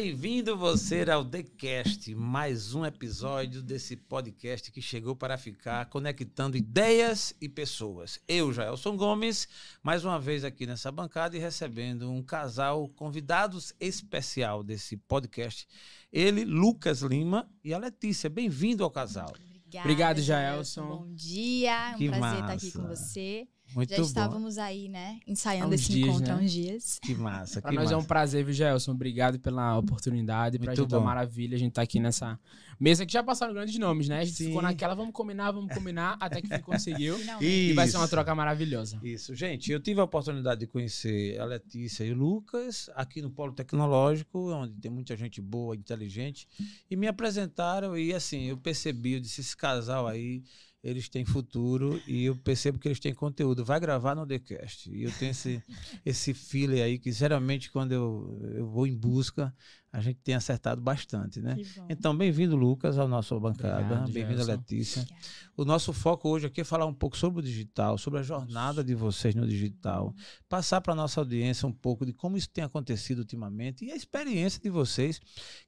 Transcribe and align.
Bem-vindo 0.00 0.56
você 0.56 1.04
ao 1.10 1.24
TheCast, 1.24 2.14
mais 2.14 2.72
um 2.72 2.86
episódio 2.86 3.60
desse 3.60 3.96
podcast 3.96 4.70
que 4.70 4.80
chegou 4.80 5.16
para 5.16 5.36
ficar 5.36 5.86
conectando 5.86 6.56
ideias 6.56 7.34
e 7.40 7.48
pessoas. 7.48 8.20
Eu, 8.28 8.52
Jaelson 8.52 8.96
Gomes, 8.96 9.48
mais 9.82 10.04
uma 10.04 10.20
vez 10.20 10.44
aqui 10.44 10.66
nessa 10.66 10.92
bancada 10.92 11.36
e 11.36 11.40
recebendo 11.40 12.08
um 12.12 12.22
casal 12.22 12.88
convidados 12.90 13.74
especial 13.80 14.62
desse 14.62 14.96
podcast. 14.96 15.66
Ele, 16.12 16.44
Lucas 16.44 17.02
Lima 17.02 17.50
e 17.64 17.74
a 17.74 17.78
Letícia. 17.78 18.30
Bem-vindo 18.30 18.84
ao 18.84 18.92
casal. 18.92 19.30
Obrigada, 19.30 19.80
Obrigado, 19.80 20.20
Jaelson. 20.20 20.86
Bom 20.86 21.12
dia, 21.12 21.90
é 21.90 21.94
um 21.96 21.98
Que 21.98 22.08
prazer 22.08 22.32
estar 22.34 22.52
aqui 22.52 22.66
massa. 22.66 22.78
com 22.78 22.86
você. 22.86 23.48
Muito 23.74 23.90
Já 23.90 23.96
bom. 23.96 24.02
estávamos 24.02 24.58
aí, 24.58 24.88
né, 24.88 25.20
Há 25.26 25.30
ensaiando 25.30 25.74
esse 25.74 25.92
dias, 25.92 26.08
encontro 26.08 26.32
há 26.32 26.36
né? 26.36 26.42
uns 26.44 26.52
dias. 26.52 26.98
Que 27.02 27.14
massa, 27.14 27.60
Pra 27.60 27.70
que 27.70 27.76
nós 27.76 27.84
massa. 27.84 27.94
é 27.94 27.98
um 27.98 28.04
prazer, 28.04 28.44
viu, 28.44 28.54
Gelson? 28.54 28.92
Obrigado 28.92 29.38
pela 29.38 29.76
oportunidade. 29.78 30.58
Pra 30.58 30.68
Muito 30.68 30.78
gente 30.82 30.86
é 30.86 30.90
bom. 30.90 30.96
uma 30.98 31.04
maravilha. 31.06 31.54
A 31.54 31.58
gente 31.58 31.72
tá 31.72 31.82
aqui 31.82 32.00
nessa 32.00 32.38
mesa 32.80 33.04
que 33.04 33.12
já 33.12 33.22
passaram 33.22 33.52
grandes 33.52 33.78
nomes, 33.78 34.08
né? 34.08 34.20
A 34.20 34.24
gente 34.24 34.36
Sim. 34.36 34.46
ficou 34.46 34.62
naquela, 34.62 34.94
vamos 34.94 35.12
combinar, 35.12 35.50
vamos 35.50 35.72
combinar, 35.74 36.16
até 36.20 36.40
que 36.40 36.58
conseguiu. 36.60 37.16
E 37.40 37.72
vai 37.74 37.86
ser 37.88 37.96
uma 37.98 38.04
Isso. 38.04 38.10
troca 38.10 38.34
maravilhosa. 38.34 38.98
Isso, 39.02 39.34
gente, 39.34 39.70
eu 39.70 39.80
tive 39.80 40.00
a 40.00 40.04
oportunidade 40.04 40.60
de 40.60 40.66
conhecer 40.66 41.38
a 41.38 41.44
Letícia 41.44 42.04
e 42.04 42.12
o 42.12 42.16
Lucas 42.16 42.88
aqui 42.94 43.20
no 43.20 43.30
Polo 43.30 43.52
Tecnológico, 43.52 44.50
onde 44.52 44.74
tem 44.80 44.90
muita 44.90 45.14
gente 45.16 45.40
boa, 45.40 45.76
inteligente, 45.76 46.48
e 46.90 46.96
me 46.96 47.06
apresentaram 47.06 47.96
e 47.98 48.14
assim, 48.14 48.44
eu 48.44 48.56
percebi, 48.56 49.12
eu 49.14 49.20
disse, 49.20 49.40
esse 49.40 49.56
casal 49.56 50.06
aí, 50.06 50.42
eles 50.88 51.08
têm 51.08 51.24
futuro 51.24 52.00
e 52.06 52.24
eu 52.24 52.36
percebo 52.36 52.78
que 52.78 52.88
eles 52.88 53.00
têm 53.00 53.14
conteúdo. 53.14 53.64
Vai 53.64 53.78
gravar 53.78 54.14
no 54.14 54.26
TheCast. 54.26 54.90
E 54.90 55.02
eu 55.04 55.12
tenho 55.12 55.30
esse, 55.30 55.62
esse 56.04 56.34
feeling 56.34 56.80
aí 56.80 56.98
que, 56.98 57.12
geralmente, 57.12 57.70
quando 57.70 57.92
eu, 57.92 58.40
eu 58.54 58.66
vou 58.66 58.86
em 58.86 58.96
busca, 58.96 59.54
a 59.90 60.00
gente 60.00 60.20
tem 60.22 60.34
acertado 60.34 60.82
bastante, 60.82 61.40
né? 61.40 61.56
Então, 61.88 62.14
bem-vindo, 62.16 62.54
Lucas, 62.54 62.98
ao 62.98 63.08
nosso 63.08 63.38
bancada. 63.40 63.82
Obrigado, 63.82 64.12
Bem-vindo. 64.12 64.44
Letícia. 64.44 65.02
Obrigada. 65.02 65.26
O 65.56 65.64
nosso 65.64 65.92
foco 65.94 66.28
hoje 66.28 66.46
aqui 66.46 66.60
é 66.60 66.64
falar 66.64 66.84
um 66.84 66.92
pouco 66.92 67.16
sobre 67.16 67.40
o 67.40 67.42
digital, 67.42 67.96
sobre 67.96 68.20
a 68.20 68.22
jornada 68.22 68.84
de 68.84 68.94
vocês 68.94 69.34
no 69.34 69.48
digital, 69.48 70.14
passar 70.48 70.82
para 70.82 70.92
a 70.92 70.96
nossa 70.96 71.20
audiência 71.20 71.66
um 71.66 71.72
pouco 71.72 72.04
de 72.04 72.12
como 72.12 72.36
isso 72.36 72.50
tem 72.50 72.62
acontecido 72.62 73.20
ultimamente 73.20 73.84
e 73.84 73.90
a 73.90 73.96
experiência 73.96 74.60
de 74.60 74.68
vocês, 74.68 75.20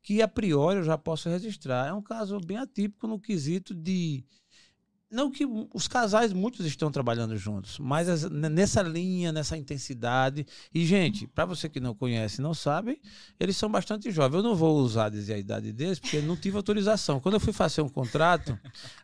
que 0.02 0.20
a 0.20 0.28
priori 0.28 0.78
eu 0.78 0.84
já 0.84 0.98
posso 0.98 1.28
registrar. 1.30 1.88
É 1.88 1.92
um 1.92 2.02
caso 2.02 2.38
bem 2.40 2.58
atípico 2.58 3.06
no 3.06 3.18
quesito 3.18 3.74
de. 3.74 4.22
Não 5.10 5.28
que 5.28 5.44
os 5.74 5.88
casais, 5.88 6.32
muitos 6.32 6.64
estão 6.64 6.88
trabalhando 6.90 7.36
juntos, 7.36 7.80
mas 7.80 8.30
nessa 8.30 8.80
linha, 8.80 9.32
nessa 9.32 9.56
intensidade. 9.56 10.46
E, 10.72 10.86
gente, 10.86 11.26
para 11.26 11.44
você 11.44 11.68
que 11.68 11.80
não 11.80 11.94
conhece, 11.94 12.40
não 12.40 12.54
sabe, 12.54 13.00
eles 13.38 13.56
são 13.56 13.68
bastante 13.68 14.10
jovens. 14.12 14.36
Eu 14.36 14.42
não 14.44 14.54
vou 14.54 14.78
usar 14.78 15.08
dizer 15.08 15.34
a 15.34 15.38
idade 15.38 15.72
deles, 15.72 15.98
porque 15.98 16.20
não 16.20 16.36
tive 16.36 16.56
autorização. 16.56 17.18
Quando 17.18 17.34
eu 17.34 17.40
fui 17.40 17.52
fazer 17.52 17.82
um 17.82 17.88
contrato, 17.88 18.56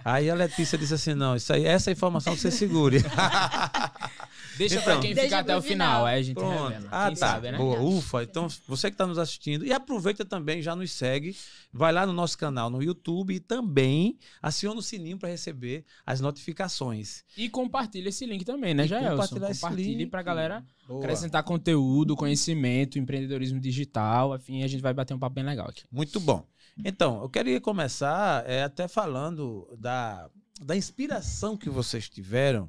aí 0.05 0.31
a 0.31 0.35
Letícia 0.35 0.79
disse 0.79 0.94
assim: 0.94 1.14
não, 1.14 1.35
isso 1.35 1.53
aí, 1.53 1.64
essa 1.64 1.91
informação 1.91 2.37
você 2.37 2.53
segure. 2.53 3.03
Deixa 4.56 4.76
Então, 4.76 4.85
pra 4.85 5.00
quem 5.00 5.14
deixa 5.14 5.25
ficar 5.29 5.38
até 5.41 5.56
o 5.56 5.62
final, 5.62 5.87
final. 5.88 6.06
aí 6.06 6.19
a 6.19 6.23
gente 6.23 6.37
Pronto. 6.37 6.69
revela. 6.69 6.88
Ah, 6.91 7.06
quem 7.08 7.17
tá. 7.17 7.26
sabe, 7.29 7.50
né? 7.53 7.58
Boa, 7.58 7.81
ufa. 7.81 8.23
Então, 8.23 8.49
você 8.67 8.91
que 8.91 8.94
está 8.94 9.06
nos 9.06 9.19
assistindo, 9.19 9.64
e 9.67 9.73
aproveita 9.73 10.25
também, 10.25 10.62
já 10.62 10.75
nos 10.75 10.91
segue, 10.93 11.37
vai 11.73 11.93
lá 11.93 12.06
no 12.06 12.12
nosso 12.12 12.37
canal 12.38 12.70
no 12.70 12.82
YouTube 12.82 13.35
e 13.35 13.41
também 13.41 14.19
aciona 14.41 14.79
o 14.79 14.82
sininho 14.82 15.19
para 15.19 15.29
receber 15.29 15.85
as 16.05 16.20
notificações. 16.20 17.23
E 17.37 17.49
compartilha 17.49 18.08
esse 18.08 18.25
link 18.25 18.44
também, 18.44 18.73
né, 18.75 18.87
Jaelson? 18.87 19.11
compartilhar 19.11 19.50
esse 19.50 19.61
Compartilhe 19.61 19.94
link. 19.97 20.11
pra 20.11 20.23
galera 20.23 20.64
Boa. 20.87 21.00
acrescentar 21.00 21.43
conteúdo, 21.43 22.17
conhecimento, 22.17 22.99
empreendedorismo 22.99 23.61
digital, 23.61 24.32
afim, 24.32 24.62
a 24.62 24.67
gente 24.67 24.81
vai 24.81 24.94
bater 24.94 25.14
um 25.14 25.19
papo 25.19 25.35
bem 25.35 25.44
legal 25.44 25.69
aqui. 25.69 25.82
Muito 25.91 26.19
bom. 26.20 26.47
Então, 26.85 27.23
eu 27.23 27.29
queria 27.29 27.61
começar 27.61 28.44
é, 28.47 28.62
até 28.62 28.87
falando 28.87 29.67
da, 29.79 30.29
da 30.61 30.76
inspiração 30.76 31.56
que 31.56 31.70
vocês 31.70 32.08
tiveram 32.08 32.69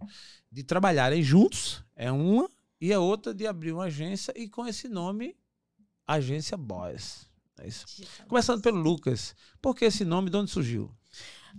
de 0.51 0.63
trabalharem 0.63 1.21
juntos, 1.21 1.83
é 1.95 2.11
uma, 2.11 2.49
e 2.79 2.93
a 2.93 2.99
outra 2.99 3.33
de 3.33 3.45
abrir 3.45 3.71
uma 3.71 3.85
agência 3.85 4.33
e 4.35 4.47
com 4.47 4.65
esse 4.67 4.87
nome, 4.87 5.35
Agência 6.05 6.55
Boys. 6.55 7.27
É 7.59 7.67
isso. 7.67 7.85
Começando 8.27 8.61
pelo 8.61 8.77
Lucas. 8.77 9.35
Por 9.61 9.75
que 9.75 9.85
esse 9.85 10.05
nome? 10.05 10.29
De 10.29 10.37
onde 10.37 10.51
surgiu? 10.51 10.95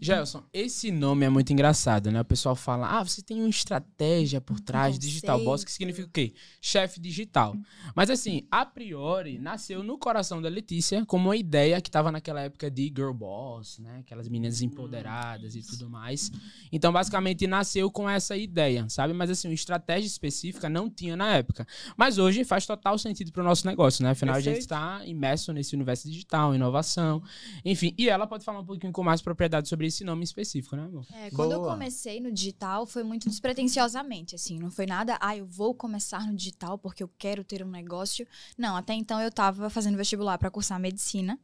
Gelson, 0.00 0.44
esse 0.52 0.90
nome 0.90 1.24
é 1.26 1.28
muito 1.28 1.52
engraçado, 1.52 2.10
né? 2.10 2.20
O 2.20 2.24
pessoal 2.24 2.54
fala, 2.54 2.98
ah, 2.98 3.02
você 3.02 3.22
tem 3.22 3.40
uma 3.40 3.48
estratégia 3.48 4.40
por 4.40 4.60
trás, 4.60 4.98
Digital 4.98 5.42
Boss, 5.42 5.64
que 5.64 5.72
significa 5.72 6.06
o 6.06 6.10
quê? 6.10 6.32
Chefe 6.60 7.00
digital. 7.00 7.56
Mas 7.94 8.10
assim, 8.10 8.46
a 8.50 8.64
priori, 8.64 9.38
nasceu 9.38 9.82
no 9.82 9.98
coração 9.98 10.40
da 10.42 10.48
Letícia 10.48 11.04
como 11.06 11.28
uma 11.28 11.36
ideia 11.36 11.80
que 11.80 11.90
tava 11.90 12.12
naquela 12.12 12.42
época 12.42 12.70
de 12.70 12.84
Girl 12.84 13.12
Boss, 13.12 13.78
né? 13.78 13.98
Aquelas 14.00 14.28
meninas 14.28 14.62
empoderadas 14.62 15.54
e 15.54 15.62
tudo 15.62 15.88
mais. 15.88 16.30
Então, 16.70 16.92
basicamente, 16.92 17.46
nasceu 17.46 17.90
com 17.90 18.08
essa 18.08 18.36
ideia, 18.36 18.88
sabe? 18.88 19.12
Mas 19.12 19.30
assim, 19.30 19.48
uma 19.48 19.54
estratégia 19.54 20.06
específica 20.06 20.68
não 20.68 20.90
tinha 20.90 21.16
na 21.16 21.36
época. 21.36 21.66
Mas 21.96 22.18
hoje 22.18 22.44
faz 22.44 22.66
total 22.66 22.98
sentido 22.98 23.32
pro 23.32 23.42
nosso 23.42 23.66
negócio, 23.66 24.02
né? 24.02 24.10
Afinal, 24.10 24.36
a 24.36 24.40
gente 24.40 24.66
Perfeito. 24.66 24.74
está 24.74 25.06
imerso 25.06 25.52
nesse 25.52 25.74
universo 25.74 26.08
digital, 26.08 26.54
inovação, 26.54 27.22
enfim. 27.64 27.94
E 27.96 28.08
ela 28.08 28.26
pode 28.26 28.44
falar 28.44 28.60
um 28.60 28.64
pouquinho 28.64 28.92
com 28.92 29.02
mais 29.02 29.22
propriedade 29.22 29.68
sobre 29.68 29.77
esse 29.86 30.02
nome 30.04 30.24
específico, 30.24 30.74
né, 30.76 30.84
amor? 30.84 31.06
É, 31.12 31.30
quando 31.30 31.52
eu 31.52 31.60
Boa. 31.60 31.72
comecei 31.72 32.20
no 32.20 32.32
digital, 32.32 32.84
foi 32.86 33.02
muito 33.02 33.28
despretensiosamente, 33.28 34.34
assim. 34.34 34.58
Não 34.58 34.70
foi 34.70 34.86
nada, 34.86 35.16
ah, 35.20 35.36
eu 35.36 35.46
vou 35.46 35.74
começar 35.74 36.26
no 36.26 36.34
digital 36.34 36.76
porque 36.78 37.02
eu 37.02 37.10
quero 37.18 37.44
ter 37.44 37.64
um 37.64 37.70
negócio. 37.70 38.26
Não, 38.56 38.76
até 38.76 38.94
então 38.94 39.20
eu 39.20 39.30
tava 39.30 39.70
fazendo 39.70 39.96
vestibular 39.96 40.38
para 40.38 40.50
cursar 40.50 40.78
medicina. 40.80 41.38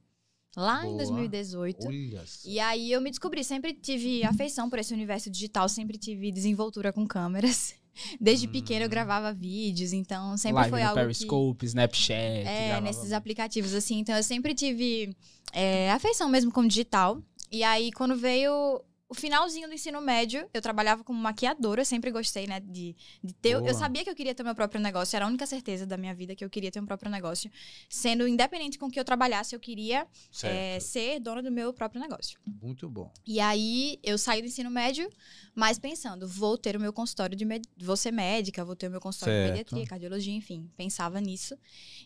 lá 0.57 0.83
Boa. 0.83 0.93
em 0.93 0.97
2018. 0.97 1.87
Olha 1.87 2.26
só. 2.26 2.49
E 2.49 2.61
aí 2.61 2.93
eu 2.93 3.00
me 3.00 3.11
descobri, 3.11 3.43
sempre 3.43 3.73
tive 3.75 4.25
afeição 4.25 4.71
por 4.71 4.79
esse 4.79 4.95
universo 4.95 5.29
digital, 5.29 5.69
sempre 5.69 5.99
tive 5.99 6.31
desenvoltura 6.31 6.93
com 6.93 7.07
câmeras. 7.07 7.75
Desde 8.21 8.47
Hum. 8.47 8.53
pequena 8.53 8.85
eu 8.85 8.88
gravava 8.88 9.33
vídeos, 9.33 9.93
então 9.93 10.37
sempre 10.37 10.57
Live 10.57 10.71
foi 10.71 10.81
no 10.81 10.87
algo 10.88 11.00
que... 11.00 11.05
Periscope, 11.05 11.67
Snapchat. 11.67 12.47
É, 12.47 12.81
nesses 12.81 13.12
aplicativos, 13.12 13.73
assim. 13.75 13.99
Então, 13.99 14.17
eu 14.17 14.23
sempre 14.23 14.55
tive 14.55 15.14
é, 15.53 15.91
afeição 15.93 16.29
mesmo 16.29 16.50
com 16.50 16.62
o 16.62 16.69
digital. 16.69 17.23
E 17.55 17.63
aí, 17.63 17.93
quando 17.93 18.17
veio 18.17 18.83
o 19.09 19.15
finalzinho 19.15 19.69
do 19.69 19.75
ensino 19.75 20.01
médio, 20.01 20.45
eu 20.53 20.61
trabalhava 20.61 21.05
como 21.05 21.21
maquiadora. 21.21 21.83
Eu 21.83 21.85
sempre 21.85 22.11
gostei, 22.11 22.49
né, 22.49 22.59
de, 22.59 22.97
de 23.23 23.33
ter... 23.33 23.57
Boa. 23.57 23.71
Eu 23.71 23.75
sabia 23.75 24.03
que 24.03 24.11
eu 24.11 24.15
queria 24.15 24.35
ter 24.35 24.43
meu 24.43 24.57
próprio 24.57 24.81
negócio. 24.81 25.15
Era 25.15 25.25
a 25.25 25.29
única 25.29 25.47
certeza 25.47 25.87
da 25.87 25.97
minha 25.97 26.13
vida 26.13 26.35
que 26.35 26.45
eu 26.45 26.51
queria 26.51 26.73
ter 26.73 26.81
um 26.81 26.85
próprio 26.85 27.09
negócio. 27.13 27.49
Sendo 27.89 28.27
independente 28.27 28.77
com 28.77 28.91
que 28.91 28.99
eu 28.99 29.05
trabalhasse, 29.05 29.55
eu 29.55 29.61
queria 29.61 30.05
é, 30.43 30.81
ser 30.81 31.21
dona 31.21 31.41
do 31.41 31.53
meu 31.53 31.73
próprio 31.73 32.01
negócio. 32.01 32.41
Muito 32.61 32.91
bom. 32.91 33.13
E 33.25 33.39
aí, 33.39 34.01
eu 34.03 34.19
saí 34.19 34.43
do 34.43 34.49
ensino 34.49 34.69
médio, 34.69 35.09
mas 35.55 35.79
pensando, 35.79 36.27
vou 36.27 36.59
ter 36.59 36.77
o 36.77 36.81
meu 36.81 36.93
consultório 36.93 37.37
de... 37.37 37.45
Med... 37.45 37.65
Vou 37.79 37.97
ser 37.97 38.11
médica, 38.11 38.65
vou 38.65 38.75
ter 38.75 38.89
o 38.89 38.91
meu 38.91 39.01
consultório 39.01 39.33
Certo. 39.33 39.47
de 39.47 39.53
pediatria, 39.53 39.87
cardiologia, 39.87 40.35
enfim. 40.35 40.69
Pensava 40.77 41.21
nisso. 41.21 41.57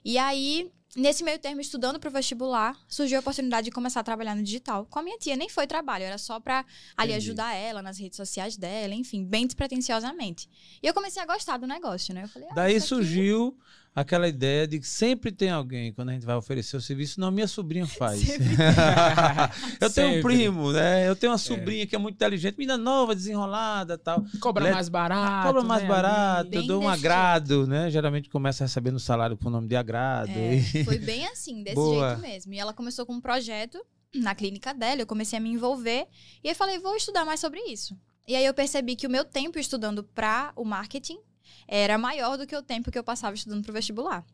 E 0.05 0.19
aí, 0.19 0.71
nesse 0.97 1.23
meio 1.23 1.39
termo, 1.39 1.61
estudando 1.61 1.99
pro 2.01 2.11
vestibular, 2.11 2.77
surgiu 2.89 3.19
a 3.19 3.21
oportunidade 3.21 3.67
de 3.67 3.71
começar 3.71 4.01
a 4.01 4.03
trabalhar 4.05 4.35
no 4.35 4.43
digital. 4.43 4.87
Com 4.87 4.99
a 4.99 5.03
minha 5.03 5.19
tia, 5.19 5.37
nem 5.37 5.49
foi 5.49 5.67
trabalho, 5.67 6.05
era 6.05 6.19
só 6.19 6.41
pra 6.41 6.65
ali 6.97 7.13
Entendi. 7.13 7.27
ajudar 7.27 7.55
ela 7.55 7.83
nas 7.83 7.99
redes 7.99 8.17
sociais 8.17 8.57
dela, 8.57 8.95
enfim, 8.95 9.25
bem 9.25 9.47
despretensiosamente. 9.47 10.49
E 10.83 10.87
eu 10.87 10.95
comecei 10.95 11.23
a 11.23 11.27
gostar 11.27 11.57
do 11.59 11.67
negócio, 11.67 12.15
né? 12.15 12.25
Eu 12.25 12.29
falei, 12.29 12.49
ah, 12.51 12.55
Daí 12.55 12.77
isso 12.77 12.95
aqui- 12.95 13.05
surgiu 13.05 13.59
aquela 13.95 14.29
ideia 14.29 14.67
de 14.67 14.79
que 14.79 14.87
sempre 14.87 15.33
tem 15.33 15.51
alguém, 15.51 15.93
quando 15.93 16.11
a 16.11 16.13
gente 16.13 16.25
vai 16.25 16.37
oferecer 16.37 16.77
o 16.77 16.81
serviço, 16.81 17.19
não, 17.21 17.31
minha 17.31 17.47
sobrinha 17.49 17.87
faz. 17.89 18.21
Sempre 18.21 18.47
eu 19.81 19.91
tenho 19.93 20.19
um 20.19 20.23
primo, 20.23 20.73
né? 20.73 21.09
Eu 21.09 21.17
tenho 21.17 21.33
uma 21.33 21.39
sobrinha 21.39 21.87
que 21.87 21.95
é 21.95 21.99
muito 21.99 22.15
inteligente, 22.15 22.57
menina 22.57 22.77
nova, 22.79 23.15
desenrolada 23.15 23.99
tal. 23.99 24.25
Cobra 24.41 24.65
Let- 24.65 24.75
mais 24.75 24.89
barato. 24.89 25.47
Cobra 25.49 25.63
mais 25.63 25.83
né, 25.83 25.89
barato, 25.89 26.47
ali. 26.49 26.57
eu 26.57 26.61
Bem 26.61 26.67
dou 26.69 26.83
um 26.83 26.89
agrado, 26.89 27.67
né? 27.67 27.91
Geralmente 27.91 28.29
começa 28.29 28.65
recebendo 28.65 28.99
salário 28.99 29.37
com 29.37 29.49
o 29.49 29.51
nome 29.51 29.69
de 29.69 29.77
agrado. 29.77 30.31
É, 30.31 30.55
e- 30.55 30.85
foi 30.85 30.99
bem 31.01 31.27
assim, 31.27 31.63
desse 31.63 31.75
Boa. 31.77 32.09
jeito 32.11 32.21
mesmo. 32.23 32.55
E 32.55 32.59
ela 32.59 32.73
começou 32.73 33.05
com 33.07 33.15
um 33.15 33.21
projeto 33.21 33.79
na 34.15 34.35
clínica 34.35 34.73
dela, 34.73 35.03
eu 35.03 35.07
comecei 35.07 35.39
a 35.39 35.43
me 35.43 35.51
envolver. 35.51 36.07
E 36.43 36.49
aí 36.49 36.55
falei, 36.55 36.79
vou 36.79 36.97
estudar 36.97 37.25
mais 37.25 37.41
sobre 37.41 37.61
isso. 37.71 37.97
E 38.27 38.35
aí 38.37 38.45
eu 38.45 38.55
percebi 38.55 38.95
que 38.97 39.07
o 39.07 39.11
meu 39.11 39.25
tempo 39.25 39.59
estudando 39.59 40.03
para 40.03 40.53
o 40.57 40.65
marketing 40.65 41.19
era 41.67 41.99
maior 41.99 42.37
do 42.37 42.47
que 42.47 42.57
o 42.57 42.63
tempo 42.63 42.91
que 42.91 42.99
eu 42.99 43.05
passava 43.05 43.35
estudando 43.35 43.63
para 43.63 43.71
o 43.71 43.75
vestibular. 43.75 44.25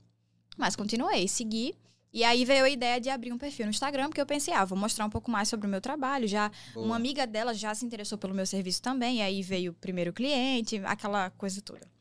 Mas 0.56 0.76
continuei, 0.76 1.26
segui. 1.28 1.75
E 2.12 2.23
aí 2.23 2.44
veio 2.44 2.64
a 2.64 2.71
ideia 2.71 3.00
de 3.00 3.11
abrir 3.11 3.33
um 3.33 3.38
perfil 3.38 3.66
no 3.66 3.71
Instagram, 3.71 4.06
porque 4.06 4.21
eu 4.21 4.26
pensei, 4.26 4.54
ah, 4.54 4.64
vou 4.64 4.78
mostrar 4.78 5.04
um 5.04 5.11
pouco 5.11 5.33
mais 5.33 5.49
sobre 5.49 5.66
o 5.66 5.71
meu 5.71 5.80
trabalho. 5.80 6.28
Já 6.28 6.49
Boa. 6.73 6.87
uma 6.87 6.94
amiga 6.94 7.26
dela 7.26 7.52
já 7.52 7.75
se 7.75 7.85
interessou 7.85 8.16
pelo 8.16 8.33
meu 8.33 8.47
serviço 8.47 8.80
também, 8.80 9.18
e 9.18 9.23
aí 9.23 9.42
veio 9.42 9.73
o 9.73 9.75
primeiro 9.75 10.12
cliente, 10.12 10.80
aquela 10.85 11.30
coisa 11.30 11.61
toda. 11.61 11.92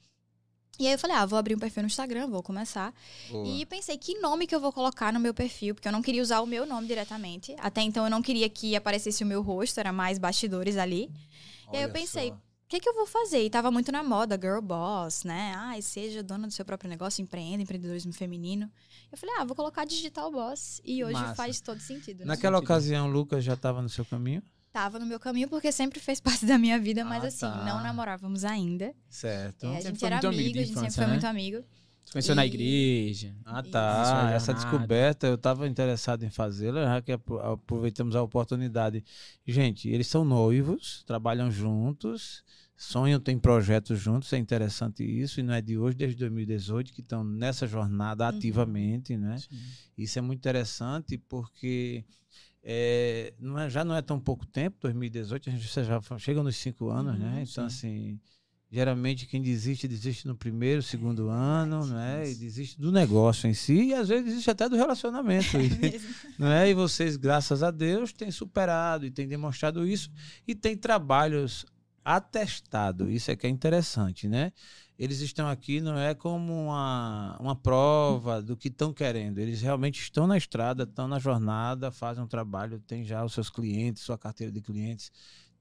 E 0.79 0.87
aí 0.87 0.93
eu 0.93 0.99
falei, 0.99 1.15
ah, 1.15 1.25
vou 1.25 1.37
abrir 1.37 1.55
um 1.55 1.59
perfil 1.59 1.83
no 1.83 1.87
Instagram, 1.87 2.27
vou 2.27 2.43
começar. 2.43 2.93
Boa. 3.29 3.47
E 3.47 3.65
pensei, 3.65 3.97
que 3.97 4.19
nome 4.19 4.45
que 4.45 4.53
eu 4.53 4.59
vou 4.59 4.71
colocar 4.71 5.11
no 5.13 5.19
meu 5.19 5.33
perfil? 5.33 5.73
Porque 5.73 5.87
eu 5.87 5.91
não 5.91 6.01
queria 6.01 6.21
usar 6.21 6.41
o 6.41 6.47
meu 6.47 6.65
nome 6.65 6.87
diretamente. 6.87 7.55
Até 7.59 7.81
então 7.81 8.03
eu 8.03 8.09
não 8.09 8.21
queria 8.21 8.49
que 8.49 8.75
aparecesse 8.75 9.23
o 9.23 9.27
meu 9.27 9.41
rosto, 9.41 9.79
era 9.79 9.91
mais 9.91 10.17
bastidores 10.17 10.77
ali. 10.77 11.11
E 11.71 11.77
aí 11.77 11.83
eu 11.83 11.89
Olha 11.89 11.93
pensei, 11.93 12.29
só. 12.29 12.37
O 12.73 12.75
que, 12.75 12.79
que 12.81 12.89
eu 12.89 12.95
vou 12.95 13.05
fazer? 13.05 13.45
E 13.45 13.51
tava 13.51 13.69
muito 13.69 13.91
na 13.91 14.01
moda, 14.03 14.35
girl 14.35 14.59
boss, 14.59 15.23
né? 15.23 15.53
Ai, 15.55 15.79
seja 15.79 16.23
dona 16.23 16.47
do 16.47 16.51
seu 16.53 16.65
próprio 16.65 16.89
negócio, 16.89 17.21
empreenda, 17.21 17.61
empreendedorismo 17.61 18.11
feminino. 18.11 18.67
Eu 19.11 19.17
falei, 19.19 19.35
ah, 19.37 19.45
vou 19.45 19.55
colocar 19.55 19.85
digital 19.85 20.31
boss. 20.31 20.81
E 20.83 21.03
hoje 21.03 21.13
Massa. 21.13 21.35
faz 21.35 21.61
todo 21.61 21.79
sentido. 21.79 22.21
Né? 22.21 22.25
Naquela 22.25 22.57
sentido. 22.57 22.65
ocasião, 22.71 23.07
o 23.07 23.11
Lucas 23.11 23.43
já 23.43 23.53
estava 23.53 23.79
no 23.79 23.89
seu 23.89 24.03
caminho? 24.03 24.41
Tava 24.71 24.97
no 24.97 25.05
meu 25.05 25.19
caminho 25.19 25.47
porque 25.47 25.71
sempre 25.71 25.99
fez 25.99 26.17
parte 26.19 26.47
da 26.47 26.57
minha 26.57 26.79
vida, 26.79 27.05
mas 27.05 27.23
Ah, 27.23 27.27
assim, 27.27 27.39
tá. 27.41 27.63
não 27.63 27.79
namorávamos 27.83 28.43
ainda. 28.43 28.91
Certo. 29.07 29.67
É, 29.67 29.69
a 29.69 29.73
Sempre 29.73 29.87
gente 29.89 29.99
foi 29.99 30.07
era 30.07 30.15
muito 30.15 30.27
amigo 30.29 30.41
amigo, 30.41 30.53
de 30.53 30.59
a 30.59 30.65
gente 30.65 30.73
sempre 30.79 30.93
foi 30.95 31.05
né? 31.05 31.11
muito 31.11 31.27
amigo. 31.27 31.63
Você 32.05 32.11
conheceu 32.11 32.35
na 32.35 32.43
E- 32.45 32.49
igreja. 32.49 33.35
Ah, 33.45 33.61
tá. 33.61 34.31
Essa 34.33 34.51
descoberta 34.51 35.27
eu 35.27 35.35
estava 35.35 35.67
interessado 35.67 36.23
em 36.25 36.29
fazê-la, 36.31 36.85
já 36.85 37.01
que 37.03 37.11
apro- 37.11 37.39
aproveitamos 37.39 38.15
a 38.15 38.21
oportunidade. 38.23 39.05
Gente, 39.45 39.87
eles 39.89 40.07
são 40.07 40.25
noivos, 40.25 41.03
trabalham 41.05 41.49
juntos, 41.51 42.43
sonham, 42.83 43.19
têm 43.19 43.37
projetos 43.39 43.99
juntos, 43.99 44.31
é 44.33 44.37
interessante 44.37 45.03
isso, 45.03 45.39
e 45.39 45.43
não 45.43 45.53
é 45.53 45.61
de 45.61 45.77
hoje, 45.77 45.95
desde 45.97 46.17
2018, 46.17 46.91
que 46.93 47.01
estão 47.01 47.23
nessa 47.23 47.65
jornada 47.65 48.23
Uhum. 48.29 48.29
ativamente, 48.37 49.15
né? 49.17 49.37
Isso 49.97 50.19
é 50.19 50.21
muito 50.21 50.39
interessante 50.39 51.17
porque 51.17 52.03
é, 52.65 53.33
não 53.39 53.59
é- 53.59 53.69
já 53.69 53.83
não 53.83 53.93
é 53.95 54.01
tão 54.01 54.19
pouco 54.19 54.45
tempo, 54.45 54.77
2018, 54.81 55.49
a 55.49 55.51
gente 55.51 55.65
já 55.67 56.01
chega 56.17 56.41
nos 56.43 56.55
cinco 56.55 56.89
anos, 56.89 57.13
Uhum, 57.13 57.19
né? 57.19 57.43
Então, 57.49 57.69
sim. 57.69 57.75
assim, 57.75 58.19
geralmente 58.71 59.27
quem 59.27 59.41
desiste, 59.41 59.87
desiste 59.87 60.25
no 60.27 60.35
primeiro, 60.35 60.81
segundo 60.81 61.27
ano, 61.29 61.85
né? 61.85 62.31
E 62.31 62.35
desiste 62.35 62.79
do 62.79 62.91
negócio 62.91 63.47
em 63.49 63.53
si, 63.53 63.89
e 63.89 63.93
às 63.93 64.07
vezes 64.07 64.25
desiste 64.25 64.49
até 64.49 64.67
do 64.69 64.75
relacionamento. 64.77 65.45
e- 65.59 65.77
Mesmo. 65.91 66.09
não 66.39 66.47
é? 66.47 66.69
E 66.69 66.73
vocês, 66.73 67.17
graças 67.17 67.61
a 67.63 67.69
Deus, 67.69 68.11
têm 68.13 68.31
superado 68.31 69.05
e 69.05 69.11
têm 69.11 69.27
demonstrado 69.27 69.85
isso 69.85 70.09
e 70.47 70.55
têm 70.55 70.75
trabalhos 70.77 71.65
atestados. 72.03 73.09
Isso 73.09 73.31
é 73.31 73.35
que 73.35 73.47
é 73.47 73.49
interessante, 73.49 74.27
né? 74.27 74.51
Eles 74.97 75.21
estão 75.21 75.47
aqui 75.47 75.81
não 75.81 75.97
é 75.97 76.13
como 76.13 76.65
uma, 76.65 77.37
uma 77.39 77.55
prova 77.55 78.41
do 78.41 78.55
que 78.55 78.67
estão 78.67 78.93
querendo. 78.93 79.39
Eles 79.39 79.61
realmente 79.61 79.99
estão 80.01 80.27
na 80.27 80.37
estrada, 80.37 80.83
estão 80.83 81.07
na 81.07 81.19
jornada, 81.19 81.91
fazem 81.91 82.23
um 82.23 82.27
trabalho, 82.27 82.79
têm 82.79 83.03
já 83.03 83.23
os 83.23 83.33
seus 83.33 83.49
clientes, 83.49 84.03
sua 84.03 84.17
carteira 84.17 84.51
de 84.51 84.61
clientes, 84.61 85.11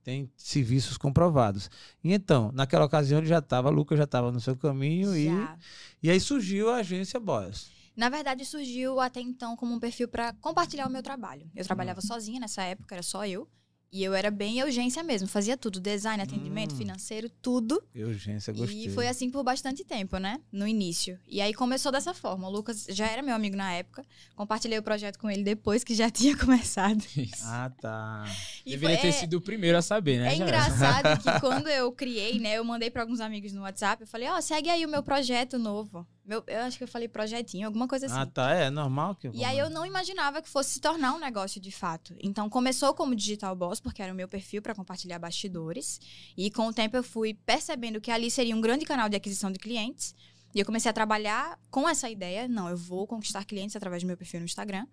tem 0.03 0.29
serviços 0.35 0.97
comprovados. 0.97 1.69
E 2.03 2.13
então, 2.13 2.51
naquela 2.53 2.85
ocasião 2.85 3.19
ele 3.19 3.27
já 3.27 3.39
estava, 3.39 3.69
Lucas 3.69 3.97
já 3.97 4.03
estava 4.03 4.31
no 4.31 4.39
seu 4.39 4.55
caminho 4.55 5.15
e, 5.15 5.25
Já. 5.25 5.57
e 6.01 6.09
aí 6.09 6.19
surgiu 6.19 6.69
a 6.69 6.77
agência 6.77 7.19
Boys. 7.19 7.71
Na 7.95 8.09
verdade, 8.09 8.43
surgiu 8.43 8.99
até 8.99 9.21
então 9.21 9.55
como 9.55 9.73
um 9.73 9.79
perfil 9.79 10.07
para 10.07 10.33
compartilhar 10.33 10.87
o 10.87 10.91
meu 10.91 11.03
trabalho. 11.03 11.49
Eu 11.55 11.63
trabalhava 11.63 12.01
sozinha 12.01 12.39
nessa 12.39 12.63
época, 12.63 12.95
era 12.95 13.03
só 13.03 13.25
eu. 13.25 13.47
E 13.95 14.03
eu 14.03 14.15
era 14.15 14.31
bem 14.31 14.63
urgência 14.63 15.03
mesmo, 15.03 15.27
fazia 15.27 15.55
tudo, 15.55 15.79
design, 15.79 16.19
atendimento, 16.23 16.73
Hum. 16.73 16.77
financeiro, 16.79 17.29
tudo. 17.29 17.79
Urgência, 17.95 18.51
gostei. 18.51 18.87
E 18.87 18.89
foi 18.89 19.07
assim 19.07 19.29
por 19.29 19.43
bastante 19.43 19.83
tempo, 19.85 20.17
né? 20.17 20.39
No 20.51 20.67
início. 20.67 21.19
E 21.27 21.39
aí 21.39 21.53
começou 21.53 21.91
dessa 21.91 22.11
forma. 22.11 22.47
O 22.47 22.51
Lucas 22.51 22.87
já 22.89 23.05
era 23.07 23.21
meu 23.21 23.35
amigo 23.35 23.55
na 23.55 23.71
época. 23.71 24.03
Compartilhei 24.35 24.79
o 24.79 24.83
projeto 24.83 25.19
com 25.19 25.29
ele 25.29 25.43
depois 25.43 25.83
que 25.83 25.93
já 25.93 26.09
tinha 26.11 26.35
começado. 26.35 27.03
Isso. 27.15 27.43
Ah, 27.43 27.71
tá. 27.79 28.25
E 28.65 28.71
Deveria 28.71 28.97
foi- 28.97 29.11
ter 29.11 29.15
sido 29.15 29.35
o 29.35 29.41
primeiro 29.41 29.77
a 29.77 29.81
saber, 29.83 30.19
né? 30.19 30.33
É 30.33 30.35
engraçado 30.37 31.21
que 31.21 31.39
quando 31.39 31.67
eu 31.67 31.91
criei, 31.91 32.39
né, 32.39 32.57
eu 32.57 32.63
mandei 32.63 32.89
para 32.89 33.03
alguns 33.03 33.19
amigos 33.19 33.53
no 33.53 33.61
WhatsApp, 33.61 34.01
eu 34.01 34.07
falei, 34.07 34.27
ó, 34.27 34.41
segue 34.41 34.71
aí 34.71 34.83
o 34.83 34.89
meu 34.89 35.03
projeto 35.03 35.59
novo. 35.59 36.03
Meu, 36.25 36.41
eu 36.47 36.61
acho 36.61 36.77
que 36.77 36.83
eu 36.83 36.87
falei 36.87 37.07
projetinho, 37.07 37.67
alguma 37.67 37.87
coisa 37.87 38.05
assim. 38.05 38.15
Ah, 38.17 38.25
tá. 38.25 38.53
É 38.53 38.69
normal 38.69 39.15
que. 39.15 39.29
E 39.33 39.43
aí 39.43 39.59
eu 39.59 39.69
não 39.69 39.85
imaginava 39.85 40.41
que 40.41 40.47
fosse 40.47 40.73
se 40.73 40.79
tornar 40.79 41.13
um 41.13 41.19
negócio 41.19 41.59
de 41.59 41.71
fato. 41.71 42.15
Então 42.19 42.49
começou 42.49 42.93
como 42.93 43.13
digital 43.13 43.53
boss, 43.55 43.81
porque 43.81 44.01
era 44.01 44.13
o 44.13 44.15
meu 44.15 44.27
perfil 44.27 44.61
para 44.61 44.73
compartilhar 44.73 45.19
bastidores. 45.19 45.99
E 46.37 46.49
com 46.49 46.67
o 46.67 46.73
tempo 46.73 46.95
eu 46.95 47.03
fui 47.03 47.33
percebendo 47.33 47.99
que 47.99 48.09
ali 48.09 48.31
seria 48.31 48.55
um 48.55 48.61
grande 48.61 48.85
canal 48.85 49.09
de 49.09 49.17
aquisição 49.17 49.51
de 49.51 49.59
clientes. 49.59 50.15
E 50.55 50.59
eu 50.59 50.65
comecei 50.65 50.89
a 50.89 50.93
trabalhar 50.93 51.59
com 51.71 51.89
essa 51.89 52.09
ideia, 52.09 52.47
não, 52.47 52.69
eu 52.69 52.77
vou 52.77 53.07
conquistar 53.07 53.43
clientes 53.43 53.75
através 53.75 54.03
do 54.03 54.07
meu 54.07 54.15
perfil 54.15 54.39
no 54.39 54.45
Instagram. 54.45 54.85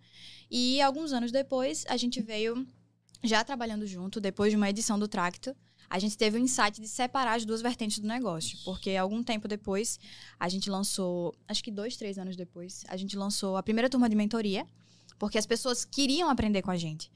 E 0.50 0.80
alguns 0.80 1.12
anos 1.12 1.30
depois, 1.30 1.84
a 1.86 1.98
gente 1.98 2.20
veio 2.22 2.66
já 3.22 3.44
trabalhando 3.44 3.86
junto, 3.86 4.20
depois 4.20 4.50
de 4.50 4.56
uma 4.56 4.70
edição 4.70 4.98
do 4.98 5.06
Tracto, 5.06 5.54
a 5.90 5.98
gente 5.98 6.16
teve 6.16 6.38
o 6.38 6.40
insight 6.40 6.80
de 6.80 6.86
separar 6.86 7.34
as 7.34 7.44
duas 7.44 7.60
vertentes 7.60 7.98
do 7.98 8.06
negócio. 8.06 8.56
Porque 8.64 8.94
algum 8.94 9.24
tempo 9.24 9.48
depois, 9.48 9.98
a 10.38 10.48
gente 10.48 10.70
lançou, 10.70 11.34
acho 11.48 11.64
que 11.64 11.70
dois, 11.70 11.96
três 11.96 12.16
anos 12.16 12.36
depois, 12.36 12.84
a 12.86 12.96
gente 12.96 13.16
lançou 13.16 13.56
a 13.56 13.62
primeira 13.62 13.90
turma 13.90 14.08
de 14.08 14.14
mentoria, 14.14 14.64
porque 15.18 15.36
as 15.36 15.46
pessoas 15.46 15.84
queriam 15.84 16.30
aprender 16.30 16.62
com 16.62 16.70
a 16.70 16.76
gente. 16.76 17.10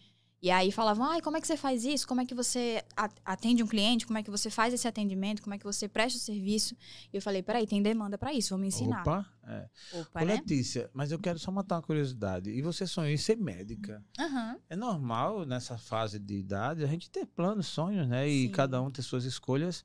E 0.44 0.50
aí 0.50 0.70
falavam, 0.70 1.06
ai, 1.06 1.22
como 1.22 1.38
é 1.38 1.40
que 1.40 1.46
você 1.46 1.56
faz 1.56 1.86
isso? 1.86 2.06
Como 2.06 2.20
é 2.20 2.26
que 2.26 2.34
você 2.34 2.84
atende 3.24 3.62
um 3.62 3.66
cliente? 3.66 4.06
Como 4.06 4.18
é 4.18 4.22
que 4.22 4.30
você 4.30 4.50
faz 4.50 4.74
esse 4.74 4.86
atendimento? 4.86 5.40
Como 5.40 5.54
é 5.54 5.58
que 5.58 5.64
você 5.64 5.88
presta 5.88 6.18
o 6.18 6.20
serviço? 6.20 6.76
E 7.10 7.16
eu 7.16 7.22
falei, 7.22 7.42
peraí, 7.42 7.66
tem 7.66 7.82
demanda 7.82 8.18
para 8.18 8.30
isso, 8.30 8.50
vou 8.50 8.58
me 8.58 8.66
ensinar. 8.66 9.00
Opa, 9.00 9.26
é. 9.42 9.66
Opa 9.94 10.20
Ô, 10.20 10.24
né? 10.26 10.34
Letícia, 10.34 10.90
mas 10.92 11.10
eu 11.10 11.18
quero 11.18 11.38
só 11.38 11.50
matar 11.50 11.76
uma 11.76 11.82
curiosidade. 11.82 12.50
E 12.50 12.60
você 12.60 12.86
sonhou 12.86 13.10
em 13.10 13.16
ser 13.16 13.38
médica? 13.38 14.04
Aham. 14.20 14.58
É 14.68 14.76
normal 14.76 15.46
nessa 15.46 15.78
fase 15.78 16.18
de 16.18 16.34
idade 16.34 16.84
a 16.84 16.88
gente 16.88 17.10
ter 17.10 17.24
planos, 17.24 17.66
sonhos, 17.66 18.06
né? 18.06 18.28
E 18.28 18.42
Sim. 18.42 18.52
cada 18.52 18.82
um 18.82 18.90
ter 18.90 19.00
suas 19.00 19.24
escolhas. 19.24 19.82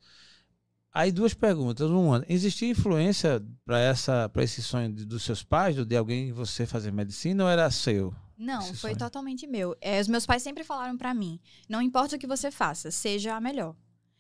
Aí 0.94 1.12
duas 1.12 1.34
perguntas. 1.34 1.90
Uma, 1.90 2.26
existia 2.28 2.70
influência 2.70 3.44
para 3.64 3.80
essa, 3.80 4.28
para 4.30 4.44
esse 4.44 4.62
sonho 4.64 4.92
de- 4.92 5.06
dos 5.06 5.24
seus 5.24 5.44
pais, 5.44 5.78
ou 5.78 5.86
de 5.86 5.96
alguém 5.96 6.32
você 6.32 6.66
fazer 6.66 6.92
medicina, 6.92 7.44
ou 7.44 7.50
era 7.50 7.70
seu? 7.70 8.14
Não, 8.38 8.62
foi 8.62 8.76
sonho. 8.76 8.98
totalmente 8.98 9.46
meu. 9.46 9.76
É, 9.82 10.00
os 10.00 10.08
meus 10.08 10.26
pais 10.26 10.42
sempre 10.42 10.64
falaram 10.64 10.98
para 10.98 11.14
mim, 11.14 11.40
não 11.68 11.82
importa 11.82 12.16
o 12.16 12.20
que 12.20 12.26
você 12.26 12.50
faça, 12.50 12.90
seja 12.90 13.36
a 13.36 13.42
melhor. 13.42 13.76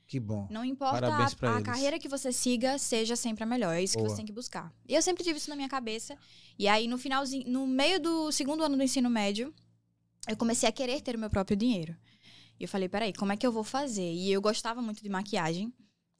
Que 0.06 0.20
bom. 0.20 0.48
Não 0.50 0.66
importa 0.66 1.06
a, 1.08 1.58
a 1.58 1.62
carreira 1.62 2.00
que 2.00 2.08
você 2.10 2.32
siga, 2.32 2.78
seja 2.80 3.16
sempre 3.16 3.44
a 3.44 3.48
melhor. 3.48 3.76
É 3.76 3.82
isso 3.84 3.94
que 3.94 4.00
Boa. 4.00 4.10
você 4.10 4.16
tem 4.18 4.26
que 4.26 4.32
buscar. 4.34 4.74
E 4.88 4.96
eu 4.96 5.02
sempre 5.04 5.24
tive 5.24 5.38
isso 5.38 5.50
na 5.52 5.56
minha 5.56 5.70
cabeça. 5.70 6.18
E 6.58 6.68
aí, 6.68 6.88
no 6.88 6.98
finalzinho, 6.98 7.48
no 7.48 7.68
meio 7.68 8.00
do 8.00 8.32
segundo 8.32 8.64
ano 8.64 8.76
do 8.76 8.82
ensino 8.84 9.08
médio, 9.08 9.54
eu 10.28 10.36
comecei 10.36 10.68
a 10.68 10.72
querer 10.72 11.02
ter 11.02 11.16
o 11.16 11.20
meu 11.20 11.30
próprio 11.30 11.56
dinheiro. 11.56 11.96
E 12.60 12.64
eu 12.64 12.68
falei, 12.68 12.90
peraí, 12.90 13.14
como 13.14 13.32
é 13.32 13.38
que 13.38 13.46
eu 13.46 13.52
vou 13.52 13.64
fazer? 13.64 14.12
E 14.12 14.32
eu 14.32 14.42
gostava 14.42 14.82
muito 14.82 15.02
de 15.04 15.10
maquiagem. 15.10 15.72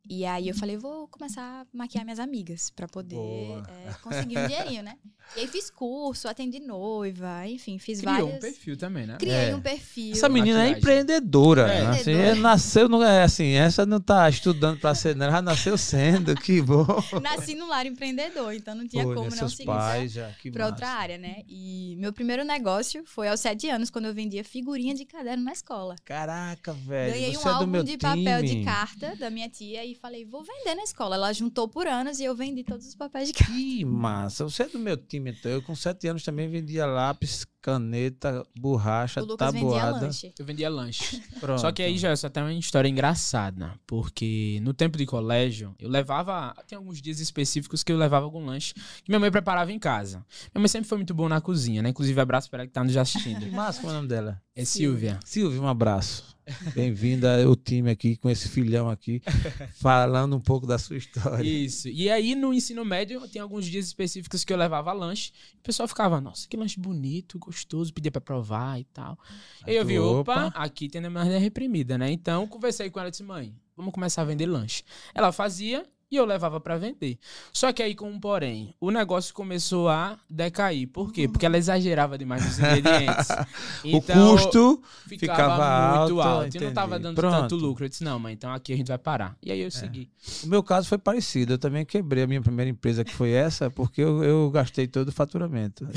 E 0.08 0.26
aí 0.26 0.48
eu 0.50 0.56
falei, 0.56 0.76
vou 0.78 1.08
começar 1.08 1.42
a 1.62 1.66
maquiar 1.78 2.04
minhas 2.04 2.20
amigas 2.20 2.70
para 2.72 2.88
poder 2.88 3.16
é, 3.16 3.94
conseguir 4.02 4.38
um 4.40 4.48
dinheirinho, 4.48 4.84
né? 4.84 4.96
E 5.38 5.42
aí 5.42 5.48
fiz 5.48 5.70
curso, 5.70 6.28
atendi 6.28 6.60
noiva, 6.60 7.46
enfim, 7.48 7.78
fiz 7.78 8.00
Criou 8.00 8.16
várias... 8.16 8.36
um 8.36 8.40
perfil 8.40 8.76
também, 8.76 9.06
né? 9.06 9.16
Criei 9.20 9.52
É. 9.52 9.56
um 9.56 9.62
perfil. 9.62 10.14
Essa 10.14 10.28
menina 10.28 10.58
é 10.58 10.70
Maquiagem. 10.74 10.80
empreendedora. 10.80 11.62
É. 11.72 11.84
né? 11.84 11.90
Assim, 11.92 12.00
Empreendedora. 12.00 12.32
é, 12.32 12.42
nasceu, 12.42 12.90
não 12.90 13.04
é 13.04 13.22
assim, 13.22 13.52
essa 13.52 13.86
não 13.86 14.02
tá 14.02 14.28
estudando 14.28 14.80
pra 14.80 14.96
ser, 14.96 15.16
não, 15.16 15.28
ela 15.28 15.36
já 15.36 15.42
nasceu 15.44 15.78
sendo, 15.78 16.34
que 16.34 16.60
bom. 16.64 16.84
Nasci 17.22 17.54
num 17.54 17.68
lar 17.68 17.86
empreendedor, 17.86 18.54
então 18.56 18.74
não 18.74 18.88
tinha 18.88 19.04
Pô, 19.04 19.10
como 19.14 19.26
né, 19.26 19.30
não 19.30 19.38
seus 19.38 19.52
seguir 19.56 19.68
pais 19.68 20.14
já, 20.14 20.32
que 20.42 20.50
para 20.50 20.66
outra 20.66 20.88
massa. 20.88 20.98
área, 21.00 21.18
né? 21.20 21.44
E 21.48 21.96
meu 22.00 22.12
primeiro 22.12 22.44
negócio 22.44 23.04
foi 23.06 23.28
aos 23.28 23.40
sete 23.40 23.70
anos, 23.70 23.92
quando 23.92 24.06
eu 24.06 24.14
vendia 24.16 24.44
figurinha 24.44 24.96
de 24.96 25.06
caderno 25.06 25.44
na 25.44 25.52
escola. 25.54 25.96
Caraca, 26.04 26.74
velho, 26.74 27.14
Ganhei 27.14 27.36
você 27.36 27.38
um 27.38 27.42
é 27.42 27.44
do 27.44 27.50
álbum 27.60 27.68
meu 27.72 27.84
de 27.84 27.98
time. 27.98 28.26
papel 28.26 28.42
de 28.42 28.64
carta 28.66 29.16
da 29.16 29.30
minha 29.30 29.48
tia 29.48 29.86
e 29.86 29.94
falei, 30.00 30.26
vou 30.26 30.44
vender 30.44 30.76
na 30.76 30.84
escola. 30.84 31.16
Ela 31.16 31.34
juntou 31.34 31.68
por 31.68 31.88
anos 31.88 32.20
e 32.20 32.24
eu 32.26 32.36
vendi 32.36 32.64
todos 32.64 32.88
os 32.88 32.96
papéis 32.96 33.28
de 33.30 33.34
carta. 33.34 33.54
Que 33.54 33.86
massa. 33.86 34.44
Você 34.44 34.64
é 34.64 34.68
do 34.68 34.80
meu 34.80 34.98
time, 34.98 35.32
então. 35.32 35.52
Eu 35.52 35.62
com 35.62 35.76
sete 35.76 36.08
anos 36.08 36.24
também 36.24 36.50
vendia 36.50 36.86
lápis, 36.86 37.46
caneta, 37.62 38.46
borracha, 38.58 39.22
O 39.22 39.26
Lucas 39.26 39.52
vendia 39.54 39.70
tabuada. 39.70 40.06
lanche. 40.06 40.34
Eu 40.38 40.46
vendia 40.46 40.70
lanche. 40.70 41.22
Pronto. 41.40 41.62
Só 41.62 41.72
que 41.72 41.82
aí 41.84 41.98
já 41.98 42.16
só 42.16 42.30
tem 42.30 42.42
uma 42.44 42.54
história 42.54 42.88
engraçada, 42.88 43.74
porque 43.86 44.60
no 44.62 44.74
tempo 44.74 44.98
de 44.98 45.06
colégio, 45.06 45.76
eu 45.80 45.90
levava, 45.90 46.56
tem 46.68 46.78
alguns 46.78 47.02
dias 47.02 47.20
específicos 47.20 47.84
que 47.84 47.92
eu 47.92 47.98
levava 47.98 48.26
algum 48.26 48.46
lanche 48.46 48.74
que 48.74 49.10
minha 49.10 49.20
mãe 49.20 49.32
preparava 49.32 49.72
em 49.72 49.80
casa. 49.80 50.26
Minha 50.54 50.62
mãe 50.62 50.68
sempre 50.68 50.88
foi 50.88 50.98
muito 50.98 51.14
boa 51.14 51.30
na 51.30 51.42
cozinha, 51.42 51.82
né? 51.82 51.90
Inclusive 51.90 52.20
abraço 52.20 52.50
para 52.50 52.60
ela 52.60 52.68
que 52.68 52.74
tá 52.74 52.84
nos 52.84 52.96
assistindo. 52.96 53.42
Que 53.42 53.52
massa, 53.52 53.82
qual 53.82 53.92
é 53.92 53.94
o 53.94 53.98
nome 53.98 54.08
dela? 54.08 54.42
É 54.56 54.64
Silvia. 54.66 55.20
Silvia, 55.26 55.62
um 55.62 55.68
abraço. 55.68 56.38
Bem-vinda 56.74 57.44
ao 57.44 57.56
time 57.56 57.92
aqui, 57.92 58.16
com 58.16 58.30
esse 58.30 58.50
filhão 58.50 58.90
aqui, 58.90 59.22
falando 59.76 60.36
um 60.36 60.40
pouco 60.40 60.66
da 60.66 60.78
sua 60.78 60.98
história. 60.98 61.44
Isso. 61.44 61.88
E 61.88 62.10
aí 62.10 62.36
no 62.36 62.54
ensino 62.54 62.84
médio, 62.84 63.28
tem 63.28 63.42
alguns 63.42 63.66
dias 63.66 63.86
específicos 63.86 64.44
que 64.44 64.52
eu 64.52 64.58
levava 64.58 64.92
lanche, 64.92 65.32
e 65.56 65.60
o 65.60 65.64
pessoal 65.64 65.88
ficava, 65.88 66.20
nossa, 66.20 66.48
que 66.48 66.58
lanche 66.58 66.80
bonito, 66.80 67.38
gostoso, 67.38 67.94
pedia 67.94 68.12
pra 68.12 68.22
provar 68.22 68.80
e 68.80 68.84
tal. 68.86 69.18
E 69.66 69.72
aí 69.72 69.78
eu 69.78 69.86
vi, 69.86 70.00
opa, 70.00 70.48
Opa. 70.48 70.60
aqui 70.60 70.90
tem 70.90 71.00
a 71.00 71.10
memória 71.10 71.38
reprimida, 71.38 71.98
né? 71.98 72.12
Então 72.12 72.48
conversei 72.48 72.90
com 72.90 73.00
ela 73.00 73.10
e 73.10 73.12
disse, 73.12 73.24
mãe, 73.24 73.56
vamos 73.76 73.94
começar 73.94 74.22
a 74.24 74.26
vender 74.26 74.46
lanche. 74.46 74.84
Ela 75.14 75.32
fazia 75.32 75.86
e 76.12 76.16
eu 76.16 76.26
levava 76.26 76.60
pra 76.60 76.78
vender. 76.78 77.18
Só 77.54 77.72
que 77.72 77.84
aí 77.84 77.94
com 77.94 78.10
um 78.10 78.20
porém, 78.20 78.74
o 78.80 78.90
negócio 78.92 79.34
começou 79.34 79.88
a 79.90 80.18
decair. 80.30 80.88
Por 80.88 81.12
quê? 81.12 81.28
Porque 81.28 81.46
ela 81.46 81.58
exagerava 81.58 82.18
demais 82.18 82.44
nos 82.46 82.60
ingredientes. 82.60 83.28
Então, 83.84 84.34
o 84.34 84.38
custo 84.38 84.84
ficava, 85.08 85.34
ficava 85.34 86.00
muito 86.00 86.22
alto, 86.22 86.44
alto, 86.44 86.58
e 86.58 86.60
não 86.60 86.74
tava 86.74 86.88
entendi. 86.96 87.04
dando 87.04 87.16
Pronto. 87.16 87.36
tanto 87.42 87.56
lucro. 87.56 87.86
Eu 87.86 87.90
disse, 87.90 88.04
não, 88.04 88.20
mãe, 88.20 88.34
então 88.34 88.52
aqui 88.54 88.74
a 88.74 88.78
gente 88.78 88.88
vai 88.88 88.98
parar. 88.98 89.36
E 89.42 89.52
aí 89.52 89.62
eu 89.62 89.72
segui. 89.72 90.10
O 90.44 90.48
meu 90.48 90.62
caso 90.62 90.88
foi 90.88 90.98
parecido. 90.98 91.54
Eu 91.54 91.58
também 91.58 91.86
quebrei 91.86 92.24
a 92.24 92.28
minha 92.28 92.42
primeira 92.42 92.70
empresa, 92.70 93.04
que 93.06 93.14
foi 93.14 93.32
essa, 93.32 93.70
porque 93.70 94.02
eu, 94.02 94.24
eu 94.24 94.52
gastei 94.52 94.88
todo 94.88 95.10
o 95.10 95.12
faturamento. 95.12 95.88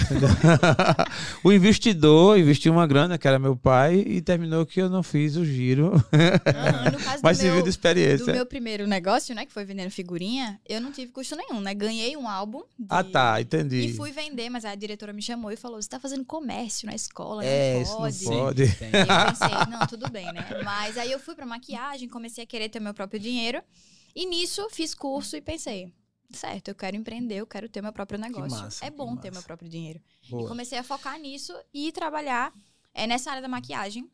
o 1.43 1.53
investidor 1.53 2.39
investiu 2.39 2.73
uma 2.73 2.87
grana, 2.87 3.19
que 3.19 3.27
era 3.27 3.39
meu 3.39 3.57
pai, 3.57 3.97
e 4.07 4.21
terminou 4.21 4.65
que 4.65 4.81
eu 4.81 4.89
não 4.89 5.03
fiz 5.03 5.37
o 5.37 5.45
giro, 5.45 5.93
Aham, 6.13 6.91
no 6.93 6.99
caso 6.99 7.21
mas 7.23 7.39
do, 7.39 7.43
meu, 7.43 7.53
serviu 7.53 7.57
de 7.57 7.63
do 7.63 7.69
experiência. 7.71 8.33
meu 8.33 8.47
primeiro 8.47 8.87
negócio, 8.87 9.35
né, 9.35 9.45
que 9.45 9.53
foi 9.53 9.65
vendendo 9.65 9.91
figurinha, 10.03 10.61
eu 10.69 10.81
não 10.81 10.91
tive 10.93 11.13
custo 11.13 11.37
nenhum, 11.37 11.61
né? 11.61 11.73
Ganhei 11.75 12.17
um 12.17 12.29
álbum. 12.29 12.63
de- 12.79 12.87
Ah, 12.89 13.05
tá, 13.05 13.41
entendi. 13.41 13.87
E 13.87 13.95
fui 13.95 14.11
vender, 14.13 14.51
mas 14.51 14.65
a 14.65 14.75
diretora 14.75 15.13
me 15.13 15.23
chamou 15.23 15.51
e 15.51 15.57
falou: 15.57 15.81
você 15.81 15.89
tá 15.89 16.01
fazendo 16.01 16.25
comércio 16.25 16.87
na 16.87 16.95
escola, 16.95 17.45
É, 17.45 17.75
não 17.75 17.83
isso 17.83 17.93
não 17.93 17.99
pode. 17.99 18.25
pode. 18.25 18.77
Tem. 18.77 18.89
E 18.91 18.99
eu 19.01 19.07
pensei, 19.07 19.71
não, 19.71 19.87
tudo 19.87 20.11
bem, 20.11 20.27
né? 20.33 20.45
Mas 20.65 20.99
aí 20.99 21.11
eu 21.11 21.19
fui 21.21 21.35
pra 21.35 21.47
maquiagem, 21.47 22.09
comecei 22.09 22.45
a 22.45 22.47
querer 22.47 22.69
ter 22.69 22.81
meu 22.81 22.93
próprio 22.95 23.21
dinheiro. 23.21 23.63
E 24.15 24.27
nisso 24.27 24.69
fiz 24.71 24.95
curso 24.95 25.37
e 25.37 25.41
pensei, 25.41 25.91
certo, 26.31 26.69
eu 26.69 26.75
quero 26.75 26.97
empreender, 26.97 27.37
eu 27.37 27.47
quero 27.47 27.69
ter 27.69 27.81
meu 27.81 27.93
próprio 27.93 28.19
negócio. 28.19 28.51
massa, 28.61 28.85
é 28.85 28.91
que 28.91 28.97
bom 28.97 29.17
ter 29.17 29.29
massa. 29.29 29.41
meu 29.41 29.43
próprio 29.43 29.69
dinheiro. 29.71 30.01
E 30.27 30.31
Boa. 30.31 30.49
comecei 30.49 30.77
a 30.79 30.83
focar 30.83 31.19
nisso 31.19 31.55
e 31.73 31.91
trabalhar 31.93 32.53
é, 32.93 33.07
nessa 33.07 33.31
área 33.31 33.41
da 33.43 33.49
maquiagem. 33.49 34.11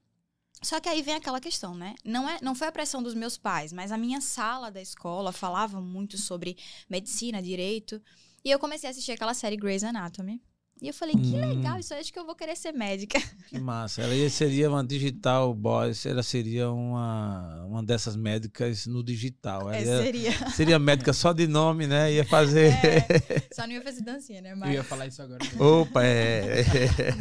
Só 0.62 0.80
que 0.80 0.88
aí 0.88 1.02
vem 1.02 1.14
aquela 1.14 1.40
questão, 1.40 1.74
né? 1.74 1.94
Não, 2.04 2.28
é, 2.28 2.38
não 2.42 2.54
foi 2.54 2.66
a 2.66 2.72
pressão 2.72 3.02
dos 3.02 3.14
meus 3.14 3.38
pais, 3.38 3.72
mas 3.72 3.92
a 3.92 3.98
minha 3.98 4.20
sala 4.20 4.70
da 4.70 4.82
escola 4.82 5.32
falava 5.32 5.80
muito 5.80 6.18
sobre 6.18 6.56
medicina, 6.90 7.40
direito. 7.40 8.02
E 8.44 8.50
eu 8.50 8.58
comecei 8.58 8.88
a 8.88 8.90
assistir 8.90 9.12
aquela 9.12 9.34
série 9.34 9.56
Grey's 9.56 9.84
Anatomy. 9.84 10.42
E 10.80 10.88
eu 10.88 10.94
falei, 10.94 11.14
que 11.14 11.20
Hum. 11.34 11.40
legal, 11.40 11.78
isso 11.78 11.92
aí 11.92 12.00
acho 12.00 12.12
que 12.12 12.18
eu 12.18 12.24
vou 12.24 12.34
querer 12.36 12.56
ser 12.56 12.72
médica. 12.72 13.18
Que 13.48 13.58
massa. 13.58 14.02
Ela 14.02 14.14
ia- 14.14 14.28
seria 14.30 14.68
uma 14.70 14.84
digital 14.84 15.52
boss, 15.54 16.04
ela 16.06 16.22
seria 16.22 16.70
uma, 16.70 17.64
uma 17.66 17.82
dessas 17.82 18.14
médicas 18.14 18.86
no 18.86 19.02
digital. 19.02 19.62
Ela 19.72 19.76
É, 19.76 19.80
ia- 19.84 20.02
seria. 20.02 20.50
seria 20.50 20.78
médica 20.78 21.12
só 21.12 21.32
de 21.32 21.46
nome, 21.46 21.86
né? 21.86 22.12
Ia 22.12 22.24
fazer. 22.24 22.68
É, 22.84 23.42
só 23.54 23.66
não 23.66 23.72
ia 23.74 23.82
fazer 23.82 24.02
dancinha, 24.02 24.40
né? 24.40 24.52
Eu 24.52 24.56
Mas, 24.56 24.74
ia 24.74 24.84
falar 24.84 25.06
isso 25.06 25.20
agora. 25.22 25.38
Opa, 25.58 26.04
é. 26.04 26.64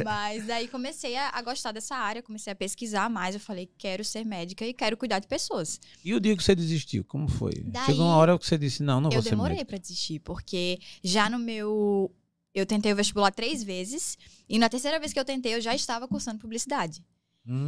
mas 0.04 0.46
daí 0.46 0.68
comecei 0.68 1.16
a, 1.16 1.30
a 1.30 1.42
gostar 1.42 1.72
dessa 1.72 1.96
área, 1.96 2.22
comecei 2.22 2.52
a 2.52 2.56
pesquisar 2.56 3.08
mais. 3.10 3.34
Eu 3.34 3.40
falei, 3.40 3.68
quero 3.78 4.04
ser 4.04 4.24
médica 4.24 4.64
e 4.66 4.72
quero 4.72 4.96
cuidar 4.96 5.18
de 5.18 5.26
pessoas. 5.26 5.80
E 6.04 6.14
o 6.14 6.20
dia 6.20 6.36
que 6.36 6.42
você 6.44 6.54
desistiu, 6.54 7.04
como 7.04 7.28
foi? 7.28 7.52
Daí- 7.64 7.86
Chegou 7.86 8.04
uma 8.06 8.16
hora 8.16 8.38
que 8.38 8.46
você 8.46 8.56
disse, 8.58 8.82
não, 8.82 9.00
não 9.00 9.08
eu 9.10 9.14
vou 9.14 9.22
ser 9.22 9.30
demorei 9.30 9.56
médica. 9.56 9.68
pra 9.70 9.78
desistir, 9.78 10.20
porque 10.20 10.78
já 11.02 11.28
no 11.30 11.38
meu. 11.38 12.10
Eu 12.54 12.66
tentei 12.66 12.92
o 12.92 12.96
vestibular 12.96 13.30
três 13.30 13.62
vezes, 13.62 14.16
e 14.48 14.58
na 14.58 14.68
terceira 14.68 14.98
vez 14.98 15.12
que 15.12 15.20
eu 15.20 15.24
tentei, 15.24 15.54
eu 15.54 15.60
já 15.60 15.74
estava 15.74 16.08
cursando 16.08 16.38
publicidade. 16.40 17.02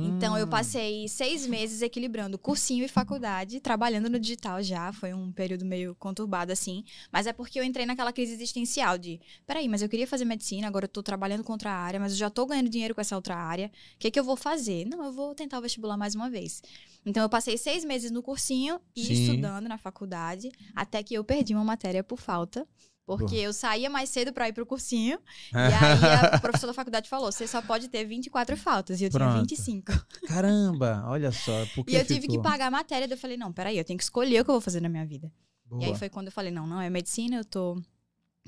Então, 0.02 0.36
eu 0.36 0.44
Hum. 0.44 0.50
passei 0.50 1.08
seis 1.08 1.46
meses 1.46 1.80
equilibrando 1.80 2.38
cursinho 2.38 2.84
e 2.84 2.88
faculdade, 2.88 3.60
trabalhando 3.60 4.10
no 4.10 4.18
digital 4.18 4.62
já. 4.62 4.92
Foi 4.92 5.14
um 5.14 5.32
período 5.32 5.64
meio 5.64 5.94
conturbado, 5.94 6.52
assim. 6.52 6.84
Mas 7.10 7.26
é 7.26 7.32
porque 7.32 7.58
eu 7.58 7.64
entrei 7.64 7.86
naquela 7.86 8.12
crise 8.12 8.34
existencial 8.34 8.98
de: 8.98 9.18
peraí, 9.46 9.68
mas 9.68 9.80
eu 9.80 9.88
queria 9.88 10.06
fazer 10.06 10.26
medicina, 10.26 10.66
agora 10.68 10.84
eu 10.84 10.88
tô 10.88 11.02
trabalhando 11.02 11.42
com 11.42 11.52
outra 11.52 11.72
área, 11.72 11.98
mas 11.98 12.12
eu 12.12 12.18
já 12.18 12.28
tô 12.28 12.44
ganhando 12.44 12.68
dinheiro 12.68 12.94
com 12.94 13.00
essa 13.00 13.16
outra 13.16 13.34
área. 13.36 13.70
O 13.94 13.98
que, 13.98 14.10
que 14.10 14.20
eu 14.20 14.24
vou 14.24 14.36
fazer? 14.36 14.84
Não, 14.86 15.02
eu 15.02 15.12
vou 15.12 15.34
tentar 15.34 15.58
o 15.58 15.62
vestibular 15.62 15.96
mais 15.96 16.14
uma 16.14 16.28
vez. 16.28 16.62
Então, 17.06 17.22
eu 17.22 17.28
passei 17.30 17.56
seis 17.56 17.82
meses 17.82 18.10
no 18.10 18.22
cursinho 18.22 18.78
e 18.94 19.06
Sim. 19.06 19.12
estudando 19.14 19.66
na 19.66 19.78
faculdade, 19.78 20.50
até 20.74 21.02
que 21.02 21.14
eu 21.14 21.24
perdi 21.24 21.54
uma 21.54 21.64
matéria 21.64 22.04
por 22.04 22.18
falta. 22.18 22.68
Porque 23.18 23.36
eu 23.36 23.52
saía 23.52 23.88
mais 23.90 24.08
cedo 24.10 24.32
pra 24.32 24.48
ir 24.48 24.52
pro 24.52 24.66
cursinho. 24.66 25.18
E 25.52 25.56
aí 25.56 26.34
a 26.34 26.38
professora 26.38 26.72
da 26.72 26.74
faculdade 26.74 27.08
falou: 27.08 27.30
você 27.30 27.46
só 27.46 27.60
pode 27.60 27.88
ter 27.88 28.04
24 28.04 28.56
faltas. 28.56 29.00
E 29.00 29.04
eu 29.04 29.10
Pronto. 29.10 29.30
tinha 29.30 29.40
25. 29.40 29.92
Caramba, 30.26 31.04
olha 31.06 31.32
só. 31.32 31.52
E 31.86 31.94
eu 31.94 32.04
tive 32.04 32.28
que 32.28 32.38
pagar 32.38 32.66
a 32.66 32.70
matéria. 32.70 33.06
Eu 33.10 33.18
falei, 33.18 33.36
não, 33.36 33.52
peraí, 33.52 33.78
eu 33.78 33.84
tenho 33.84 33.96
que 33.96 34.04
escolher 34.04 34.40
o 34.40 34.44
que 34.44 34.50
eu 34.50 34.54
vou 34.54 34.60
fazer 34.60 34.80
na 34.80 34.88
minha 34.88 35.04
vida. 35.04 35.32
Boa. 35.66 35.82
E 35.82 35.86
aí 35.86 35.94
foi 35.96 36.08
quando 36.08 36.26
eu 36.26 36.32
falei, 36.32 36.50
não, 36.50 36.66
não 36.66 36.80
é 36.80 36.90
medicina, 36.90 37.36
eu 37.36 37.44
tô. 37.44 37.80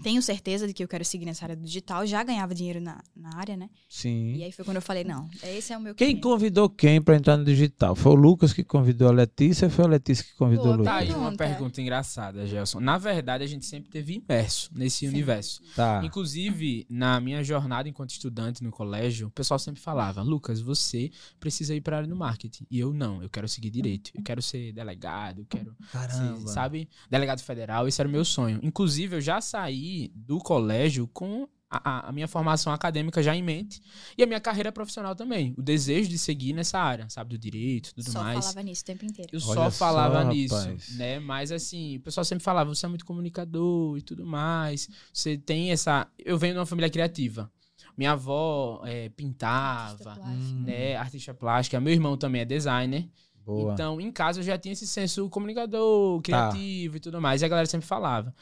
Tenho 0.02 0.20
certeza 0.22 0.66
de 0.66 0.72
que 0.74 0.82
eu 0.82 0.88
quero 0.88 1.04
seguir 1.04 1.24
nessa 1.26 1.44
área 1.44 1.56
do 1.56 1.62
digital. 1.64 2.06
Já 2.06 2.22
ganhava 2.22 2.54
dinheiro 2.54 2.80
na, 2.80 3.02
na 3.16 3.36
área, 3.36 3.56
né? 3.56 3.68
Sim. 3.88 4.34
E 4.34 4.44
aí 4.44 4.52
foi 4.52 4.64
quando 4.64 4.76
eu 4.76 4.82
falei, 4.82 5.04
não, 5.04 5.28
esse 5.42 5.72
é 5.72 5.76
o 5.78 5.80
meu 5.80 5.94
Quem 5.94 6.08
caminho. 6.08 6.22
convidou 6.22 6.68
quem 6.68 7.00
para 7.00 7.16
entrar 7.16 7.36
no 7.36 7.44
digital? 7.44 7.94
Foi 7.94 8.12
o 8.12 8.14
Lucas 8.14 8.52
que 8.52 8.64
convidou 8.64 9.08
a 9.08 9.12
Letícia 9.12 9.66
ou 9.66 9.70
foi 9.70 9.84
a 9.84 9.88
Letícia 9.88 10.24
que 10.24 10.34
convidou 10.36 10.64
Boa 10.64 10.80
o 10.80 10.82
Tá 10.84 11.00
Lucas? 11.00 11.08
aí 11.08 11.14
uma 11.14 11.30
Pergunta. 11.32 11.44
pergunta 11.44 11.80
engraçada, 11.82 12.46
Gelson. 12.46 12.80
Na 12.80 12.98
verdade, 12.98 13.44
a 13.44 13.46
gente 13.46 13.64
sempre 13.66 13.90
teve 13.90 14.14
imerso 14.14 14.70
nesse 14.74 14.98
Sim. 15.00 15.08
universo. 15.08 15.60
Tá. 15.76 16.00
Inclusive, 16.04 16.86
na 16.88 17.20
minha 17.20 17.42
jornada 17.44 17.88
enquanto 17.88 18.10
estudante 18.10 18.62
no 18.62 18.70
colégio, 18.70 19.28
o 19.28 19.30
pessoal 19.30 19.58
sempre 19.58 19.80
falava: 19.80 20.22
Lucas, 20.22 20.60
você 20.60 21.10
precisa 21.40 21.74
ir 21.74 21.80
para 21.80 21.96
a 21.96 21.98
área 21.98 22.08
do 22.08 22.16
marketing. 22.16 22.66
E 22.70 22.78
eu 22.78 22.92
não, 22.92 23.22
eu 23.22 23.28
quero 23.28 23.48
seguir 23.48 23.70
direito. 23.70 24.10
Eu 24.14 24.22
quero 24.22 24.40
ser 24.42 24.72
delegado, 24.72 25.40
eu 25.40 25.46
quero 25.46 25.74
Caramba. 25.90 26.40
ser, 26.40 26.48
sabe, 26.48 26.88
delegado 27.10 27.40
federal. 27.40 27.86
Esse 27.88 28.00
era 28.00 28.08
o 28.08 28.12
meu 28.12 28.24
sonho. 28.24 28.60
Inclusive, 28.62 29.16
eu 29.16 29.20
já 29.20 29.40
saí 29.40 29.91
do 30.14 30.38
colégio 30.38 31.06
com 31.08 31.48
a, 31.74 32.08
a- 32.08 32.12
minha 32.12 32.28
formação 32.28 32.70
acadêmica 32.72 33.22
já 33.22 33.34
em 33.34 33.42
mente 33.42 33.80
e 34.16 34.22
a 34.22 34.26
minha 34.26 34.40
carreira 34.40 34.70
profissional 34.70 35.14
também. 35.16 35.54
O 35.56 35.62
desejo 35.62 36.08
de 36.10 36.18
seguir 36.18 36.52
nessa 36.52 36.78
área, 36.78 37.08
sabe, 37.08 37.30
do 37.30 37.38
direito, 37.38 37.94
tudo 37.94 38.10
Só 38.10 38.22
mais. 38.22 38.40
falava 38.40 38.62
nisso 38.62 38.82
o 38.82 38.84
tempo 38.84 39.04
inteiro. 39.06 39.30
Eu 39.32 39.40
Olha 39.46 39.54
só 39.54 39.70
falava 39.70 40.22
só, 40.22 40.28
nisso, 40.28 40.54
rapaz. 40.54 40.96
né? 40.96 41.18
Mas 41.18 41.50
assim, 41.50 41.96
o 41.96 42.00
pessoal 42.00 42.24
sempre 42.24 42.44
falava, 42.44 42.74
você 42.74 42.84
é 42.84 42.88
muito 42.88 43.06
comunicador 43.06 43.96
e 43.96 44.02
tudo 44.02 44.26
mais. 44.26 44.88
Você 45.12 45.38
tem 45.38 45.70
essa. 45.70 46.06
Eu 46.18 46.36
venho 46.36 46.52
de 46.54 46.58
uma 46.60 46.66
família 46.66 46.90
criativa. 46.90 47.50
Minha 47.96 48.12
avó 48.12 48.82
é, 48.84 49.08
pintava, 49.10 50.10
Artista 50.10 50.28
Hum, 50.30 50.62
né? 50.66 50.96
Artista 50.96 51.34
plástica. 51.34 51.80
Meu 51.80 51.92
irmão 51.92 52.16
também 52.16 52.42
é 52.42 52.44
designer. 52.44 53.08
Boa. 53.44 53.72
Então, 53.72 54.00
em 54.00 54.12
casa 54.12 54.40
eu 54.40 54.44
já 54.44 54.56
tinha 54.56 54.72
esse 54.72 54.86
senso 54.86 55.28
comunicador, 55.28 56.20
criativo 56.22 56.96
e 56.96 57.00
tudo 57.00 57.20
mais. 57.20 57.42
E 57.42 57.44
a 57.44 57.48
galera 57.48 57.66
sempre 57.66 57.86
falava. 57.86 58.34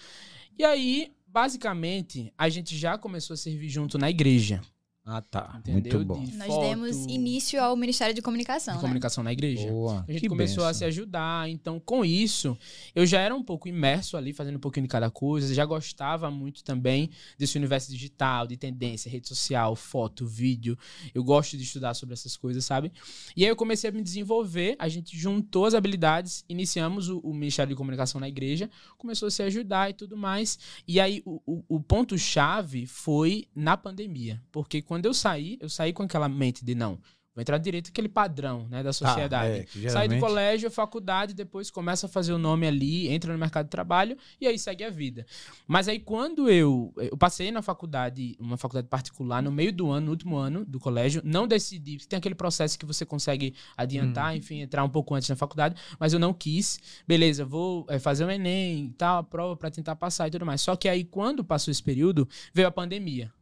E 0.58 0.64
aí, 0.64 1.12
basicamente, 1.30 2.32
a 2.36 2.48
gente 2.48 2.76
já 2.76 2.98
começou 2.98 3.34
a 3.34 3.36
servir 3.36 3.68
junto 3.68 3.96
na 3.96 4.10
igreja. 4.10 4.60
Ah, 5.04 5.22
tá. 5.22 5.54
Entendeu? 5.58 5.94
Muito 5.94 6.04
bom. 6.04 6.22
De 6.22 6.36
Nós 6.36 6.46
foto, 6.46 6.68
demos 6.68 6.96
início 7.06 7.60
ao 7.60 7.74
Ministério 7.74 8.14
de 8.14 8.20
Comunicação, 8.20 8.74
de 8.74 8.78
né? 8.78 8.82
comunicação 8.82 9.24
na 9.24 9.32
igreja. 9.32 9.68
Boa. 9.68 10.04
A 10.06 10.12
gente 10.12 10.20
que 10.20 10.28
começou 10.28 10.62
a 10.62 10.68
bênção. 10.68 10.78
se 10.78 10.84
ajudar. 10.84 11.48
Então, 11.48 11.80
com 11.80 12.04
isso, 12.04 12.56
eu 12.94 13.06
já 13.06 13.18
era 13.18 13.34
um 13.34 13.42
pouco 13.42 13.66
imerso 13.66 14.16
ali, 14.16 14.32
fazendo 14.34 14.56
um 14.56 14.60
pouquinho 14.60 14.84
de 14.84 14.90
cada 14.90 15.10
coisa. 15.10 15.54
Já 15.54 15.64
gostava 15.64 16.30
muito 16.30 16.62
também 16.62 17.10
desse 17.38 17.56
universo 17.56 17.90
digital, 17.90 18.46
de 18.46 18.58
tendência, 18.58 19.10
rede 19.10 19.26
social, 19.26 19.74
foto, 19.74 20.26
vídeo. 20.26 20.78
Eu 21.14 21.24
gosto 21.24 21.56
de 21.56 21.62
estudar 21.62 21.94
sobre 21.94 22.12
essas 22.12 22.36
coisas, 22.36 22.64
sabe? 22.64 22.92
E 23.34 23.42
aí 23.42 23.50
eu 23.50 23.56
comecei 23.56 23.88
a 23.88 23.92
me 23.92 24.02
desenvolver. 24.02 24.76
A 24.78 24.88
gente 24.88 25.16
juntou 25.16 25.64
as 25.64 25.72
habilidades, 25.72 26.44
iniciamos 26.46 27.08
o, 27.08 27.18
o 27.20 27.32
Ministério 27.32 27.70
de 27.70 27.76
Comunicação 27.76 28.20
na 28.20 28.28
igreja, 28.28 28.68
começou 28.98 29.28
a 29.28 29.30
se 29.30 29.42
ajudar 29.42 29.88
e 29.88 29.94
tudo 29.94 30.14
mais. 30.14 30.58
E 30.86 31.00
aí 31.00 31.22
o, 31.24 31.40
o, 31.46 31.64
o 31.76 31.80
ponto-chave 31.80 32.86
foi 32.86 33.46
na 33.56 33.78
pandemia. 33.78 34.42
Porque 34.52 34.82
quando 34.90 35.06
eu 35.06 35.14
saí, 35.14 35.56
eu 35.60 35.68
saí 35.68 35.92
com 35.92 36.02
aquela 36.02 36.28
mente 36.28 36.64
de 36.64 36.74
não. 36.74 36.98
Vou 37.32 37.40
entrar 37.40 37.58
direito 37.58 37.90
aquele 37.90 38.08
padrão 38.08 38.66
né, 38.68 38.82
da 38.82 38.92
sociedade. 38.92 39.52
Ah, 39.52 39.58
é, 39.58 39.62
que 39.62 39.70
Sai 39.88 40.08
do 40.08 40.14
geralmente- 40.14 40.20
colégio, 40.20 40.68
faculdade, 40.68 41.32
depois 41.32 41.70
começa 41.70 42.06
a 42.06 42.08
fazer 42.08 42.32
o 42.32 42.38
nome 42.38 42.66
ali, 42.66 43.06
entra 43.06 43.32
no 43.32 43.38
mercado 43.38 43.66
de 43.66 43.70
trabalho 43.70 44.16
e 44.40 44.48
aí 44.48 44.58
segue 44.58 44.82
a 44.82 44.90
vida. 44.90 45.24
Mas 45.64 45.86
aí 45.86 46.00
quando 46.00 46.50
eu 46.50 46.92
eu 46.96 47.16
passei 47.16 47.52
na 47.52 47.62
faculdade, 47.62 48.36
uma 48.40 48.56
faculdade 48.56 48.88
particular, 48.88 49.40
no 49.40 49.52
meio 49.52 49.72
do 49.72 49.88
ano, 49.92 50.06
no 50.06 50.10
último 50.10 50.36
ano 50.36 50.64
do 50.64 50.80
colégio, 50.80 51.22
não 51.24 51.46
decidi, 51.46 51.98
tem 52.08 52.16
aquele 52.16 52.34
processo 52.34 52.76
que 52.76 52.84
você 52.84 53.06
consegue 53.06 53.54
Hum. 53.56 53.72
adiantar, 53.76 54.36
enfim, 54.36 54.62
entrar 54.62 54.82
um 54.82 54.90
pouco 54.90 55.14
antes 55.14 55.28
na 55.28 55.36
faculdade, 55.36 55.76
mas 56.00 56.12
eu 56.12 56.18
não 56.18 56.34
quis. 56.34 56.80
Beleza, 57.06 57.44
vou 57.44 57.86
eh, 57.88 58.00
fazer 58.00 58.24
o 58.24 58.30
ENEM, 58.30 58.86
e 58.86 58.92
tal, 58.94 59.18
a 59.18 59.22
prova 59.22 59.54
para 59.56 59.70
tentar 59.70 59.94
passar 59.94 60.26
e 60.26 60.32
tudo 60.32 60.44
mais. 60.44 60.60
Só 60.62 60.74
que 60.74 60.88
aí 60.88 61.04
quando 61.04 61.44
passou 61.44 61.70
esse 61.70 61.82
período, 61.82 62.28
veio 62.52 62.66
a 62.66 62.72
pandemia. 62.72 63.32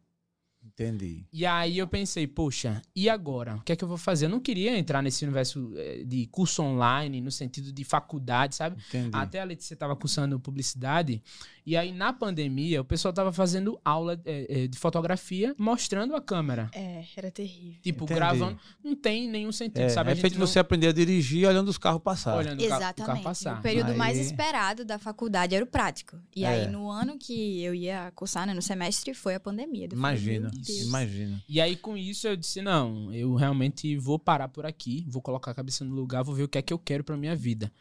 Entendi. 0.79 1.25
E 1.33 1.45
aí 1.45 1.77
eu 1.79 1.89
pensei, 1.89 2.27
poxa, 2.27 2.81
e 2.95 3.09
agora? 3.09 3.57
O 3.57 3.63
que 3.63 3.73
é 3.73 3.77
que 3.77 3.83
eu 3.83 3.89
vou 3.89 3.97
fazer? 3.97 4.27
Eu 4.27 4.31
não 4.31 4.39
queria 4.41 4.79
entrar 4.79 5.03
nesse 5.03 5.25
universo 5.25 5.73
eh, 5.77 6.05
de 6.07 6.27
curso 6.27 6.63
online, 6.63 7.21
no 7.21 7.31
sentido 7.33 7.73
de 7.73 7.83
faculdade, 7.85 8.55
sabe? 8.55 8.77
Entendi. 8.89 9.11
Até 9.13 9.41
a 9.41 9.45
Letícia 9.45 9.75
estava 9.75 9.97
cursando 9.97 10.39
publicidade. 10.39 11.21
E 11.67 11.77
aí, 11.77 11.93
na 11.93 12.13
pandemia, 12.13 12.81
o 12.81 12.85
pessoal 12.85 13.13
tava 13.13 13.33
fazendo 13.33 13.79
aula 13.85 14.19
eh, 14.25 14.47
eh, 14.49 14.67
de 14.69 14.79
fotografia 14.79 15.55
mostrando 15.59 16.15
a 16.15 16.21
câmera. 16.21 16.71
É, 16.73 17.05
era 17.17 17.31
terrível. 17.31 17.81
Tipo, 17.83 18.05
Entendi. 18.05 18.19
gravando. 18.21 18.59
Não 18.83 18.95
tem 18.95 19.29
nenhum 19.29 19.53
sentido, 19.53 19.81
É, 19.83 19.89
sabe? 19.89 20.09
A 20.11 20.13
é 20.13 20.15
gente 20.15 20.23
feito 20.23 20.39
não- 20.39 20.47
você 20.47 20.59
aprender 20.59 20.89
a 20.89 20.93
dirigir 20.93 21.47
olhando 21.47 21.69
os 21.69 21.77
carros 21.77 22.01
passar. 22.03 22.37
olhando 22.37 22.61
o 22.63 22.63
ca- 22.63 22.65
o 22.67 22.69
carro 22.69 22.83
Exatamente. 22.83 23.25
passar. 23.25 23.59
O 23.59 23.63
período 23.63 23.95
mais 23.97 24.17
Aí- 24.17 24.25
esperado 24.25 24.85
da 24.85 24.99
faculdade 24.99 25.55
era 25.55 25.65
o 25.65 25.69
prático. 25.69 26.17
E 26.35 26.45
É. 26.45 26.49
aí, 26.49 26.69
no 26.69 26.89
ano 26.91 27.19
que 27.19 27.63
eu 27.63 27.75
ia 27.75 28.11
cursar, 28.15 28.47
né, 28.47 28.55
no 28.55 28.63
semestre, 28.63 29.13
foi 29.13 29.35
a 29.35 29.41
pandemia. 29.41 29.89
Imagina, 29.93 30.51
"Meu 30.53 30.63
Deus." 30.73 30.87
imagina. 30.87 31.43
E 31.49 31.61
aí, 31.61 31.77
com 31.77 31.97
isso, 31.97 32.27
eu 32.27 32.37
disse: 32.37 32.63
não, 32.63 33.13
eu 33.13 33.35
realmente 33.35 33.97
vou 33.97 34.19
parar 34.19 34.49
por 34.49 34.67
aqui, 34.67 35.05
vou 35.09 35.23
colocar 35.23 35.51
a 35.51 35.55
cabeça 35.55 35.85
no 35.85 35.95
lugar, 35.95 36.23
vou 36.23 36.35
ver 36.35 36.45
o 36.45 36.49
que 36.49 36.59
é 36.59 36.63
que 36.63 36.73
eu 36.73 36.79
quero 36.79 37.05
pra 37.05 37.17
minha 37.17 37.35
vida. 37.35 37.73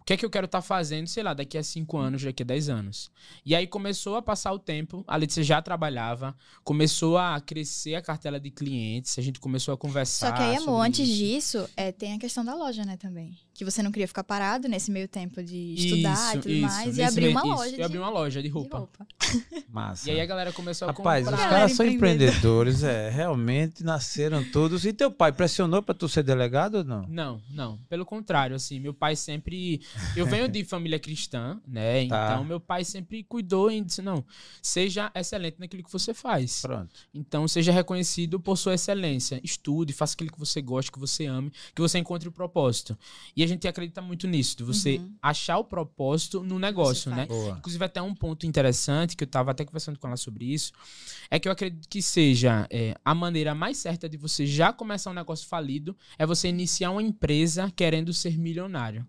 O 0.00 0.04
que 0.08 0.14
é 0.14 0.16
que 0.16 0.24
eu 0.24 0.30
quero 0.30 0.46
estar 0.46 0.62
fazendo, 0.62 1.06
sei 1.06 1.22
lá, 1.22 1.34
daqui 1.34 1.58
a 1.58 1.62
cinco 1.62 1.98
anos, 1.98 2.22
daqui 2.22 2.42
a 2.42 2.46
10 2.46 2.70
anos. 2.70 3.10
E 3.44 3.54
aí 3.54 3.66
começou 3.66 4.16
a 4.16 4.22
passar 4.22 4.52
o 4.54 4.58
tempo, 4.58 5.04
a 5.06 5.14
Letícia 5.16 5.42
já 5.42 5.60
trabalhava, 5.60 6.34
começou 6.64 7.18
a 7.18 7.38
crescer 7.42 7.94
a 7.94 8.00
cartela 8.00 8.40
de 8.40 8.50
clientes, 8.50 9.18
a 9.18 9.22
gente 9.22 9.38
começou 9.38 9.74
a 9.74 9.76
conversar. 9.76 10.28
Só 10.28 10.32
que 10.34 10.40
aí, 10.40 10.56
amor, 10.56 10.64
sobre 10.64 10.88
antes 10.88 11.08
isso. 11.08 11.18
disso, 11.18 11.70
é, 11.76 11.92
tem 11.92 12.14
a 12.14 12.18
questão 12.18 12.42
da 12.42 12.54
loja, 12.54 12.86
né, 12.86 12.96
também. 12.96 13.36
Que 13.58 13.64
você 13.64 13.82
não 13.82 13.90
queria 13.90 14.06
ficar 14.06 14.22
parado 14.22 14.68
nesse 14.68 14.88
meio 14.88 15.08
tempo 15.08 15.42
de 15.42 15.74
estudar 15.74 16.36
e 16.36 16.38
tudo 16.40 16.54
mais. 16.60 16.96
E 16.96 17.10
meio- 17.20 17.30
uma 17.32 17.40
isso, 17.40 17.48
loja 17.48 17.70
Eu 17.72 17.76
de, 17.76 17.82
abri 17.82 17.98
uma 17.98 18.08
loja 18.08 18.40
de 18.40 18.48
de 18.48 18.54
roupa. 18.54 18.78
roupa. 18.78 19.06
Massa. 19.68 20.08
E 20.08 20.12
aí 20.12 20.20
a 20.20 20.26
galera 20.26 20.52
começou 20.52 20.88
a 20.88 20.92
Rapaz, 20.92 21.24
os 21.26 21.30
comprar. 21.30 21.44
Galera 21.44 21.60
caras 21.62 21.76
são 21.76 21.84
empreendedores, 21.84 22.84
é. 22.84 23.10
Realmente 23.10 23.82
nasceram 23.82 24.44
todos. 24.52 24.84
E 24.86 24.92
teu 24.92 25.10
pai 25.10 25.32
pressionou 25.32 25.82
pra 25.82 25.92
tu 25.92 26.08
ser 26.08 26.22
delegado 26.22 26.76
ou 26.76 26.84
não? 26.84 27.04
Não, 27.08 27.42
não. 27.50 27.78
Pelo 27.88 28.06
contrário, 28.06 28.54
assim, 28.54 28.78
meu 28.78 28.94
pai 28.94 29.16
sempre. 29.16 29.80
Eu 30.16 30.24
venho 30.26 30.46
de 30.48 30.62
família 30.64 30.98
cristã, 31.00 31.60
né? 31.66 32.06
Tá. 32.06 32.30
Então, 32.32 32.44
meu 32.44 32.60
pai 32.60 32.84
sempre 32.84 33.24
cuidou 33.24 33.72
e 33.72 33.80
disse: 33.80 34.00
não, 34.00 34.24
seja 34.62 35.10
excelente 35.16 35.56
naquilo 35.58 35.82
que 35.82 35.92
você 35.92 36.14
faz. 36.14 36.60
Pronto. 36.62 36.94
Então, 37.12 37.48
seja 37.48 37.72
reconhecido 37.72 38.38
por 38.38 38.56
sua 38.56 38.74
excelência. 38.74 39.40
Estude, 39.42 39.92
faça 39.92 40.14
aquilo 40.14 40.30
que 40.30 40.38
você 40.38 40.62
gosta, 40.62 40.92
que 40.92 40.98
você 40.98 41.26
ame, 41.26 41.50
que 41.74 41.82
você 41.82 41.98
encontre 41.98 42.28
o 42.28 42.32
propósito. 42.32 42.96
E 43.36 43.42
a 43.42 43.46
gente 43.48 43.66
acredita 43.66 44.00
muito 44.00 44.26
nisso, 44.28 44.56
de 44.56 44.62
você 44.62 44.98
Uhum. 44.98 45.14
achar 45.20 45.58
o 45.58 45.64
propósito 45.64 46.42
no 46.42 46.58
negócio, 46.58 47.10
né? 47.10 47.26
Boa. 47.26 47.56
Inclusive, 47.58 47.84
até 47.84 48.00
um 48.00 48.14
ponto 48.14 48.46
interessante, 48.46 49.16
que 49.16 49.24
eu 49.24 49.26
estava 49.26 49.50
até 49.50 49.64
conversando 49.64 49.98
com 49.98 50.06
ela 50.06 50.16
sobre 50.16 50.44
isso, 50.44 50.72
é 51.30 51.38
que 51.38 51.48
eu 51.48 51.52
acredito 51.52 51.88
que 51.88 52.00
seja 52.00 52.66
é, 52.70 52.94
a 53.04 53.14
maneira 53.14 53.54
mais 53.54 53.78
certa 53.78 54.08
de 54.08 54.16
você 54.16 54.46
já 54.46 54.72
começar 54.72 55.10
um 55.10 55.14
negócio 55.14 55.48
falido 55.48 55.96
é 56.18 56.24
você 56.24 56.48
iniciar 56.48 56.90
uma 56.90 57.02
empresa 57.02 57.72
querendo 57.74 58.12
ser 58.12 58.38
milionário. 58.38 59.06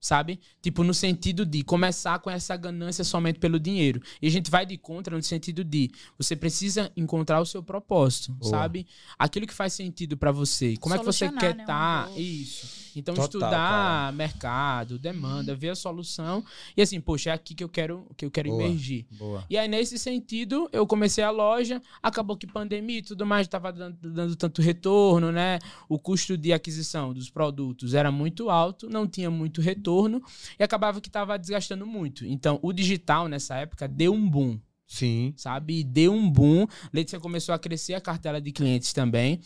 Sabe? 0.00 0.38
Tipo, 0.60 0.84
no 0.84 0.92
sentido 0.92 1.46
de 1.46 1.64
começar 1.64 2.18
com 2.18 2.28
essa 2.28 2.54
ganância 2.58 3.02
somente 3.02 3.38
pelo 3.38 3.58
dinheiro. 3.58 4.02
E 4.20 4.26
a 4.26 4.30
gente 4.30 4.50
vai 4.50 4.66
de 4.66 4.76
contra 4.76 5.16
no 5.16 5.22
sentido 5.22 5.64
de 5.64 5.90
você 6.18 6.36
precisa 6.36 6.92
encontrar 6.94 7.40
o 7.40 7.46
seu 7.46 7.62
propósito, 7.62 8.32
Boa. 8.32 8.50
sabe? 8.50 8.86
Aquilo 9.18 9.46
que 9.46 9.54
faz 9.54 9.72
sentido 9.72 10.14
pra 10.14 10.30
você. 10.30 10.76
Como 10.76 10.94
é 10.94 10.98
que 10.98 11.04
você 11.06 11.24
Solucionar, 11.24 11.40
quer 11.40 11.54
né, 11.56 11.62
um 11.62 11.64
estar? 11.64 12.04
problema. 12.04 12.28
Isso. 12.28 12.83
Então, 12.98 13.14
Total, 13.14 13.26
estudar 13.26 13.50
cara. 13.50 14.12
mercado, 14.12 14.98
demanda, 14.98 15.54
ver 15.54 15.70
a 15.70 15.74
solução. 15.74 16.44
E 16.76 16.82
assim, 16.82 17.00
poxa, 17.00 17.30
é 17.30 17.32
aqui 17.32 17.54
que 17.54 17.64
eu 17.64 17.68
quero, 17.68 18.06
que 18.16 18.24
eu 18.24 18.30
quero 18.30 18.48
Boa. 18.50 18.62
emergir. 18.62 19.06
Boa. 19.12 19.44
E 19.48 19.56
aí, 19.56 19.68
nesse 19.68 19.98
sentido, 19.98 20.68
eu 20.72 20.86
comecei 20.86 21.22
a 21.24 21.30
loja, 21.30 21.80
acabou 22.02 22.36
que 22.36 22.46
pandemia 22.46 22.98
e 22.98 23.02
tudo 23.02 23.26
mais 23.26 23.46
estava 23.46 23.72
dando, 23.72 23.96
dando 24.12 24.36
tanto 24.36 24.62
retorno, 24.62 25.32
né? 25.32 25.58
O 25.88 25.98
custo 25.98 26.36
de 26.36 26.52
aquisição 26.52 27.12
dos 27.12 27.30
produtos 27.30 27.94
era 27.94 28.10
muito 28.10 28.50
alto, 28.50 28.88
não 28.88 29.06
tinha 29.06 29.30
muito 29.30 29.60
retorno 29.60 30.22
e 30.58 30.62
acabava 30.62 31.00
que 31.00 31.08
estava 31.08 31.38
desgastando 31.38 31.86
muito. 31.86 32.24
Então, 32.24 32.58
o 32.62 32.72
digital 32.72 33.28
nessa 33.28 33.56
época 33.56 33.88
deu 33.88 34.12
um 34.12 34.28
boom, 34.28 34.58
Sim. 34.86 35.32
sabe? 35.36 35.82
Deu 35.82 36.12
um 36.12 36.30
boom. 36.30 36.66
Letícia 36.92 37.20
começou 37.20 37.54
a 37.54 37.58
crescer 37.58 37.94
a 37.94 38.00
cartela 38.00 38.40
de 38.40 38.52
clientes 38.52 38.92
também. 38.92 39.40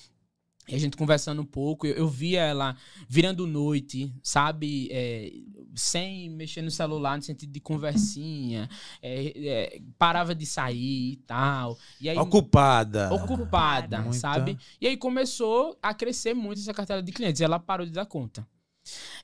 E 0.69 0.75
a 0.75 0.79
gente 0.79 0.97
conversando 0.97 1.41
um 1.41 1.47
pouco, 1.47 1.87
eu, 1.87 1.95
eu 1.95 2.09
via 2.09 2.43
ela 2.43 2.77
virando 3.09 3.47
noite, 3.47 4.13
sabe? 4.23 4.89
É, 4.91 5.33
sem 5.75 6.29
mexer 6.31 6.61
no 6.61 6.71
celular, 6.71 7.17
no 7.17 7.23
sentido 7.23 7.51
de 7.51 7.61
conversinha. 7.61 8.69
é, 9.01 9.49
é, 9.49 9.81
parava 9.99 10.35
de 10.35 10.45
sair 10.45 11.13
e 11.13 11.17
tal. 11.27 11.79
E 12.01 12.09
aí, 12.09 12.19
Ocupada. 12.19 13.13
ocupada, 13.15 14.01
Muita. 14.03 14.19
sabe? 14.19 14.59
E 14.81 14.87
aí 14.87 14.97
começou 14.97 15.79
a 15.83 15.95
crescer 15.95 16.35
muito 16.35 16.61
essa 16.61 16.75
cartela 16.75 17.03
de 17.03 17.13
clientes. 17.13 17.41
E 17.41 17.45
ela 17.45 17.59
parou 17.59 17.87
de 17.87 17.93
dar 17.93 18.07
conta. 18.07 18.47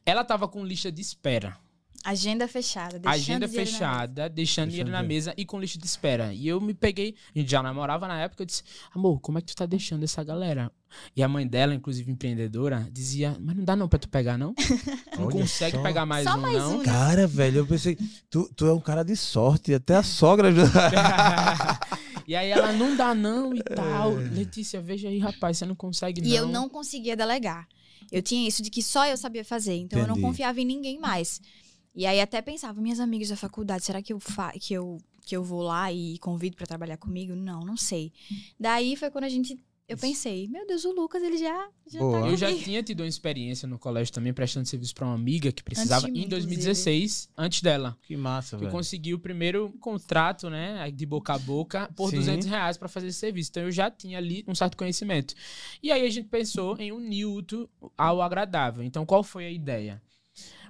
Ela 0.04 0.24
tava 0.24 0.48
com 0.48 0.64
lista 0.64 0.90
de 0.90 1.00
espera. 1.00 1.58
Agenda 2.04 2.46
fechada. 2.46 2.98
deixando 2.98 3.14
Agenda 3.14 3.48
dinheiro 3.48 3.70
na 3.70 3.78
fechada, 3.78 4.28
deixando 4.28 4.68
dinheiro 4.68 4.90
na 4.90 5.02
mesa 5.02 5.32
e 5.36 5.44
com 5.44 5.58
lista 5.58 5.78
de 5.78 5.86
espera. 5.86 6.34
E 6.34 6.46
eu 6.46 6.60
me 6.60 6.74
peguei, 6.74 7.14
a 7.34 7.38
gente 7.38 7.50
já 7.50 7.62
namorava 7.62 8.06
na 8.06 8.20
época, 8.20 8.42
eu 8.42 8.46
disse, 8.46 8.62
amor, 8.94 9.20
como 9.20 9.38
é 9.38 9.40
que 9.40 9.46
tu 9.48 9.56
tá 9.56 9.64
deixando 9.66 10.02
essa 10.04 10.22
galera? 10.22 10.70
E 11.16 11.22
a 11.22 11.28
mãe 11.28 11.46
dela, 11.46 11.74
inclusive 11.74 12.12
empreendedora, 12.12 12.86
dizia, 12.92 13.36
mas 13.40 13.56
não 13.56 13.64
dá 13.64 13.74
não 13.74 13.88
pra 13.88 13.98
tu 13.98 14.08
pegar, 14.08 14.36
não? 14.38 14.54
Tu 14.54 15.18
não 15.20 15.28
consegue 15.28 15.76
só. 15.76 15.82
pegar 15.82 16.06
mais 16.06 16.24
Só 16.24 16.36
um, 16.36 16.40
mais 16.40 16.56
não? 16.58 16.74
um, 16.74 16.78
né? 16.78 16.84
Cara, 16.84 17.26
velho, 17.26 17.58
eu 17.58 17.66
pensei, 17.66 17.98
tu, 18.30 18.48
tu 18.54 18.66
é 18.66 18.72
um 18.72 18.78
cara 18.80 19.02
de 19.02 19.16
sorte, 19.16 19.74
até 19.74 19.96
a 19.96 20.02
sogra 20.02 20.50
e 22.26 22.34
aí 22.36 22.50
ela, 22.50 22.72
não 22.72 22.96
dá 22.96 23.14
não 23.14 23.54
e 23.54 23.58
É. 23.60 23.62
tal. 23.62 24.14
Letícia, 24.14 24.80
veja 24.80 25.08
aí, 25.08 25.18
rapaz, 25.18 25.58
você 25.58 25.66
não 25.66 25.74
consegue 25.74 26.20
não. 26.20 26.28
E 26.28 26.34
eu 26.36 26.46
não 26.46 26.68
conseguia 26.68 27.16
delegar. 27.16 27.66
Eu 28.12 28.22
tinha 28.22 28.46
isso 28.46 28.62
de 28.62 28.70
que 28.70 28.82
só 28.82 29.06
eu 29.06 29.16
sabia 29.16 29.44
fazer, 29.44 29.74
então 29.76 29.98
eu 29.98 30.06
não 30.06 30.12
Entendi. 30.14 30.26
confiava 30.28 30.60
em 30.60 30.64
ninguém 30.64 31.00
mais. 31.00 31.40
E 31.94 32.06
aí 32.06 32.20
até 32.20 32.42
pensava, 32.42 32.80
minhas 32.80 32.98
amigas 33.00 33.28
da 33.28 33.36
faculdade, 33.36 33.84
será 33.84 34.02
que 34.02 34.12
eu 34.12 34.18
fa 34.20 34.52
que 34.52 34.74
eu 34.74 34.98
que 35.26 35.34
eu 35.34 35.42
vou 35.42 35.62
lá 35.62 35.90
e 35.90 36.18
convido 36.18 36.56
pra 36.56 36.66
trabalhar 36.66 36.98
comigo? 36.98 37.34
Não, 37.34 37.60
não 37.64 37.76
sei. 37.76 38.12
Daí 38.60 38.94
foi 38.94 39.10
quando 39.10 39.24
a 39.24 39.28
gente 39.28 39.58
eu 39.86 39.98
pensei, 39.98 40.48
meu 40.48 40.66
Deus, 40.66 40.86
o 40.86 40.92
Lucas 40.92 41.22
ele 41.22 41.36
já 41.36 41.68
já 41.86 41.98
Boa. 41.98 42.22
tá 42.22 42.28
Eu 42.28 42.36
já 42.38 42.50
tinha 42.54 42.82
tido 42.82 43.00
uma 43.00 43.06
experiência 43.06 43.68
no 43.68 43.78
colégio 43.78 44.14
também, 44.14 44.32
prestando 44.32 44.66
serviço 44.66 44.94
pra 44.94 45.04
uma 45.06 45.14
amiga 45.14 45.52
que 45.52 45.62
precisava 45.62 46.06
de 46.06 46.12
mim, 46.12 46.22
em 46.24 46.28
2016, 46.28 47.28
antes 47.36 47.60
dela. 47.60 47.94
Que 48.02 48.16
massa, 48.16 48.50
Que 48.50 48.54
eu 48.56 48.60
velho. 48.60 48.72
consegui 48.72 49.12
o 49.12 49.18
primeiro 49.18 49.70
contrato, 49.80 50.48
né, 50.48 50.90
de 50.90 51.04
boca 51.04 51.34
a 51.34 51.38
boca, 51.38 51.90
por 51.94 52.08
Sim. 52.08 52.16
200 52.16 52.46
reais 52.46 52.78
pra 52.78 52.88
fazer 52.88 53.08
esse 53.08 53.18
serviço. 53.18 53.50
Então 53.50 53.62
eu 53.64 53.70
já 53.70 53.90
tinha 53.90 54.16
ali 54.16 54.42
um 54.48 54.54
certo 54.54 54.74
conhecimento. 54.74 55.34
E 55.82 55.92
aí 55.92 56.06
a 56.06 56.10
gente 56.10 56.28
pensou 56.28 56.76
em 56.78 56.90
unir 56.90 57.26
o 57.26 57.34
útil 57.34 57.68
ao 57.96 58.22
agradável. 58.22 58.82
Então 58.82 59.04
qual 59.04 59.22
foi 59.22 59.44
a 59.44 59.50
ideia? 59.50 60.00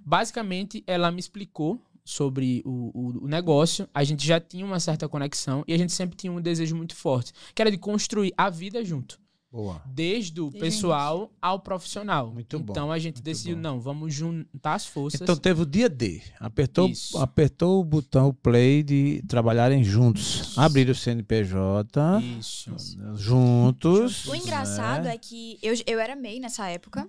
Basicamente, 0.05 0.83
ela 0.87 1.11
me 1.11 1.21
explicou 1.21 1.81
sobre 2.05 2.63
o, 2.67 2.91
o, 2.95 3.25
o 3.25 3.29
negócio, 3.29 3.89
a 3.95 4.05
gente 4.05 4.27
já 4.27 4.39
tinha 4.39 4.65
uma 4.65 4.79
certa 4.79 5.09
conexão 5.09 5.65
e 5.67 5.73
a 5.73 5.79
gente 5.79 5.93
sempre 5.93 6.17
tinha 6.17 6.31
um 6.31 6.41
desejo 6.41 6.77
muito 6.77 6.95
forte, 6.95 7.33
que 7.55 7.63
era 7.63 7.71
de 7.71 7.79
construir 7.79 8.33
a 8.37 8.51
vida 8.51 8.85
junto. 8.85 9.19
Boa. 9.51 9.81
Desde 9.87 10.41
o 10.41 10.51
pessoal 10.51 11.31
ao 11.41 11.61
profissional. 11.61 12.33
Muito 12.33 12.59
bom, 12.59 12.73
Então 12.73 12.91
a 12.91 12.99
gente 12.99 13.19
muito 13.19 13.25
decidiu, 13.25 13.55
bom. 13.55 13.63
não, 13.63 13.81
vamos 13.81 14.13
juntar 14.13 14.75
as 14.75 14.85
forças. 14.85 15.21
Então 15.21 15.37
teve 15.37 15.63
o 15.63 15.65
dia 15.65 15.89
D. 15.89 16.21
Apertou, 16.41 16.89
Isso. 16.89 17.17
apertou 17.19 17.81
o 17.81 17.85
botão 17.85 18.35
play 18.35 18.83
de 18.83 19.23
trabalharem 19.29 19.85
juntos. 19.85 20.59
Abrir 20.59 20.91
o 20.91 20.95
CNPJ 20.95 22.21
Isso. 22.41 22.75
juntos. 23.15 24.27
O 24.27 24.35
engraçado 24.35 25.05
né? 25.05 25.15
é 25.15 25.19
que 25.19 25.57
eu, 25.63 25.73
eu 25.87 26.01
era 26.01 26.17
MEI 26.17 26.41
nessa 26.41 26.69
época. 26.69 27.09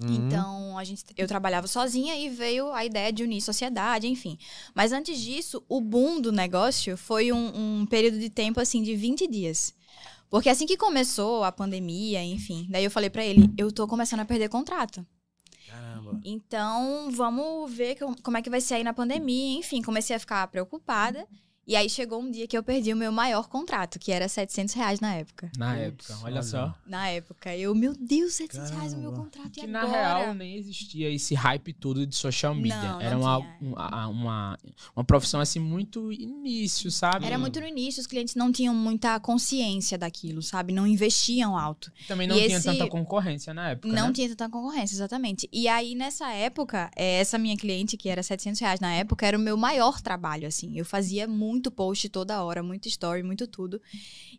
Uhum. 0.00 0.14
Então, 0.14 0.78
a 0.78 0.84
gente, 0.84 1.04
eu 1.16 1.26
trabalhava 1.26 1.66
sozinha 1.66 2.14
e 2.16 2.28
veio 2.28 2.72
a 2.72 2.84
ideia 2.84 3.12
de 3.12 3.24
unir 3.24 3.40
sociedade, 3.40 4.06
enfim. 4.06 4.38
Mas 4.74 4.92
antes 4.92 5.18
disso, 5.18 5.62
o 5.68 5.80
boom 5.80 6.20
do 6.20 6.30
negócio 6.30 6.96
foi 6.96 7.32
um, 7.32 7.80
um 7.80 7.86
período 7.86 8.18
de 8.18 8.30
tempo, 8.30 8.60
assim, 8.60 8.82
de 8.82 8.94
20 8.94 9.26
dias. 9.26 9.74
Porque 10.30 10.48
assim 10.48 10.66
que 10.66 10.76
começou 10.76 11.42
a 11.42 11.50
pandemia, 11.50 12.22
enfim, 12.22 12.66
daí 12.70 12.84
eu 12.84 12.90
falei 12.90 13.10
pra 13.10 13.24
ele, 13.24 13.50
eu 13.56 13.72
tô 13.72 13.88
começando 13.88 14.20
a 14.20 14.24
perder 14.24 14.48
contrato. 14.48 15.04
Caramba. 15.66 16.20
Então, 16.24 17.10
vamos 17.10 17.72
ver 17.72 17.96
com- 17.96 18.14
como 18.22 18.36
é 18.36 18.42
que 18.42 18.50
vai 18.50 18.60
ser 18.60 18.74
aí 18.74 18.84
na 18.84 18.92
pandemia. 18.92 19.58
Enfim, 19.58 19.82
comecei 19.82 20.14
a 20.14 20.20
ficar 20.20 20.46
preocupada. 20.48 21.26
E 21.68 21.76
aí 21.76 21.88
chegou 21.90 22.20
um 22.22 22.30
dia 22.30 22.46
que 22.48 22.56
eu 22.56 22.62
perdi 22.62 22.94
o 22.94 22.96
meu 22.96 23.12
maior 23.12 23.46
contrato, 23.46 23.98
que 23.98 24.10
era 24.10 24.26
700 24.26 24.74
reais 24.74 25.00
na 25.00 25.14
época. 25.16 25.50
Na 25.58 25.76
época, 25.76 26.14
olha, 26.22 26.36
olha. 26.36 26.42
só. 26.42 26.74
Na 26.86 27.08
época, 27.08 27.54
eu, 27.54 27.74
meu 27.74 27.94
Deus, 27.94 28.32
700 28.34 28.70
reais 28.70 28.92
o 28.94 28.96
meu 28.96 29.10
Caramba. 29.12 29.24
contrato, 29.30 29.56
e 29.58 29.60
Que 29.60 29.66
na 29.66 29.82
agora? 29.82 30.18
real 30.18 30.34
nem 30.34 30.56
existia 30.56 31.10
esse 31.10 31.34
hype 31.34 31.74
todo 31.74 32.06
de 32.06 32.16
social 32.16 32.54
media. 32.54 32.74
Não, 32.80 32.92
não 32.94 33.00
Era 33.02 33.18
uma, 33.18 33.36
tinha. 33.38 33.56
uma, 33.60 34.06
uma, 34.08 34.58
uma 34.96 35.04
profissão 35.04 35.40
assim 35.40 35.58
muito 35.60 36.10
início, 36.10 36.90
sabe? 36.90 37.26
Era 37.26 37.38
muito 37.38 37.60
no 37.60 37.66
início, 37.66 38.00
os 38.00 38.06
clientes 38.06 38.34
não 38.34 38.50
tinham 38.50 38.74
muita 38.74 39.20
consciência 39.20 39.98
daquilo, 39.98 40.40
sabe? 40.42 40.72
Não 40.72 40.86
investiam 40.86 41.54
alto. 41.54 41.92
Também 42.06 42.26
não 42.26 42.34
E 42.38 42.46
tinha 42.46 42.56
esse- 42.56 42.64
tanta 42.66 42.86
concorrência 42.88 43.52
na 43.52 43.72
época. 43.72 43.88
não 43.94 44.06
né? 44.06 44.12
tinha 44.14 44.28
tanta 44.30 44.48
concorrência, 44.48 44.94
exatamente. 44.94 45.46
E 45.52 45.68
aí, 45.68 45.94
nessa 45.94 46.30
época, 46.32 46.90
eh, 46.96 47.20
essa 47.20 47.36
minha 47.36 47.58
cliente, 47.58 47.94
que 47.98 48.08
era 48.08 48.22
700 48.22 48.58
reais 48.58 48.80
na 48.80 48.94
época, 48.94 49.26
era 49.26 49.36
o 49.36 49.40
meu 49.40 49.56
maior 49.58 50.00
trabalho, 50.00 50.48
assim. 50.48 50.72
Eu 50.78 50.84
fazia 50.86 51.28
muito 51.28 51.57
post 51.70 52.08
toda 52.08 52.42
hora, 52.42 52.62
muito 52.62 52.86
story, 52.88 53.22
muito 53.22 53.46
tudo. 53.46 53.80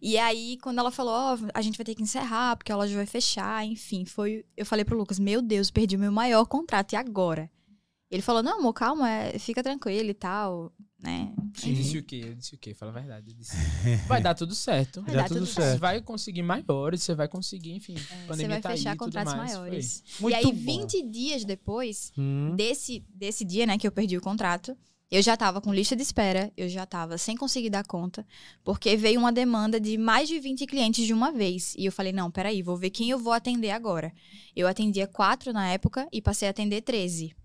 E 0.01 0.17
aí, 0.17 0.57
quando 0.61 0.79
ela 0.79 0.91
falou, 0.91 1.13
ó, 1.13 1.37
a 1.53 1.61
gente 1.61 1.77
vai 1.77 1.85
ter 1.85 1.95
que 1.95 2.03
encerrar, 2.03 2.55
porque 2.55 2.71
a 2.71 2.75
loja 2.77 2.95
vai 2.95 3.05
fechar, 3.05 3.65
enfim, 3.65 4.05
foi... 4.05 4.45
Eu 4.55 4.65
falei 4.65 4.85
pro 4.85 4.97
Lucas, 4.97 5.19
meu 5.19 5.41
Deus, 5.41 5.69
perdi 5.69 5.95
o 5.95 5.99
meu 5.99 6.11
maior 6.11 6.45
contrato, 6.45 6.93
e 6.93 6.95
agora? 6.95 7.49
Ele 8.09 8.23
falou, 8.23 8.41
não, 8.41 8.59
amor, 8.59 8.73
calma, 8.73 9.07
é, 9.09 9.37
fica 9.37 9.61
tranquilo 9.61 10.09
e 10.09 10.13
tal, 10.15 10.73
né? 10.99 11.31
Eu 11.63 11.73
disse 11.73 11.97
o 11.99 12.03
quê? 12.03 12.21
Eu 12.25 12.33
disse 12.35 12.55
o 12.55 12.57
quê? 12.57 12.73
Fala 12.73 12.91
a 12.91 12.93
verdade. 12.95 13.33
Disse, 13.33 13.55
vai 14.07 14.19
dar 14.19 14.33
tudo 14.33 14.55
certo. 14.55 15.03
Vai 15.03 15.15
dar 15.15 15.27
tudo 15.27 15.41
tudo 15.41 15.45
certo. 15.47 15.73
Você 15.73 15.77
vai 15.77 16.01
conseguir 16.01 16.41
maiores, 16.41 17.03
você 17.03 17.13
vai 17.13 17.27
conseguir, 17.27 17.73
enfim. 17.73 17.95
É, 17.95 18.25
Você 18.27 18.47
vai 18.47 18.59
tá 18.61 18.69
aí 18.69 18.77
fechar 18.77 18.91
tudo 18.93 19.05
contratos 19.05 19.33
mais, 19.35 19.51
foi. 19.51 19.59
maiores. 19.59 20.03
Muito 20.19 20.33
e 20.33 20.35
aí, 20.37 20.43
bom. 20.45 20.51
20 20.81 21.03
dias 21.03 21.45
depois, 21.45 22.11
Hum. 22.17 22.55
desse, 22.55 23.05
desse 23.13 23.45
dia, 23.45 23.67
né, 23.67 23.77
que 23.77 23.85
eu 23.85 23.91
perdi 23.91 24.17
o 24.17 24.21
contrato, 24.21 24.75
eu 25.11 25.21
já 25.21 25.35
tava 25.35 25.59
com 25.59 25.73
lista 25.73 25.95
de 25.95 26.03
espera, 26.03 26.51
eu 26.55 26.69
já 26.69 26.85
tava 26.85 27.17
sem 27.17 27.35
conseguir 27.35 27.69
dar 27.69 27.83
conta, 27.83 28.25
porque 28.63 28.95
veio 28.95 29.19
uma 29.19 29.31
demanda 29.31 29.79
de 29.79 29.97
mais 29.97 30.29
de 30.29 30.39
20 30.39 30.67
clientes 30.67 31.05
de 31.05 31.13
uma 31.13 31.31
vez. 31.31 31.73
E 31.77 31.85
eu 31.85 31.91
falei, 31.91 32.11
não, 32.11 32.29
peraí, 32.29 32.61
vou 32.61 32.77
ver 32.77 32.91
quem 32.91 33.09
eu 33.09 33.17
vou 33.17 33.33
atender 33.33 33.71
agora. 33.71 34.13
Eu 34.55 34.67
atendia 34.67 35.07
quatro 35.07 35.51
na 35.51 35.67
época 35.67 36.07
e 36.11 36.21
passei 36.21 36.47
a 36.47 36.51
atender 36.51 36.81
13. 36.81 37.35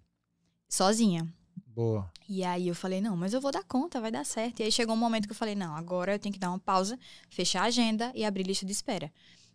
Sozinha. 0.68 1.26
Boa. 1.66 2.10
E 2.28 2.44
aí 2.44 2.68
eu 2.68 2.74
falei, 2.74 3.00
não, 3.00 3.16
mas 3.16 3.32
eu 3.32 3.40
vou 3.40 3.50
dar 3.50 3.64
conta, 3.64 4.00
vai 4.00 4.10
dar 4.10 4.24
certo. 4.24 4.60
E 4.60 4.64
aí 4.64 4.72
chegou 4.72 4.94
um 4.94 4.98
momento 4.98 5.26
que 5.26 5.32
eu 5.32 5.36
falei, 5.36 5.54
não, 5.54 5.74
agora 5.74 6.14
eu 6.14 6.18
tenho 6.18 6.32
que 6.32 6.38
dar 6.38 6.50
uma 6.50 6.58
pausa, 6.58 6.98
fechar 7.30 7.62
a 7.62 7.66
agenda 7.66 8.12
e 8.14 8.24
abrir 8.24 8.44
lista 8.44 8.66
de 8.66 8.72
espera. 8.72 9.10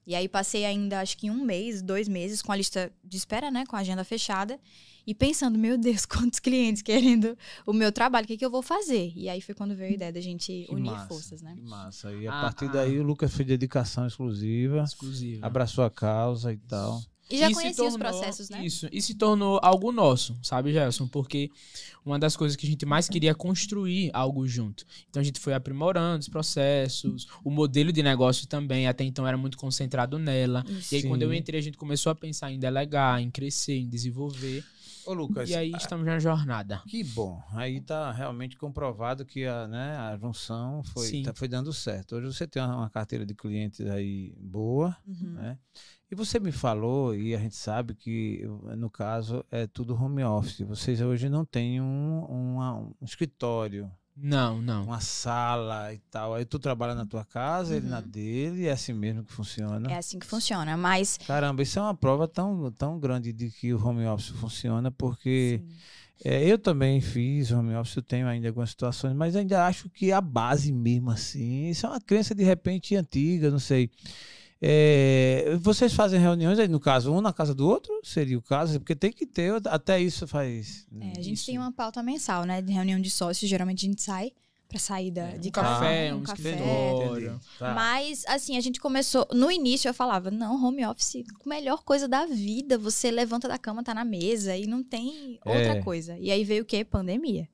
E 0.09 0.15
aí 0.15 0.27
passei 0.27 0.65
ainda, 0.65 1.01
acho 1.01 1.15
que 1.15 1.29
um 1.29 1.45
mês, 1.45 1.83
dois 1.83 2.07
meses 2.07 2.41
com 2.41 2.51
a 2.51 2.55
lista 2.55 2.91
de 3.03 3.15
espera, 3.15 3.51
né? 3.51 3.63
Com 3.67 3.75
a 3.75 3.79
agenda 3.79 4.03
fechada. 4.03 4.59
E 5.05 5.13
pensando, 5.13 5.55
meu 5.55 5.77
Deus, 5.77 6.03
quantos 6.07 6.39
clientes 6.39 6.81
querendo 6.81 7.37
o 7.63 7.71
meu 7.71 7.91
trabalho, 7.91 8.25
o 8.25 8.27
que, 8.27 8.35
que 8.35 8.43
eu 8.43 8.49
vou 8.49 8.63
fazer? 8.63 9.13
E 9.15 9.29
aí 9.29 9.39
foi 9.39 9.53
quando 9.53 9.75
veio 9.75 9.91
a 9.91 9.93
ideia 9.93 10.11
da 10.11 10.19
gente 10.19 10.65
Que 10.67 10.73
unir 10.73 10.89
massa, 10.89 11.07
forças, 11.07 11.41
né? 11.43 11.53
Que 11.53 11.61
massa. 11.61 12.11
E 12.11 12.27
a 12.27 12.33
Ah, 12.39 12.41
partir 12.41 12.65
ah. 12.65 12.71
daí 12.71 12.99
o 12.99 13.03
Lucas 13.03 13.31
fez 13.35 13.47
dedicação 13.47 14.07
exclusiva, 14.07 14.81
Exclusiva. 14.83 15.45
abraçou 15.45 15.83
a 15.83 15.91
causa 15.91 16.51
e 16.51 16.57
tal. 16.57 16.99
E 17.29 17.37
já 17.37 17.47
se 17.47 17.53
conhecia 17.53 17.85
os 17.85 17.93
tornou- 17.93 17.99
processos, 17.99 18.49
né? 18.49 18.65
Isso. 18.65 18.87
E 18.91 19.01
se 19.01 19.13
tornou 19.13 19.59
algo 19.61 19.91
nosso, 19.91 20.37
sabe, 20.41 20.73
Gelson? 20.73 21.07
Porque 21.07 21.51
uma 22.05 22.17
das 22.17 22.35
coisas 22.35 22.55
que 22.55 22.65
a 22.65 22.69
gente 22.69 22.85
mais 22.85 23.07
queria 23.07 23.31
é 23.31 23.33
construir 23.33 24.09
algo 24.13 24.47
junto. 24.47 24.83
Então 25.09 25.21
a 25.21 25.23
gente 25.23 25.39
foi 25.39 25.53
aprimorando 25.53 26.19
os 26.19 26.27
processos, 26.27 27.27
o 27.43 27.49
modelo 27.51 27.91
de 27.93 28.01
negócio 28.01 28.47
também, 28.47 28.87
até 28.87 29.03
então 29.03 29.27
era 29.27 29.37
muito 29.37 29.57
concentrado 29.57 30.17
nela. 30.17 30.63
Isso. 30.67 30.93
E 30.95 30.97
aí, 30.97 31.03
quando 31.03 31.21
eu 31.21 31.33
entrei, 31.33 31.59
a 31.59 31.63
gente 31.63 31.77
começou 31.77 32.11
a 32.11 32.15
pensar 32.15 32.51
em 32.51 32.57
delegar, 32.59 33.21
em 33.21 33.29
crescer, 33.29 33.77
em 33.77 33.87
desenvolver. 33.87 34.63
Ô, 35.05 35.13
Lucas, 35.13 35.49
E 35.49 35.55
aí 35.55 35.71
estamos 35.71 36.05
na 36.05 36.19
jornada. 36.19 36.83
que 36.87 37.03
bom. 37.03 37.41
Aí 37.53 37.81
tá 37.81 38.11
realmente 38.11 38.55
comprovado 38.57 39.25
que 39.25 39.43
a, 39.45 39.67
né, 39.67 39.95
a 39.97 40.17
junção 40.17 40.83
foi, 40.83 41.23
tá- 41.23 41.33
foi 41.33 41.47
dando 41.47 41.71
certo. 41.73 42.15
Hoje 42.15 42.27
você 42.27 42.45
tem 42.47 42.61
uma, 42.61 42.75
uma 42.77 42.89
carteira 42.89 43.25
de 43.25 43.33
clientes 43.33 43.81
aí 43.81 44.33
boa, 44.39 44.95
Uhum. 45.07 45.33
né? 45.33 45.57
E 46.11 46.15
você 46.15 46.39
me 46.39 46.51
falou, 46.51 47.13
e 47.15 47.35
a 47.35 47.39
gente 47.39 47.55
sabe 47.55 47.93
que, 47.93 48.43
no 48.77 48.89
caso, 48.89 49.45
é 49.51 49.67
tudo 49.67 49.93
home 49.93 50.23
office. 50.23 50.61
Vocês 50.61 50.99
hoje 51.01 51.29
não 51.29 51.45
têm 51.45 51.79
um, 51.79 52.23
uma- 52.25 52.79
um 52.79 52.93
escritório, 53.05 53.91
Não, 54.17 54.59
não. 54.59 54.85
uma 54.85 54.99
sala 55.01 55.93
e 55.93 55.99
tal. 56.09 56.33
Aí 56.33 56.45
tu 56.45 56.57
trabalha 56.57 56.95
na 56.95 57.05
tua 57.05 57.23
casa, 57.23 57.75
ele 57.77 57.87
na 57.87 57.99
Uhum. 57.99 58.07
dele, 58.07 58.61
e 58.63 58.67
é 58.67 58.71
assim 58.71 58.91
mesmo 58.91 59.23
que 59.23 59.31
funciona. 59.31 59.87
É 59.91 59.97
assim 59.97 60.17
que 60.17 60.25
funciona. 60.25 60.75
Mas 60.75 61.19
Caramba, 61.27 61.61
isso 61.61 61.77
é 61.77 61.81
uma 61.83 61.93
prova 61.95 62.27
tão, 62.27 62.71
tão 62.71 62.99
grande 62.99 63.31
de 63.31 63.51
que 63.51 63.71
o 63.71 63.85
home 63.87 64.05
office 64.07 64.29
funciona, 64.29 64.89
porque 64.89 65.61
é, 66.25 66.43
eu 66.43 66.57
também 66.57 66.99
fiz 67.01 67.51
home 67.51 67.75
office, 67.75 67.97
eu 67.97 68.01
tenho 68.03 68.27
ainda 68.27 68.47
algumas 68.47 68.71
situações, 68.71 69.13
mas 69.15 69.35
ainda 69.35 69.63
acho 69.67 69.87
que 69.91 70.11
a 70.11 70.19
base 70.19 70.71
mesmo 70.71 71.11
assim, 71.11 71.69
isso 71.69 71.85
é 71.85 71.89
uma 71.89 72.01
crença 72.01 72.33
de 72.33 72.43
repente 72.43 72.95
antiga, 72.95 73.51
não 73.51 73.59
sei. 73.59 73.91
É, 74.61 75.57
vocês 75.61 75.93
fazem 75.93 76.19
reuniões 76.19 76.59
aí, 76.59 76.67
no 76.67 76.79
caso, 76.79 77.13
um 77.13 77.21
na 77.21 77.31
casa 77.31 77.55
do 77.55 77.67
outro? 77.67 77.93
Seria 78.03 78.37
o 78.37 78.41
caso? 78.41 78.79
Porque 78.79 78.95
tem 78.95 79.11
que 79.11 79.25
ter, 79.25 79.53
até 79.67 79.99
isso 80.01 80.27
faz. 80.27 80.85
É, 80.99 81.11
a 81.17 81.21
gente 81.21 81.33
Isso. 81.35 81.45
tem 81.45 81.57
uma 81.57 81.71
pauta 81.71 82.03
mensal, 82.03 82.43
né? 82.45 82.61
De 82.61 82.73
reunião 82.73 82.99
de 82.99 83.09
sócios. 83.09 83.49
Geralmente 83.49 83.85
a 83.85 83.89
gente 83.89 84.01
sai 84.01 84.31
pra 84.67 84.77
saída 84.77 85.21
É, 85.21 85.37
de 85.37 85.47
um 85.47 85.51
casa, 85.51 85.67
café, 85.69 86.13
um 86.13 86.17
um 86.17 86.23
café. 86.23 86.57
Tá. 87.57 87.73
Mas, 87.73 88.23
assim, 88.27 88.57
a 88.57 88.61
gente 88.61 88.79
começou. 88.79 89.25
No 89.33 89.49
início 89.49 89.87
eu 89.87 89.93
falava, 89.93 90.29
não, 90.29 90.63
home 90.63 90.85
office, 90.85 91.23
melhor 91.45 91.81
coisa 91.83 92.07
da 92.07 92.25
vida. 92.25 92.77
Você 92.77 93.09
levanta 93.09 93.47
da 93.47 93.57
cama, 93.57 93.81
tá 93.83 93.93
na 93.93 94.03
mesa 94.03 94.55
e 94.57 94.67
não 94.67 94.83
tem 94.83 95.39
outra 95.45 95.77
É. 95.77 95.81
coisa. 95.81 96.17
E 96.19 96.29
aí 96.29 96.43
veio 96.43 96.63
o 96.63 96.65
quê? 96.65 96.83
Pandemia. 96.83 97.47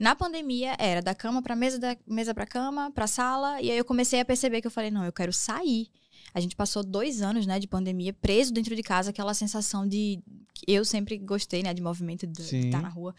Na 0.00 0.16
pandemia 0.16 0.74
era 0.78 1.02
da 1.02 1.14
cama 1.14 1.42
pra 1.42 1.54
mesa, 1.54 1.78
da 1.78 1.94
mesa 2.06 2.32
pra 2.32 2.46
cama, 2.46 2.90
pra 2.90 3.06
sala. 3.06 3.60
E 3.60 3.70
aí 3.70 3.76
eu 3.76 3.84
comecei 3.84 4.18
a 4.18 4.24
perceber 4.24 4.62
que 4.62 4.66
eu 4.66 4.70
falei, 4.70 4.90
não, 4.90 5.04
eu 5.04 5.12
quero 5.12 5.32
sair. 5.32 5.88
A 6.34 6.40
gente 6.40 6.54
passou 6.54 6.82
dois 6.84 7.22
anos, 7.22 7.46
né, 7.46 7.58
de 7.58 7.66
pandemia, 7.66 8.12
preso 8.12 8.52
dentro 8.52 8.74
de 8.74 8.82
casa, 8.82 9.10
aquela 9.10 9.34
sensação 9.34 9.86
de. 9.86 10.20
Eu 10.66 10.84
sempre 10.84 11.18
gostei, 11.18 11.62
né, 11.62 11.72
de 11.72 11.82
movimento, 11.82 12.26
de 12.26 12.42
estar 12.66 12.82
na 12.82 12.88
rua. 12.88 13.14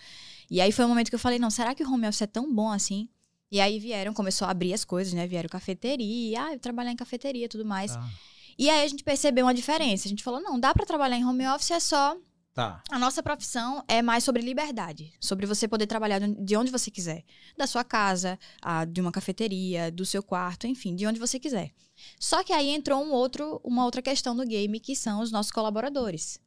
E 0.50 0.60
aí 0.62 0.72
foi 0.72 0.86
um 0.86 0.90
momento 0.90 1.10
que 1.10 1.16
eu 1.16 1.20
falei, 1.20 1.40
não, 1.40 1.50
será 1.50 1.74
que 1.74 1.84
o 1.84 1.92
home 1.92 2.08
office 2.08 2.22
é 2.22 2.28
tão 2.28 2.54
bom 2.54 2.72
assim? 2.72 3.08
E 3.52 3.60
aí 3.60 3.80
vieram, 3.80 4.14
começou 4.14 4.48
a 4.48 4.52
abrir 4.52 4.74
as 4.74 4.86
coisas, 4.86 5.14
né? 5.14 5.26
Vieram 5.26 5.50
cafeteria, 5.50 6.44
ah, 6.44 6.54
eu 6.54 6.60
trabalhar 6.60 6.92
em 6.92 6.96
cafeteria 6.96 7.46
e 7.46 7.50
tudo 7.50 7.66
mais. 7.66 7.94
Tá. 7.94 8.10
E 8.58 8.70
aí 8.70 8.84
a 8.84 8.88
gente 8.88 9.04
percebeu 9.04 9.46
uma 9.46 9.54
diferença. 9.54 10.08
A 10.08 10.10
gente 10.10 10.24
falou, 10.24 10.42
não, 10.42 10.60
dá 10.60 10.74
pra 10.74 10.86
trabalhar 10.86 11.18
em 11.18 11.26
home 11.26 11.48
office, 11.48 11.72
é 11.72 11.80
só. 11.80 12.16
Tá. 12.60 12.84
A 12.92 13.00
nossa 13.00 13.24
profissão 13.24 13.82
é 13.88 14.02
mais 14.02 14.22
sobre 14.22 14.42
liberdade. 14.42 15.14
Sobre 15.18 15.46
você 15.46 15.66
poder 15.66 15.88
trabalhar 15.88 16.20
de 16.20 16.58
onde 16.58 16.70
você 16.70 16.92
quiser. 16.92 17.24
Da 17.56 17.66
sua 17.66 17.86
casa, 17.86 18.38
ah, 18.62 18.84
de 18.84 19.00
uma 19.00 19.14
cafeteria, 19.14 19.90
do 19.90 20.06
seu 20.06 20.22
quarto, 20.22 20.68
enfim, 20.68 20.94
de 20.94 21.08
onde 21.08 21.22
você 21.22 21.40
quiser. 21.40 21.72
Só 22.20 22.44
que 22.44 22.52
aí 22.52 22.68
entrou 22.68 23.02
um 23.02 23.14
outro, 23.14 23.62
uma 23.64 23.86
outra 23.86 24.02
questão 24.02 24.36
do 24.36 24.46
game, 24.46 24.78
que 24.82 24.94
são 24.94 25.22
os 25.22 25.32
nossos 25.32 25.54
colaboradores. 25.54 26.38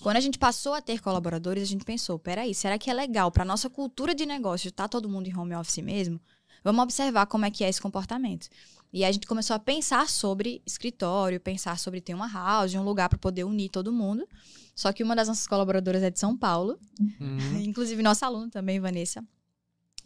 Quando 0.00 0.18
a 0.18 0.20
gente 0.20 0.38
passou 0.38 0.72
a 0.72 0.80
ter 0.80 1.00
colaboradores, 1.00 1.64
a 1.64 1.66
gente 1.66 1.84
pensou, 1.84 2.16
peraí, 2.16 2.54
será 2.54 2.78
que 2.78 2.88
é 2.88 2.94
legal 2.94 3.32
para 3.32 3.44
nossa 3.44 3.68
cultura 3.68 4.14
de 4.14 4.24
negócio 4.24 4.68
estar 4.68 4.86
todo 4.86 5.08
mundo 5.08 5.26
em 5.26 5.36
home 5.36 5.56
office 5.56 5.78
mesmo? 5.78 6.20
Vamos 6.62 6.82
observar 6.84 7.26
como 7.26 7.44
é 7.44 7.50
que 7.50 7.64
é 7.64 7.68
esse 7.68 7.80
comportamento. 7.80 8.48
E 8.96 9.04
a 9.04 9.12
gente 9.12 9.26
começou 9.26 9.54
a 9.54 9.58
pensar 9.58 10.08
sobre 10.08 10.62
escritório, 10.64 11.38
pensar 11.38 11.78
sobre 11.78 12.00
ter 12.00 12.14
uma 12.14 12.26
house, 12.32 12.74
um 12.74 12.82
lugar 12.82 13.10
para 13.10 13.18
poder 13.18 13.44
unir 13.44 13.68
todo 13.68 13.92
mundo. 13.92 14.26
Só 14.74 14.90
que 14.90 15.02
uma 15.02 15.14
das 15.14 15.28
nossas 15.28 15.46
colaboradoras 15.46 16.02
é 16.02 16.08
de 16.10 16.18
São 16.18 16.34
Paulo, 16.34 16.78
Hum. 17.20 17.36
inclusive 17.62 18.02
nossa 18.02 18.24
aluna 18.24 18.48
também, 18.48 18.80
Vanessa. 18.80 19.22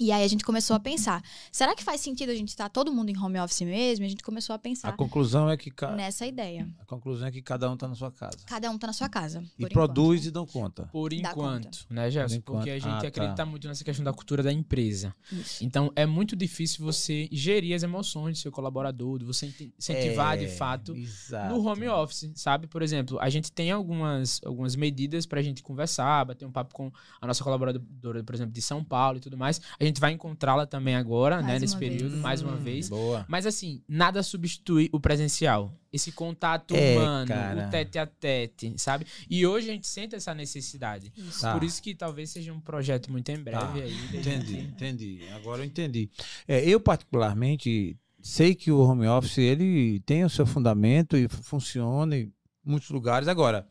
E 0.01 0.11
aí 0.11 0.25
a 0.25 0.29
gente 0.29 0.43
começou 0.45 0.75
a 0.75 0.81
pensar, 0.81 1.23
será 1.53 1.75
que 1.75 1.85
faz 1.85 2.01
sentido 2.01 2.31
a 2.31 2.35
gente 2.35 2.49
estar 2.49 2.71
todo 2.71 2.91
mundo 2.91 3.11
em 3.11 3.19
home 3.19 3.39
office 3.39 3.61
mesmo? 3.61 4.03
E 4.05 4.07
a 4.07 4.09
gente 4.09 4.23
começou 4.23 4.55
a 4.55 4.57
A 4.57 4.59
pensar 4.59 4.97
conclusão 4.97 5.51
é 5.51 5.57
que 5.59 5.71
ca- 5.71 5.93
nessa 5.95 6.27
ideia. 6.27 6.67
a 6.79 6.85
conclusão 6.87 7.29
é 7.29 7.31
que 7.31 7.43
cada 7.43 7.71
um 7.71 7.75
está 7.75 7.87
na 7.87 7.95
sua 7.95 8.11
casa. 8.11 8.39
Cada 8.47 8.71
um 8.71 8.79
tá 8.79 8.87
na 8.87 8.93
sua 8.95 9.09
casa. 9.11 9.45
E 9.59 9.69
produz 9.69 10.21
enquanto. 10.21 10.29
e 10.29 10.31
dão 10.31 10.47
conta. 10.47 10.89
Por 10.91 11.11
Dá 11.11 11.17
enquanto, 11.31 11.85
né, 11.91 12.11
Gerson? 12.11 12.41
Por 12.41 12.55
Porque 12.57 12.71
a 12.71 12.79
gente 12.79 12.87
Ah, 13.05 13.09
acredita 13.09 13.35
tá. 13.35 13.45
muito 13.47 13.69
nessa 13.69 13.85
questão 13.85 14.03
da 14.05 14.13
cultura 14.13 14.43
da 14.43 14.51
empresa. 14.53 15.15
Isso. 15.31 15.63
Então, 15.63 15.93
é 15.95 16.07
muito 16.07 16.35
difícil 16.35 16.83
você 16.85 17.29
gerir 17.31 17.75
as 17.77 17.83
emoções 17.83 18.39
do 18.39 18.41
seu 18.43 18.51
colaborador, 18.53 19.19
de 19.19 19.25
você 19.27 19.53
incentivar 19.79 20.39
de 20.39 20.47
É, 20.47 20.49
fato 20.49 20.97
exato. 20.97 21.55
no 21.55 21.67
home 21.67 21.89
office, 21.89 22.31
sabe? 22.37 22.67
Por 22.67 22.81
exemplo, 22.81 23.19
a 23.21 23.29
gente 23.29 23.53
tem 23.53 23.71
algumas, 23.71 24.41
algumas 24.47 24.75
medidas 24.77 25.27
pra 25.27 25.43
gente 25.43 25.63
conversar, 25.63 26.25
bater 26.25 26.47
um 26.47 26.53
papo 26.53 26.75
com 26.75 26.91
a 27.21 27.27
nossa 27.27 27.45
colaboradora, 27.45 28.25
por 28.25 28.35
exemplo, 28.35 28.53
de 28.53 28.63
São 28.63 28.83
Paulo 28.83 29.19
e 29.19 29.21
tudo 29.21 29.37
mais. 29.37 29.61
A 29.79 29.85
gente 29.85 29.90
vai 29.99 30.13
encontrá-la 30.13 30.67
também 30.67 30.95
agora, 30.95 31.39
né, 31.41 31.49
Mais 31.49 31.63
nesse 31.63 31.75
uma 31.75 31.81
período, 31.81 32.11
vez. 32.11 32.23
mais 32.23 32.43
uma 32.43 32.53
Hum, 32.53 32.63
vez. 32.63 32.89
Boa. 32.91 33.25
Mas 33.29 33.47
assim, 33.47 33.83
nada 33.89 34.23
substitui 34.23 34.91
o 34.93 35.01
presencial. 35.01 35.73
Esse 35.93 36.13
contato 36.13 36.77
É, 36.77 36.97
humano, 36.97 37.27
cara. 37.27 37.67
o 37.67 37.71
tete 37.71 37.99
a 37.99 38.07
tete, 38.07 38.75
sabe? 38.77 39.05
E 39.29 39.45
hoje 39.45 39.71
a 39.71 39.73
gente 39.73 39.89
sente 39.89 40.15
essa 40.15 40.33
necessidade. 40.35 41.13
Isso. 41.17 41.41
Tá. 41.41 41.53
Por 41.55 41.65
isso 41.65 41.83
que 41.83 41.95
talvez 41.97 42.31
seja 42.31 42.53
um 42.53 42.61
projeto 42.61 43.11
muito 43.11 43.29
em 43.31 43.39
breve 43.43 43.81
Tá. 43.81 43.87
aí. 43.87 43.95
Entendi, 44.15 44.53
gente- 44.53 44.67
entendi. 44.69 45.21
Agora 45.35 45.63
eu 45.63 45.65
entendi. 45.65 46.09
É, 46.47 46.65
eu, 46.69 46.79
particularmente, 46.79 47.97
sei 48.23 48.55
que 48.55 48.71
o 48.71 48.79
home 48.81 49.07
office 49.09 49.39
ele 49.39 49.99
tem 50.07 50.25
o 50.25 50.31
seu 50.31 50.47
fundamento 50.47 51.17
e 51.17 51.27
fu- 51.29 51.43
funciona 51.43 52.17
em 52.17 52.33
muitos 52.65 52.91
lugares. 52.91 53.27
Agora, 53.29 53.67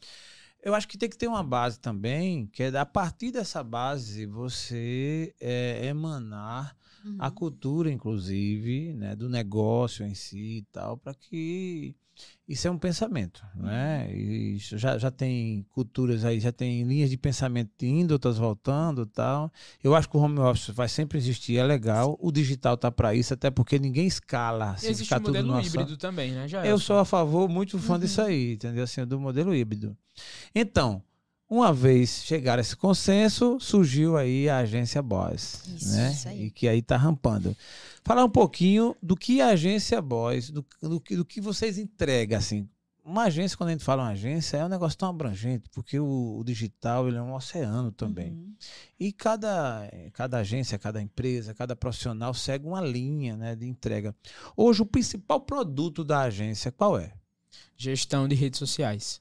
eu 0.63 0.73
acho 0.75 0.87
que 0.87 0.97
tem 0.97 1.09
que 1.09 1.17
ter 1.17 1.27
uma 1.27 1.43
base 1.43 1.79
também, 1.79 2.47
que 2.47 2.63
é 2.63 2.77
a 2.77 2.85
partir 2.85 3.31
dessa 3.31 3.63
base 3.63 4.25
você 4.25 5.33
é, 5.39 5.85
emanar 5.85 6.75
Uhum. 7.03 7.15
a 7.17 7.31
cultura, 7.31 7.89
inclusive, 7.89 8.93
né, 8.93 9.15
do 9.15 9.29
negócio 9.29 10.05
em 10.05 10.13
si 10.13 10.57
e 10.57 10.65
tal, 10.71 10.97
para 10.97 11.13
que 11.13 11.95
isso 12.47 12.67
é 12.67 12.71
um 12.71 12.77
pensamento, 12.77 13.45
né? 13.55 14.11
E 14.11 14.57
já, 14.57 14.97
já 14.97 15.11
tem 15.11 15.65
culturas 15.69 16.25
aí, 16.25 16.39
já 16.39 16.51
tem 16.51 16.83
linhas 16.83 17.09
de 17.09 17.17
pensamento 17.17 17.83
indo, 17.85 18.11
outras 18.11 18.37
voltando 18.37 19.03
e 19.03 19.05
tal. 19.05 19.51
Eu 19.83 19.93
acho 19.95 20.09
que 20.09 20.17
o 20.17 20.19
home 20.19 20.39
office 20.39 20.69
vai 20.69 20.87
sempre 20.89 21.17
existir, 21.17 21.57
é 21.57 21.63
legal. 21.63 22.17
O 22.19 22.31
digital 22.31 22.75
tá 22.75 22.91
para 22.91 23.13
isso, 23.13 23.33
até 23.33 23.51
porque 23.51 23.77
ninguém 23.77 24.07
escala. 24.07 24.75
Se 24.77 24.87
Existe 24.87 25.03
ficar 25.03 25.17
o 25.17 25.19
tudo 25.19 25.27
modelo 25.35 25.47
numa 25.49 25.61
híbrido 25.61 25.91
só- 25.91 25.97
também, 25.97 26.31
né? 26.31 26.47
Já 26.47 26.65
eu 26.65 26.79
sou 26.79 26.97
a 26.97 27.05
favor, 27.05 27.47
muito 27.47 27.77
fã 27.77 27.99
disso 27.99 28.21
Uhum. 28.21 28.27
aí, 28.27 28.53
entendeu? 28.53 28.83
Assim, 28.83 29.05
do 29.05 29.19
modelo 29.19 29.53
híbrido. 29.53 29.95
Então, 30.53 31.01
uma 31.49 31.73
vez 31.73 32.23
chegar 32.23 32.59
a 32.59 32.61
esse 32.61 32.75
consenso, 32.75 33.59
surgiu 33.59 34.15
aí 34.15 34.47
a 34.47 34.59
agência 34.59 35.01
Boss, 35.01 35.63
Isso, 35.67 35.95
né? 35.95 36.11
isso 36.11 36.27
aí. 36.27 36.45
E 36.45 36.51
que 36.51 36.67
aí 36.67 36.81
tá 36.81 36.95
rampando. 36.95 37.57
Falar 38.03 38.23
um 38.23 38.29
pouquinho 38.29 38.95
do 39.01 39.15
que 39.15 39.41
a 39.41 39.47
agência 39.47 39.99
Boss, 39.99 40.51
do, 40.51 40.63
do, 40.79 41.01
que, 41.01 41.15
do 41.15 41.25
que 41.25 41.41
vocês 41.41 41.79
entregam, 41.79 42.37
assim. 42.37 42.69
Uma 43.03 43.23
agência, 43.23 43.57
quando 43.57 43.69
a 43.69 43.71
gente 43.71 43.83
fala 43.83 44.03
uma 44.03 44.11
agência, 44.11 44.57
é 44.57 44.65
um 44.65 44.69
negócio 44.69 44.95
tão 44.95 45.09
abrangente, 45.09 45.67
porque 45.71 45.99
o, 45.99 46.37
o 46.37 46.43
digital 46.43 47.07
ele 47.07 47.17
é 47.17 47.21
um 47.21 47.33
oceano 47.33 47.91
também. 47.91 48.31
Uhum. 48.33 48.53
E 48.99 49.11
cada, 49.11 49.89
cada 50.13 50.37
agência, 50.37 50.77
cada 50.77 51.01
empresa, 51.01 51.55
cada 51.55 51.75
profissional 51.75 52.31
segue 52.35 52.67
uma 52.67 52.81
linha 52.81 53.35
né, 53.35 53.55
de 53.55 53.65
entrega. 53.65 54.15
Hoje, 54.55 54.83
o 54.83 54.85
principal 54.85 55.41
produto 55.41 56.03
da 56.03 56.21
agência, 56.21 56.71
qual 56.71 56.99
é? 56.99 57.11
Gestão 57.75 58.27
de 58.27 58.35
redes 58.35 58.59
sociais. 58.59 59.19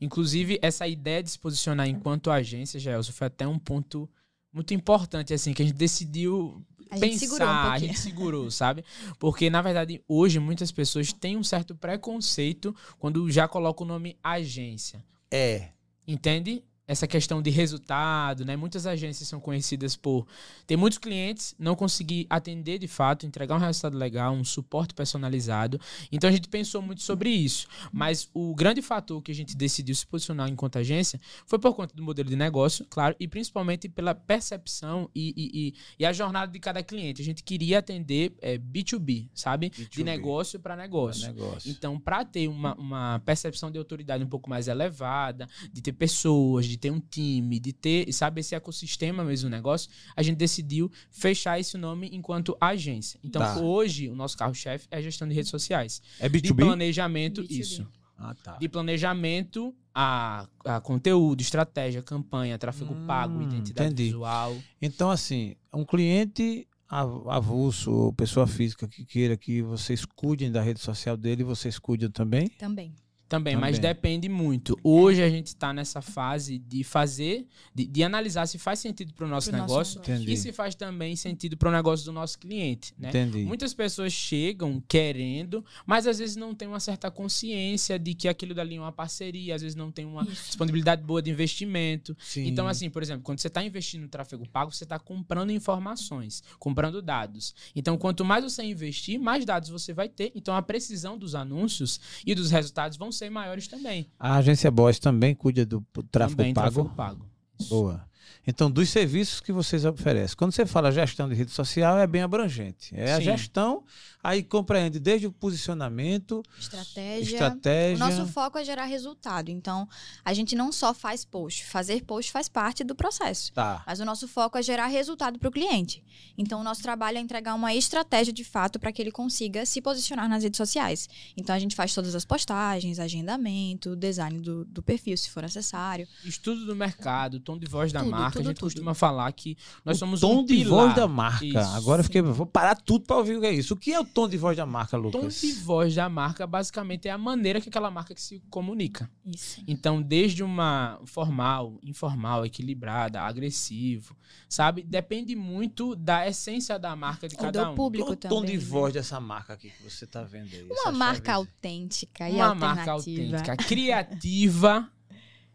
Inclusive, 0.00 0.58
essa 0.62 0.88
ideia 0.88 1.22
de 1.22 1.30
se 1.30 1.38
posicionar 1.38 1.88
enquanto 1.88 2.30
agência, 2.30 2.80
Gelson, 2.80 3.12
foi 3.12 3.26
até 3.26 3.46
um 3.46 3.58
ponto 3.58 4.08
muito 4.52 4.72
importante, 4.74 5.32
assim, 5.34 5.52
que 5.52 5.62
a 5.62 5.64
gente 5.64 5.76
decidiu 5.76 6.64
A 6.90 6.96
gente 6.96 7.18
pensar, 7.18 7.18
segurou 7.18 7.48
um 7.48 7.52
a 7.52 7.78
gente 7.78 7.98
segurou, 7.98 8.50
sabe? 8.52 8.84
Porque, 9.18 9.50
na 9.50 9.62
verdade, 9.62 10.02
hoje 10.08 10.38
muitas 10.38 10.72
pessoas 10.72 11.12
têm 11.12 11.36
um 11.36 11.44
certo 11.44 11.74
preconceito 11.74 12.74
quando 12.98 13.30
já 13.30 13.46
colocam 13.46 13.84
o 13.84 13.88
nome 13.88 14.16
agência. 14.22 15.04
É. 15.30 15.68
Entende? 16.06 16.64
Essa 16.90 17.06
questão 17.06 17.40
de 17.40 17.50
resultado, 17.50 18.44
né? 18.44 18.56
Muitas 18.56 18.84
agências 18.84 19.28
são 19.28 19.38
conhecidas 19.38 19.94
por 19.94 20.26
ter 20.66 20.76
muitos 20.76 20.98
clientes, 20.98 21.54
não 21.56 21.76
conseguir 21.76 22.26
atender 22.28 22.78
de 22.80 22.88
fato, 22.88 23.24
entregar 23.24 23.54
um 23.54 23.58
resultado 23.60 23.96
legal, 23.96 24.34
um 24.34 24.42
suporte 24.42 24.92
personalizado. 24.92 25.80
Então 26.10 26.28
a 26.28 26.32
gente 26.32 26.48
pensou 26.48 26.82
muito 26.82 27.00
sobre 27.02 27.30
isso. 27.30 27.68
Mas 27.92 28.28
o 28.34 28.54
grande 28.56 28.82
fator 28.82 29.22
que 29.22 29.30
a 29.30 29.34
gente 29.34 29.56
decidiu 29.56 29.94
se 29.94 30.04
posicionar 30.04 30.48
enquanto 30.48 30.78
agência 30.78 31.20
foi 31.46 31.60
por 31.60 31.74
conta 31.76 31.94
do 31.94 32.02
modelo 32.02 32.28
de 32.28 32.34
negócio, 32.34 32.84
claro, 32.90 33.14
e 33.20 33.28
principalmente 33.28 33.88
pela 33.88 34.12
percepção 34.14 35.08
e, 35.14 35.32
e, 35.36 35.68
e- 35.68 35.74
e 36.00 36.04
a 36.04 36.12
jornada 36.12 36.50
de 36.50 36.58
cada 36.58 36.82
cliente. 36.82 37.22
A 37.22 37.24
gente 37.24 37.44
queria 37.44 37.78
atender 37.78 38.32
é, 38.42 38.58
B2B, 38.58 39.28
sabe? 39.32 39.70
De 39.70 39.84
B2B. 39.86 40.04
negócio 40.04 40.58
para 40.58 40.74
negócio. 40.74 41.26
negócio. 41.28 41.70
Então, 41.70 42.00
para 42.00 42.24
ter 42.24 42.48
uma, 42.48 42.74
uma 42.74 43.22
percepção 43.24 43.70
de 43.70 43.78
autoridade 43.78 44.24
um 44.24 44.28
pouco 44.28 44.50
mais 44.50 44.66
elevada, 44.66 45.48
de 45.72 45.80
ter 45.80 45.92
pessoas, 45.92 46.66
de 46.66 46.79
ter 46.80 46.90
um 46.90 46.98
time, 47.00 47.60
de 47.60 47.72
ter, 47.72 48.12
sabe, 48.12 48.40
esse 48.40 48.54
ecossistema 48.54 49.22
mesmo 49.24 49.48
do 49.48 49.52
negócio, 49.52 49.90
a 50.16 50.22
gente 50.22 50.36
decidiu 50.36 50.90
fechar 51.10 51.60
esse 51.60 51.76
nome 51.76 52.08
enquanto 52.12 52.56
agência. 52.60 53.20
Então, 53.22 53.40
Tá. 53.42 53.60
hoje, 53.60 54.08
o 54.08 54.14
nosso 54.16 54.36
carro-chefe 54.36 54.86
é 54.90 54.96
a 54.98 55.02
gestão 55.02 55.28
de 55.28 55.34
redes 55.34 55.50
sociais. 55.50 56.00
É 56.18 56.28
De 56.28 56.40
B2B? 56.40 56.56
planejamento, 56.64 57.42
B2B. 57.42 57.60
isso. 57.60 57.86
Ah, 58.16 58.34
tá. 58.42 58.56
De 58.58 58.68
planejamento 58.68 59.74
a, 59.94 60.46
a 60.64 60.80
conteúdo, 60.80 61.40
estratégia, 61.40 62.02
campanha, 62.02 62.58
tráfego 62.58 62.94
Hum, 62.94 63.06
pago, 63.06 63.40
identidade 63.42 63.86
entendi. 63.92 64.04
visual. 64.04 64.56
Então, 64.80 65.10
assim, 65.10 65.56
um 65.72 65.84
cliente 65.84 66.66
av- 66.88 67.26
avulso, 67.28 67.90
ou 67.90 68.12
pessoa 68.12 68.46
física 68.46 68.86
que 68.86 69.04
queira 69.04 69.36
que 69.36 69.62
vocês 69.62 70.04
cuidem 70.04 70.50
da 70.52 70.60
rede 70.62 70.80
social 70.80 71.16
dele, 71.16 71.42
vocês 71.42 71.78
cuidam 71.78 72.10
também? 72.10 72.48
Também. 72.50 72.94
Também, 73.30 73.56
mas 73.56 73.78
depende 73.78 74.28
muito. 74.28 74.78
Hoje 74.82 75.22
a 75.22 75.30
gente 75.30 75.46
está 75.46 75.72
nessa 75.72 76.02
fase 76.02 76.58
de 76.58 76.84
fazer, 76.84 77.46
de, 77.74 77.86
de 77.86 78.02
analisar 78.02 78.46
se 78.46 78.58
faz 78.58 78.78
sentido 78.78 79.14
para 79.14 79.24
o 79.24 79.28
nosso 79.28 79.40
nosso 79.40 79.52
negócio 79.52 79.70
negócio. 79.70 80.00
Entendi. 80.00 80.32
e 80.32 80.36
se 80.36 80.52
faz 80.52 80.74
também 80.74 81.16
sentido 81.16 81.56
para 81.56 81.68
o 81.68 81.72
negócio 81.72 82.04
do 82.04 82.12
nosso 82.12 82.38
cliente, 82.38 82.94
né? 82.98 83.08
Entendi. 83.08 83.44
Muitas 83.44 83.72
pessoas 83.72 84.12
chegam 84.12 84.82
querendo, 84.86 85.64
mas 85.86 86.06
às 86.06 86.18
vezes 86.18 86.36
não 86.36 86.54
tem 86.54 86.68
uma 86.68 86.80
certa 86.80 87.10
consciência 87.10 87.98
de 87.98 88.14
que 88.14 88.28
aquilo 88.28 88.54
dali 88.54 88.76
é 88.76 88.80
uma 88.80 88.92
parceria, 88.92 89.54
às 89.54 89.62
vezes 89.62 89.74
não 89.74 89.90
tem 89.90 90.04
uma 90.04 90.22
Isso. 90.22 90.46
disponibilidade 90.46 91.02
boa 91.02 91.22
de 91.22 91.30
investimento. 91.30 92.16
Sim. 92.18 92.46
Então, 92.46 92.68
assim, 92.68 92.90
por 92.90 93.02
exemplo, 93.02 93.22
quando 93.22 93.38
você 93.38 93.48
está 93.48 93.64
investindo 93.64 94.02
no 94.02 94.08
tráfego 94.08 94.48
pago, 94.48 94.72
você 94.72 94.84
está 94.84 94.98
comprando 94.98 95.50
informações, 95.50 96.42
comprando 96.58 97.00
dados. 97.00 97.54
Então, 97.74 97.96
quanto 97.96 98.24
mais 98.24 98.44
você 98.44 98.62
investir, 98.62 99.18
mais 99.18 99.44
dados 99.44 99.70
você 99.70 99.92
vai 99.92 100.08
ter. 100.08 100.32
Então, 100.34 100.54
a 100.54 100.62
precisão 100.62 101.16
dos 101.16 101.34
anúncios 101.34 102.00
e 102.26 102.34
dos 102.34 102.50
resultados 102.50 102.96
vão 102.96 103.10
ser 103.12 103.19
maiores 103.28 103.66
também. 103.68 104.06
A 104.18 104.36
agência 104.36 104.70
Boss 104.70 104.98
também 104.98 105.34
cuida 105.34 105.66
do 105.66 105.84
tráfego 106.10 106.38
também 106.38 106.54
pago? 106.54 106.70
tráfego 106.70 106.94
pago. 106.94 107.26
Isso. 107.58 107.68
Boa. 107.68 108.08
Então, 108.46 108.70
dos 108.70 108.88
serviços 108.88 109.40
que 109.40 109.52
vocês 109.52 109.84
oferecem. 109.84 110.36
Quando 110.36 110.52
você 110.52 110.64
fala 110.64 110.90
gestão 110.90 111.28
de 111.28 111.34
rede 111.34 111.50
social, 111.50 111.98
é 111.98 112.06
bem 112.06 112.22
abrangente. 112.22 112.94
É 112.96 113.12
a 113.12 113.16
Sim. 113.18 113.24
gestão, 113.24 113.84
aí 114.22 114.42
compreende 114.42 114.98
desde 114.98 115.26
o 115.26 115.32
posicionamento, 115.32 116.42
Estratégia. 116.58 117.32
estratégia. 117.32 117.96
O 117.96 118.08
nosso 118.08 118.26
foco 118.32 118.58
é 118.58 118.64
gerar 118.64 118.84
resultado. 118.84 119.50
Então, 119.50 119.88
a 120.24 120.32
gente 120.34 120.54
não 120.54 120.70
só 120.72 120.92
faz 120.92 121.24
post. 121.24 121.64
Fazer 121.66 122.02
post 122.04 122.30
faz 122.30 122.48
parte 122.48 122.84
do 122.84 122.94
processo. 122.94 123.52
Tá. 123.52 123.82
Mas 123.86 124.00
o 124.00 124.04
nosso 124.04 124.26
foco 124.28 124.58
é 124.58 124.62
gerar 124.62 124.86
resultado 124.86 125.38
para 125.38 125.48
o 125.48 125.52
cliente. 125.52 126.02
Então, 126.36 126.60
o 126.60 126.64
nosso 126.64 126.82
trabalho 126.82 127.18
é 127.18 127.20
entregar 127.20 127.54
uma 127.54 127.74
estratégia 127.74 128.32
de 128.32 128.44
fato 128.44 128.78
para 128.78 128.92
que 128.92 129.00
ele 129.00 129.10
consiga 129.10 129.64
se 129.64 129.80
posicionar 129.80 130.28
nas 130.28 130.42
redes 130.42 130.56
sociais. 130.58 131.08
Então, 131.36 131.54
a 131.54 131.58
gente 131.58 131.74
faz 131.76 131.94
todas 131.94 132.14
as 132.14 132.24
postagens, 132.24 132.98
agendamento, 132.98 133.94
design 133.96 134.38
do, 134.40 134.64
do 134.64 134.82
perfil, 134.82 135.16
se 135.16 135.30
for 135.30 135.42
necessário. 135.42 136.06
Estudo 136.24 136.66
do 136.66 136.74
mercado, 136.76 137.40
tom 137.40 137.58
de 137.58 137.66
voz 137.66 137.92
da 137.92 138.00
Tudo, 138.00 138.10
marca. 138.10 138.32
tudo, 138.38 138.40
a 138.42 138.48
gente 138.50 138.56
tudo. 138.58 138.66
costuma 138.72 138.94
falar 138.94 139.30
que 139.32 139.56
nós 139.84 139.96
o 139.96 140.00
somos 140.00 140.20
tom 140.20 140.40
um 140.40 140.44
de 140.44 140.56
pilar. 140.56 140.70
voz 140.86 140.94
da 140.94 141.08
marca. 141.08 141.44
Isso. 141.44 141.58
Agora 141.58 142.00
eu 142.00 142.04
fiquei, 142.04 142.22
vou 142.22 142.46
parar 142.46 142.74
tudo 142.76 143.04
para 143.06 143.16
ouvir 143.16 143.36
o 143.36 143.40
que 143.40 143.46
é 143.46 143.52
isso. 143.52 143.74
O 143.74 143.76
que 143.76 143.92
é 143.92 144.00
o 144.00 144.04
tom 144.10 144.28
de 144.28 144.36
voz 144.36 144.56
da 144.56 144.66
marca, 144.66 144.96
Tom 144.96 145.02
Lucas? 145.04 145.40
de 145.40 145.52
voz 145.52 145.94
da 145.94 146.08
marca, 146.08 146.46
basicamente, 146.46 147.08
é 147.08 147.10
a 147.10 147.18
maneira 147.18 147.60
que 147.60 147.68
aquela 147.68 147.90
marca 147.90 148.14
se 148.16 148.40
comunica. 148.50 149.10
Isso. 149.24 149.62
Então, 149.66 150.02
desde 150.02 150.42
uma 150.42 151.00
formal, 151.06 151.78
informal, 151.82 152.44
equilibrada, 152.44 153.20
agressivo, 153.20 154.16
sabe? 154.48 154.82
Depende 154.82 155.34
muito 155.34 155.94
da 155.96 156.26
essência 156.28 156.78
da 156.78 156.94
marca 156.94 157.28
de 157.28 157.34
E 157.34 157.38
cada 157.38 157.64
do 157.64 157.70
um. 157.72 157.74
público 157.74 158.06
Qual 158.06 158.14
o 158.14 158.16
também. 158.16 158.38
tom 158.38 158.44
de 158.46 158.52
né? 158.56 158.58
voz 158.58 158.92
dessa 158.94 159.18
marca 159.20 159.52
aqui 159.54 159.70
que 159.70 159.82
você 159.82 160.06
tá 160.06 160.22
vendo 160.22 160.52
aí? 160.54 160.68
Uma 160.70 160.92
marca 160.92 161.32
autêntica 161.34 162.28
e 162.28 162.34
Uma 162.34 162.54
marca 162.54 162.92
alternativa. 162.92 163.36
autêntica, 163.38 163.56
criativa 163.56 164.90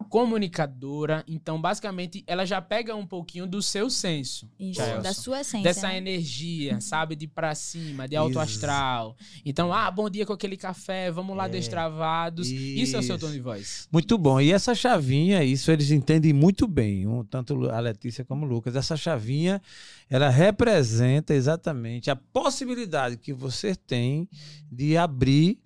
comunicadora. 0.10 1.24
Então, 1.28 1.60
basicamente, 1.60 2.24
ela 2.28 2.46
já 2.46 2.62
pega 2.62 2.96
um 2.96 3.06
pouquinho 3.06 3.46
do 3.48 3.62
seu 3.62 3.90
senso. 3.90 4.50
Isso, 4.60 4.80
da 5.02 5.14
sua 5.14 5.42
essência. 5.42 5.64
Dessa 5.64 5.88
né? 5.88 5.98
energia, 5.98 6.80
sabe? 6.80 7.16
De 7.16 7.28
pra 7.28 7.54
cima, 7.56 8.08
de 8.08 8.16
alto 8.16 8.32
Isso. 8.32 8.40
astral. 8.40 9.16
Então, 9.46 9.74
ah, 9.74 9.90
bom 9.90 10.10
dia 10.10 10.26
com 10.26 10.34
aquele 10.34 10.58
café, 10.58 11.12
vamos 11.12 11.36
lá 11.36 11.46
É. 11.46 11.50
destravados. 11.50 12.50
Isso 12.50 12.96
é 12.96 13.00
o 13.00 13.04
seu 13.04 13.16
Isso. 13.16 13.26
tom 13.26 13.32
de 13.32 13.40
voz. 13.40 13.88
Muito 13.92 14.18
bom. 14.18 14.40
E 14.40 14.52
essa 14.52 14.74
chavinha, 14.76 15.44
isso 15.44 15.72
eles 15.72 15.92
entendem 15.92 16.34
muito 16.34 16.68
bem, 16.68 17.08
um, 17.08 17.24
tanto 17.24 17.70
a 17.70 17.80
Letícia 17.80 18.24
como 18.24 18.46
o 18.46 18.50
Lucas. 18.50 18.76
Essa 18.76 18.96
chavinha, 18.96 19.62
ela 20.10 20.30
representa 20.30 21.34
exatamente 21.34 22.10
a 22.10 22.16
possibilidade 22.16 23.18
que 23.18 23.34
você 23.34 23.76
tem 23.76 24.30
de 24.72 24.96
abrir 24.98 25.60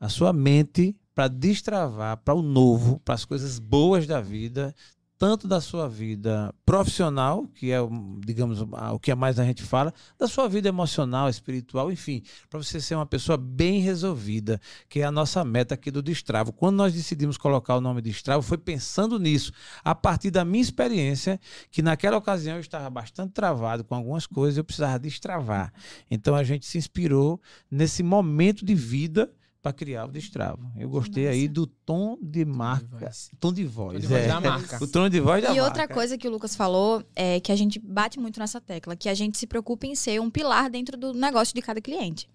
a 0.00 0.08
sua 0.08 0.32
mente 0.32 0.96
para 1.18 1.26
destravar 1.26 2.16
para 2.18 2.32
o 2.32 2.40
novo, 2.40 3.00
para 3.00 3.16
as 3.16 3.24
coisas 3.24 3.58
boas 3.58 4.06
da 4.06 4.20
vida, 4.20 4.72
tanto 5.18 5.48
da 5.48 5.60
sua 5.60 5.88
vida 5.88 6.54
profissional, 6.64 7.44
que 7.56 7.72
é, 7.72 7.78
digamos, 8.24 8.60
o 8.60 9.00
que 9.00 9.12
mais 9.16 9.36
a 9.40 9.44
gente 9.44 9.64
fala, 9.64 9.92
da 10.16 10.28
sua 10.28 10.48
vida 10.48 10.68
emocional, 10.68 11.28
espiritual, 11.28 11.90
enfim, 11.90 12.22
para 12.48 12.62
você 12.62 12.80
ser 12.80 12.94
uma 12.94 13.04
pessoa 13.04 13.36
bem 13.36 13.80
resolvida, 13.80 14.60
que 14.88 15.00
é 15.00 15.04
a 15.04 15.10
nossa 15.10 15.44
meta 15.44 15.74
aqui 15.74 15.90
do 15.90 16.00
Destravo. 16.00 16.52
Quando 16.52 16.76
nós 16.76 16.94
decidimos 16.94 17.36
colocar 17.36 17.74
o 17.74 17.80
nome 17.80 18.00
Destravo, 18.00 18.42
foi 18.42 18.56
pensando 18.56 19.18
nisso, 19.18 19.50
a 19.82 19.96
partir 19.96 20.30
da 20.30 20.44
minha 20.44 20.62
experiência, 20.62 21.40
que 21.68 21.82
naquela 21.82 22.16
ocasião 22.16 22.54
eu 22.54 22.60
estava 22.60 22.88
bastante 22.88 23.32
travado 23.32 23.82
com 23.82 23.96
algumas 23.96 24.24
coisas, 24.24 24.56
eu 24.56 24.62
precisava 24.62 25.00
destravar. 25.00 25.72
Então 26.08 26.36
a 26.36 26.44
gente 26.44 26.64
se 26.64 26.78
inspirou 26.78 27.40
nesse 27.68 28.04
momento 28.04 28.64
de 28.64 28.76
vida 28.76 29.28
para 29.62 29.72
criar 29.72 30.06
o 30.06 30.12
Destravo. 30.12 30.70
Eu 30.76 30.88
gostei 30.88 31.26
aí 31.26 31.42
Massa. 31.42 31.52
do 31.52 31.66
tom 31.66 32.16
de 32.22 32.44
marca, 32.44 33.10
tom 33.40 33.52
de 33.52 33.64
voz, 33.64 33.94
Tom 33.94 34.00
de 34.00 34.06
voz 34.06 34.22
é. 34.22 34.28
da 34.28 34.40
marca. 34.40 34.78
o 34.82 34.86
tom 34.86 35.08
de 35.08 35.20
voz 35.20 35.42
da 35.42 35.48
E 35.50 35.56
marca. 35.56 35.64
outra 35.64 35.88
coisa 35.88 36.16
que 36.16 36.28
o 36.28 36.30
Lucas 36.30 36.54
falou 36.54 37.02
é 37.14 37.40
que 37.40 37.50
a 37.50 37.56
gente 37.56 37.78
bate 37.78 38.20
muito 38.20 38.38
nessa 38.38 38.60
tecla, 38.60 38.94
que 38.96 39.08
a 39.08 39.14
gente 39.14 39.36
se 39.36 39.46
preocupa 39.46 39.86
em 39.86 39.94
ser 39.94 40.20
um 40.20 40.30
pilar 40.30 40.70
dentro 40.70 40.96
do 40.96 41.12
negócio 41.12 41.54
de 41.54 41.60
cada 41.60 41.80
cliente. 41.80 42.28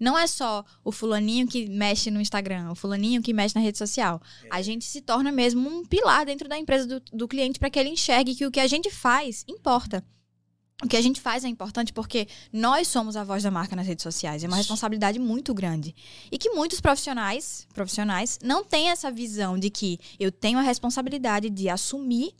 Não 0.00 0.18
é 0.18 0.26
só 0.26 0.64
o 0.84 0.90
fulaninho 0.92 1.46
que 1.46 1.68
mexe 1.68 2.10
no 2.10 2.20
Instagram, 2.20 2.70
o 2.70 2.74
fulaninho 2.74 3.22
que 3.22 3.32
mexe 3.32 3.54
na 3.54 3.60
rede 3.60 3.78
social. 3.78 4.20
A 4.50 4.62
gente 4.62 4.84
se 4.84 5.00
torna 5.00 5.30
mesmo 5.32 5.68
um 5.68 5.84
pilar 5.84 6.26
dentro 6.26 6.48
da 6.48 6.58
empresa 6.58 6.86
do, 6.86 7.00
do 7.12 7.28
cliente 7.28 7.58
para 7.58 7.70
que 7.70 7.78
ele 7.78 7.90
enxergue 7.90 8.34
que 8.34 8.46
o 8.46 8.50
que 8.50 8.60
a 8.60 8.66
gente 8.66 8.90
faz 8.90 9.44
importa. 9.48 10.04
O 10.82 10.88
que 10.88 10.96
a 10.96 11.00
gente 11.00 11.20
faz 11.20 11.44
é 11.44 11.48
importante 11.48 11.92
porque 11.92 12.26
nós 12.52 12.88
somos 12.88 13.16
a 13.16 13.22
voz 13.22 13.42
da 13.42 13.50
marca 13.50 13.76
nas 13.76 13.86
redes 13.86 14.02
sociais. 14.02 14.42
É 14.42 14.48
uma 14.48 14.56
responsabilidade 14.56 15.18
muito 15.18 15.54
grande. 15.54 15.94
E 16.30 16.36
que 16.36 16.50
muitos 16.50 16.80
profissionais, 16.80 17.66
profissionais 17.72 18.38
não 18.42 18.64
têm 18.64 18.90
essa 18.90 19.10
visão 19.10 19.56
de 19.58 19.70
que 19.70 19.98
eu 20.18 20.32
tenho 20.32 20.58
a 20.58 20.62
responsabilidade 20.62 21.48
de 21.48 21.68
assumir 21.68 22.34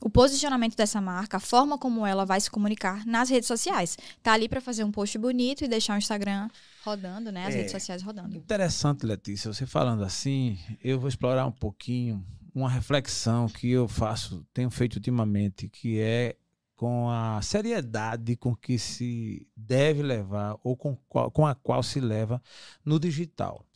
o 0.00 0.08
posicionamento 0.08 0.76
dessa 0.76 1.00
marca, 1.00 1.38
a 1.38 1.40
forma 1.40 1.76
como 1.76 2.06
ela 2.06 2.24
vai 2.24 2.40
se 2.40 2.48
comunicar 2.48 3.04
nas 3.04 3.28
redes 3.30 3.48
sociais. 3.48 3.96
Tá 4.22 4.32
ali 4.32 4.48
para 4.48 4.60
fazer 4.60 4.84
um 4.84 4.92
post 4.92 5.18
bonito 5.18 5.64
e 5.64 5.68
deixar 5.68 5.94
o 5.94 5.98
Instagram 5.98 6.48
rodando, 6.84 7.32
né? 7.32 7.46
As 7.46 7.54
É. 7.54 7.58
redes 7.58 7.72
sociais 7.72 8.00
rodando. 8.02 8.36
Interessante, 8.36 9.04
Letícia, 9.04 9.52
você 9.52 9.66
falando 9.66 10.04
assim, 10.04 10.56
eu 10.84 11.00
vou 11.00 11.08
explorar 11.08 11.46
um 11.46 11.52
pouquinho 11.52 12.24
uma 12.54 12.70
reflexão 12.70 13.48
que 13.48 13.70
eu 13.70 13.88
faço, 13.88 14.46
tenho 14.54 14.70
feito 14.70 14.96
ultimamente, 14.96 15.68
que 15.68 15.98
é 15.98 16.36
com 16.78 17.10
a 17.10 17.42
seriedade 17.42 18.36
com 18.36 18.54
que 18.54 18.78
se 18.78 19.44
deve 19.56 20.00
levar 20.00 20.56
ou 20.62 20.76
com, 20.76 20.96
qual- 21.08 21.28
com 21.28 21.44
a 21.44 21.52
qual 21.52 21.82
se 21.82 21.98
leva 22.00 22.40
no 22.84 23.00
digital. 23.00 23.66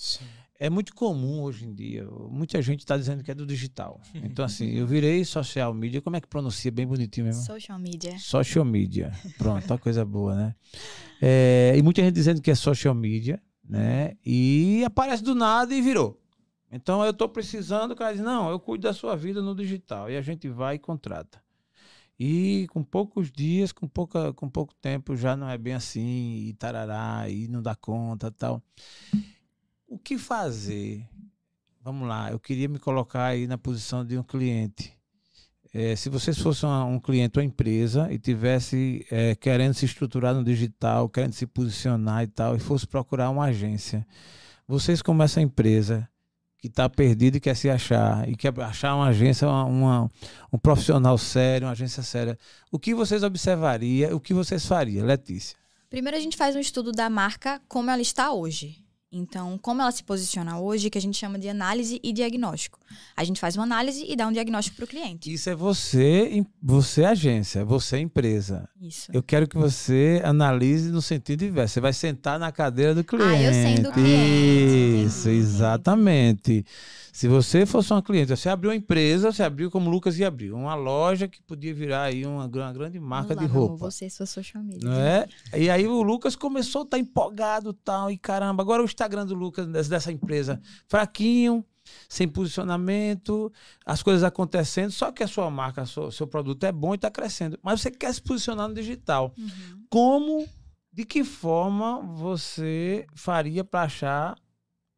É 0.59 0.71
muito 0.71 0.95
comum 0.95 1.43
hoje 1.43 1.67
em 1.67 1.75
dia, 1.75 2.07
muita 2.31 2.63
gente 2.63 2.79
está 2.81 2.97
dizendo 2.97 3.25
que 3.25 3.31
é 3.33 3.35
do 3.35 3.45
digital. 3.45 4.01
Então, 4.15 4.45
assim, 4.45 4.71
eu 4.71 4.87
virei 4.87 5.25
social 5.25 5.75
media, 5.75 6.01
como 6.01 6.15
é 6.15 6.21
que 6.21 6.29
pronuncia? 6.29 6.71
Bem 6.71 6.87
bonitinho 6.87 7.27
mesmo. 7.27 7.43
Social 7.43 7.77
media. 7.77 8.17
Social 8.21 8.65
media. 8.65 9.11
Pronto, 9.37 9.67
uma 9.69 9.79
coisa 9.79 10.05
boa, 10.05 10.37
né? 10.37 10.55
É, 11.21 11.75
e 11.77 11.83
muita 11.83 12.01
gente 12.03 12.15
dizendo 12.15 12.41
que 12.41 12.53
é 12.53 12.55
social 12.55 12.95
media, 12.95 13.43
né? 13.69 14.13
E 14.25 14.85
aparece 14.85 15.25
do 15.25 15.35
nada 15.35 15.75
e 15.75 15.83
virou. 15.83 16.21
Então 16.71 17.05
eu 17.05 17.11
estou 17.11 17.29
precisando, 17.29 17.91
o 17.91 17.97
cara 17.97 18.13
diz, 18.13 18.23
não, 18.23 18.49
eu 18.49 18.61
cuido 18.61 18.85
da 18.85 18.95
sua 18.95 19.17
vida 19.17 19.43
no 19.43 19.57
digital. 19.57 20.09
E 20.09 20.17
a 20.17 20.23
gente 20.23 20.49
vai 20.49 20.77
e 20.77 20.79
contrata. 20.79 21.43
E 22.25 22.68
com 22.68 22.85
poucos 22.85 23.33
dias, 23.33 23.73
com, 23.73 23.89
pouca, 23.89 24.33
com 24.35 24.49
pouco 24.49 24.73
tempo, 24.77 25.16
já 25.16 25.37
não 25.37 25.51
é 25.51 25.59
bem 25.59 25.75
assim, 25.75 26.47
e 26.47 26.53
tarará, 26.53 27.29
e 27.29 27.49
não 27.49 27.61
dá 27.61 27.75
conta 27.75 28.31
tal. 28.31 28.62
O 29.89 29.99
que 29.99 30.16
fazer? 30.16 31.05
Vamos 31.83 32.07
lá, 32.07 32.31
eu 32.31 32.39
queria 32.39 32.68
me 32.68 32.79
colocar 32.79 33.25
aí 33.25 33.49
na 33.49 33.59
posição 33.59 34.07
de 34.07 34.16
um 34.16 34.23
cliente. 34.23 34.97
É, 35.75 35.97
se 35.97 36.09
vocês 36.09 36.39
fossem 36.39 36.68
um 36.68 37.01
cliente 37.01 37.41
ou 37.41 37.45
empresa 37.45 38.07
e 38.12 38.20
tivesse 38.20 39.05
é, 39.11 39.35
querendo 39.35 39.75
se 39.75 39.85
estruturar 39.85 40.33
no 40.33 40.45
digital, 40.45 41.09
querendo 41.09 41.33
se 41.33 41.45
posicionar 41.45 42.23
e 42.23 42.29
tal, 42.29 42.55
e 42.55 42.61
fosse 42.61 42.87
procurar 42.87 43.31
uma 43.31 43.47
agência, 43.47 44.07
vocês 44.68 45.03
como 45.03 45.25
essa 45.25 45.41
empresa 45.41 46.09
que 46.63 46.69
está 46.69 46.89
perdida 46.89 47.39
e 47.39 47.41
quer 47.41 47.57
se 47.57 47.69
achar, 47.69 48.29
e 48.29 48.37
quer 48.37 48.57
achar 48.61 48.95
uma 48.95 49.09
agência, 49.09 49.49
uma, 49.49 49.65
uma- 49.65 50.11
um 50.53 50.57
profissional 50.57 51.19
sério, 51.19 51.67
uma 51.67 51.73
agência 51.73 52.05
séria, 52.05 52.39
o 52.71 52.79
que 52.79 52.95
vocês 52.95 53.25
observariam, 53.25 54.15
o 54.15 54.21
que 54.21 54.33
vocês 54.33 54.65
fariam, 54.65 55.05
Letícia? 55.05 55.57
Primeiro 55.91 56.17
a 56.17 56.21
gente 56.21 56.37
faz 56.37 56.55
um 56.55 56.61
estudo 56.61 56.93
da 56.93 57.11
marca 57.11 57.61
como 57.67 57.91
ela 57.91 58.01
está 58.01 58.31
hoje. 58.33 58.77
Então, 59.13 59.59
como 59.59 59.83
ela 59.83 59.93
se 59.93 60.03
posiciona 60.03 60.59
hoje, 60.59 60.89
que 60.89 60.97
a 60.97 61.01
gente 61.01 61.19
chama 61.19 61.39
de 61.39 61.47
análise 61.47 62.01
e 62.03 62.13
diagnóstico. 62.15 62.79
A 63.15 63.23
gente 63.25 63.39
faz 63.39 63.57
uma 63.57 63.65
análise 63.65 64.05
e 64.09 64.17
dá 64.17 64.27
um 64.27 64.33
diagnóstico 64.33 64.77
para 64.77 64.85
o 64.87 64.89
cliente. 64.89 65.31
Isso 65.31 65.51
é 65.51 65.55
você, 65.55 66.45
você 66.63 67.05
agência, 67.05 67.63
você 67.63 67.99
empresa. 67.99 68.67
Isso. 68.81 69.11
Eu 69.13 69.23
quero 69.23 69.47
que 69.47 69.57
você 69.57 70.23
analise 70.25 70.91
no 70.91 71.03
sentido 71.03 71.45
inverso. 71.45 71.75
Você 71.75 71.81
vai 71.81 71.93
sentar 71.93 72.39
na 72.39 72.51
cadeira 72.51 72.95
do 72.95 73.05
cliente. 73.05 73.35
Ah, 73.35 73.43
eu 73.43 73.53
sendo 73.53 73.93
cliente. 73.93 75.07
Isso, 75.07 75.29
exatamente. 75.29 76.65
Se 77.13 77.29
você 77.29 77.67
fosse 77.67 77.93
uma 77.93 78.03
cliente, 78.03 78.35
você 78.35 78.49
abriu 78.49 78.71
uma 78.71 78.77
empresa, 78.77 79.31
você 79.31 79.43
abriu 79.43 79.71
como 79.71 79.91
o 79.91 79.93
Lucas 79.93 80.19
ia 80.19 80.29
abrir, 80.29 80.51
uma 80.51 80.75
loja 80.75 81.29
que 81.29 81.43
podia 81.43 81.75
virar 81.75 82.05
aí 82.05 82.25
uma, 82.25 82.47
uma 82.47 82.73
grande 82.73 82.99
marca 82.99 83.35
lá, 83.35 83.43
de 83.43 83.47
roupa. 83.47 83.77
Você, 83.77 84.09
sua 84.09 84.25
social 84.25 84.65
media. 84.65 84.89
Não 84.89 84.99
é? 84.99 85.29
E 85.55 85.69
aí 85.69 85.87
o 85.87 86.01
Lucas 86.01 86.35
começou 86.35 86.81
a 86.81 86.85
estar 86.85 86.99
empolgado 86.99 87.75
tal, 87.75 88.11
e 88.11 88.17
caramba, 88.17 88.63
agora 88.63 88.83
o 88.83 88.87
Instagram 89.03 89.27
do 89.27 89.35
Lucas, 89.35 89.67
des- 89.67 89.89
dessa 89.89 90.13
empresa, 90.13 90.61
fraquinho, 90.89 91.65
sem 92.09 92.29
posicionamento, 92.29 93.53
as 93.85 94.03
coisas 94.03 94.23
acontecendo, 94.23 94.93
só 94.93 95.11
que 95.11 95.23
a 95.23 95.29
sua 95.29 95.51
marca, 95.51 95.85
seu, 95.85 96.11
seu 96.13 96.27
produto 96.27 96.65
é 96.65 96.71
bom 96.71 96.93
e 96.93 96.97
está 96.97 97.11
crescendo. 97.11 97.59
Mas 97.63 97.81
você 97.81 97.91
quer 97.91 98.15
se 98.15 98.23
posicionar 98.23 98.69
no 98.69 98.75
digital. 98.75 99.35
Uhum. 99.37 99.85
Como, 99.91 100.49
de 100.93 101.05
que 101.05 101.25
forma 101.25 102.01
você 102.01 103.05
faria 103.15 103.65
para 103.65 103.83
achar 103.83 104.37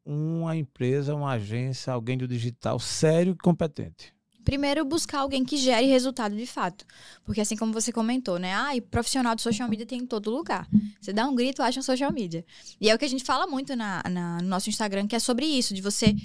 uma 0.05 0.55
empresa, 0.55 1.15
uma 1.15 1.31
agência, 1.31 1.91
alguém 1.91 2.17
do 2.17 2.27
digital 2.27 2.79
sério 2.79 3.33
e 3.33 3.37
competente? 3.37 4.14
Primeiro, 4.45 4.85
buscar 4.85 5.19
alguém 5.19 5.43
que 5.43 5.57
gere 5.57 5.87
resultado 5.87 6.35
de 6.37 6.45
fato. 6.45 6.85
Porque 7.25 7.41
assim 7.41 7.57
como 7.57 7.73
você 7.73 7.91
comentou, 7.91 8.39
né? 8.39 8.53
Ah, 8.55 8.75
e 8.75 8.79
profissional 8.79 9.35
de 9.35 9.41
social 9.41 9.67
media 9.67 9.85
tem 9.85 9.99
em 10.01 10.05
todo 10.05 10.29
lugar. 10.31 10.67
Você 11.01 11.11
dá 11.11 11.27
um 11.27 11.35
grito, 11.35 11.61
acha 11.61 11.79
um 11.79 11.83
social 11.83 12.13
media. 12.13 12.45
E 12.79 12.89
é 12.89 12.95
o 12.95 12.97
que 12.99 13.05
a 13.05 13.09
gente 13.09 13.23
fala 13.23 13.45
muito 13.47 13.75
na, 13.75 14.01
na- 14.09 14.37
no 14.41 14.47
nosso 14.47 14.69
Instagram, 14.69 15.07
que 15.07 15.15
é 15.15 15.19
sobre 15.19 15.45
isso, 15.45 15.73
de 15.73 15.81
você, 15.81 16.15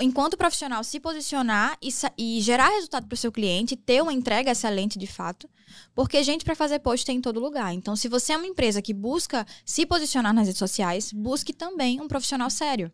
enquanto 0.00 0.36
profissional, 0.36 0.84
se 0.84 1.00
posicionar 1.00 1.76
e, 1.82 1.88
e 2.16 2.40
gerar 2.40 2.68
resultado 2.68 3.06
para 3.06 3.14
o 3.14 3.18
seu 3.18 3.32
cliente, 3.32 3.74
ter 3.76 4.02
uma 4.02 4.12
entrega 4.12 4.50
excelente 4.52 4.98
de 4.98 5.06
fato. 5.06 5.48
Porque 5.94 6.22
gente 6.22 6.44
para 6.44 6.54
fazer 6.54 6.78
post 6.80 7.04
tem 7.06 7.16
em 7.16 7.20
todo 7.20 7.40
lugar. 7.40 7.72
Então, 7.74 7.96
se 7.96 8.06
você 8.08 8.32
é 8.32 8.36
uma 8.36 8.46
empresa 8.46 8.82
que 8.82 8.92
busca 8.92 9.46
se 9.64 9.86
posicionar 9.86 10.32
nas 10.34 10.46
redes 10.46 10.58
sociais, 10.58 11.12
busque 11.12 11.52
também 11.52 12.00
um 12.00 12.08
profissional 12.08 12.50
sério. 12.50 12.92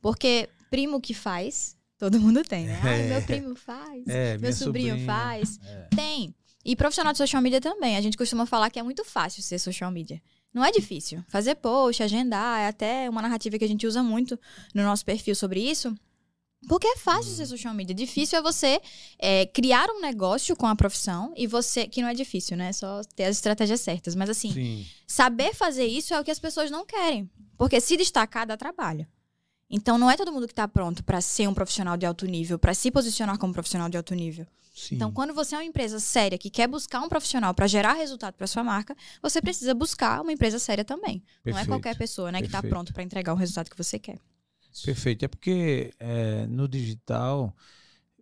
Porque 0.00 0.48
primo 0.70 1.00
que 1.00 1.12
faz, 1.14 1.76
todo 2.00 2.18
mundo 2.18 2.42
tem, 2.42 2.64
né? 2.64 2.80
Ai, 2.82 3.02
meu 3.02 3.22
primo 3.22 3.54
faz. 3.54 4.08
É, 4.08 4.38
Meu 4.38 4.52
sobrinho 4.54 4.94
sobrinha. 4.94 5.06
faz. 5.06 5.60
É. 5.62 5.88
Tem. 5.94 6.34
E 6.64 6.74
profissional 6.74 7.12
de 7.12 7.18
social 7.18 7.42
media 7.42 7.60
também. 7.60 7.94
A 7.94 8.00
gente 8.00 8.16
costuma 8.16 8.46
falar 8.46 8.70
que 8.70 8.78
é 8.78 8.82
muito 8.82 9.04
fácil 9.04 9.42
ser 9.42 9.58
social 9.58 9.90
media. 9.90 10.20
Não 10.52 10.64
é 10.64 10.72
difícil. 10.72 11.22
Fazer 11.28 11.56
post, 11.56 12.02
agendar, 12.02 12.60
é 12.60 12.68
até 12.68 13.08
uma 13.08 13.20
narrativa 13.20 13.58
que 13.58 13.64
a 13.64 13.68
gente 13.68 13.86
usa 13.86 14.02
muito 14.02 14.40
no 14.74 14.82
nosso 14.82 15.04
perfil 15.04 15.34
sobre 15.34 15.60
isso. 15.60 15.94
Porque 16.66 16.86
é 16.86 16.96
fácil 16.96 17.32
ser 17.32 17.44
social 17.44 17.74
media. 17.74 17.94
Difícil 17.94 18.38
é 18.38 18.42
você 18.42 18.80
é, 19.18 19.44
criar 19.44 19.86
um 19.90 20.00
negócio 20.00 20.56
com 20.56 20.66
a 20.66 20.74
profissão 20.74 21.34
e 21.36 21.46
você. 21.46 21.86
Que 21.86 22.00
não 22.00 22.08
é 22.08 22.14
difícil, 22.14 22.56
né? 22.56 22.70
É 22.70 22.72
só 22.72 23.02
ter 23.14 23.24
as 23.24 23.36
estratégias 23.36 23.80
certas. 23.82 24.14
Mas 24.14 24.30
assim, 24.30 24.52
Sim. 24.52 24.86
saber 25.06 25.54
fazer 25.54 25.84
isso 25.84 26.14
é 26.14 26.20
o 26.20 26.24
que 26.24 26.30
as 26.30 26.38
pessoas 26.38 26.70
não 26.70 26.86
querem. 26.86 27.30
Porque 27.58 27.78
se 27.78 27.94
destacar 27.94 28.46
dá 28.46 28.56
trabalho. 28.56 29.06
Então 29.70 29.96
não 29.96 30.10
é 30.10 30.16
todo 30.16 30.32
mundo 30.32 30.46
que 30.46 30.52
está 30.52 30.66
pronto 30.66 31.04
para 31.04 31.20
ser 31.20 31.48
um 31.48 31.54
profissional 31.54 31.96
de 31.96 32.04
alto 32.04 32.26
nível, 32.26 32.58
para 32.58 32.74
se 32.74 32.90
posicionar 32.90 33.38
como 33.38 33.52
profissional 33.52 33.88
de 33.88 33.96
alto 33.96 34.14
nível. 34.14 34.46
Sim. 34.74 34.94
Então, 34.94 35.12
quando 35.12 35.34
você 35.34 35.54
é 35.54 35.58
uma 35.58 35.64
empresa 35.64 36.00
séria 36.00 36.38
que 36.38 36.48
quer 36.48 36.66
buscar 36.66 37.00
um 37.00 37.08
profissional 37.08 37.52
para 37.52 37.66
gerar 37.66 37.94
resultado 37.94 38.34
para 38.34 38.46
sua 38.46 38.64
marca, 38.64 38.96
você 39.20 39.40
precisa 39.42 39.74
buscar 39.74 40.22
uma 40.22 40.32
empresa 40.32 40.58
séria 40.58 40.84
também. 40.84 41.22
Não 41.44 41.52
é 41.52 41.54
Perfeito. 41.54 41.68
qualquer 41.68 41.98
pessoa, 41.98 42.32
né, 42.32 42.38
que 42.40 42.46
está 42.46 42.58
Perfeito. 42.58 42.72
pronto 42.72 42.92
para 42.94 43.02
entregar 43.02 43.32
o 43.32 43.36
resultado 43.36 43.68
que 43.68 43.76
você 43.76 43.98
quer. 43.98 44.18
Perfeito. 44.84 45.24
É 45.24 45.28
porque 45.28 45.92
é, 45.98 46.46
no 46.46 46.66
digital 46.68 47.54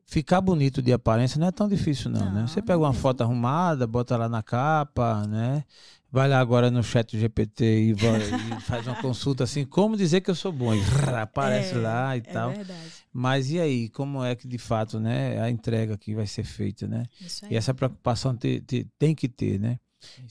ficar 0.05 0.41
bonito 0.41 0.81
de 0.81 0.91
aparência 0.93 1.39
não 1.39 1.47
é 1.47 1.53
tão 1.53 1.69
difícil, 1.69 2.11
não, 2.11 2.33
né? 2.33 2.41
Não, 2.41 2.49
Você 2.49 2.61
não 2.61 2.67
pega 2.67 2.79
uma 2.79 2.95
foto 2.95 3.21
arrumada, 3.21 3.87
bota 3.87 4.17
lá 4.17 4.29
na 4.29 4.43
capa, 4.43 5.27
né? 5.27 5.65
Vai 6.11 6.27
lá 6.27 6.39
agora 6.41 6.71
no 6.71 6.83
chat 6.83 7.19
GPT 7.19 7.65
e, 7.89 7.93
vai- 7.93 8.19
e 8.31 8.61
faz 8.63 8.87
uma 8.87 8.97
consulta 8.97 9.45
assim, 9.45 9.65
como 9.67 9.95
dizer 9.97 10.23
que 10.23 10.31
eu 10.31 10.35
sou 10.35 10.51
bom? 10.51 10.75
E 10.75 10.79
rrr, 10.79 11.17
aparece 11.21 11.75
É, 11.75 11.79
lá 11.79 12.17
e 12.17 12.21
É 12.21 12.23
tal. 12.23 12.53
verdade. 12.53 12.81
Mas 13.13 13.51
e 13.51 13.61
aí, 13.61 13.89
como 13.91 14.25
é 14.25 14.35
que 14.35 14.49
de 14.49 14.57
fato, 14.59 14.99
né, 14.99 15.41
a 15.41 15.51
entrega 15.51 15.99
que 15.99 16.15
vai 16.15 16.27
ser 16.27 16.45
feita, 16.45 16.87
né? 16.89 17.05
Isso 17.21 17.45
E 17.51 17.57
essa 17.57 17.75
preocupação 17.75 18.35
te- 18.35 18.61
te- 18.61 18.87
tem 18.99 19.15
que 19.15 19.29
ter, 19.29 19.59
né? 19.61 19.79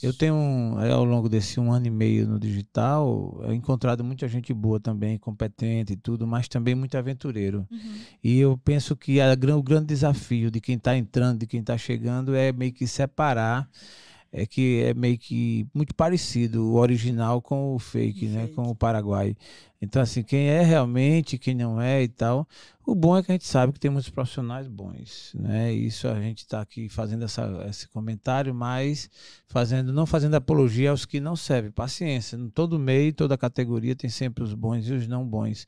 Eu 0.02 0.14
tenho, 0.14 0.76
aí, 0.78 0.90
ao 0.90 1.04
longo 1.04 1.28
desse 1.28 1.60
um 1.60 1.72
ano 1.74 1.88
e 1.88 1.90
meio 1.90 2.26
no 2.28 2.40
digital, 2.40 3.38
eu 3.44 3.54
encontrado 3.54 4.04
muita 4.04 4.28
gente 4.28 4.54
boa 4.54 4.80
também, 4.80 5.18
competente 5.18 5.94
e 5.94 5.98
tudo, 5.98 6.26
mas 6.26 6.48
também 6.48 6.74
muito 6.74 6.98
aventureiro. 6.98 7.68
Uhum. 7.70 7.98
E 8.24 8.40
eu 8.40 8.58
penso 8.58 8.96
que 8.96 9.20
a, 9.20 9.34
o 9.34 9.62
grande 9.64 9.88
desafio 9.88 10.50
de 10.50 10.62
quem 10.62 10.76
está 10.76 10.96
entrando, 10.96 11.40
de 11.40 11.48
quem 11.48 11.60
está 11.60 11.78
chegando, 11.78 12.34
é 12.34 12.52
meio 12.54 12.72
que 12.72 12.88
separar, 12.88 13.70
é 14.38 14.46
que 14.46 14.84
é 14.84 14.94
meio 14.94 15.18
que 15.18 15.68
muito 15.74 15.96
parecido 15.96 16.64
o 16.64 16.76
original 16.76 17.42
com 17.42 17.74
o 17.74 17.80
fake, 17.80 18.28
né? 18.28 18.48
Com 18.50 18.62
o 18.70 18.76
Paraguai. 18.76 19.36
Então, 19.82 20.00
assim, 20.00 20.22
quem 20.22 20.48
é 20.48 20.62
realmente, 20.62 21.40
quem 21.40 21.56
não 21.56 21.82
é 21.82 22.04
e 22.04 22.08
tal. 22.08 22.48
O 22.86 22.94
bom 22.94 23.18
é 23.18 23.24
que 23.24 23.32
a 23.32 23.34
gente 23.34 23.48
sabe 23.48 23.74
que 23.74 23.80
tem 23.80 23.90
muitos 23.90 24.12
profissionais 24.12 24.68
bons, 24.68 25.34
né? 25.34 25.74
Isso 25.74 26.08
a 26.08 26.22
gente 26.22 26.40
está 26.40 26.62
aqui 26.62 26.88
fazendo 26.88 27.26
essa, 27.26 27.66
esse 27.68 27.88
comentário, 27.88 28.54
mas 28.54 29.10
fazendo, 29.48 29.92
não 29.92 30.06
fazendo 30.06 30.36
apologia 30.36 30.92
aos 30.92 31.04
que 31.04 31.20
não 31.20 31.36
servem. 31.36 31.72
Paciência, 31.72 32.36
em 32.36 32.50
todo 32.50 32.78
meio, 32.78 33.14
toda 33.14 33.36
categoria 33.38 33.96
tem 33.96 34.10
sempre 34.10 34.44
os 34.44 34.54
bons 34.54 34.88
e 34.88 34.94
os 34.94 35.08
não 35.08 35.28
bons. 35.28 35.66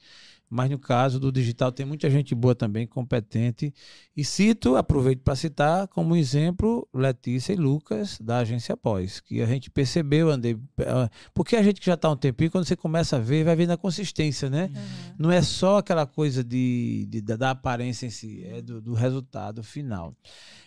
Mas 0.49 0.69
no 0.69 0.79
caso 0.79 1.19
do 1.19 1.31
digital 1.31 1.71
tem 1.71 1.85
muita 1.85 2.09
gente 2.09 2.33
boa 2.33 2.55
também, 2.55 2.87
competente. 2.87 3.71
E 4.17 4.25
cito, 4.25 4.75
aproveito 4.75 5.21
para 5.21 5.35
citar 5.35 5.87
como 5.87 6.15
exemplo 6.15 6.87
Letícia 6.93 7.53
e 7.53 7.55
Lucas 7.55 8.17
da 8.19 8.39
agência 8.39 8.75
Pós, 8.75 9.19
que 9.19 9.41
a 9.41 9.45
gente 9.45 9.69
percebeu, 9.69 10.29
andei, 10.31 10.57
eh, 10.79 11.09
porque 11.33 11.55
a 11.55 11.61
gente 11.61 11.79
que 11.79 11.85
já 11.85 11.93
está 11.93 12.07
há 12.07 12.11
um 12.11 12.17
tempinho, 12.17 12.49
quando 12.49 12.65
você 12.65 12.75
começa 12.75 13.17
a 13.17 13.19
ver, 13.19 13.43
vai 13.43 13.55
vendo 13.55 13.71
a 13.71 13.77
consistência, 13.77 14.49
né? 14.49 14.71
Uhum. 14.73 15.15
Não 15.19 15.31
é 15.31 15.41
só 15.41 15.77
aquela 15.77 16.07
coisa 16.07 16.43
de, 16.43 17.05
de- 17.09 17.21
da, 17.21 17.35
da 17.35 17.51
aparência 17.51 18.07
em 18.07 18.09
si, 18.09 18.43
é 18.45 18.59
do, 18.61 18.81
do 18.81 18.93
resultado 18.93 19.61
final. 19.63 20.15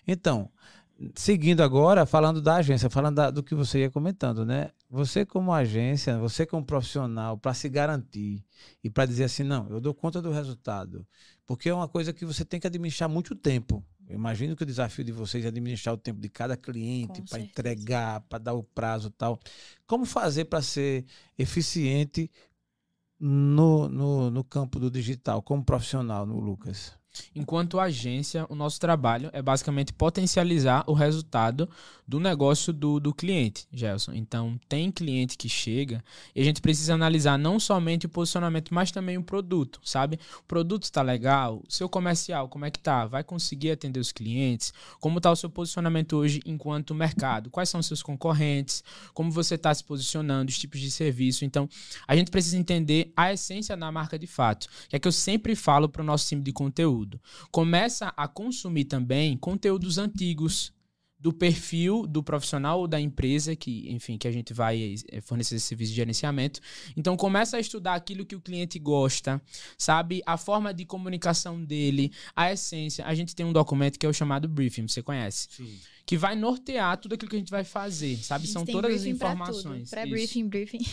Então, 0.07 0.49
seguindo 1.14 1.62
agora, 1.62 2.05
falando 2.07 2.40
da 2.42 2.57
agência, 2.57 2.90
falando 2.90 3.16
da- 3.16 3.30
do 3.30 3.42
que 3.42 3.55
você 3.55 3.80
ia 3.80 3.90
comentando, 3.90 4.44
né? 4.44 4.70
Você 4.90 5.24
como 5.24 5.53
agência, 5.53 6.18
você 6.18 6.44
como 6.46 6.64
profissional, 6.64 7.36
para 7.38 7.55
se 7.55 7.68
garantir 7.68 8.44
e 8.82 8.90
para 8.90 9.07
dizer 9.07 9.24
assim, 9.24 9.42
não, 9.42 9.68
eu 9.70 9.80
dou 9.80 9.94
conta 9.94 10.20
do 10.20 10.30
resultado, 10.30 11.07
porque 11.46 11.68
é 11.68 11.74
uma 11.74 11.88
coisa 11.88 12.12
que 12.12 12.24
você 12.24 12.44
tem 12.44 12.61
que 12.61 12.66
administrar 12.66 13.09
muito 13.09 13.34
tempo. 13.34 13.84
Eu 14.09 14.16
imagino 14.16 14.55
que 14.55 14.62
o 14.62 14.66
desafio 14.66 15.05
de 15.05 15.12
vocês 15.12 15.44
é 15.44 15.48
administrar 15.48 15.94
o 15.94 15.98
tempo 15.98 16.20
de 16.20 16.28
cada 16.28 16.57
cliente 16.57 17.20
para 17.30 17.38
entregar, 17.40 18.20
para 18.22 18.38
dar 18.38 18.53
o 18.53 18.62
prazo 18.62 19.09
e 19.09 19.12
tal. 19.12 19.40
Como 19.86 20.05
fazer 20.05 20.44
para 20.46 20.61
ser 20.61 21.05
eficiente 21.38 22.30
no, 23.18 23.88
no, 23.88 24.30
no 24.30 24.44
campo 24.44 24.78
do 24.78 24.90
digital, 24.90 25.40
como 25.42 25.64
profissional, 25.64 26.26
no 26.26 26.38
Lucas? 26.40 26.92
Enquanto 27.35 27.79
agência, 27.79 28.47
o 28.49 28.55
nosso 28.55 28.81
trabalho 28.81 29.31
é 29.33 29.43
basicamente 29.43 29.93
potencializar 29.93 30.85
o 30.87 30.93
resultado 30.93 31.69
do 32.07 32.19
negócio 32.21 32.73
do, 32.73 33.01
do 33.01 33.15
cliente, 33.15 33.67
Gelson. 33.73 34.13
Então, 34.13 34.59
tem 34.69 34.91
cliente 34.91 35.37
que 35.37 35.49
chega 35.49 36.05
e 36.35 36.41
a 36.41 36.45
gente 36.45 36.61
precisa 36.61 36.95
analisar 36.95 37.39
não 37.39 37.59
somente 37.59 38.07
o 38.07 38.09
posicionamento, 38.09 38.75
mas 38.75 38.91
também 38.91 39.17
o 39.17 39.23
produto, 39.23 39.81
sabe? 39.85 40.19
O 40.41 40.43
produto 40.43 40.85
está 40.85 41.01
legal, 41.01 41.63
seu 41.69 41.89
comercial, 41.89 42.49
como 42.49 42.65
é 42.65 42.71
que 42.71 42.79
tá? 42.79 43.07
Vai 43.07 43.25
conseguir 43.25 43.71
atender 43.71 44.01
os 44.01 44.13
clientes? 44.13 44.73
Como 45.01 45.19
está 45.19 45.31
o 45.31 45.37
seu 45.37 45.49
posicionamento 45.49 46.17
hoje 46.17 46.41
enquanto 46.45 46.95
mercado? 46.95 47.51
Quais 47.51 47.69
são 47.69 47.81
os 47.81 47.87
seus 47.87 48.03
concorrentes? 48.03 48.85
Como 49.15 49.31
você 49.31 49.55
está 49.55 49.73
se 49.73 49.85
posicionando, 49.85 50.51
os 50.51 50.59
tipos 50.59 50.81
de 50.81 50.91
serviço? 50.91 51.45
Então, 51.45 51.69
a 52.07 52.17
gente 52.17 52.31
precisa 52.31 52.59
entender 52.59 53.13
a 53.17 53.33
essência 53.33 53.77
da 53.77 53.91
marca 53.91 54.19
de 54.19 54.27
fato, 54.27 54.69
que 54.89 54.97
é 54.97 54.99
que 54.99 55.09
eu 55.09 55.13
sempre 55.13 55.57
falo 55.57 55.89
para 55.89 56.03
o 56.03 56.05
nosso 56.05 56.29
time 56.29 56.43
de 56.43 56.53
conteúdo. 56.53 57.01
Começa 57.50 58.12
a 58.16 58.26
consumir 58.28 58.84
também 58.84 59.36
conteúdos 59.36 59.98
antigos 59.98 60.72
do 61.22 61.32
perfil 61.32 62.05
do 62.05 62.20
profissional 62.20 62.80
ou 62.80 62.88
da 62.88 63.00
empresa 63.00 63.55
que, 63.55 63.88
enfim, 63.88 64.18
que 64.18 64.26
a 64.26 64.32
gente 64.32 64.53
vai 64.53 64.96
eh, 65.09 65.20
fornecer 65.20 65.55
esse 65.55 65.66
serviço 65.68 65.92
de 65.92 65.96
gerenciamento. 65.96 66.61
Então 66.96 67.16
começa 67.16 67.57
a 67.57 67.61
estudar 67.61 67.94
aquilo 67.94 68.26
que 68.26 68.34
o 68.34 68.40
cliente 68.40 68.76
gosta, 68.76 69.40
sabe? 69.78 70.20
A 70.26 70.36
forma 70.36 70.74
de 70.74 70.84
comunicação 70.84 71.64
dele, 71.64 72.11
a 72.34 72.50
essência. 72.50 73.07
A 73.07 73.14
gente 73.14 73.36
tem 73.36 73.46
um 73.46 73.53
documento 73.53 74.00
que 74.00 74.05
é 74.05 74.09
o 74.09 74.12
chamado 74.12 74.48
briefing, 74.48 74.88
você 74.88 75.00
conhece? 75.00 75.46
Sim. 75.53 75.78
Que 76.05 76.16
vai 76.16 76.34
nortear 76.34 76.96
tudo 76.98 77.14
aquilo 77.14 77.30
que 77.30 77.36
a 77.36 77.38
gente 77.38 77.50
vai 77.50 77.64
fazer, 77.64 78.16
sabe? 78.18 78.46
São 78.46 78.64
todas 78.64 78.94
as 78.94 79.05
informações. 79.05 79.90
Pré-briefing, 79.90 80.48
briefing. 80.48 80.80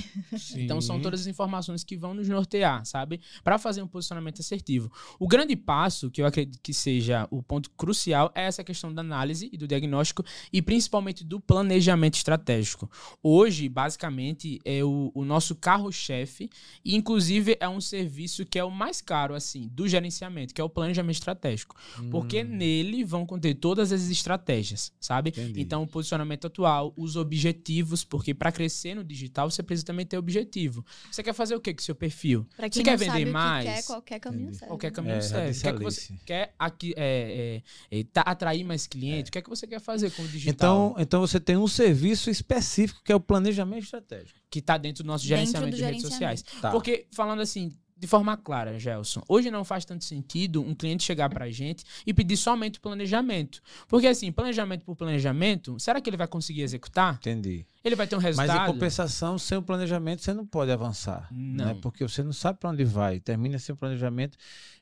Então 0.56 0.82
são 0.82 1.02
todas 1.02 1.22
as 1.22 1.28
informações 1.28 1.84
que 1.84 1.98
vão 1.98 2.14
nos 2.14 2.28
nortear, 2.28 2.86
sabe? 2.86 3.20
Para 3.44 3.58
fazer 3.58 3.82
um 3.82 3.88
posicionamento 3.88 4.40
assertivo. 4.40 4.92
O 5.20 5.28
grande 5.28 5.56
passo, 5.56 6.10
que 6.12 6.22
eu 6.22 6.26
acredito 6.26 6.60
que 6.62 6.74
seja 6.74 7.28
o 7.32 7.42
ponto 7.42 7.70
crucial, 7.72 8.32
é 8.36 8.44
essa 8.44 8.64
questão 8.64 8.94
da 8.94 9.02
análise 9.02 9.50
e 9.52 9.58
do 9.58 9.68
diagnóstico 9.68 10.24
e 10.52 10.62
principalmente 10.62 11.24
do 11.24 11.40
planejamento 11.40 12.16
estratégico. 12.16 12.90
Hoje, 13.24 13.68
basicamente, 13.70 14.60
é 14.64 14.84
o, 14.84 15.12
o 15.14 15.26
nosso 15.26 15.56
carro-chefe 15.56 16.50
e 16.84 16.96
inclusive 16.96 17.58
é 17.60 17.68
um 17.68 17.82
serviço 17.82 18.46
que 18.46 18.60
é 18.60 18.64
o 18.64 18.72
mais 18.72 19.02
caro 19.02 19.34
assim 19.34 19.68
do 19.72 19.88
gerenciamento, 19.88 20.54
que 20.54 20.62
é 20.62 20.64
o 20.64 20.70
planejamento 20.70 21.16
estratégico, 21.16 21.76
porque 22.10 22.44
nele 22.44 23.04
vão 23.04 23.26
conter 23.26 23.56
todas 23.56 23.92
as 23.92 24.10
estratégias, 24.10 24.92
sabe? 25.00 25.30
Entendi. 25.30 25.62
Então, 25.62 25.84
o 25.84 25.88
posicionamento 25.88 26.46
atual, 26.48 26.94
os 26.98 27.16
objetivos, 27.16 28.04
porque 28.04 28.34
para 28.34 28.52
crescer 28.52 28.96
no 28.96 29.04
digital 29.04 29.50
você 29.50 29.64
precisa 29.64 29.86
também 29.86 30.06
ter 30.06 30.18
objetivo. 30.18 30.86
Você 31.12 31.24
quer 31.24 31.34
fazer 31.34 31.56
o 31.56 31.62
que 31.62 31.74
com 31.74 31.82
seu 31.82 31.96
perfil? 31.96 32.46
Pra 32.58 32.68
Você 32.70 32.84
quer 32.84 32.92
não 32.92 32.98
vender 32.98 33.12
sabe 33.12 33.24
o 33.24 33.26
que 33.28 33.32
mais? 33.32 33.66
quer, 33.66 33.84
qualquer 33.86 34.20
caminho 34.20 34.42
Entendi. 34.44 34.58
serve. 34.58 34.68
Qualquer 34.70 34.92
caminho 34.92 35.16
É, 35.16 35.22
serve. 35.22 35.48
O 35.48 35.52
disse 35.52 35.62
que 35.62 35.68
é 35.68 35.72
a 35.72 35.74
que 35.78 35.84
você 35.84 36.14
quer 36.26 36.56
aqui, 36.60 36.94
é, 36.98 37.62
é, 37.92 38.00
é, 38.00 38.04
tá- 38.04 38.22
atrair 38.22 38.64
mais 38.64 38.86
clientes? 38.88 39.30
O 39.30 39.32
que 39.32 39.38
é 39.38 39.42
que 39.42 39.50
você 39.50 39.66
quer 39.66 39.80
fazer 39.80 40.12
com 40.12 40.24
o 40.24 40.28
digital? 40.28 40.90
Então, 40.92 40.96
então 41.02 41.22
você 41.22 41.40
tem 41.40 41.56
um 41.58 41.68
serviço 41.68 42.30
específico 42.30 43.02
que 43.04 43.12
é 43.12 43.16
o 43.16 43.20
planejamento 43.20 43.84
estratégico. 43.84 44.38
que 44.52 44.62
tá 44.62 44.78
dentro 44.78 45.04
do 45.04 45.08
nosso 45.08 45.24
Dentro 45.26 45.38
gerenciamento 45.38 45.72
do 45.72 45.78
de 45.78 45.84
redes 45.84 46.02
sociais. 46.02 46.44
Tá. 46.62 46.72
Porque, 46.72 47.06
falando 47.12 47.40
assim, 47.42 47.72
de 48.00 48.08
forma 48.08 48.38
clara, 48.38 48.80
Gelson, 48.80 49.22
hoje 49.28 49.52
não 49.52 49.66
faz 49.66 49.84
tanto 49.84 50.06
sentido 50.06 50.62
um 50.62 50.74
cliente 50.74 51.04
chegar 51.04 51.30
pra 51.30 51.50
gente 51.50 51.84
e 52.08 52.14
pedir 52.14 52.38
somente 52.38 52.80
planejamento. 52.80 53.62
Porque, 53.90 54.08
assim, 54.08 54.32
planejamento 54.32 54.86
por 54.86 54.96
planejamento, 54.96 55.78
será 55.80 56.00
que 56.00 56.10
ele 56.10 56.16
vai 56.16 56.28
conseguir 56.28 56.62
executar? 56.62 57.16
Entendi. 57.16 57.66
Ele 57.84 57.96
vai 57.96 58.08
ter 58.08 58.16
um 58.16 58.22
Mas 58.22 58.38
resultado? 58.38 58.70
em 58.70 58.74
compensação, 58.74 59.38
sem 59.38 59.58
o 59.58 59.62
planejamento, 59.62 60.22
você 60.22 60.34
não 60.34 60.46
pode 60.46 60.72
avançar. 60.72 61.28
Não. 61.30 61.66
Né? 61.66 61.78
Porque 61.82 62.08
você 62.08 62.24
não 62.24 62.32
sabe 62.32 62.58
para 62.58 62.70
onde 62.70 62.86
vai. 62.86 63.20
Termina 63.20 63.60
sem 63.60 63.76
planejamento. 63.76 64.38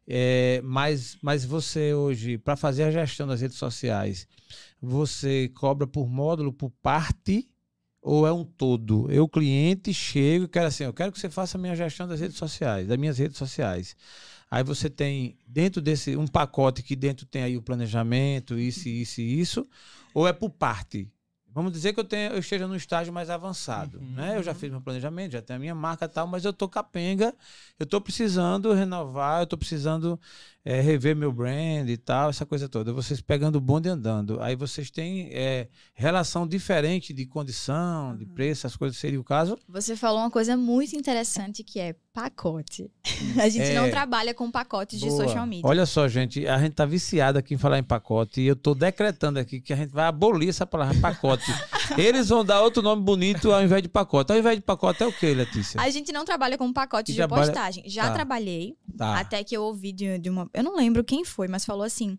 É, 0.07 0.61
mas, 0.63 1.17
mas 1.21 1.43
você 1.43 1.95
hoje, 1.95 2.37
para 2.37 2.55
fazer 2.55 2.83
a 2.83 2.91
gestão 2.91 3.27
das 3.27 3.41
redes 3.41 3.57
sociais, 3.57 4.27
você 4.79 5.49
cobra 5.55 5.87
por 5.87 6.07
módulo, 6.07 6.53
por 6.53 6.69
parte, 6.81 7.49
ou 8.07 8.25
é 8.25 8.31
um 8.31 8.45
todo? 8.45 9.11
Eu, 9.11 9.27
cliente, 9.27 9.93
chego 9.93 10.45
e 10.45 10.47
quero 10.47 10.67
assim, 10.67 10.85
eu 10.85 10.93
quero 10.93 11.11
que 11.11 11.19
você 11.19 11.29
faça 11.29 11.57
a 11.57 11.61
minha 11.61 11.75
gestão 11.75 12.07
das 12.07 12.21
redes 12.21 12.37
sociais, 12.37 12.87
das 12.87 12.97
minhas 12.97 13.17
redes 13.17 13.37
sociais. 13.37 13.95
Aí 14.49 14.63
você 14.63 14.89
tem 14.89 15.37
dentro 15.45 15.81
desse 15.81 16.15
um 16.15 16.25
pacote 16.25 16.81
que 16.81 16.95
dentro 16.95 17.25
tem 17.25 17.43
aí 17.43 17.57
o 17.57 17.61
planejamento, 17.61 18.57
isso, 18.57 18.87
isso 18.87 19.19
e 19.19 19.39
isso, 19.39 19.67
ou 20.13 20.25
é 20.25 20.31
por 20.31 20.49
parte? 20.49 21.11
Vamos 21.57 21.71
dizer 21.71 21.91
que 21.91 21.99
eu, 21.99 22.03
tenha, 22.03 22.29
eu 22.29 22.37
esteja 22.37 22.67
no 22.67 22.75
estágio 22.75 23.11
mais 23.11 23.31
avançado, 23.31 23.97
Uhum, 23.97 24.11
né? 24.11 24.37
Eu 24.37 24.43
já 24.43 24.51
uhum. 24.51 24.57
fiz 24.59 24.69
meu 24.69 24.79
planejamento, 24.79 25.31
já 25.31 25.41
tenho 25.41 25.57
a 25.57 25.59
minha 25.59 25.73
marca 25.73 26.05
e 26.05 26.07
tal, 26.07 26.27
mas 26.27 26.45
eu 26.45 26.53
tô 26.53 26.69
capenga, 26.69 27.33
eu 27.79 27.85
tô 27.87 27.99
precisando 27.99 28.71
renovar, 28.73 29.41
eu 29.41 29.47
tô 29.47 29.57
precisando 29.57 30.19
é, 30.63 30.79
rever 30.81 31.15
meu 31.15 31.31
brand 31.31 31.89
e 31.89 31.97
tal, 31.97 32.29
essa 32.29 32.45
coisa 32.45 32.69
toda. 32.69 32.93
Vocês 32.93 33.21
pegando 33.21 33.55
o 33.55 33.61
bonde 33.61 33.87
e 33.87 33.91
andando. 33.91 34.39
Aí 34.39 34.55
vocês 34.55 34.91
têm 34.91 35.31
é, 35.31 35.67
relação 35.95 36.45
diferente 36.45 37.11
de 37.11 37.25
condição, 37.25 38.15
de 38.15 38.27
preço, 38.27 38.67
as 38.67 38.75
coisas 38.75 38.95
seria 38.99 39.19
o 39.19 39.23
caso. 39.23 39.57
Você 39.67 39.95
falou 39.95 40.19
uma 40.19 40.29
coisa 40.29 40.55
muito 40.55 40.95
interessante 40.95 41.63
que 41.63 41.79
é 41.79 41.95
pacote. 42.21 42.89
A 43.39 43.47
gente 43.47 43.69
É. 43.69 43.73
não 43.75 43.89
trabalha 43.91 44.33
com 44.33 44.49
pacotes 44.49 44.99
de 44.99 45.07
Boa. 45.07 45.23
social 45.25 45.45
media. 45.45 45.67
Olha 45.67 45.85
só, 45.85 46.07
gente, 46.07 46.47
a 46.47 46.57
gente 46.57 46.73
tá 46.73 46.83
viciado 46.85 47.37
aqui 47.37 47.53
em 47.53 47.57
falar 47.57 47.77
em 47.77 47.83
pacote 47.83 48.41
e 48.41 48.47
eu 48.47 48.55
tô 48.55 48.73
decretando 48.73 49.37
aqui 49.37 49.61
que 49.61 49.71
a 49.71 49.75
gente 49.75 49.91
vai 49.91 50.05
abolir 50.05 50.49
essa 50.49 50.65
palavra 50.65 50.99
pacote. 50.99 51.45
Eles 51.95 52.29
vão 52.29 52.43
dar 52.43 52.61
outro 52.63 52.81
nome 52.81 53.03
bonito 53.03 53.51
ao 53.51 53.61
invés 53.61 53.83
de 53.83 53.87
pacote. 53.89 54.31
Ao 54.31 54.37
invés 54.39 54.55
de 54.57 54.63
pacote 54.63 55.03
é 55.03 55.05
o 55.05 55.13
que, 55.13 55.31
Letícia? 55.33 55.79
A 55.79 55.89
gente 55.91 56.11
não 56.11 56.25
trabalha 56.25 56.57
com 56.57 56.73
pacotes 56.73 57.09
E 57.09 57.13
de 57.13 57.17
trabalha- 57.19 57.45
postagem. 57.45 57.83
Já 57.85 58.07
Tá. 58.07 58.13
trabalhei, 58.13 58.75
Tá. 58.97 59.19
até 59.19 59.43
que 59.43 59.55
eu 59.55 59.61
ouvi 59.63 59.91
de, 59.91 60.17
de 60.17 60.29
uma. 60.29 60.49
Eu 60.53 60.63
não 60.63 60.75
lembro 60.75 61.03
quem 61.03 61.23
foi, 61.23 61.47
mas 61.47 61.63
falou 61.65 61.83
assim: 61.83 62.17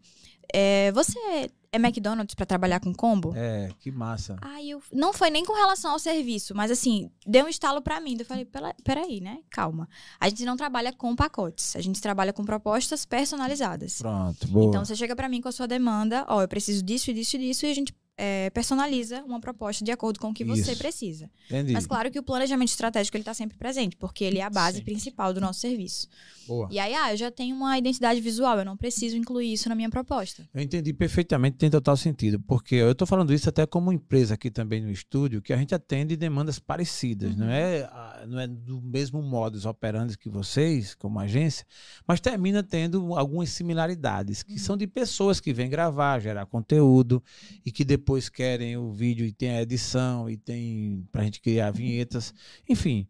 é, 0.55 0.92
você 0.92 1.51
é 1.73 1.77
McDonald's 1.77 2.35
pra 2.35 2.47
trabalhar 2.47 2.81
com 2.81 2.93
combo? 2.95 3.33
É, 3.37 3.71
que 3.81 3.91
massa. 3.91 4.37
Aí 4.41 4.71
eu. 4.71 4.83
Não 4.93 5.12
foi 5.12 5.31
nem 5.31 5.45
com 5.45 5.53
relação 5.53 5.93
ao 5.93 5.99
serviço, 5.99 6.55
mas 6.55 6.71
assim, 6.71 7.11
deu 7.27 7.45
um 7.45 7.49
estalo 7.49 7.83
pra 7.83 8.01
mim. 8.01 8.16
Eu 8.19 8.25
falei, 8.25 8.45
"Pela- 8.45 8.75
peraí, 8.83 9.21
né? 9.21 9.39
Calma. 9.51 9.89
A 10.19 10.29
gente 10.29 10.45
não 10.45 10.57
trabalha 10.57 10.93
com 10.93 11.14
pacotes, 11.14 11.77
a 11.77 11.81
gente 11.81 12.01
trabalha 12.01 12.33
com 12.33 12.45
propostas 12.45 13.05
personalizadas. 13.05 13.99
Pronto, 13.99 14.49
boa. 14.49 14.66
Então 14.66 14.85
você 14.85 14.97
chega 14.97 15.14
pra 15.14 15.29
mim 15.29 15.41
com 15.41 15.49
a 15.49 15.53
sua 15.53 15.66
demanda, 15.66 16.25
ó, 16.29 16.43
eu 16.43 16.49
preciso 16.49 16.83
disso, 16.83 17.11
e 17.11 17.14
disso 17.14 17.37
e 17.37 17.39
disso, 17.39 17.66
e 17.66 17.71
a 17.71 17.75
gente 17.75 17.95
é, 18.21 18.51
personaliza 18.51 19.23
uma 19.25 19.41
proposta 19.41 19.85
de 19.85 19.93
acordo 19.93 20.19
com 20.19 20.31
o 20.31 20.35
que 20.35 20.45
você 20.45 20.73
Isso. 20.73 20.79
precisa. 20.79 21.31
Entendi. 21.47 21.73
Mas 21.73 21.87
claro 21.87 22.11
que 22.11 22.19
o 22.19 22.23
planejamento 22.23 22.69
estratégico 22.71 23.16
ele 23.16 23.23
tá 23.23 23.33
sempre 23.33 23.57
presente, 23.57 23.97
porque 23.97 24.25
ele 24.25 24.39
é 24.39 24.43
a 24.43 24.51
base 24.51 24.79
Sempre. 24.79 24.93
principal 24.93 25.33
do 25.33 25.41
nosso 25.41 25.61
serviço. 25.61 26.09
Boa. 26.49 26.66
E 26.71 26.79
aí, 26.79 26.95
ah, 26.95 27.12
eu 27.12 27.16
já 27.16 27.31
tenho 27.31 27.55
uma 27.55 27.79
identidade 27.79 28.21
visual, 28.21 28.59
eu 28.59 28.64
não 28.64 28.77
preciso 28.77 29.16
incluir 29.16 29.53
isso 29.53 29.69
na 29.69 29.75
minha 29.75 29.89
proposta. 29.91 30.49
Eu 30.53 30.62
entendi 30.62 30.93
perfeitamente, 30.93 31.59
tem 31.59 31.71
total 31.71 31.97
sentido. 31.97 32.41
Porque 32.41 32.75
eu 32.75 32.91
estou 32.91 33.07
falando 33.07 33.33
isso 33.33 33.49
até 33.49 33.66
como 33.66 33.93
empresa 33.93 34.35
aqui 34.35 34.51
também 34.51 34.81
no 34.81 34.91
estúdio, 34.91 35.41
que 35.43 35.53
a 35.53 35.57
gente 35.57 35.75
atende 35.75 36.16
demandas 36.16 36.59
parecidas. 36.59 37.37
Não, 37.37 37.47
Uhum. 37.47 37.53
é, 37.53 37.83
ah, 37.93 38.25
não 38.27 38.41
é 38.41 38.47
do 38.49 38.81
mesmo 38.81 39.23
modus 39.23 39.64
operandi 39.64 40.16
que 40.19 40.29
vocês, 40.29 40.95
como 40.95 41.21
agência, 41.21 41.64
mas 42.07 42.19
termina 42.19 42.62
tendo 42.62 43.14
algumas 43.14 43.51
similaridades, 43.51 44.43
que 44.43 44.59
são 44.59 44.77
de 44.77 44.87
pessoas 44.87 45.39
que 45.41 45.53
vêm 45.53 45.69
gravar, 45.69 46.19
gerar 46.19 46.47
conteúdo 46.47 47.23
e 47.64 47.71
que 47.71 47.85
depois 47.85 48.07
querem 48.30 48.76
o 48.76 48.90
vídeo 48.90 49.26
e 49.26 49.32
tem 49.32 49.50
a 49.50 49.62
edição 49.62 50.30
e 50.30 50.36
tem 50.36 51.06
para 51.12 51.20
a 51.20 51.24
gente 51.24 51.40
criar 51.40 51.70
vinhetas, 51.70 52.32
enfim. 52.66 53.06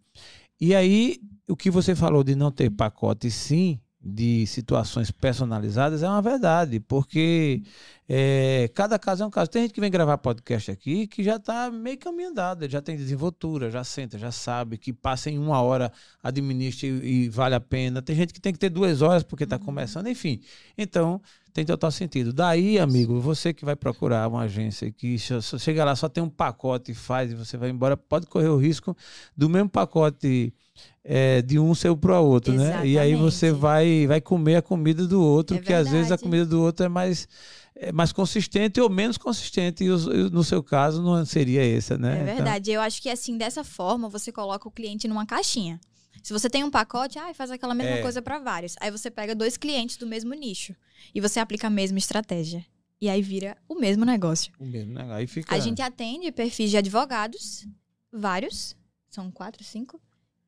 E 0.61 0.74
aí, 0.74 1.20
o 1.46 1.57
que 1.57 1.70
você 1.70 1.94
falou 1.94 2.24
de 2.24 2.34
não 2.34 2.51
ter 2.51 2.68
pacote, 2.70 3.30
sim, 3.30 3.78
de 4.01 4.46
situações 4.46 5.11
personalizadas 5.11 6.03
é 6.03 6.09
uma 6.09 6.22
verdade, 6.22 6.80
porque 6.80 7.62
é, 8.09 8.70
cada 8.74 8.99
caso 8.99 9.22
é 9.22 9.26
um 9.26 9.30
caso. 9.30 9.51
Tem 9.51 9.62
gente 9.62 9.74
que 9.74 9.80
vem 9.80 9.90
gravar 9.90 10.18
podcast 10.18 10.70
aqui 10.70 11.07
que 11.07 11.22
já 11.22 11.36
está 11.36 11.70
meio 11.70 11.99
caminho 11.99 12.30
andado, 12.30 12.68
já 12.68 12.80
tem 12.80 12.96
desenvoltura, 12.96 13.70
já 13.70 13.84
senta, 13.84 14.18
já 14.18 14.30
sabe 14.32 14.78
que 14.78 14.92
passa 14.92 15.30
em 15.30 15.38
uma 15.38 15.61
hora, 15.61 15.92
administra 16.22 16.88
e, 16.88 17.24
e 17.24 17.28
vale 17.28 17.55
a 17.55 17.61
pena. 17.61 18.01
Tem 18.01 18.16
gente 18.16 18.32
que 18.32 18.40
tem 18.40 18.53
que 18.53 18.59
ter 18.59 18.70
duas 18.70 19.03
horas 19.03 19.22
porque 19.22 19.44
está 19.44 19.59
começando, 19.59 20.07
enfim. 20.07 20.40
Então, 20.76 21.20
tem 21.59 21.67
total 21.67 21.91
sentido. 21.91 22.33
Daí, 22.33 22.79
amigo, 22.79 23.21
você 23.21 23.53
que 23.53 23.65
vai 23.65 23.75
procurar 23.75 24.29
uma 24.29 24.43
agência 24.43 24.93
que 24.93 25.17
chega 25.59 25.85
lá 25.85 25.97
só 25.97 26.09
tem 26.09 26.23
um 26.23 26.29
pacote 26.29 26.93
e 26.93 26.95
faz 26.95 27.33
e 27.33 27.35
você 27.35 27.57
vai 27.57 27.69
embora, 27.71 27.97
pode 27.97 28.27
correr 28.29 28.47
o 28.47 28.57
risco 28.57 28.97
do 29.37 29.49
mesmo 29.49 29.69
pacote 29.69 30.55
é, 31.03 31.43
de 31.43 31.59
um 31.59 31.75
ser 31.75 31.97
para 31.97 32.21
o 32.21 32.25
outro, 32.25 32.53
né? 32.55 32.87
E 32.87 32.97
aí 32.97 33.17
você 33.17 33.47
Exatamente. 33.47 33.61
vai, 33.61 34.07
vai 34.07 34.21
comer 34.21 34.55
a 34.57 34.63
comida 34.63 35.05
do 35.05 35.21
outro, 35.21 35.57
É 35.57 35.61
que 35.61 35.73
às 35.73 35.89
vezes 35.91 36.07
a 36.07 36.17
verdade. 36.17 36.23
comida 36.23 36.47
do 36.47 36.63
outro 36.63 36.87
é 36.87 36.89
mais, 36.89 37.27
é 37.75 37.91
mais 37.91 38.13
consistente 38.13 38.81
ou 38.81 38.89
menos 38.89 39.19
consistente. 39.19 39.83
E 39.83 39.89
no 40.31 40.45
seu 40.45 40.63
caso 40.63 41.03
não 41.03 41.25
seria 41.25 41.67
essa, 41.77 41.99
né? 41.99 42.19
É 42.21 42.23
Então, 42.23 42.37
verdade. 42.37 42.71
Eu 42.71 42.81
acho 42.81 43.03
que 43.03 43.09
assim, 43.09 43.37
dessa 43.37 43.65
forma, 43.65 44.09
você 44.09 44.31
coloca 44.31 44.69
o 44.69 44.71
cliente 44.71 45.09
numa 45.09 45.27
caixinha. 45.27 45.81
Se 46.29 46.33
você 46.35 46.51
tem 46.51 46.62
um 46.62 46.70
pacote, 46.70 47.18
ah, 47.18 47.33
faz 47.33 47.51
aquela 47.51 47.74
mesma 47.74 47.97
É. 47.97 48.03
coisa 48.03 48.20
para 48.20 48.39
vários. 48.39 48.76
Aí 48.81 48.91
você 48.91 49.11
pega 49.11 49.35
dois 49.35 49.57
clientes 49.57 49.97
do 49.97 50.07
mesmo 50.07 50.35
nicho 50.35 50.76
e 51.14 51.22
você 51.22 51.41
aplica 51.41 51.68
a 51.68 51.70
mesma 51.70 51.97
estratégia. 51.97 52.66
E 53.01 53.09
aí 53.09 53.22
vira 53.22 53.57
o 53.66 53.74
mesmo 53.74 54.05
negócio. 54.05 54.53
o 54.59 54.66
mesmo, 54.66 54.93
né? 54.93 55.11
Aí 55.14 55.26
fica. 55.26 55.55
A 55.55 55.59
gente 55.59 55.81
atende 55.81 56.31
perfis 56.31 56.68
de 56.68 56.76
advogados, 56.76 57.66
vários, 58.12 58.76
são 59.09 59.31
quatro, 59.31 59.64
cinco, 59.64 59.99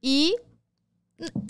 e 0.03 0.37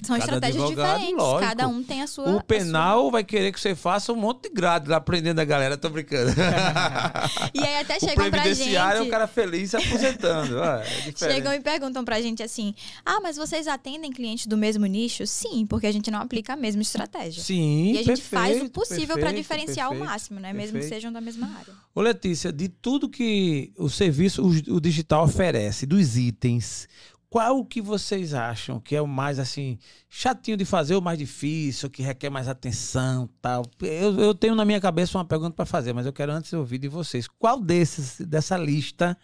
são 0.04 0.18
Cada 0.18 0.34
estratégias 0.36 0.68
diferentes. 0.68 1.14
lógico. 1.16 1.40
Cada 1.48 1.68
um 1.68 1.82
tem 1.82 2.02
a 2.02 2.06
sua. 2.06 2.36
O 2.36 2.42
penal 2.42 3.10
vai 3.10 3.22
querer 3.24 3.52
que 3.52 3.60
você 3.60 3.74
faça 3.74 4.12
um 4.12 4.16
monte 4.16 4.44
de 4.48 4.50
grade 4.54 4.88
lá 4.88 4.96
aprendendo 4.96 5.38
a 5.38 5.44
galera. 5.44 5.76
Tô 5.76 5.88
brincando. 5.88 6.32
sua- 6.32 6.44
E 7.54 7.60
aí 7.60 7.76
até 7.80 7.96
o 7.96 8.00
chegam 8.00 8.14
pra 8.14 8.24
gente. 8.24 8.56
previdenciário 8.56 8.98
é 9.00 9.02
um 9.02 9.08
cara 9.10 9.26
feliz 9.26 9.70
se 9.70 9.76
aposentando. 9.76 10.62
é. 10.62 10.84
Chegam 11.16 11.52
e 11.54 11.60
perguntam 11.60 12.04
pra 12.04 12.20
gente 12.20 12.42
assim: 12.42 12.74
Ah, 13.04 13.20
mas 13.22 13.36
vocês 13.36 13.66
atendem 13.66 14.10
clientes 14.12 14.46
do 14.46 14.56
mesmo 14.56 14.86
nicho? 14.86 15.26
Sim, 15.26 15.66
porque 15.66 15.86
a 15.86 15.92
gente 15.92 16.10
não 16.10 16.20
aplica 16.20 16.54
a 16.54 16.56
mesma 16.56 16.82
estratégia. 16.82 17.42
Sim, 17.42 17.92
e 17.92 17.98
a 17.98 18.02
gente 18.02 18.22
faz 18.22 18.48
o 18.56 18.60
perfeito, 18.60 18.72
possível 18.72 19.06
pra 19.16 19.26
perfeito, 19.30 19.36
diferenciar 19.36 19.86
ao 19.86 19.92
perfeito, 19.92 20.10
máximo, 20.10 20.40
né? 20.40 20.52
Mesmo 20.52 20.72
que 20.72 20.80
perfeito. 20.80 20.94
sejam 20.94 21.12
da 21.12 21.20
mesma 21.20 21.46
área. 21.46 21.72
Ô 21.94 22.00
Letícia, 22.00 22.52
de 22.52 22.68
tudo 22.68 23.08
que 23.08 23.72
o 23.76 23.88
serviço, 23.88 24.42
o, 24.42 24.76
o 24.76 24.80
digital 24.80 25.24
oferece, 25.24 25.86
dos 25.86 26.16
itens, 26.16 26.88
qual 27.30 27.64
que 27.64 27.80
vocês 27.80 28.34
acham 28.34 28.80
que 28.80 28.96
é 28.96 29.00
o 29.00 29.06
mais 29.06 29.38
assim 29.38 29.78
chatinho 30.08 30.56
de 30.56 30.64
fazer, 30.64 30.96
o 30.96 31.00
mais 31.00 31.16
difícil, 31.16 31.88
que 31.88 32.02
requer 32.02 32.28
mais 32.28 32.48
atenção, 32.48 33.30
tal? 33.40 33.62
Eu, 33.80 34.18
eu 34.18 34.34
tenho 34.34 34.56
na 34.56 34.64
minha 34.64 34.80
cabeça 34.80 35.16
uma 35.16 35.24
pergunta 35.24 35.54
para 35.54 35.64
fazer, 35.64 35.92
mas 35.92 36.06
eu 36.06 36.12
quero 36.12 36.32
antes 36.32 36.52
ouvir 36.52 36.78
de 36.78 36.88
vocês. 36.88 37.28
Qual 37.28 37.60
desses 37.60 38.20
dessa 38.20 38.58
lista 38.58 39.16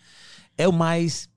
é 0.56 0.68
o 0.68 0.72
mais 0.72 1.28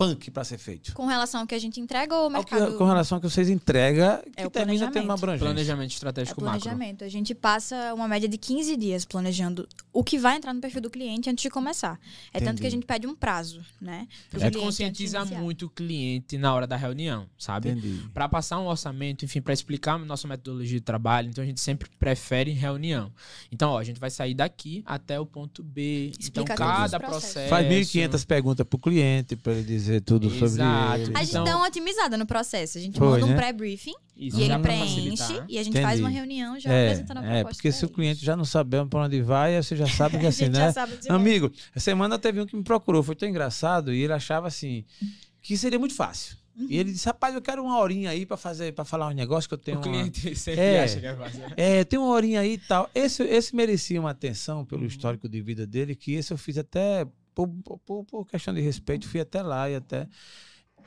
punk 0.00 0.30
para 0.30 0.44
ser 0.44 0.56
feito? 0.56 0.94
Com 0.94 1.04
relação 1.06 1.42
ao 1.42 1.46
que 1.46 1.54
a 1.54 1.58
gente 1.58 1.78
entrega 1.78 2.14
ou 2.14 2.30
o 2.30 2.34
Ao 2.36 2.42
que- 2.42 2.54
mercado. 2.54 2.78
com 2.78 2.84
relação 2.86 3.16
ao 3.16 3.20
que 3.20 3.28
vocês 3.28 3.50
entregam, 3.50 4.18
que 4.34 4.42
É 4.42 4.46
o 4.46 4.50
termina 4.50 4.90
tendo 4.90 5.04
uma 5.04 5.12
abrangência. 5.14 5.44
Planejamento 5.46 5.90
É 5.90 5.94
estratégico 5.94 6.40
macro. 6.42 6.60
planejamento. 6.62 7.04
A 7.04 7.08
gente 7.08 7.34
passa 7.34 7.92
uma 7.92 8.08
média 8.08 8.26
de 8.26 8.38
15 8.38 8.76
dias 8.78 9.04
planejando 9.04 9.68
o 9.92 10.02
que 10.02 10.18
vai 10.18 10.36
entrar 10.36 10.54
no 10.54 10.60
perfil 10.60 10.80
do 10.80 10.88
cliente 10.88 11.28
antes 11.28 11.42
de 11.42 11.50
começar. 11.50 12.00
É 12.32 12.38
tanto 12.38 12.42
Entendi. 12.52 12.60
que 12.62 12.66
a 12.66 12.70
gente 12.70 12.86
pede 12.86 13.06
um 13.06 13.14
prazo, 13.14 13.60
né? 13.78 14.08
pro 14.30 14.40
A 14.40 14.44
gente 14.44 14.54
de 14.54 14.58
conscientiza 14.60 15.24
muito 15.26 15.66
o 15.66 15.70
cliente 15.70 16.38
na 16.38 16.54
hora 16.54 16.66
da 16.66 16.76
reunião, 16.76 17.26
sabe? 17.36 17.68
Entendi. 17.70 18.08
Para 18.14 18.26
passar 18.28 18.58
um 18.58 18.66
orçamento, 18.68 19.24
enfim, 19.26 19.42
para 19.42 19.52
explicar 19.52 19.94
a 19.96 19.98
nossa 19.98 20.26
metodologia 20.26 20.78
de 20.78 20.84
trabalho, 20.84 21.28
então 21.28 21.44
a 21.44 21.46
gente 21.46 21.60
sempre 21.60 21.90
prefere 21.98 22.52
reunião. 22.52 23.12
Então, 23.52 23.72
ó, 23.72 23.78
a 23.78 23.84
gente 23.84 24.00
vai 24.00 24.08
sair 24.10 24.32
daqui 24.32 24.82
até 24.86 25.20
o 25.20 25.26
ponto 25.26 25.62
B. 25.62 26.12
Explica 26.18 26.54
então, 26.54 26.56
cada 26.56 26.84
os 26.96 27.02
processos. 27.04 27.22
processo. 27.32 27.48
Faz 27.50 27.66
1.500 27.66 28.24
perguntas 28.24 28.66
pro 28.66 28.78
cliente 28.78 29.36
para 29.36 29.52
ele 29.52 29.64
dizer 29.64 29.89
tudo 29.98 30.28
sobre 30.28 30.44
Exato. 30.44 31.00
ele. 31.00 31.12
A 31.14 31.18
gente 31.20 31.30
Então- 31.30 31.44
dá 31.44 31.56
uma 31.56 31.66
otimizada 31.66 32.18
no 32.18 32.26
processo. 32.26 32.76
A 32.76 32.80
gente 32.82 32.98
Foi, 32.98 33.08
manda 33.08 33.24
um 33.24 33.28
né? 33.30 33.34
pré-briefing 33.36 33.94
e 34.14 34.30
já 34.30 34.38
ele 34.40 34.58
preenche 34.58 35.00
e 35.48 35.58
a 35.58 35.62
gente 35.62 35.80
faz 35.80 35.98
Entendi. 35.98 36.02
uma 36.02 36.08
reunião 36.10 36.60
já 36.60 36.70
É, 36.70 36.84
apresentando 36.88 37.18
a 37.18 37.24
é, 37.24 37.30
proposta. 37.40 37.54
porque 37.54 37.72
se 37.72 37.84
o 37.86 37.88
cliente 37.88 38.22
já 38.22 38.36
não 38.36 38.44
sabe 38.44 38.76
para 38.90 39.00
onde 39.06 39.22
vai, 39.22 39.60
você 39.60 39.74
já 39.74 39.86
sabe 39.86 40.18
que 40.18 40.24
ele. 40.24 40.26
assim, 40.28 40.44
a 40.44 40.46
gente 40.48 40.54
né? 40.58 40.66
já 40.66 40.72
sabe 40.72 40.96
dizer. 40.98 41.10
Amigo, 41.10 41.50
essa 41.74 41.84
semana 41.86 42.18
teve 42.18 42.40
um 42.42 42.46
que 42.46 42.54
me 42.54 42.62
procurou, 42.62 43.02
foi 43.02 43.16
tão 43.16 43.26
engraçado, 43.28 43.92
e 43.94 44.02
ele 44.02 44.12
achava 44.12 44.46
assim 44.46 44.84
que 45.40 45.56
seria 45.56 45.78
muito 45.78 45.94
fácil. 45.94 46.38
E 46.68 46.76
ele 46.76 46.92
disse: 46.92 47.06
"Rapaz, 47.06 47.34
eu 47.34 47.40
quero 47.40 47.62
uma 47.64 47.78
horinha 47.78 48.10
aí 48.10 48.26
para 48.26 48.36
fazer, 48.36 48.74
para 48.74 48.84
falar 48.84 49.06
um 49.08 49.14
negócio 49.14 49.48
que 49.48 49.54
eu 49.54 49.58
tenho 49.58 49.78
O 49.78 49.80
uma- 49.80 49.90
cliente 49.90 50.34
sempre 50.36 50.60
É. 50.60 50.82
acha 50.84 51.00
que 51.00 51.06
é 51.06 51.16
fácil. 51.16 51.40
É, 51.56 51.84
tem 51.84 51.98
uma 51.98 52.08
horinha 52.10 52.40
aí 52.40 52.52
e 52.54 52.58
tal. 52.58 52.90
Esse, 52.94 53.22
esse 53.22 53.56
merecia 53.56 53.98
uma 53.98 54.10
atenção 54.10 54.58
Uhum. 54.58 54.64
pelo 54.66 54.84
histórico 54.84 55.26
de 55.26 55.40
vida 55.40 55.66
dele, 55.66 55.94
que 55.94 56.12
esse 56.12 56.32
eu 56.32 56.36
fiz 56.36 56.58
até, 56.58 57.06
por, 57.34 57.48
por- 57.86 58.04
por 58.04 58.26
questão 58.26 58.52
de 58.54 58.60
respeito, 58.60 59.08
fui 59.08 59.20
até 59.20 59.42
lá 59.42 59.68
e 59.70 59.76
até. 59.76 60.08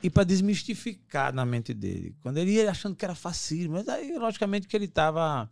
E 0.02 0.10
para 0.10 0.24
desmistificar 0.24 1.32
na 1.32 1.46
mente 1.46 1.72
dele. 1.72 2.14
Quando 2.20 2.36
ele 2.38 2.52
ia 2.52 2.70
achando 2.70 2.94
que 2.94 3.04
era 3.04 3.14
fácil, 3.14 3.70
mas 3.70 3.88
aí, 3.88 4.18
logicamente, 4.18 4.68
que 4.68 4.76
ele 4.76 4.84
estava, 4.84 5.50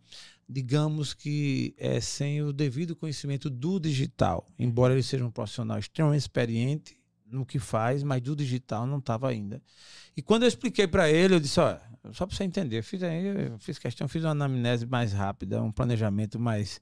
digamos 0.48 1.14
que, 1.14 1.74
é, 1.78 2.00
sem 2.00 2.42
o 2.42 2.52
devido 2.52 2.94
conhecimento 2.94 3.48
do 3.48 3.80
digital. 3.80 4.46
Embora 4.58 4.92
ele 4.92 5.02
seja 5.02 5.24
um 5.24 5.30
profissional 5.30 5.78
extremamente 5.78 6.20
experiente 6.20 7.00
no 7.26 7.46
que 7.46 7.58
faz, 7.58 8.02
mas 8.02 8.20
do 8.20 8.36
digital 8.36 8.86
não 8.86 8.98
estava 8.98 9.28
ainda. 9.28 9.62
E 10.14 10.20
quando 10.20 10.42
eu 10.42 10.48
expliquei 10.48 10.86
para 10.86 11.08
ele, 11.10 11.34
eu 11.36 11.40
disse: 11.40 11.58
olha, 11.58 11.80
só 12.12 12.26
para 12.26 12.36
você 12.36 12.44
entender, 12.44 12.78
eu 12.78 12.84
fiz, 12.84 13.02
aí, 13.02 13.24
eu 13.52 13.58
fiz 13.58 13.78
questão, 13.78 14.06
fiz 14.06 14.22
uma 14.24 14.32
anamnese 14.32 14.84
mais 14.84 15.12
rápida, 15.14 15.62
um 15.62 15.72
planejamento 15.72 16.38
mais, 16.38 16.80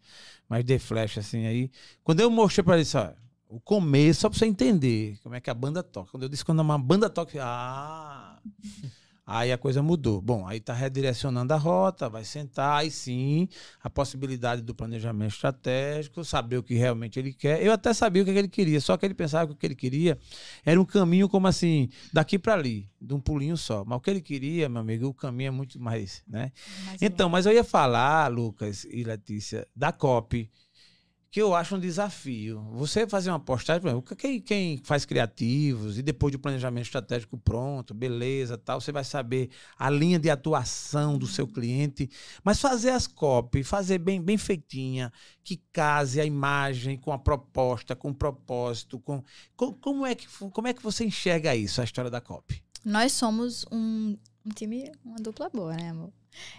mais 0.48 0.64
de 0.64 0.78
flash, 0.78 1.18
assim. 1.18 1.46
Aí, 1.46 1.70
quando 2.02 2.20
eu 2.20 2.30
mostrei 2.30 2.64
para 2.64 2.74
ele, 2.74 2.82
disse, 2.84 2.96
olha, 2.96 3.16
o 3.50 3.60
começo, 3.60 4.20
só 4.20 4.30
para 4.30 4.38
você 4.38 4.46
entender 4.46 5.18
como 5.22 5.34
é 5.34 5.40
que 5.40 5.50
a 5.50 5.54
banda 5.54 5.82
toca. 5.82 6.12
Quando 6.12 6.22
eu 6.22 6.28
disse 6.28 6.44
quando 6.44 6.60
uma 6.60 6.78
banda 6.78 7.10
toca, 7.10 7.36
ah. 7.42 8.38
Aí 9.26 9.52
a 9.52 9.58
coisa 9.58 9.80
mudou. 9.80 10.20
Bom, 10.20 10.44
aí 10.44 10.58
tá 10.58 10.72
redirecionando 10.72 11.52
a 11.54 11.56
rota, 11.56 12.08
vai 12.08 12.24
sentar, 12.24 12.80
aí 12.80 12.90
sim, 12.90 13.48
a 13.80 13.88
possibilidade 13.88 14.60
do 14.60 14.74
planejamento 14.74 15.34
estratégico, 15.34 16.24
saber 16.24 16.56
o 16.58 16.64
que 16.64 16.74
realmente 16.74 17.18
ele 17.18 17.32
quer. 17.32 17.62
Eu 17.62 17.72
até 17.72 17.92
sabia 17.92 18.22
o 18.22 18.24
que 18.24 18.32
ele 18.32 18.48
queria, 18.48 18.80
só 18.80 18.96
que 18.96 19.06
ele 19.06 19.14
pensava 19.14 19.46
que 19.46 19.52
o 19.52 19.56
que 19.56 19.66
ele 19.66 19.76
queria 19.76 20.18
era 20.64 20.80
um 20.80 20.84
caminho 20.84 21.28
como 21.28 21.46
assim, 21.46 21.88
daqui 22.12 22.40
para 22.40 22.54
ali, 22.54 22.88
de 23.00 23.14
um 23.14 23.20
pulinho 23.20 23.56
só. 23.56 23.84
Mas 23.84 23.98
o 23.98 24.00
que 24.00 24.10
ele 24.10 24.20
queria, 24.20 24.68
meu 24.68 24.80
amigo, 24.80 25.06
o 25.06 25.14
caminho 25.14 25.48
é 25.48 25.52
muito 25.52 25.80
mais, 25.80 26.24
né? 26.26 26.50
Mais 26.86 27.00
Então, 27.00 27.28
mas 27.28 27.46
eu 27.46 27.52
ia 27.52 27.64
falar, 27.64 28.26
Lucas 28.28 28.84
e 28.84 29.04
Letícia, 29.04 29.64
da 29.76 29.92
COP, 29.92 30.50
que 31.30 31.40
eu 31.40 31.54
acho 31.54 31.76
um 31.76 31.78
desafio. 31.80 32.60
Você 32.72 33.06
fazer 33.06 33.30
uma 33.30 33.38
postagem, 33.38 33.80
por 33.80 33.88
exemplo, 33.88 34.16
quem, 34.16 34.40
quem 34.40 34.78
faz 34.82 35.04
criativos 35.04 35.96
e 35.96 36.02
depois 36.02 36.32
do 36.32 36.38
planejamento 36.40 36.86
estratégico 36.86 37.38
pronto, 37.38 37.94
beleza, 37.94 38.58
tal, 38.58 38.80
você 38.80 38.90
vai 38.90 39.04
saber 39.04 39.48
a 39.78 39.88
linha 39.88 40.18
de 40.18 40.28
atuação 40.28 41.16
do 41.16 41.28
seu 41.28 41.46
cliente, 41.46 42.10
mas 42.42 42.58
fazer 42.60 42.90
as 42.90 43.06
COP, 43.06 43.62
fazer 43.62 43.98
bem, 43.98 44.20
bem 44.20 44.36
feitinha, 44.36 45.12
que 45.44 45.62
case 45.72 46.20
a 46.20 46.24
imagem 46.24 46.98
com 46.98 47.12
a 47.12 47.18
proposta, 47.18 47.94
com 47.94 48.10
o 48.10 48.14
propósito, 48.14 48.98
com, 48.98 49.22
com- 49.56 49.72
como 49.74 50.04
é 50.04 50.14
que 50.16 50.26
como 50.50 50.66
é 50.66 50.74
que 50.74 50.82
você 50.82 51.04
enxerga 51.04 51.54
isso, 51.54 51.80
a 51.80 51.84
história 51.84 52.10
da 52.10 52.20
COP? 52.20 52.60
Nós 52.84 53.12
somos 53.12 53.64
um, 53.70 54.16
um 54.44 54.50
time, 54.54 54.90
uma 55.04 55.18
dupla 55.18 55.48
boa, 55.48 55.76
né, 55.76 55.90
amor? 55.90 56.12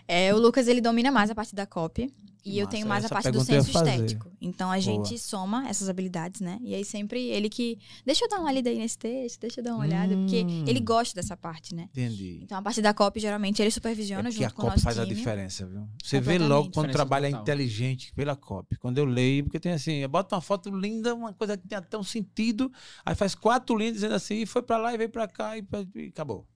É, 0.08 0.34
o 0.34 0.38
Lucas, 0.38 0.68
ele 0.68 0.82
domina 0.82 1.12
mais 1.12 1.30
a 1.30 1.36
parte 1.36 1.56
da 1.56 1.66
copy. 1.66 2.14
E 2.44 2.58
eu 2.58 2.66
Massa, 2.66 2.72
tenho 2.72 2.88
mais 2.88 3.06
a 3.06 3.10
parte 3.10 3.30
do 3.30 3.38
eu 3.38 3.44
senso 3.46 3.70
estético. 3.70 4.32
Então 4.42 4.72
a 4.72 4.80
gente 4.80 5.16
soma 5.20 5.70
essas 5.70 5.88
habilidades, 5.88 6.42
né? 6.42 6.58
E 6.64 6.74
aí 6.74 6.84
sempre 6.84 7.28
ele 7.28 7.48
que. 7.48 7.78
Deixa 8.04 8.26
eu 8.26 8.30
dar 8.30 8.40
uma 8.40 8.52
lida 8.52 8.68
aí 8.68 8.80
nesse 8.80 8.98
texto, 8.98 9.42
deixa 9.42 9.60
eu 9.60 9.64
dar 9.64 9.76
uma 9.76 9.84
olhada. 9.86 10.16
Porque 10.18 10.44
Hum. 10.44 10.66
ele 10.68 10.80
gosta 10.80 11.14
dessa 11.14 11.38
parte, 11.38 11.76
né? 11.76 11.84
Entendi. 11.92 12.40
Então 12.42 12.58
a 12.58 12.62
parte 12.64 12.82
da 12.82 12.96
copy, 12.96 13.20
geralmente, 13.20 13.62
ele 13.62 13.68
É 13.68 13.72
supervisiona 13.72 14.24
porque 14.24 14.38
junto 14.44 14.48
a 14.48 14.56
com 14.56 14.64
o 14.64 14.72
COP 14.72 14.82
faz 14.82 14.98
a 14.98 15.04
time. 15.04 15.16
diferença, 15.16 15.68
viu? 15.68 15.88
Você 16.04 16.20
vê 16.20 16.40
logo 16.40 16.72
quando 16.72 16.90
é 16.90 16.94
total. 16.94 17.42
inteligente 17.44 18.12
pela 18.16 18.36
COP. 18.36 18.76
Quando 18.78 18.98
eu 18.98 19.06
leio, 19.06 19.44
porque 19.44 19.60
tem 19.60 19.74
assim, 19.74 20.08
bota 20.08 20.34
uma 20.34 20.42
foto 20.42 20.72
linda, 20.76 21.14
uma 21.14 21.34
coisa 21.34 21.56
que 21.56 21.68
tem 21.68 21.78
até 21.78 21.96
um 21.96 22.04
sentido, 22.04 22.72
aí 23.06 23.14
faz 23.14 23.36
quatro 23.36 23.78
linhas 23.78 23.94
dizendo 23.94 24.16
assim, 24.16 24.42
e 24.42 24.46
foi 24.48 24.64
pra 24.64 24.78
lá 24.78 24.92
e 24.96 24.98
veio 24.98 25.12
pra 25.12 25.28
cá 25.28 25.56
e, 25.60 25.64
e 25.96 26.08
acabou. 26.08 26.48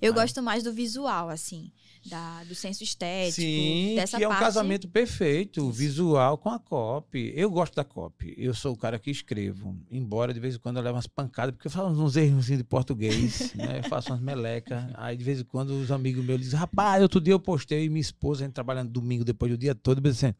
Eu 0.00 0.12
Aí. 0.12 0.18
gosto 0.18 0.42
mais 0.42 0.62
do 0.62 0.72
visual, 0.72 1.28
assim. 1.28 1.70
Da, 2.08 2.44
do 2.44 2.54
senso 2.54 2.84
estético. 2.84 3.40
Sim, 3.40 3.94
dessa 3.96 4.16
que 4.16 4.24
é 4.24 4.28
um 4.28 4.30
parte. 4.30 4.44
casamento 4.44 4.88
perfeito, 4.88 5.70
visual 5.70 6.38
com 6.38 6.48
a 6.50 6.58
COP. 6.58 7.32
Eu 7.34 7.50
gosto 7.50 7.74
da 7.74 7.84
COP. 7.84 8.34
Eu 8.36 8.54
sou 8.54 8.74
o 8.74 8.76
cara 8.76 8.98
que 8.98 9.10
escrevo, 9.10 9.76
embora 9.90 10.32
de 10.32 10.40
vez 10.40 10.54
em 10.54 10.58
quando 10.58 10.76
eu 10.76 10.82
levo 10.82 10.96
umas 10.96 11.06
pancadas, 11.06 11.54
porque 11.54 11.66
eu 11.66 11.70
faço 11.70 11.88
uns 11.88 12.16
erros 12.16 12.46
de 12.46 12.62
português, 12.64 13.52
né? 13.56 13.80
Eu 13.84 13.88
faço 13.88 14.12
umas 14.12 14.20
melecas. 14.20 14.84
Aí 14.94 15.16
de 15.16 15.24
vez 15.24 15.40
em 15.40 15.44
quando 15.44 15.70
os 15.70 15.90
amigos 15.90 16.24
meus 16.24 16.40
dizem, 16.40 16.58
rapaz, 16.58 17.02
outro 17.02 17.20
dia 17.20 17.34
eu 17.34 17.40
postei 17.40 17.84
e 17.84 17.88
minha 17.88 18.00
esposa, 18.00 18.44
a 18.44 18.46
gente 18.46 18.54
trabalhando 18.54 18.90
domingo 18.90 19.24
depois 19.24 19.50
do 19.50 19.58
dia 19.58 19.74
todo, 19.74 19.98
eu 19.98 20.02
disse 20.02 20.26
assim, 20.26 20.34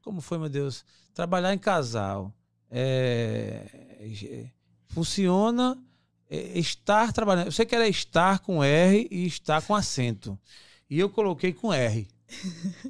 como 0.00 0.20
foi, 0.20 0.38
meu 0.38 0.48
Deus? 0.48 0.84
Trabalhar 1.14 1.52
em 1.54 1.58
casal. 1.58 2.32
é, 2.70 3.66
é, 4.00 4.46
funciona 4.88 5.78
é, 6.28 6.58
estar 6.58 7.12
trabalhando. 7.12 7.46
Eu 7.46 7.52
sei 7.52 7.66
que 7.66 7.74
era 7.74 7.86
estar 7.88 8.38
com 8.38 8.64
R 8.64 9.06
e 9.10 9.26
estar 9.26 9.62
com 9.62 9.74
acento. 9.74 10.38
E 10.92 10.98
eu 10.98 11.08
coloquei 11.08 11.54
com 11.54 11.72
R. 11.72 12.06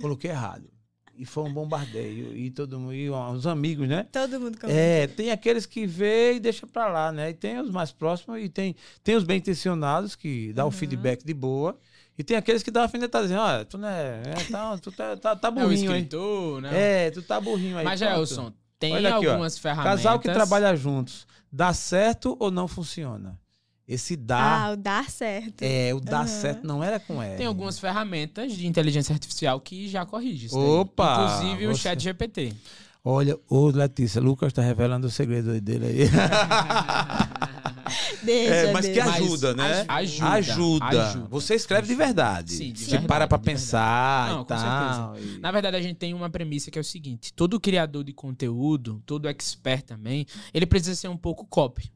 Coloquei 0.01 0.33
errado. 0.33 0.69
E 1.17 1.25
foi 1.25 1.45
um 1.45 1.53
bombardeio. 1.53 2.37
E 2.37 2.51
todo 2.51 2.77
mundo, 2.81 2.93
e 2.95 3.09
os 3.09 3.47
amigos, 3.47 3.89
né? 3.89 4.09
Todo 4.11 4.41
mundo 4.41 4.59
comenta. 4.59 4.77
É, 4.77 5.07
tem 5.07 5.31
aqueles 5.31 5.67
que 5.67 5.87
vê 5.87 6.35
e 6.35 6.41
deixa 6.41 6.67
pra 6.67 6.89
lá, 6.89 7.13
né? 7.13 7.31
E 7.31 7.35
tem 7.35 7.61
os 7.61 7.71
mais 7.71 7.93
próximos 7.93 8.43
e 8.43 8.49
tem, 8.49 8.75
tem 9.05 9.15
os 9.15 9.23
bem 9.23 9.37
intencionados 9.39 10.17
que 10.17 10.53
dá 10.53 10.65
o 10.65 10.67
Uhum. 10.67 10.73
feedback 10.73 11.25
de 11.25 11.33
boa. 11.33 11.79
E 12.19 12.25
tem 12.25 12.37
aqueles 12.37 12.65
que 12.65 12.73
dá 12.73 12.81
a 12.81 12.83
alfinetada 12.83 13.23
dizendo, 13.23 13.41
olha, 13.41 13.65
tu 13.65 13.79
não 13.79 13.87
é, 13.87 14.21
tá, 14.51 14.79
tu 14.79 14.91
tá, 14.91 15.17
tá, 15.17 15.37
tá 15.37 15.47
É 15.47 15.51
o 15.51 15.55
burrinho, 15.55 15.93
escritor, 15.93 16.61
né? 16.61 17.07
É, 17.07 17.11
tu 17.13 17.23
tá 17.23 17.41
burrinho 17.41 17.79
aí. 17.79 17.85
Mas, 17.85 18.01
pronto. 18.01 18.15
Gelson, 18.17 18.53
tem 18.81 18.97
aqui, 18.97 19.29
ó. 19.29 19.31
algumas 19.31 19.57
ferramentas. 19.59 19.99
Casal 20.03 20.19
que 20.19 20.29
trabalha 20.29 20.75
juntos, 20.75 21.25
dá 21.53 21.73
certo 21.73 22.37
ou 22.41 22.51
não 22.51 22.67
funciona? 22.67 23.39
Esse 23.87 24.17
dá, 24.17 24.67
Ah, 24.67 24.71
o 24.73 24.77
dar 24.77 25.11
certo. 25.11 25.63
é, 25.63 25.93
o 25.93 26.01
dá 26.01 26.19
Aham. 26.21 26.27
certo 26.29 26.67
não 26.67 26.83
era 26.85 27.01
com 27.01 27.21
R. 27.23 27.37
Tem 27.37 27.47
algumas 27.47 27.79
ferramentas 27.79 28.53
de 28.53 28.67
inteligência 28.67 29.13
artificial 29.13 29.61
que 29.61 29.89
já 29.89 30.07
corrigem 30.07 30.47
isso. 30.47 30.55
daí. 30.55 30.65
Opa, 30.65 31.37
Inclusive 31.41 31.67
o 31.67 31.75
você- 31.75 31.83
chat 31.83 32.01
GPT. 32.03 32.55
Olha, 33.05 33.37
ô 33.51 33.67
Letícia, 33.67 34.21
Lucas 34.21 34.53
tá 34.53 34.63
revelando 34.63 35.09
o 35.09 35.11
segredo 35.11 35.61
dele 35.61 35.87
aí. 35.87 35.99
Deixa, 38.23 38.55
É, 38.55 38.73
mas 38.73 38.87
que 38.87 39.01
ajuda, 39.01 39.55
né? 39.55 39.85
Ajuda. 39.89 40.29
Ajuda. 40.31 40.87
ajuda. 41.09 41.27
Você 41.29 41.55
escreve 41.57 41.89
de 41.89 41.95
verdade. 41.95 42.53
Sim, 42.53 42.73
de 42.73 42.79
Você 42.85 42.91
verdade, 42.93 43.09
para 43.09 43.27
pra 43.27 43.39
pensar 43.39 44.29
Não, 44.31 44.37
e 44.37 44.39
com 44.39 44.45
tal. 44.45 45.19
e- 45.19 45.39
Na 45.41 45.51
verdade, 45.51 45.77
a 45.77 45.83
gente 45.83 45.97
tem 45.97 46.15
uma 46.15 46.31
premissa 46.31 46.71
que 46.71 46.79
é 46.79 46.81
o 46.81 46.85
seguinte: 46.85 47.33
todo 47.35 47.59
criador 47.61 48.05
de 48.05 48.13
conteúdo, 48.13 49.03
todo 49.05 49.29
expert 49.29 49.83
também, 49.83 50.25
ele 50.55 50.65
precisa 50.67 50.95
ser 50.95 51.09
um 51.09 51.17
pouco 51.17 51.45
copy. 51.47 51.91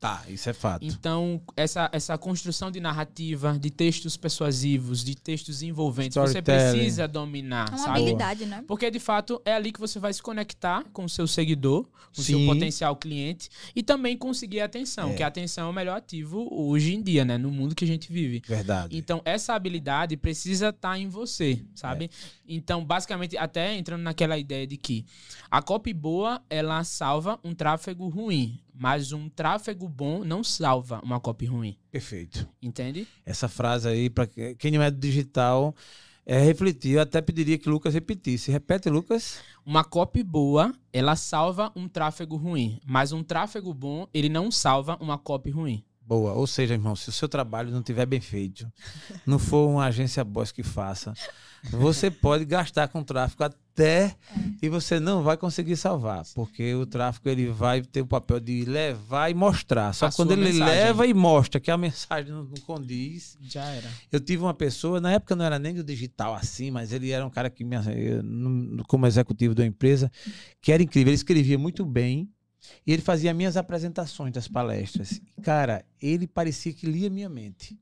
Tá, 0.00 0.22
isso 0.28 0.48
é 0.48 0.52
fato. 0.52 0.84
Então, 0.84 1.42
essa, 1.56 1.90
essa 1.92 2.16
construção 2.16 2.70
de 2.70 2.78
narrativa, 2.78 3.58
de 3.58 3.68
textos 3.68 4.16
persuasivos, 4.16 5.02
de 5.02 5.16
textos 5.16 5.60
envolventes, 5.60 6.14
você 6.16 6.40
precisa 6.40 7.08
dominar, 7.08 7.66
É 7.68 7.70
uma 7.72 7.78
sabe? 7.78 7.98
habilidade, 7.98 8.46
né? 8.46 8.64
Porque, 8.68 8.92
de 8.92 9.00
fato, 9.00 9.42
é 9.44 9.54
ali 9.54 9.72
que 9.72 9.80
você 9.80 9.98
vai 9.98 10.12
se 10.12 10.22
conectar 10.22 10.84
com 10.92 11.04
o 11.04 11.08
seu 11.08 11.26
seguidor, 11.26 11.82
com 12.14 12.20
o 12.20 12.24
seu 12.24 12.38
potencial 12.46 12.94
cliente 12.94 13.50
e 13.74 13.82
também 13.82 14.16
conseguir 14.16 14.60
a 14.60 14.66
atenção, 14.66 15.10
É. 15.10 15.14
que 15.14 15.22
a 15.22 15.26
atenção 15.26 15.66
é 15.66 15.70
o 15.70 15.74
melhor 15.74 15.96
ativo 15.96 16.46
hoje 16.50 16.94
em 16.94 17.02
dia, 17.02 17.24
né? 17.24 17.36
No 17.36 17.50
mundo 17.50 17.74
que 17.74 17.84
a 17.84 17.88
gente 17.88 18.12
vive. 18.12 18.40
Verdade. 18.46 18.96
Então, 18.96 19.20
essa 19.24 19.52
habilidade 19.54 20.16
precisa 20.16 20.68
estar 20.68 20.96
em 20.96 21.08
você, 21.08 21.60
sabe? 21.74 22.04
É. 22.04 22.08
Então, 22.46 22.84
basicamente, 22.84 23.36
até 23.36 23.76
entrando 23.76 24.02
naquela 24.02 24.38
ideia 24.38 24.64
de 24.64 24.76
que 24.76 25.04
a 25.50 25.60
copy 25.60 25.92
boa, 25.92 26.40
ela 26.48 26.84
salva 26.84 27.38
um 27.42 27.52
tráfego 27.52 28.08
ruim, 28.08 28.60
mas 28.78 29.12
um 29.12 29.28
tráfego 29.28 29.88
bom 29.88 30.24
não 30.24 30.44
salva 30.44 31.00
uma 31.02 31.18
copy 31.18 31.46
ruim, 31.46 31.76
Perfeito. 31.90 32.48
entende? 32.62 33.06
Essa 33.26 33.48
frase 33.48 33.88
aí, 33.88 34.08
para 34.08 34.26
quem 34.26 34.70
não 34.70 34.82
é 34.82 34.90
do 34.90 34.98
digital, 34.98 35.74
é 36.24 36.38
refletir. 36.38 36.92
Eu 36.92 37.00
até 37.00 37.20
pediria 37.22 37.58
que 37.58 37.68
Lucas 37.70 37.94
repetisse. 37.94 38.50
Repete, 38.52 38.90
Lucas. 38.90 39.40
Uma 39.64 39.82
copy 39.82 40.22
boa, 40.22 40.74
ela 40.92 41.16
salva 41.16 41.72
um 41.74 41.88
tráfego 41.88 42.36
ruim, 42.36 42.78
mas 42.86 43.12
um 43.12 43.22
tráfego 43.22 43.72
bom, 43.74 44.06
ele 44.12 44.28
não 44.28 44.50
salva 44.50 44.96
uma 45.00 45.18
copy 45.18 45.50
ruim. 45.50 45.82
Boa. 46.08 46.32
Ou 46.32 46.46
seja, 46.46 46.72
irmão, 46.72 46.96
se 46.96 47.10
o 47.10 47.12
seu 47.12 47.28
trabalho 47.28 47.70
não 47.70 47.82
tiver 47.82 48.06
bem 48.06 48.18
feito, 48.20 48.66
não 49.26 49.38
for 49.38 49.68
uma 49.68 49.84
agência 49.84 50.24
boss 50.24 50.50
que 50.50 50.62
faça, 50.62 51.12
você 51.70 52.08
pode 52.10 52.46
gastar 52.46 52.88
com 52.88 53.04
tráfego 53.04 53.44
até 53.44 54.16
e 54.62 54.70
você 54.70 54.98
não 54.98 55.22
vai 55.22 55.36
conseguir 55.36 55.76
salvar, 55.76 56.24
porque 56.34 56.74
o 56.74 56.86
tráfego 56.86 57.28
ele 57.28 57.48
vai 57.50 57.82
ter 57.82 58.00
o 58.00 58.06
papel 58.06 58.40
de 58.40 58.64
levar 58.64 59.30
e 59.30 59.34
mostrar. 59.34 59.92
Só 59.92 60.06
A 60.06 60.10
que 60.10 60.16
quando 60.16 60.32
ele 60.32 60.44
mensagem. 60.44 60.64
leva 60.64 61.06
e 61.06 61.12
mostra 61.12 61.60
que 61.60 61.70
a 61.70 61.76
mensagem 61.76 62.32
não, 62.32 62.44
não 62.44 62.56
condiz, 62.66 63.36
Já 63.42 63.64
era. 63.66 63.90
Eu 64.10 64.18
tive 64.18 64.42
uma 64.42 64.54
pessoa, 64.54 65.02
na 65.02 65.12
época 65.12 65.36
não 65.36 65.44
era 65.44 65.58
nem 65.58 65.74
do 65.74 65.84
digital 65.84 66.34
assim, 66.34 66.70
mas 66.70 66.90
ele 66.90 67.10
era 67.10 67.24
um 67.26 67.30
cara 67.30 67.50
que, 67.50 67.62
me, 67.64 67.76
no- 68.24 68.82
como 68.84 69.06
executivo 69.06 69.54
da 69.54 69.66
empresa, 69.66 70.10
que 70.62 70.72
era 70.72 70.82
incrível. 70.82 71.10
Ele 71.10 71.16
escrevia 71.16 71.58
muito 71.58 71.84
bem 71.84 72.30
e 72.86 72.92
ele 72.92 73.02
fazia 73.02 73.32
minhas 73.34 73.56
apresentações 73.56 74.32
das 74.32 74.48
palestras. 74.48 75.20
Cara, 75.42 75.84
ele 76.00 76.26
parecia 76.26 76.72
que 76.72 76.86
lia 76.86 77.08
minha 77.10 77.28
mente. 77.28 77.78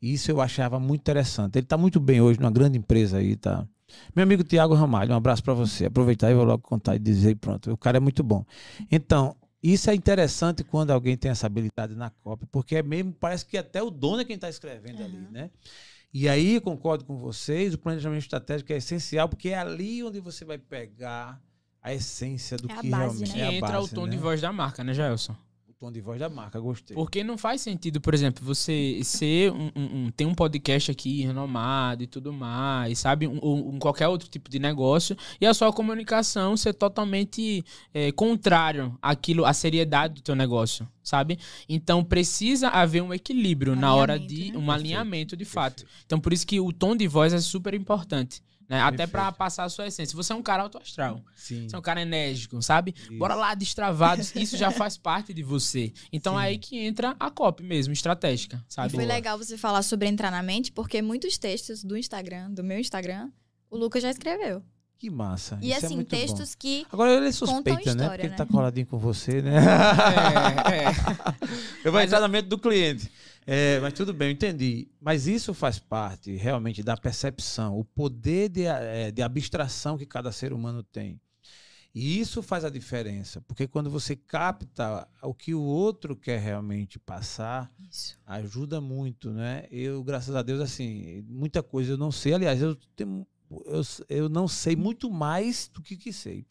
E 0.00 0.12
isso 0.12 0.30
eu 0.30 0.40
achava 0.40 0.78
muito 0.78 1.00
interessante. 1.00 1.56
Ele 1.56 1.64
está 1.64 1.76
muito 1.76 1.98
bem 1.98 2.20
hoje 2.20 2.38
numa 2.38 2.50
grande 2.50 2.78
empresa 2.78 3.18
aí, 3.18 3.36
tá? 3.36 3.66
Meu 4.14 4.22
amigo 4.24 4.42
Tiago 4.44 4.74
Ramalho, 4.74 5.12
um 5.12 5.16
abraço 5.16 5.42
para 5.42 5.54
você. 5.54 5.86
Aproveitar 5.86 6.30
e 6.30 6.34
vou 6.34 6.44
logo 6.44 6.62
contar 6.62 6.96
e 6.96 6.98
dizer 6.98 7.36
pronto. 7.36 7.72
O 7.72 7.76
cara 7.76 7.96
é 7.96 8.00
muito 8.00 8.22
bom. 8.22 8.44
Então, 8.90 9.36
isso 9.62 9.88
é 9.90 9.94
interessante 9.94 10.62
quando 10.62 10.90
alguém 10.90 11.16
tem 11.16 11.30
essa 11.30 11.46
habilidade 11.46 11.94
na 11.94 12.10
cópia, 12.10 12.46
porque 12.52 12.76
é 12.76 12.82
mesmo, 12.82 13.12
parece 13.12 13.46
que 13.46 13.56
até 13.56 13.82
o 13.82 13.90
dono 13.90 14.20
é 14.20 14.24
quem 14.24 14.34
está 14.36 14.48
escrevendo 14.48 15.02
ali, 15.02 15.16
Uhum. 15.16 15.30
né? 15.30 15.50
E 16.12 16.28
aí, 16.28 16.60
concordo 16.60 17.04
com 17.04 17.16
vocês, 17.16 17.74
o 17.74 17.78
planejamento 17.78 18.22
estratégico 18.22 18.72
é 18.72 18.76
essencial, 18.76 19.28
porque 19.28 19.50
é 19.50 19.58
ali 19.58 20.02
onde 20.02 20.20
você 20.20 20.44
vai 20.44 20.56
pegar 20.58 21.40
a 21.86 21.94
essência 21.94 22.56
do 22.56 22.70
É 22.70 22.74
a 22.74 22.80
que 22.80 22.88
base, 22.90 23.24
realmente 23.24 23.32
Que 23.32 23.38
né? 23.38 23.44
é 23.44 23.48
a 23.48 23.52
entra 23.54 23.72
base, 23.80 23.92
o 23.92 23.94
tom 23.94 24.04
né? 24.04 24.10
de 24.10 24.16
voz 24.18 24.40
da 24.40 24.52
marca, 24.52 24.82
né, 24.84 24.92
Jaelson? 24.92 25.36
O 25.68 25.72
tom 25.78 25.92
de 25.92 26.00
voz 26.00 26.18
da 26.18 26.28
marca, 26.30 26.58
gostei. 26.58 26.94
Porque 26.94 27.22
não 27.22 27.36
faz 27.36 27.60
sentido, 27.60 28.00
por 28.00 28.14
exemplo, 28.14 28.42
você 28.42 28.98
ser 29.04 29.52
um, 29.52 29.70
um- 29.76 30.06
um- 30.06 30.10
tem 30.10 30.26
um 30.26 30.34
podcast 30.34 30.90
aqui 30.90 31.20
renomado 31.22 32.02
e 32.02 32.06
tudo 32.06 32.32
mais, 32.32 32.98
sabe? 32.98 33.26
Um, 33.28 33.38
um- 33.42 33.74
um 33.74 33.78
qualquer 33.78 34.08
outro 34.08 34.26
tipo 34.26 34.48
de 34.48 34.58
negócio, 34.58 35.14
e 35.38 35.44
a 35.46 35.52
sua 35.52 35.70
comunicação 35.72 36.56
ser 36.56 36.72
totalmente 36.72 37.62
é, 37.92 38.10
contrário 38.10 38.98
àquilo, 39.02 39.44
à 39.44 39.52
seriedade 39.52 40.14
do 40.14 40.22
teu 40.22 40.34
negócio, 40.34 40.88
sabe? 41.02 41.38
Então 41.68 42.02
precisa 42.02 42.68
haver 42.68 43.02
um 43.02 43.12
equilíbrio 43.12 43.74
Um 43.74 43.76
na 43.76 43.94
hora 43.94 44.18
de. 44.18 44.44
né? 44.52 44.58
Um 44.58 44.64
Perfeito, 44.64 44.70
alinhamento 44.72 45.36
de 45.36 45.44
fato. 45.44 45.82
Perfeito. 45.84 46.02
Então 46.06 46.18
por 46.18 46.32
isso 46.32 46.46
que 46.46 46.58
o 46.58 46.72
tom 46.72 46.96
de 46.96 47.06
voz 47.06 47.34
é 47.34 47.38
super 47.38 47.74
importante. 47.74 48.42
Né? 48.68 48.80
Até 48.80 49.06
pra 49.06 49.22
Perfeito. 49.22 49.38
passar 49.38 49.64
a 49.64 49.68
sua 49.68 49.86
essência. 49.86 50.16
Você 50.16 50.32
é 50.32 50.36
um 50.36 50.42
cara 50.42 50.64
alto 50.64 50.76
astral. 50.78 51.22
Sim. 51.36 51.68
Você 51.68 51.76
é 51.76 51.78
um 51.78 51.82
cara 51.82 52.02
enérgico, 52.02 52.60
sabe? 52.60 52.94
Isso. 52.98 53.16
Bora 53.16 53.34
lá, 53.34 53.54
destravados. 53.54 54.34
Isso 54.36 54.56
já 54.56 54.70
faz 54.72 54.96
parte 54.98 55.32
de 55.32 55.42
você. 55.42 55.92
Então 56.12 56.34
Sim. 56.34 56.40
é 56.40 56.42
aí 56.42 56.58
que 56.58 56.76
entra 56.78 57.14
a 57.20 57.30
copy 57.30 57.62
mesmo, 57.62 57.92
estratégica, 57.92 58.56
E 58.68 58.74
sabe? 58.74 58.90
foi 58.92 59.04
Boa. 59.04 59.14
legal 59.14 59.38
você 59.38 59.56
falar 59.56 59.82
sobre 59.82 60.08
entrar 60.08 60.30
na 60.32 60.42
mente, 60.42 60.72
porque 60.72 61.00
muitos 61.00 61.38
textos 61.38 61.84
do 61.84 61.96
Instagram, 61.96 62.50
do 62.50 62.64
meu 62.64 62.78
Instagram, 62.78 63.30
o 63.70 63.76
Lucas 63.76 64.02
já 64.02 64.10
escreveu. 64.10 64.62
Que 64.98 65.10
massa. 65.10 65.58
E 65.60 65.66
Isso 65.70 65.74
é 65.84 65.86
assim, 65.86 65.96
bom. 65.98 66.04
textos 66.04 66.54
que. 66.54 66.86
Agora 66.90 67.10
ele 67.12 67.28
é 67.28 67.32
contam 67.32 67.46
suspeita, 67.48 67.70
né? 67.74 67.90
história, 67.90 68.08
Porque 68.08 68.22
ele 68.22 68.30
né? 68.30 68.36
tá 68.36 68.46
coladinho 68.46 68.86
com 68.86 68.98
você, 68.98 69.42
né? 69.42 69.60
É, 70.72 70.84
é. 70.88 70.88
Eu 71.84 71.92
vou 71.92 72.00
Mas 72.00 72.04
entrar 72.06 72.20
na 72.20 72.28
mente 72.28 72.46
do 72.46 72.58
cliente. 72.58 73.10
É, 73.46 73.78
mas 73.78 73.92
tudo 73.92 74.12
bem, 74.12 74.28
eu 74.28 74.32
entendi. 74.32 74.88
Mas 75.00 75.26
isso 75.28 75.54
faz 75.54 75.78
parte 75.78 76.34
realmente 76.34 76.82
da 76.82 76.96
percepção, 76.96 77.78
o 77.78 77.84
poder 77.84 78.48
de, 78.48 78.64
eh, 78.64 79.12
de 79.12 79.22
abstração 79.22 79.96
que 79.96 80.04
cada 80.04 80.32
ser 80.32 80.52
humano 80.52 80.82
tem. 80.82 81.20
E 81.94 82.20
isso 82.20 82.42
faz 82.42 82.62
a 82.62 82.68
diferença, 82.68 83.40
porque 83.40 83.66
quando 83.66 83.88
você 83.88 84.14
capta 84.14 85.08
o 85.22 85.32
que 85.32 85.54
o 85.54 85.62
outro 85.62 86.14
quer 86.14 86.38
realmente 86.38 86.98
passar, 86.98 87.72
Isso. 87.90 88.18
ajuda 88.26 88.82
muito, 88.82 89.32
né? 89.32 89.64
Eu, 89.70 90.04
graças 90.04 90.34
a 90.34 90.42
Deus, 90.42 90.60
assim, 90.60 91.24
muita 91.26 91.62
coisa 91.62 91.92
eu 91.92 91.96
não 91.96 92.12
sei. 92.12 92.34
Aliás, 92.34 92.60
eu 92.60 92.74
tenho 92.94 93.26
eu, 93.50 93.82
eu 94.08 94.28
não 94.28 94.48
sei 94.48 94.74
muito 94.76 95.10
mais 95.10 95.68
do 95.72 95.80
que, 95.82 95.96
que 95.96 96.12
sei. 96.12 96.46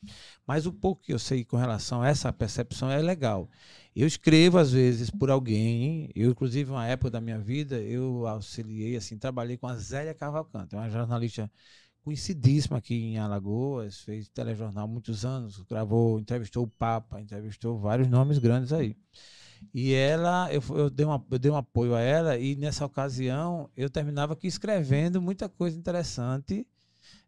Mas 0.46 0.66
o 0.66 0.74
pouco 0.74 1.04
que 1.04 1.14
eu 1.14 1.20
sei 1.20 1.44
com 1.44 1.58
relação 1.58 2.02
a 2.02 2.08
essa 2.08 2.32
percepção 2.32 2.90
é 2.90 3.02
legal. 3.02 3.50
Eu 3.96 4.08
escrevo, 4.08 4.58
às 4.58 4.72
vezes, 4.72 5.10
por 5.10 5.30
alguém. 5.30 6.10
Eu, 6.16 6.32
inclusive, 6.32 6.70
uma 6.70 6.86
época 6.86 7.12
da 7.12 7.22
minha 7.22 7.40
vida, 7.40 7.80
eu 7.82 8.28
auxiliei, 8.28 8.96
assim, 8.96 9.18
trabalhei 9.18 9.58
com 9.58 9.68
a 9.68 9.76
Zélia 9.76 10.14
Cavalcante, 10.14 10.76
uma 10.76 10.90
jornalista 10.90 11.50
conhecidíssima 12.02 12.78
aqui 12.78 12.94
em 12.94 13.18
Alagoas, 13.18 14.02
fez 14.02 14.30
telejornal 14.30 14.88
muitos 14.88 15.26
anos, 15.26 15.64
gravou, 15.64 16.20
entrevistou 16.20 16.64
o 16.64 16.68
Papa, 16.68 17.20
entrevistou 17.20 17.80
vários 17.80 18.08
nomes 18.08 18.38
grandes 18.38 18.72
aí. 18.72 18.96
E 19.74 19.94
ela, 19.94 20.54
eu, 20.54 20.62
eu, 20.78 20.90
dei 20.90 21.06
uma, 21.06 21.26
eu 21.32 21.40
dei 21.40 21.52
um 21.52 21.56
apoio 21.56 21.96
a 21.96 22.02
ela, 22.02 22.38
e 22.38 22.56
nessa 22.56 22.86
ocasião 22.86 23.70
eu 23.76 23.90
terminava 23.90 24.34
aqui 24.34 24.46
escrevendo 24.46 25.22
muita 25.22 25.50
coisa 25.50 25.78
interessante 25.78 26.68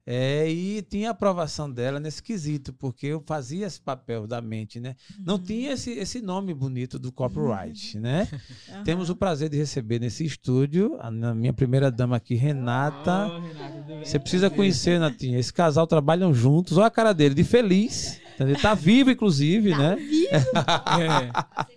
é, 0.09 0.49
e 0.49 0.81
tinha 0.83 1.09
aprovação 1.09 1.69
dela 1.69 1.99
nesse 1.99 2.23
quesito, 2.23 2.71
porque 2.71 3.07
eu 3.07 3.21
fazia 3.27 3.67
esse 3.67 3.81
papel 3.81 4.25
da 4.25 4.39
mente, 4.39 4.79
né? 4.79 4.95
Uhum. 5.11 5.25
Não 5.25 5.37
tinha 5.37 5.73
esse, 5.73 5.91
esse 5.91 6.21
nome 6.21 6.53
bonito 6.53 6.97
do 6.97 7.11
copyright, 7.11 7.97
uhum. 7.97 8.03
né? 8.03 8.25
Uhum. 8.69 8.83
Temos 8.87 9.09
o 9.09 9.17
prazer 9.17 9.49
de 9.49 9.57
receber 9.57 9.99
nesse 9.99 10.23
estúdio 10.23 10.97
a 11.01 11.11
minha 11.11 11.51
primeira 11.51 11.91
dama 11.91 12.15
aqui, 12.15 12.35
Renata. 12.35 13.27
Oh, 13.27 13.39
Renata 13.41 14.05
Você 14.05 14.17
precisa 14.17 14.49
conhecer, 14.49 14.97
Natinha. 14.97 15.37
Esse 15.37 15.51
casal 15.51 15.85
trabalham 15.85 16.33
juntos. 16.33 16.77
Olha 16.77 16.87
a 16.87 16.91
cara 16.91 17.11
dele, 17.11 17.35
de 17.35 17.43
feliz. 17.43 18.21
Ele 18.39 18.55
tá 18.55 18.73
vivo, 18.73 19.11
inclusive, 19.11 19.71
tá 19.71 19.77
né? 19.77 19.95
Vivo. 19.97 20.29
é. 21.03 21.67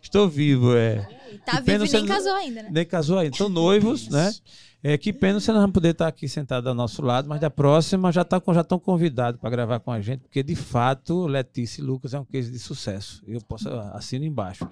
Estou 0.00 0.28
vivo, 0.28 0.76
é. 0.76 1.08
Tá 1.44 1.58
vivo 1.58 1.86
e 1.86 1.90
nem 1.90 2.06
casou 2.06 2.34
ainda, 2.34 2.62
né? 2.62 2.68
Nem 2.70 2.86
casou 2.86 3.18
ainda. 3.18 3.34
Estão 3.34 3.48
noivos, 3.48 4.08
né? 4.08 4.32
É, 4.84 4.98
que 4.98 5.12
pena 5.12 5.38
você 5.38 5.52
não 5.52 5.70
poder 5.70 5.90
estar 5.90 6.08
aqui 6.08 6.28
sentado 6.28 6.68
ao 6.68 6.74
nosso 6.74 7.02
lado, 7.02 7.28
mas 7.28 7.40
da 7.40 7.48
próxima 7.48 8.10
já 8.10 8.24
tá, 8.24 8.42
já 8.52 8.62
estão 8.62 8.80
convidados 8.80 9.40
para 9.40 9.48
gravar 9.48 9.78
com 9.78 9.92
a 9.92 10.00
gente, 10.00 10.22
porque 10.22 10.42
de 10.42 10.56
fato 10.56 11.24
Letícia 11.26 11.80
e 11.80 11.84
Lucas 11.84 12.14
é 12.14 12.18
um 12.18 12.24
case 12.24 12.50
de 12.50 12.58
sucesso. 12.58 13.22
Eu 13.24 13.40
posso 13.42 13.68
assino 13.92 14.24
embaixo. 14.24 14.68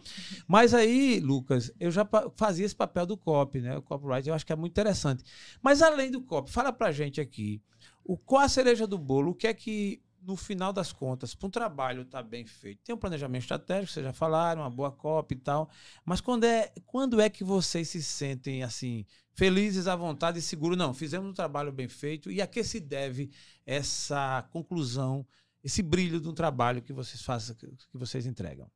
Mas 0.48 0.74
aí, 0.74 1.20
Lucas, 1.20 1.72
eu 1.78 1.92
já 1.92 2.04
fazia 2.34 2.66
esse 2.66 2.74
papel 2.74 3.06
do 3.06 3.16
copy, 3.16 3.60
né? 3.60 3.76
O 3.78 3.82
copyright 3.82 4.28
eu 4.28 4.34
acho 4.34 4.44
que 4.44 4.52
é 4.52 4.56
muito 4.56 4.72
interessante. 4.72 5.22
Mas 5.62 5.80
além 5.80 6.10
do 6.10 6.20
copy, 6.20 6.50
fala 6.50 6.72
pra 6.72 6.90
gente 6.90 7.20
aqui, 7.20 7.62
o 8.04 8.16
qual 8.16 8.42
a 8.42 8.48
cereja 8.48 8.88
do 8.88 8.98
bolo, 8.98 9.30
o 9.30 9.34
que 9.34 9.46
é 9.46 9.54
que 9.54 10.02
no 10.22 10.36
final 10.36 10.72
das 10.72 10.92
contas, 10.92 11.34
para 11.34 11.46
um 11.46 11.50
trabalho 11.50 12.02
estar 12.02 12.22
tá 12.22 12.28
bem 12.28 12.44
feito, 12.44 12.80
tem 12.84 12.94
um 12.94 12.98
planejamento 12.98 13.42
estratégico, 13.42 13.92
vocês 13.92 14.04
já 14.04 14.12
falaram, 14.12 14.62
uma 14.62 14.70
boa 14.70 14.90
copy 14.90 15.34
e 15.34 15.38
tal, 15.38 15.70
mas 16.04 16.20
quando 16.20 16.44
é, 16.44 16.72
quando 16.84 17.20
é 17.20 17.30
que 17.30 17.42
vocês 17.42 17.88
se 17.88 18.02
sentem 18.02 18.62
assim, 18.62 19.06
felizes 19.40 19.86
à 19.86 19.96
vontade 19.96 20.38
e 20.38 20.42
seguros? 20.42 20.76
Não, 20.76 20.92
fizemos 20.92 21.30
um 21.30 21.32
trabalho 21.32 21.72
bem 21.72 21.88
feito 21.88 22.30
e 22.30 22.42
a 22.42 22.46
que 22.46 22.62
se 22.62 22.78
deve 22.78 23.30
essa 23.64 24.46
conclusão 24.52 25.26
esse 25.64 25.82
brilho 25.82 26.20
de 26.20 26.28
um 26.28 26.34
trabalho 26.34 26.82
que 26.82 26.92
vocês 26.92 27.22
fazem, 27.22 27.56
que 27.56 27.68
vocês 27.94 28.26
entregam? 28.26 28.70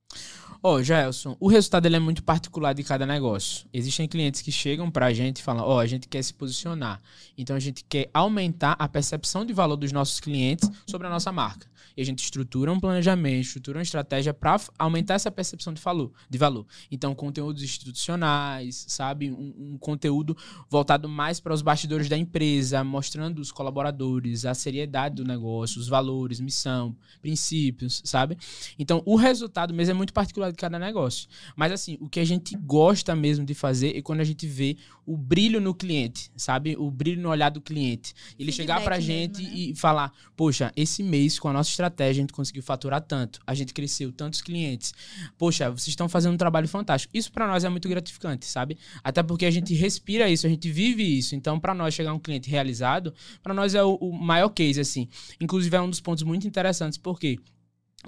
Ó, 0.63 0.77
oh, 0.77 0.83
Jaelson, 0.83 1.37
o 1.39 1.47
resultado 1.47 1.85
ele 1.85 1.97
é 1.97 1.99
muito 1.99 2.23
particular 2.23 2.73
de 2.73 2.83
cada 2.83 3.05
negócio. 3.05 3.67
Existem 3.71 4.09
clientes 4.09 4.41
que 4.41 4.51
chegam 4.51 4.91
para 4.91 5.07
a 5.07 5.13
gente 5.13 5.37
e 5.39 5.43
falam: 5.43 5.63
Ó, 5.63 5.77
oh, 5.77 5.79
a 5.79 5.87
gente 5.87 6.09
quer 6.09 6.23
se 6.23 6.33
posicionar. 6.33 7.03
Então 7.37 7.55
a 7.55 7.61
gente 7.61 7.85
quer 7.85 8.09
aumentar 8.15 8.75
a 8.79 8.89
percepção 8.89 9.45
de 9.45 9.53
valor 9.53 9.77
dos 9.77 9.93
nossos 9.93 10.21
clientes 10.21 10.71
sobre 10.87 11.07
a 11.07 11.11
nossa 11.11 11.31
marca 11.31 11.67
e 11.97 12.03
a 12.03 12.05
gente 12.05 12.23
estrutura 12.23 12.73
um 12.73 12.81
planejamento, 12.81 13.47
estrutura 13.47 13.79
uma 13.79 13.83
estratégia 13.83 14.35
para 14.35 14.61
aumentar 14.79 15.15
essa 15.15 15.31
percepção 15.31 15.73
de 15.73 15.81
valor, 15.81 16.13
de 16.29 16.39
valor. 16.39 16.67
Então, 16.91 17.15
conteúdos 17.15 17.63
institucionais, 17.63 18.85
sabe? 18.89 19.31
Um, 19.31 19.75
um 19.75 19.79
conteúdo 19.79 20.37
voltado 20.69 21.09
mais 21.09 21.39
para 21.41 21.55
os 21.55 21.63
bastidores 21.63 22.09
da 22.09 22.17
empresa, 22.17 22.83
mostrando 22.83 23.39
os 23.39 23.53
colaboradores, 23.53 24.45
a 24.45 24.55
seriedade 24.55 25.17
do 25.17 25.25
negócio, 25.25 25.81
os 25.81 25.89
valores, 25.89 26.41
missão, 26.41 26.97
princípios, 27.21 28.03
sabe? 28.05 28.37
Então, 28.79 29.03
o 29.05 29.17
resultado 29.17 29.73
mesmo 29.73 29.93
é 29.93 29.95
muito 29.95 30.04
particular 30.13 30.51
de 30.51 30.57
cada 30.57 30.79
negócio. 30.79 31.29
Mas, 31.57 31.73
assim, 31.73 31.97
o 32.01 32.09
que 32.09 32.21
a 32.21 32.25
gente 32.25 32.57
gosta 32.57 33.15
mesmo 33.15 33.45
de 33.45 33.55
fazer 33.55 33.97
é 33.97 34.03
quando 34.03 34.21
a 34.21 34.25
gente 34.25 34.47
vê 34.47 34.77
o 35.07 35.17
brilho 35.17 35.61
no 35.61 35.75
cliente, 35.75 36.31
sabe? 36.37 36.77
O 36.79 36.91
brilho 36.91 37.21
no 37.21 37.29
olhar 37.29 37.51
do 37.51 37.61
cliente. 37.61 38.15
Ele 38.39 38.51
Feedback 38.51 38.57
chegar 38.57 38.85
pra 38.85 38.99
gente 38.99 39.43
mesmo, 39.43 39.57
né? 39.57 39.61
e 39.61 39.75
falar: 39.75 40.13
Poxa, 40.37 40.73
esse 40.77 41.03
mês 41.03 41.39
com 41.39 41.49
a 41.49 41.53
nossa 41.53 41.71
estratégia 41.71 42.21
a 42.21 42.23
gente 42.23 42.33
conseguiu 42.33 42.63
faturar 42.63 43.01
tanto, 43.01 43.41
a 43.47 43.55
gente 43.55 43.73
cresceu 43.75 44.13
tantos 44.13 44.41
clientes. 44.41 44.95
Poxa, 45.37 45.71
vocês 45.71 45.89
estão 45.89 46.09
fazendo 46.09 46.35
um 46.35 46.39
trabalho 46.39 46.69
fantástico. 46.69 47.17
Isso 47.17 47.31
para 47.31 47.47
nós 47.47 47.65
é 47.65 47.69
muito 47.69 47.89
gratificante, 47.89 48.47
sabe? 48.47 48.79
Até 49.03 49.23
porque 49.23 49.47
a 49.47 49.51
gente 49.51 49.75
respira 49.75 50.29
isso, 50.29 50.47
a 50.47 50.51
gente 50.51 50.71
vive 50.71 51.03
isso. 51.03 51.35
Então, 51.35 51.61
para 51.61 51.75
nós 51.75 51.95
chegar 51.95 52.13
um 52.13 52.19
cliente 52.19 52.49
realizado, 52.51 53.15
para 53.43 53.55
nós 53.55 53.75
é 53.75 53.83
o, 53.83 53.95
o 53.97 54.13
maior 54.13 54.49
case, 54.49 54.81
assim. 54.81 55.09
Inclusive, 55.41 55.77
é 55.77 55.81
um 55.81 55.91
dos 55.91 56.01
pontos 56.01 56.23
muito 56.23 56.47
interessantes, 56.47 56.99
porque 56.99 57.39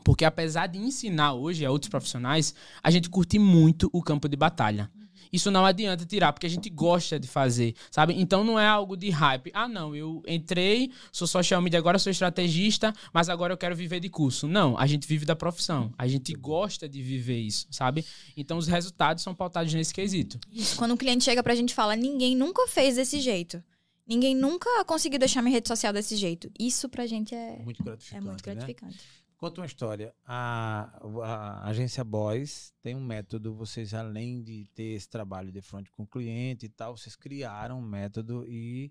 porque 0.04 0.24
apesar 0.24 0.66
de 0.66 0.78
ensinar 0.78 1.34
hoje 1.34 1.64
a 1.64 1.70
outros 1.70 1.88
profissionais, 1.88 2.54
a 2.82 2.90
gente 2.90 3.10
curte 3.10 3.38
muito 3.38 3.88
o 3.92 4.02
campo 4.02 4.28
de 4.28 4.36
batalha. 4.36 4.90
Isso 5.32 5.50
não 5.50 5.66
adianta 5.66 6.04
tirar, 6.04 6.32
porque 6.32 6.46
a 6.46 6.50
gente 6.50 6.70
gosta 6.70 7.18
de 7.18 7.26
fazer, 7.26 7.74
sabe? 7.90 8.14
Então 8.16 8.44
não 8.44 8.58
é 8.58 8.66
algo 8.66 8.96
de 8.96 9.10
hype. 9.10 9.50
Ah, 9.52 9.68
não, 9.68 9.94
eu 9.94 10.22
entrei, 10.26 10.90
sou 11.12 11.26
social 11.26 11.60
media, 11.60 11.78
agora 11.78 11.98
sou 11.98 12.10
estrategista, 12.10 12.92
mas 13.12 13.28
agora 13.28 13.52
eu 13.52 13.56
quero 13.56 13.74
viver 13.74 14.00
de 14.00 14.08
curso. 14.08 14.46
Não, 14.46 14.78
a 14.78 14.86
gente 14.86 15.06
vive 15.06 15.24
da 15.24 15.36
profissão. 15.36 15.92
A 15.98 16.06
gente 16.06 16.32
gosta 16.32 16.88
de 16.88 17.02
viver 17.02 17.40
isso, 17.40 17.66
sabe? 17.70 18.04
Então 18.36 18.58
os 18.58 18.66
resultados 18.66 19.22
são 19.22 19.34
pautados 19.34 19.72
nesse 19.72 19.92
quesito. 19.92 20.38
Isso, 20.52 20.76
quando 20.76 20.94
um 20.94 20.96
cliente 20.96 21.24
chega 21.24 21.42
pra 21.42 21.54
gente 21.54 21.70
e 21.70 21.74
fala, 21.74 21.96
ninguém 21.96 22.36
nunca 22.36 22.66
fez 22.68 22.96
desse 22.96 23.20
jeito. 23.20 23.62
Ninguém 24.06 24.36
nunca 24.36 24.84
conseguiu 24.84 25.18
deixar 25.18 25.42
minha 25.42 25.54
rede 25.54 25.66
social 25.66 25.92
desse 25.92 26.16
jeito. 26.16 26.48
Isso 26.58 26.88
pra 26.88 27.06
gente 27.06 27.34
é 27.34 27.58
muito 27.64 27.82
gratificante. 27.82 28.16
É 28.16 28.20
muito 28.20 28.44
gratificante. 28.44 28.94
Né? 28.94 29.25
Conta 29.36 29.60
uma 29.60 29.66
história. 29.66 30.14
A, 30.24 30.98
a, 31.22 31.68
agência 31.68 32.02
Boys 32.02 32.72
tem 32.82 32.94
um 32.94 33.04
método, 33.04 33.54
vocês 33.54 33.92
além 33.92 34.42
de 34.42 34.66
ter 34.74 34.94
esse 34.94 35.08
trabalho 35.08 35.52
de 35.52 35.60
frente 35.60 35.90
com 35.90 36.04
o 36.04 36.06
cliente 36.06 36.66
e 36.66 36.68
tal, 36.70 36.96
vocês 36.96 37.14
criaram 37.14 37.78
um 37.78 37.82
método 37.82 38.46
e 38.48 38.90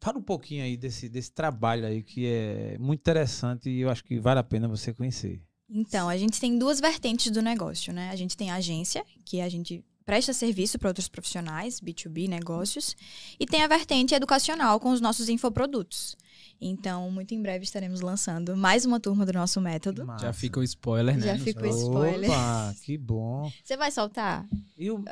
fala 0.00 0.18
um 0.18 0.22
pouquinho 0.22 0.64
aí 0.64 0.76
desse, 0.76 1.08
desse 1.08 1.30
trabalho 1.32 1.86
aí 1.86 2.02
que 2.02 2.26
é 2.26 2.78
muito 2.78 3.00
interessante 3.00 3.68
e 3.68 3.80
eu 3.80 3.90
acho 3.90 4.02
que 4.02 4.18
vale 4.18 4.40
a 4.40 4.44
pena 4.44 4.66
você 4.66 4.94
conhecer. 4.94 5.42
Então, 5.68 6.08
a 6.08 6.16
gente 6.16 6.40
tem 6.40 6.58
duas 6.58 6.80
vertentes 6.80 7.30
do 7.30 7.40
negócio, 7.40 7.92
né? 7.92 8.10
A 8.10 8.16
gente 8.16 8.36
tem 8.36 8.50
a 8.50 8.56
agência, 8.56 9.04
que 9.24 9.40
a 9.40 9.48
gente 9.48 9.82
presta 10.04 10.32
serviço 10.32 10.78
para 10.78 10.88
outros 10.88 11.08
profissionais, 11.08 11.80
B2B, 11.80 12.28
negócios, 12.28 12.94
e 13.38 13.46
tem 13.46 13.62
a 13.62 13.68
vertente 13.68 14.14
educacional 14.14 14.78
com 14.80 14.90
os 14.90 15.00
nossos 15.00 15.28
infoprodutos. 15.28 16.16
Então, 16.64 17.10
muito 17.10 17.34
em 17.34 17.42
breve 17.42 17.64
estaremos 17.64 18.00
lançando 18.00 18.56
mais 18.56 18.84
uma 18.84 19.00
turma 19.00 19.26
do 19.26 19.32
nosso 19.32 19.60
método. 19.60 20.06
Massa. 20.06 20.26
Já 20.26 20.32
fica 20.32 20.60
o 20.60 20.62
spoiler, 20.62 21.18
né? 21.18 21.26
Já 21.26 21.38
fica 21.38 21.64
o 21.64 21.66
spoiler. 21.66 22.30
Opa, 22.30 22.74
que 22.82 22.96
bom. 22.96 23.50
Você 23.64 23.76
vai 23.76 23.90
soltar? 23.90 24.46
Eu, 24.78 25.04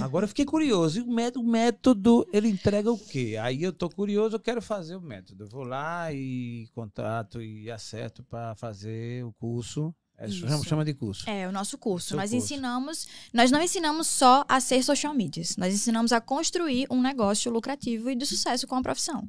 agora 0.00 0.24
eu 0.24 0.28
fiquei 0.28 0.46
curioso. 0.46 0.98
E 0.98 1.02
o 1.02 1.06
método, 1.06 1.46
o 1.46 1.50
método, 1.50 2.26
ele 2.32 2.48
entrega 2.48 2.90
o 2.90 2.98
quê? 2.98 3.36
Aí 3.40 3.62
eu 3.62 3.74
tô 3.74 3.90
curioso, 3.90 4.36
eu 4.36 4.40
quero 4.40 4.62
fazer 4.62 4.96
o 4.96 5.00
método. 5.02 5.44
Eu 5.44 5.48
vou 5.48 5.64
lá 5.64 6.10
e 6.12 6.66
contato 6.74 7.42
e 7.42 7.70
acerto 7.70 8.22
para 8.24 8.54
fazer 8.54 9.22
o 9.22 9.32
curso. 9.34 9.94
É, 10.18 10.28
chama, 10.28 10.64
chama, 10.64 10.84
de 10.84 10.94
curso. 10.94 11.28
É, 11.28 11.46
o 11.46 11.52
nosso 11.52 11.76
curso. 11.76 12.16
nós 12.16 12.30
curso. 12.30 12.44
ensinamos, 12.44 13.06
nós 13.34 13.50
não 13.50 13.60
ensinamos 13.60 14.06
só 14.06 14.44
a 14.48 14.60
ser 14.60 14.82
social 14.82 15.12
media. 15.12 15.44
Nós 15.58 15.74
ensinamos 15.74 16.10
a 16.10 16.20
construir 16.20 16.86
um 16.90 17.02
negócio 17.02 17.52
lucrativo 17.52 18.08
e 18.08 18.14
de 18.14 18.24
sucesso 18.24 18.66
com 18.66 18.76
a 18.76 18.82
profissão. 18.82 19.28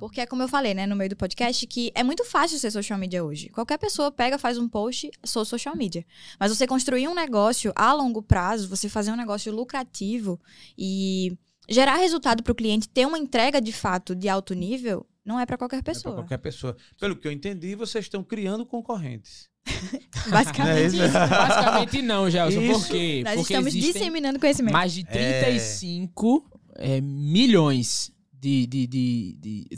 Porque 0.00 0.22
é 0.22 0.26
como 0.26 0.42
eu 0.42 0.48
falei, 0.48 0.72
né, 0.72 0.86
no 0.86 0.96
meio 0.96 1.10
do 1.10 1.16
podcast, 1.16 1.66
que 1.66 1.92
é 1.94 2.02
muito 2.02 2.24
fácil 2.24 2.58
ser 2.58 2.70
social 2.70 2.98
media 2.98 3.22
hoje. 3.22 3.50
Qualquer 3.50 3.78
pessoa 3.78 4.10
pega, 4.10 4.38
faz 4.38 4.56
um 4.56 4.66
post, 4.66 5.10
sou 5.22 5.44
social 5.44 5.76
media. 5.76 6.06
Mas 6.38 6.56
você 6.56 6.66
construir 6.66 7.06
um 7.06 7.14
negócio 7.14 7.70
a 7.76 7.92
longo 7.92 8.22
prazo, 8.22 8.66
você 8.66 8.88
fazer 8.88 9.12
um 9.12 9.16
negócio 9.16 9.54
lucrativo 9.54 10.40
e 10.76 11.36
gerar 11.68 11.96
resultado 11.96 12.42
para 12.42 12.52
o 12.52 12.54
cliente, 12.54 12.88
ter 12.88 13.06
uma 13.06 13.18
entrega 13.18 13.60
de 13.60 13.72
fato 13.72 14.14
de 14.14 14.26
alto 14.26 14.54
nível, 14.54 15.06
não 15.22 15.38
é 15.38 15.44
para 15.44 15.58
qualquer 15.58 15.82
pessoa. 15.82 16.14
É 16.14 16.16
para 16.16 16.22
qualquer 16.22 16.38
pessoa. 16.38 16.76
Pelo 16.98 17.14
que 17.14 17.28
eu 17.28 17.32
entendi, 17.32 17.74
vocês 17.74 18.06
estão 18.06 18.24
criando 18.24 18.64
concorrentes. 18.64 19.50
Basicamente 20.30 20.78
é 20.78 20.86
isso. 20.86 21.12
Basicamente 21.12 22.02
não, 22.02 22.30
Gelson. 22.30 22.66
Por 22.66 22.86
quê? 22.86 23.20
Nós 23.22 23.34
Porque 23.34 23.52
estamos 23.52 23.72
disseminando 23.74 24.40
conhecimento. 24.40 24.72
Mais 24.72 24.94
de 24.94 25.04
35 25.04 26.50
é... 26.76 26.96
É, 26.96 27.00
milhões 27.02 28.10
de, 28.40 28.66
de, 28.66 28.86
de, 28.86 29.36
de, 29.38 29.68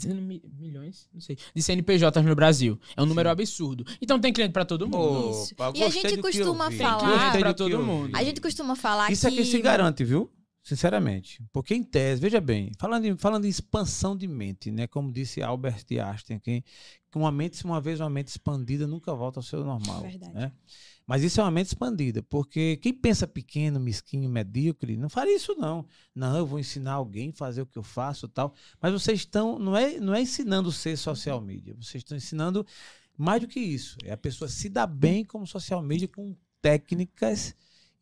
milhões, 0.57 1.09
não 1.13 1.19
sei, 1.19 1.37
de 1.53 1.61
CNPJs 1.61 2.25
no 2.25 2.35
Brasil. 2.35 2.79
É 2.95 3.01
um 3.01 3.05
número 3.05 3.27
Sim. 3.27 3.33
absurdo. 3.33 3.85
Então 4.01 4.19
tem 4.19 4.31
cliente 4.31 4.53
para 4.53 4.63
todo 4.63 4.87
mundo. 4.87 5.31
Opa, 5.51 5.73
e 5.75 5.83
a 5.83 5.89
gente 5.89 6.17
costuma 6.17 6.71
falar 6.71 7.37
para 7.37 7.53
todo 7.53 7.83
mundo. 7.83 8.15
A 8.15 8.23
gente 8.23 8.39
costuma 8.39 8.75
falar 8.75 9.11
Isso 9.11 9.27
que 9.27 9.33
Isso 9.33 9.41
é 9.41 9.43
que 9.43 9.51
se 9.51 9.61
garante, 9.61 10.05
viu? 10.05 10.31
Sinceramente. 10.63 11.43
Porque 11.51 11.75
em 11.75 11.83
tese, 11.83 12.21
veja 12.21 12.39
bem, 12.39 12.71
falando 12.79 13.05
em, 13.05 13.17
falando 13.17 13.43
em 13.43 13.49
expansão 13.49 14.15
de 14.15 14.27
mente, 14.29 14.71
né? 14.71 14.87
Como 14.87 15.11
disse 15.11 15.43
Albert 15.43 15.83
Einstein, 15.91 16.39
que, 16.39 16.63
uma 17.13 17.33
mente, 17.33 17.57
se 17.57 17.65
uma 17.65 17.81
vez 17.81 17.99
uma 17.99 18.09
mente 18.09 18.29
expandida, 18.29 18.87
nunca 18.87 19.13
volta 19.13 19.39
ao 19.39 19.43
seu 19.43 19.61
normal. 19.61 20.01
Verdade. 20.01 20.33
Né? 20.33 20.51
Mas 21.05 21.21
isso 21.21 21.41
é 21.41 21.43
uma 21.43 21.51
mente 21.51 21.67
expandida, 21.67 22.23
porque 22.23 22.77
quem 22.77 22.93
pensa 22.93 23.27
pequeno, 23.27 23.79
mesquinho, 23.79 24.29
medíocre, 24.29 24.95
não 24.95 25.09
faria 25.09 25.35
isso 25.35 25.53
não. 25.57 25.85
Não, 26.15 26.37
eu 26.37 26.45
vou 26.45 26.59
ensinar 26.59 26.93
alguém 26.93 27.29
a 27.29 27.37
fazer 27.37 27.61
o 27.61 27.65
que 27.65 27.77
eu 27.77 27.83
faço 27.83 28.27
tal. 28.27 28.53
Mas 28.81 28.93
vocês 28.93 29.19
estão, 29.19 29.59
não 29.59 29.75
é, 29.75 29.99
não 29.99 30.13
é 30.13 30.21
ensinando 30.21 30.71
ser 30.71 30.97
social 30.97 31.41
media, 31.41 31.75
vocês 31.75 32.01
estão 32.01 32.15
ensinando 32.15 32.65
mais 33.17 33.41
do 33.41 33.47
que 33.47 33.59
isso. 33.59 33.97
É 34.03 34.13
a 34.13 34.17
pessoa 34.17 34.47
se 34.47 34.69
dar 34.69 34.87
bem 34.87 35.25
como 35.25 35.45
social 35.45 35.81
media 35.81 36.07
com 36.07 36.35
técnicas 36.61 37.53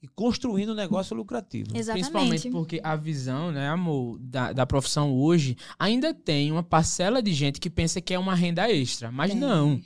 e 0.01 0.07
construindo 0.07 0.71
um 0.71 0.75
negócio 0.75 1.15
lucrativo. 1.15 1.75
Exatamente. 1.75 2.11
Principalmente 2.11 2.49
porque 2.49 2.81
a 2.83 2.95
visão, 2.95 3.51
né, 3.51 3.69
amor, 3.69 4.17
da, 4.19 4.51
da 4.51 4.65
profissão 4.65 5.13
hoje 5.13 5.55
ainda 5.77 6.13
tem 6.13 6.51
uma 6.51 6.63
parcela 6.63 7.21
de 7.21 7.33
gente 7.33 7.59
que 7.59 7.69
pensa 7.69 8.01
que 8.01 8.13
é 8.13 8.19
uma 8.19 8.33
renda 8.33 8.69
extra. 8.71 9.11
Mas 9.11 9.31
Tem. 9.31 9.39
não. 9.39 9.81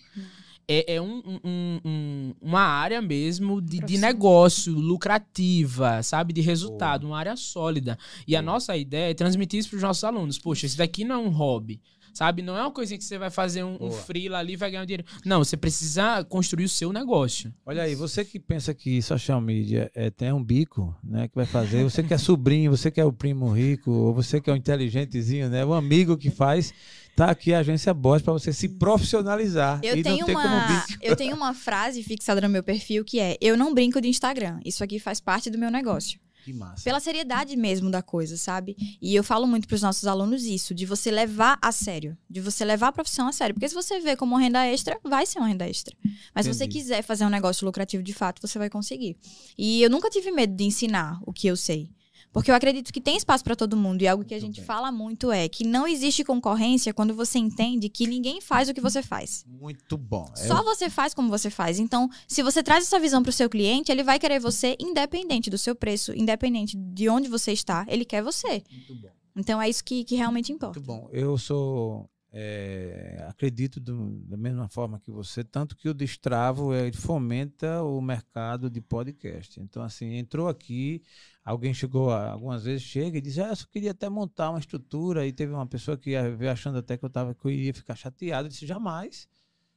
É, 0.67 0.95
é 0.95 1.01
um, 1.01 1.21
um- 1.43 1.79
um- 1.85 2.33
uma 2.41 2.61
área 2.61 3.01
mesmo 3.01 3.61
de, 3.61 3.79
de 3.79 3.97
negócio 3.99 4.73
lucrativa, 4.73 6.01
sabe? 6.03 6.33
De 6.33 6.41
resultado, 6.41 7.05
uma 7.07 7.17
área 7.17 7.35
sólida. 7.35 7.97
E 8.27 8.35
a 8.35 8.41
nossa 8.41 8.75
ideia 8.75 9.11
é 9.11 9.13
transmitir 9.13 9.59
isso 9.59 9.69
para 9.69 9.77
os 9.77 9.83
nossos 9.83 10.03
alunos. 10.03 10.39
Poxa, 10.39 10.65
isso 10.65 10.77
daqui 10.77 11.03
não 11.03 11.15
é 11.15 11.17
um 11.19 11.29
hobby. 11.29 11.79
Sabe? 12.15 12.41
Não 12.41 12.57
é 12.57 12.61
uma 12.61 12.71
coisa 12.71 12.97
que 12.97 13.03
você 13.03 13.17
vai 13.17 13.29
fazer 13.29 13.65
um, 13.65 13.73
um 13.73 13.77
Boa. 13.77 13.91
freela 13.91 14.37
ali 14.37 14.53
e 14.53 14.55
vai 14.55 14.71
ganhar 14.71 14.83
um 14.83 14.85
dinheiro. 14.85 15.03
Não, 15.25 15.43
você 15.43 15.57
precisa 15.57 16.23
construir 16.23 16.63
o 16.63 16.69
seu 16.69 16.93
negócio. 16.93 17.53
Olha 17.65 17.83
aí, 17.83 17.93
você 17.93 18.23
que 18.23 18.39
pensa 18.39 18.73
que 18.73 19.01
social 19.01 19.41
media 19.41 19.91
é, 19.93 20.09
tem 20.09 20.31
um 20.31 20.41
bico, 20.41 20.95
né, 21.03 21.27
que 21.27 21.35
vai 21.35 21.45
fazer, 21.45 21.83
você 21.83 22.01
que 22.01 22.13
é 22.13 22.17
sobrinho, 22.17 22.71
você 22.71 22.89
que 22.89 23.01
é 23.01 23.05
o 23.05 23.11
primo 23.11 23.51
rico, 23.51 23.91
ou 23.91 24.13
você 24.13 24.39
que 24.39 24.49
é 24.49 24.53
o 24.53 24.55
inteligentezinho, 24.55 25.49
né, 25.49 25.65
o 25.65 25.73
amigo 25.73 26.15
que 26.15 26.29
faz, 26.31 26.73
tá 27.17 27.31
aqui 27.31 27.53
a 27.53 27.59
agência 27.59 27.93
Boss 27.93 28.21
para 28.21 28.31
você 28.31 28.53
se 28.53 28.69
profissionalizar 28.69 29.81
Eu 29.83 29.97
e 29.97 30.01
tenho, 30.01 30.19
não 30.19 30.25
ter 30.25 30.33
como 30.35 30.47
uma, 30.47 30.85
eu 31.03 31.15
tenho 31.17 31.35
uma 31.35 31.53
frase 31.53 32.01
fixada 32.01 32.39
no 32.39 32.47
meu 32.47 32.63
perfil 32.63 33.03
que 33.03 33.19
é: 33.19 33.37
Eu 33.41 33.57
não 33.57 33.73
brinco 33.73 33.99
de 33.99 34.07
Instagram. 34.07 34.59
Isso 34.63 34.83
aqui 34.83 34.99
faz 34.99 35.19
parte 35.19 35.49
do 35.49 35.57
meu 35.57 35.69
negócio. 35.69 36.19
Que 36.45 36.53
massa. 36.53 36.83
Pela 36.83 36.99
seriedade 36.99 37.57
mesmo 37.57 37.89
da 37.89 38.03
coisa, 38.03 38.37
sabe? 38.37 38.77
E 39.01 39.15
eu 39.15 39.23
falo 39.23 39.47
muito 39.47 39.67
pros 39.67 39.81
nossos 39.81 40.05
alunos 40.05 40.43
isso, 40.43 40.75
de 40.75 40.85
você 40.85 41.09
levar 41.09 41.57
a 41.59 41.71
sério, 41.71 42.15
de 42.29 42.39
você 42.39 42.63
levar 42.63 42.89
a 42.89 42.91
profissão 42.91 43.27
a 43.27 43.31
sério. 43.31 43.55
Porque 43.55 43.67
se 43.67 43.73
você 43.73 43.99
vê 43.99 44.15
como 44.15 44.35
uma 44.35 44.41
renda 44.41 44.63
extra, 44.63 44.99
vai 45.03 45.25
ser 45.25 45.39
uma 45.39 45.47
renda 45.47 45.67
extra. 45.67 45.97
Mas 46.35 46.45
se 46.45 46.53
você 46.53 46.65
Entendi. 46.65 46.77
quiser 46.81 47.01
fazer 47.01 47.25
um 47.25 47.29
negócio 47.29 47.65
lucrativo 47.65 48.03
de 48.03 48.13
fato, 48.13 48.47
você 48.47 48.59
vai 48.59 48.69
conseguir. 48.69 49.17
E 49.57 49.81
eu 49.81 49.89
nunca 49.89 50.07
tive 50.07 50.29
medo 50.29 50.55
de 50.55 50.65
ensinar 50.65 51.19
o 51.25 51.33
que 51.33 51.47
eu 51.47 51.57
sei. 51.57 51.89
Porque 52.35 52.51
eu 52.51 52.55
acredito 52.55 52.91
que 52.91 52.99
tem 52.99 53.15
espaço 53.15 53.45
para 53.45 53.55
todo 53.55 53.77
mundo. 53.77 54.01
E 54.01 54.07
algo 54.09 54.25
que 54.25 54.35
a 54.35 54.39
gente 54.41 54.61
fala 54.61 54.91
muito 54.91 55.31
é 55.31 55.47
que 55.47 55.65
não 55.65 55.87
existe 55.87 56.21
concorrência 56.21 56.93
quando 56.93 57.15
você 57.15 57.39
entende 57.39 57.87
que 57.87 58.05
ninguém 58.05 58.41
faz 58.41 58.67
o 58.67 58.73
que 58.73 58.81
você 58.81 59.01
faz. 59.01 59.45
Muito 59.47 59.97
bom. 59.97 60.29
É 60.35 60.45
Só 60.45 60.61
você 60.61 60.89
faz 60.89 61.13
como 61.13 61.29
você 61.29 61.49
faz. 61.49 61.79
Então, 61.79 62.09
se 62.27 62.43
você 62.43 62.61
traz 62.61 62.83
essa 62.83 62.99
visão 62.99 63.23
para 63.23 63.29
o 63.29 63.33
seu 63.33 63.49
cliente, 63.49 63.89
ele 63.89 64.03
vai 64.03 64.19
querer 64.19 64.41
você 64.41 64.75
independente 64.77 65.49
do 65.49 65.57
seu 65.57 65.73
preço, 65.73 66.11
independente 66.11 66.75
de 66.75 67.07
onde 67.07 67.29
você 67.29 67.53
está, 67.53 67.85
ele 67.87 68.03
quer 68.03 68.21
você. 68.21 68.61
muito 68.69 68.95
bom. 68.95 69.09
Então, 69.33 69.61
é 69.61 69.69
isso 69.69 69.81
que, 69.81 70.03
que 70.03 70.15
realmente 70.17 70.51
importa. 70.51 70.77
Muito 70.77 70.85
bom. 70.85 71.07
Eu 71.13 71.37
sou. 71.37 72.09
É, 72.37 73.25
acredito 73.29 73.79
do- 73.79 74.19
da 74.27 74.35
mesma 74.35 74.67
forma 74.67 74.99
que 74.99 75.09
você, 75.09 75.41
tanto 75.41 75.73
que 75.73 75.87
o 75.87 75.93
Destravo 75.93 76.73
é, 76.73 76.91
fomenta 76.91 77.81
o 77.81 78.01
mercado 78.01 78.69
de 78.69 78.81
podcast. 78.81 79.57
Então, 79.61 79.81
assim, 79.81 80.15
entrou 80.17 80.49
aqui, 80.49 81.01
alguém 81.45 81.73
chegou, 81.73 82.11
a- 82.11 82.31
algumas 82.31 82.65
vezes 82.65 82.81
chega 82.83 83.17
e 83.17 83.21
diz: 83.21 83.39
Ah, 83.39 83.47
eu 83.47 83.55
só 83.55 83.65
queria 83.67 83.91
até 83.91 84.09
montar 84.09 84.49
uma 84.49 84.59
estrutura. 84.59 85.25
E 85.25 85.31
teve 85.31 85.53
uma 85.53 85.65
pessoa 85.65 85.95
que 85.97 86.09
ia- 86.09 86.35
veio 86.35 86.51
achando 86.51 86.77
até 86.77 86.97
que 86.97 87.05
eu, 87.05 87.09
tava, 87.09 87.33
que 87.33 87.45
eu 87.45 87.51
iria 87.51 87.73
ficar 87.73 87.95
chateado. 87.95 88.47
Eu 88.47 88.49
disse: 88.49 88.65
jamais. 88.67 89.29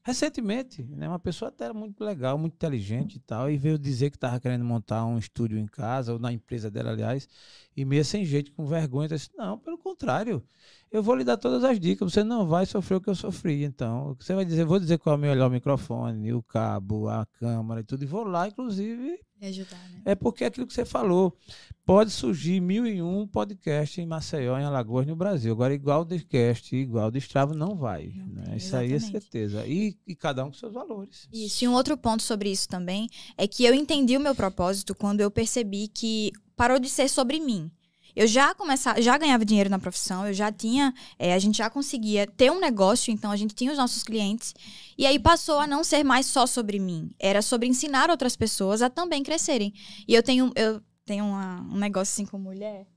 Recentemente, 0.03 0.83
né, 0.85 1.07
uma 1.07 1.19
pessoa 1.19 1.51
até 1.51 1.71
muito 1.71 2.03
legal, 2.03 2.39
muito 2.39 2.55
inteligente 2.55 3.17
e 3.17 3.21
tal, 3.21 3.51
e 3.51 3.59
veio 3.59 3.79
dizer 3.79 4.09
que 4.11 4.17
estava 4.17 4.41
querendo 4.41 4.65
montar 4.65 5.05
um 5.05 5.19
estúdio 5.19 5.59
em 5.59 5.67
casa, 5.67 6.15
ou 6.15 6.19
na 6.19 6.33
empresa 6.33 6.71
dela, 6.71 6.93
aliás, 6.93 7.29
e 7.77 7.85
meio 7.85 8.03
sem 8.03 8.25
jeito, 8.25 8.51
com 8.53 8.65
vergonha. 8.65 9.05
Eu 9.07 9.17
disse, 9.17 9.29
não, 9.37 9.59
pelo 9.59 9.77
contrário, 9.77 10.43
eu 10.91 11.03
vou 11.03 11.15
lhe 11.15 11.25
dar 11.25 11.37
todas 11.37 11.65
as 11.65 11.79
dicas, 11.79 12.13
você 12.13 12.25
não 12.25 12.47
vai 12.47 12.65
sofrer 12.65 12.97
o 12.97 13.01
que 13.01 13.11
eu 13.11 13.15
sofri. 13.15 13.65
Então, 13.65 14.17
você 14.19 14.35
vai 14.35 14.45
dizer, 14.45 14.65
vou 14.65 14.79
dizer 14.79 14.99
qual 14.99 15.15
é 15.15 15.19
o 15.19 15.21
melhor 15.21 15.51
microfone, 15.51 16.33
o 16.33 16.43
cabo, 16.43 17.09
a 17.09 17.27
câmera 17.39 17.81
e 17.81 17.85
tudo, 17.85 18.03
e 18.03 18.07
vou 18.07 18.25
lá, 18.25 18.49
inclusive, 18.49 19.19
Me 19.41 19.49
ajudar, 19.49 19.77
né? 19.91 20.03
é 20.05 20.15
porque 20.15 20.45
é 20.45 20.47
aquilo 20.47 20.67
que 20.67 20.73
você 20.73 20.85
falou. 20.85 21.37
Pode 21.85 22.11
surgir 22.11 22.61
mil 22.61 22.87
e 22.87 23.03
um 23.03 23.27
podcast 23.27 24.01
em 24.01 24.07
Maceió, 24.07 24.59
em 24.59 24.65
Alagoas, 24.65 25.07
no 25.07 25.17
Brasil. 25.17 25.53
Agora, 25.53 25.73
igual 25.73 26.03
o 26.03 26.05
Decast, 26.05 26.77
igual 26.77 27.09
o 27.09 27.11
Destravo, 27.11 27.55
não 27.55 27.77
vai. 27.77 28.13
Não 28.15 28.45
né? 28.45 28.57
Isso 28.57 28.77
aí 28.77 28.93
é 28.93 28.99
certeza. 28.99 29.67
E, 29.67 29.97
e 30.07 30.15
cada 30.15 30.45
um 30.45 30.49
com 30.49 30.55
seus 30.55 30.73
valores. 30.73 31.29
Isso. 31.33 31.65
E 31.65 31.69
um 31.69 31.73
outro 31.73 31.97
ponto 31.97 32.23
sobre 32.23 32.51
isso 32.51 32.69
também 32.69 33.09
é 33.39 33.47
que 33.47 33.65
eu 33.65 33.73
entendi 33.73 34.17
o 34.17 34.21
meu 34.21 34.35
propósito 34.35 34.95
quando 34.95 35.21
eu 35.21 35.31
percebi 35.31 35.89
que 35.89 36.31
parou 36.57 36.79
de 36.79 36.91
ser 36.91 37.09
sobre 37.09 37.41
mim. 37.41 37.71
Eu 38.19 38.27
já 38.27 38.53
começava, 38.53 39.01
já 39.01 39.17
ganhava 39.17 39.45
dinheiro 39.45 39.71
na 39.71 39.79
profissão, 39.79 40.27
eu 40.27 40.35
já 40.35 40.51
tinha, 40.51 40.93
é, 41.17 41.33
a 41.35 41.39
gente 41.39 41.59
já 41.59 41.71
conseguia 41.71 42.27
ter 42.27 42.51
um 42.51 42.59
negócio, 42.59 43.13
então 43.13 43.31
a 43.31 43.37
gente 43.37 43.55
tinha 43.55 43.71
os 43.71 43.79
nossos 43.79 44.03
clientes. 44.03 44.53
E 44.99 45.07
aí 45.07 45.21
passou 45.21 45.61
a 45.61 45.69
não 45.69 45.85
ser 45.85 46.03
mais 46.03 46.27
só 46.27 46.45
sobre 46.45 46.81
mim, 46.81 47.13
era 47.17 47.41
sobre 47.41 47.69
ensinar 47.69 48.11
outras 48.11 48.35
pessoas 48.35 48.83
a 48.83 48.91
também 48.91 49.23
crescerem. 49.23 49.73
E 50.09 50.13
eu 50.15 50.23
tenho, 50.23 50.51
eu 50.57 50.83
tenho 51.07 51.25
uma- 51.27 51.61
um 51.73 51.77
negócio 51.79 52.11
assim 52.13 52.27
com 52.27 52.39
mulher, 52.39 52.89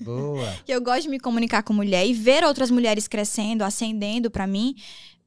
Boa. 0.00 0.46
que 0.64 0.72
eu 0.72 0.80
gosto 0.80 1.02
de 1.02 1.08
me 1.08 1.18
comunicar 1.18 1.64
com 1.64 1.72
mulher 1.72 2.06
e 2.06 2.12
ver 2.14 2.44
outras 2.44 2.70
mulheres 2.70 3.08
crescendo, 3.08 3.64
ascendendo 3.64 4.30
pra 4.30 4.46
mim. 4.46 4.76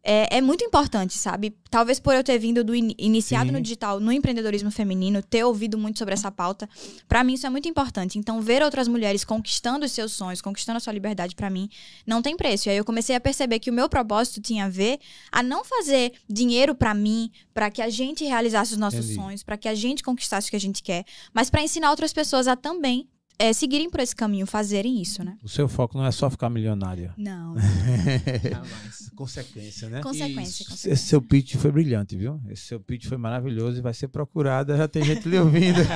É, 0.06 0.38
é 0.38 0.42
muito 0.42 0.66
importante, 0.66 1.18
sabe? 1.18 1.56
Talvez 1.72 1.98
por 1.98 2.14
eu 2.14 2.22
ter 2.22 2.38
vindo 2.38 2.62
do 2.62 2.76
in- 2.76 2.94
iniciado 2.98 3.46
Sim. 3.48 3.54
no 3.54 3.62
digital, 3.62 4.02
no 4.02 4.12
empreendedorismo 4.12 4.70
feminino, 4.70 5.24
ter 5.24 5.46
ouvido 5.46 5.78
muito 5.78 5.98
sobre 5.98 6.14
essa 6.14 6.30
pauta, 6.30 6.68
pra 7.08 7.24
mim 7.24 7.36
isso 7.36 7.48
é 7.48 7.50
muito 7.50 7.70
importante. 7.70 8.20
Então, 8.20 8.42
ver 8.42 8.62
outras 8.62 8.90
mulheres 8.90 9.24
conquistando 9.24 9.86
os 9.86 9.94
seus 9.94 10.12
sonhos, 10.12 10.42
conquistando 10.42 10.76
a 10.76 10.80
sua 10.82 10.92
liberdade, 10.92 11.36
pra 11.36 11.50
mim, 11.50 11.70
não 12.06 12.22
tem 12.22 12.36
preço. 12.36 12.68
E 12.68 12.72
aí 12.72 12.78
eu 12.78 12.84
comecei 12.84 13.16
a 13.16 13.20
perceber 13.20 13.60
que 13.60 13.70
o 13.70 13.74
meu 13.74 13.88
propósito 13.88 14.42
tinha 14.42 14.66
a 14.66 14.70
ver 14.70 15.00
a 15.32 15.42
não 15.42 15.64
fazer 15.64 16.12
dinheiro 16.30 16.76
pra 16.76 16.94
mim, 16.94 17.32
pra 17.54 17.72
que 17.72 17.82
a 17.82 17.90
gente 17.90 18.26
realizasse 18.26 18.74
os 18.74 18.78
nossos 18.78 19.06
Entendi. 19.06 19.16
sonhos, 19.16 19.42
pra 19.44 19.56
que 19.56 19.70
a 19.70 19.76
gente 19.76 20.04
conquistasse 20.04 20.48
o 20.48 20.50
que 20.52 20.58
a 20.58 20.60
gente 20.60 20.84
quer, 20.84 21.06
mas 21.34 21.50
pra 21.50 21.62
ensinar 21.64 21.90
outras 21.90 22.12
pessoas 22.12 22.46
a 22.46 22.58
também 22.58 23.08
é, 23.38 23.52
seguirem 23.52 23.90
por 23.90 24.00
esse 24.00 24.16
caminho, 24.16 24.46
fazerem 24.46 25.02
isso, 25.02 25.24
né? 25.24 25.38
O 25.44 25.50
seu 25.50 25.68
foco 25.68 25.98
não 25.98 26.06
é 26.06 26.12
só 26.12 26.30
ficar 26.30 26.50
milionário. 26.50 27.14
Não. 27.18 27.56
Jamais. 28.50 29.12
Consequência, 29.16 29.90
né? 29.90 30.02
Consequência, 30.02 30.66
consequência. 30.66 30.92
Esse 30.92 31.08
seu 31.08 31.22
pitch 31.22 31.56
foi 31.56 31.72
brilhante, 31.72 32.16
viu? 32.16 32.40
Esse 32.50 32.64
seu 32.64 32.80
pitch 32.80 33.06
foi 33.06 33.18
maravilhoso 33.18 33.80
e 33.80 33.82
vai 33.82 33.94
ser 33.94 34.08
procurado. 34.08 34.76
Já 34.76 34.88
tem 34.88 35.04
gente 35.04 35.28
lhe 35.28 35.38
ouvindo. 35.38 35.80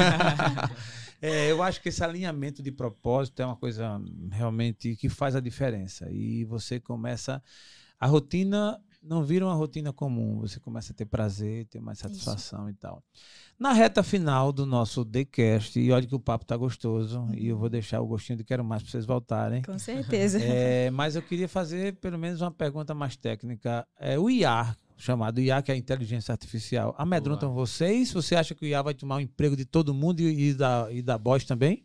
É, 1.20 1.52
eu 1.52 1.64
acho 1.64 1.82
que 1.82 1.90
esse 1.90 2.04
alinhamento 2.04 2.62
de 2.62 2.72
propósito 2.72 3.42
é 3.42 3.46
uma 3.48 3.56
coisa 3.56 4.00
realmente 4.32 4.96
que 4.96 5.10
faz 5.10 5.36
a 5.36 5.40
diferença. 5.40 6.08
E 6.12 6.46
você 6.46 6.80
começa. 6.80 7.42
A 8.00 8.06
rotina 8.06 8.80
não 9.08 9.24
vira 9.24 9.46
uma 9.46 9.54
rotina 9.54 9.94
comum. 9.94 10.40
Você 10.40 10.60
começa 10.60 10.92
a 10.92 10.96
ter 10.96 11.06
prazer, 11.06 11.66
ter 11.66 11.80
mais 11.80 12.00
satisfação 12.00 12.70
e 12.70 12.74
tal. 12.74 13.04
Na 13.58 13.74
reta 13.74 14.04
final 14.04 14.52
do 14.52 14.66
nosso 14.66 15.04
Decast, 15.04 15.80
e 15.80 15.92
olha 15.92 16.06
que 16.06 16.14
o 16.14 16.20
papo 16.20 16.46
tá 16.46 16.56
gostoso, 16.56 17.28
e 17.34 17.48
eu 17.48 17.58
vou 17.58 17.70
deixar 17.70 18.02
o 18.02 18.06
gostinho 18.06 18.38
de 18.38 18.44
quero 18.44 18.64
mais 18.64 18.84
para 18.84 18.92
vocês 18.92 19.06
voltarem. 19.06 19.64
Com 19.64 19.80
certeza. 19.80 20.40
É, 20.42 20.90
mas 20.92 21.16
eu 21.16 21.22
queria 21.22 21.48
fazer 21.48 21.96
pelo 21.96 22.18
menos 22.20 22.42
uma 22.42 22.52
pergunta 22.52 22.94
mais 22.94 23.16
técnica. 23.16 23.88
É, 24.00 24.20
o 24.20 24.30
IA, 24.30 24.76
chamado 24.96 25.42
IA, 25.42 25.62
que 25.62 25.72
é 25.72 25.74
a 25.74 25.78
inteligência 25.78 26.32
artificial, 26.32 26.94
amedrontam 26.98 27.54
vocês? 27.54 28.12
Você 28.12 28.36
acha 28.36 28.54
que 28.54 28.66
o 28.66 28.68
IA 28.68 28.82
vai 28.82 28.94
tomar 28.94 29.16
o 29.16 29.22
emprego 29.22 29.56
de 29.56 29.66
todo 29.66 29.94
mundo 29.94 30.20
e, 30.22 30.50
e 30.50 30.54
da, 30.54 30.88
e 30.92 31.02
da 31.02 31.18
Bosch 31.18 31.46
também? 31.46 31.84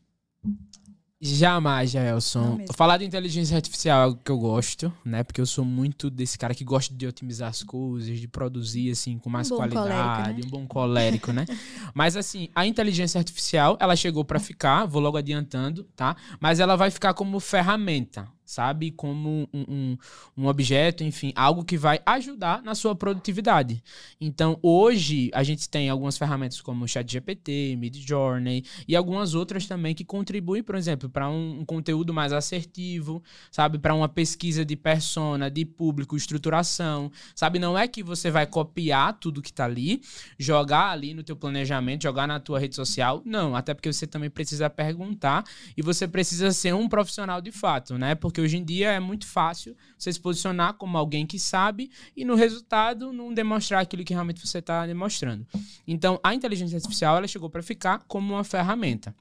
Jamais, 1.25 1.93
Jaelson. 1.93 2.59
Falar 2.75 2.97
de 2.99 3.05
inteligência 3.05 3.55
artificial 3.55 4.01
é 4.01 4.05
algo 4.07 4.20
que 4.25 4.31
eu 4.31 4.37
gosto, 4.37 4.93
né? 5.05 5.23
Porque 5.23 5.41
eu 5.41 5.47
sou 5.47 5.64
muito 5.64 6.11
desse 6.11 6.37
cara 6.37 6.53
que 6.53 6.64
gosta 6.64 6.93
de 6.93 7.07
otimizar 7.07 7.49
as 7.49 7.62
coisas, 7.62 8.18
de 8.18 8.27
produzir, 8.27 8.91
assim, 8.91 9.18
com 9.18 9.31
mais 9.31 9.49
bom 9.49 9.55
qualidade, 9.55 9.89
colérico, 9.89 10.41
né? 10.41 10.41
um 10.45 10.51
bom 10.51 10.66
colérico, 10.66 11.33
né? 11.33 11.45
Mas, 11.95 12.16
assim, 12.16 12.49
a 12.57 12.66
inteligência 12.66 13.20
artificial, 13.20 13.77
ela 13.79 13.95
chegou 13.95 14.25
pra 14.25 14.41
ficar, 14.41 14.85
vou 14.85 15.01
logo 15.01 15.16
adiantando, 15.16 15.85
tá? 15.95 16.16
Mas 16.41 16.59
ela 16.59 16.75
vai 16.75 16.91
ficar 16.91 17.14
como 17.14 17.39
ferramenta, 17.39 18.27
sabe? 18.53 18.90
Como 18.90 19.48
um, 19.53 19.64
um, 19.68 19.96
um 20.36 20.46
objeto, 20.46 21.03
enfim, 21.03 21.32
algo 21.34 21.64
que 21.64 21.78
vai 21.78 22.00
ajudar 22.05 22.62
na 22.62 22.74
sua 22.74 22.94
produtividade. 22.94 23.82
Então, 24.20 24.59
hoje, 24.62 25.30
a 25.32 25.42
gente 25.42 25.68
tem 25.68 25.88
algumas 25.88 26.18
ferramentas 26.18 26.61
como 26.61 26.84
o 26.84 26.88
ChatGPT, 26.88 27.76
Midjourney 27.78 28.62
e 28.86 28.94
algumas 28.94 29.34
outras 29.34 29.66
também 29.66 29.94
que 29.94 30.05
contribuem, 30.05 30.62
por 30.62 30.74
exemplo, 30.74 31.09
para 31.09 31.30
um, 31.30 31.61
um 31.61 31.64
conteúdo 31.64 32.12
mais 32.12 32.30
assertivo, 32.32 33.22
sabe? 33.50 33.78
Para 33.78 33.94
uma 33.94 34.09
pesquisa 34.09 34.64
de 34.66 34.76
persona, 34.76 35.50
de 35.50 35.64
público, 35.64 36.14
estruturação, 36.14 37.11
sabe? 37.34 37.59
Não 37.59 37.78
é 37.78 37.88
que 37.88 38.03
você 38.03 38.30
vai 38.30 38.46
copiar 38.46 39.18
tudo 39.18 39.40
que 39.40 39.53
tá 39.53 39.64
ali, 39.64 40.03
jogar 40.38 40.90
ali 40.90 41.14
no 41.14 41.22
teu 41.22 41.36
planejamento, 41.36 42.03
jogar 42.03 42.28
na 42.28 42.38
tua 42.38 42.59
rede 42.59 42.76
social. 42.76 43.22
Não, 43.24 43.57
até 43.57 43.72
porque 43.72 43.90
você 43.90 44.07
também 44.07 44.28
precisa 44.28 44.68
perguntar 44.68 45.42
e 45.74 45.80
você 45.80 46.07
precisa 46.07 46.53
ser 46.53 46.74
um 46.74 46.86
profissional 46.86 47.40
de 47.40 47.50
fato, 47.50 47.96
né? 47.96 48.14
Porque 48.14 48.41
hoje 48.43 48.57
em 48.57 48.64
dia 48.64 48.93
é 48.93 49.01
muito 49.01 49.26
fácil 49.26 49.76
você 49.99 50.12
se 50.12 50.20
posicionar 50.20 50.74
como 50.74 50.99
alguém 50.99 51.26
que 51.26 51.38
sabe 51.38 51.90
e 52.16 52.24
no 52.24 52.34
resultado 52.34 53.12
não 53.12 53.32
demonstrar 53.32 53.82
aquilo 53.82 54.05
que 54.05 54.12
realmente 54.12 54.47
você 54.47 54.59
está 54.59 54.86
demonstrando. 54.86 55.47
Então, 55.86 56.20
a 56.22 56.34
inteligência 56.34 56.76
artificial 56.76 57.16
ela 57.16 57.28
chegou 57.28 57.49
para 57.49 57.62
ficar 57.62 58.01
como 58.07 58.34
uma 58.34 58.45
ferramenta. 58.45 59.14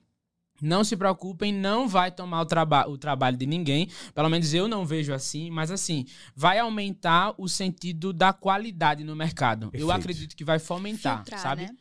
Não 0.61 0.83
se 0.83 0.95
preocupem, 0.95 1.51
não 1.51 1.87
vai 1.87 2.11
tomar 2.11 2.41
o, 2.41 2.45
traba 2.45 2.87
o 2.87 2.95
trabalho 2.95 3.35
de 3.35 3.47
ninguém. 3.47 3.89
Pelo 4.13 4.29
menos 4.29 4.53
eu 4.53 4.67
não 4.67 4.85
vejo 4.85 5.11
assim, 5.11 5.49
mas 5.49 5.71
assim, 5.71 6.05
vai 6.35 6.59
aumentar 6.59 7.33
o 7.37 7.49
sentido 7.49 8.13
da 8.13 8.31
qualidade 8.31 9.03
no 9.03 9.15
mercado. 9.15 9.71
Perfeito. 9.71 9.81
Eu 9.81 9.91
acredito 9.91 10.35
que 10.35 10.45
vai 10.45 10.59
fomentar, 10.59 11.17
Filtrar, 11.17 11.39
sabe? 11.39 11.63
Né? 11.63 11.75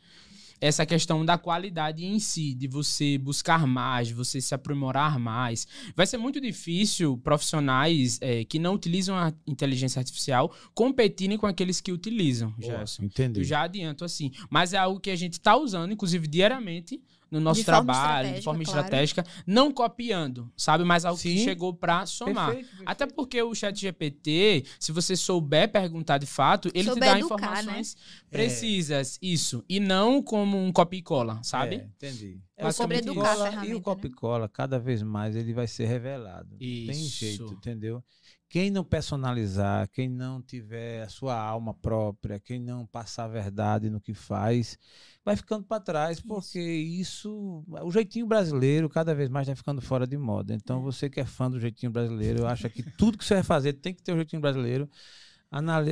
Essa 0.60 0.84
questão 0.84 1.24
da 1.24 1.38
qualidade 1.38 2.04
em 2.04 2.18
si, 2.18 2.54
de 2.54 2.68
você 2.68 3.16
buscar 3.16 3.66
mais, 3.66 4.08
de 4.08 4.14
você 4.14 4.40
se 4.40 4.54
aprimorar 4.54 5.18
mais. 5.18 5.66
Vai 5.96 6.06
ser 6.06 6.18
muito 6.18 6.40
difícil 6.40 7.16
profissionais 7.18 8.18
é, 8.20 8.44
que 8.44 8.58
não 8.58 8.74
utilizam 8.74 9.16
a 9.16 9.32
inteligência 9.46 9.98
artificial 9.98 10.52
competirem 10.74 11.38
com 11.38 11.46
aqueles 11.46 11.80
que 11.80 11.92
utilizam, 11.92 12.54
Gerson. 12.58 13.04
Entendi. 13.04 13.40
Eu 13.40 13.44
já 13.44 13.62
adianto 13.62 14.04
assim. 14.04 14.30
Mas 14.50 14.72
é 14.72 14.78
algo 14.78 15.00
que 15.00 15.10
a 15.10 15.16
gente 15.16 15.34
está 15.34 15.56
usando, 15.56 15.92
inclusive 15.92 16.26
diariamente, 16.26 17.00
no 17.30 17.40
nosso 17.40 17.60
de 17.60 17.66
trabalho, 17.66 18.34
de 18.34 18.42
forma 18.42 18.64
claro. 18.64 18.78
estratégica, 18.80 19.24
não 19.46 19.70
copiando, 19.72 20.50
sabe? 20.56 20.84
Mas 20.84 21.04
algo 21.04 21.18
Sim. 21.18 21.34
que 21.34 21.44
chegou 21.44 21.72
para 21.72 22.04
somar. 22.06 22.46
Perfeito, 22.46 22.68
perfeito. 22.68 22.90
Até 22.90 23.06
porque 23.06 23.42
o 23.42 23.54
chat 23.54 23.78
GPT, 23.78 24.64
se 24.78 24.92
você 24.92 25.14
souber 25.14 25.70
perguntar 25.70 26.18
de 26.18 26.26
fato, 26.26 26.70
ele 26.74 26.88
souber 26.88 27.02
te 27.02 27.12
dá 27.12 27.18
educar, 27.18 27.34
informações 27.34 27.94
né? 27.94 28.02
precisas, 28.30 29.18
é. 29.22 29.26
isso. 29.26 29.64
E 29.68 29.78
não 29.78 30.22
como 30.22 30.58
um 30.58 30.72
copy 30.72 30.98
e 30.98 31.02
cola, 31.02 31.40
sabe? 31.42 31.76
É, 31.76 31.84
entendi. 31.84 32.40
É 32.56 32.70
sobre 32.72 32.98
educar 32.98 33.32
a 33.32 33.36
ferramenta. 33.36 33.66
E 33.66 33.74
o 33.74 33.80
copy 33.80 34.08
e 34.08 34.10
cola, 34.10 34.44
né? 34.44 34.50
cada 34.52 34.78
vez 34.78 35.02
mais, 35.02 35.34
ele 35.34 35.54
vai 35.54 35.66
ser 35.66 35.86
revelado. 35.86 36.56
Isso. 36.60 36.92
Tem 36.92 37.04
jeito, 37.04 37.52
entendeu? 37.54 38.04
Quem 38.50 38.68
não 38.68 38.82
personalizar, 38.82 39.88
quem 39.90 40.08
não 40.08 40.42
tiver 40.42 41.04
a 41.04 41.08
sua 41.08 41.40
alma 41.40 41.72
própria, 41.72 42.40
quem 42.40 42.58
não 42.58 42.84
passar 42.84 43.26
a 43.26 43.28
verdade 43.28 43.88
no 43.88 44.00
que 44.00 44.12
faz, 44.12 44.76
vai 45.24 45.36
ficando 45.36 45.62
para 45.62 45.80
trás, 45.80 46.20
porque 46.20 46.58
isso, 46.58 47.64
o 47.68 47.92
jeitinho 47.92 48.26
brasileiro 48.26 48.88
cada 48.88 49.14
vez 49.14 49.28
mais 49.28 49.46
está 49.46 49.54
ficando 49.54 49.80
fora 49.80 50.04
de 50.04 50.18
moda. 50.18 50.52
Então, 50.52 50.80
é. 50.80 50.82
você 50.82 51.08
que 51.08 51.20
é 51.20 51.24
fã 51.24 51.48
do 51.48 51.60
jeitinho 51.60 51.92
brasileiro, 51.92 52.40
eu 52.40 52.48
acho 52.48 52.68
que 52.68 52.82
tudo 52.98 53.16
que 53.16 53.24
você 53.24 53.34
vai 53.34 53.44
fazer 53.44 53.74
tem 53.74 53.94
que 53.94 54.02
ter 54.02 54.10
o 54.10 54.14
um 54.16 54.18
jeitinho 54.18 54.42
brasileiro. 54.42 54.90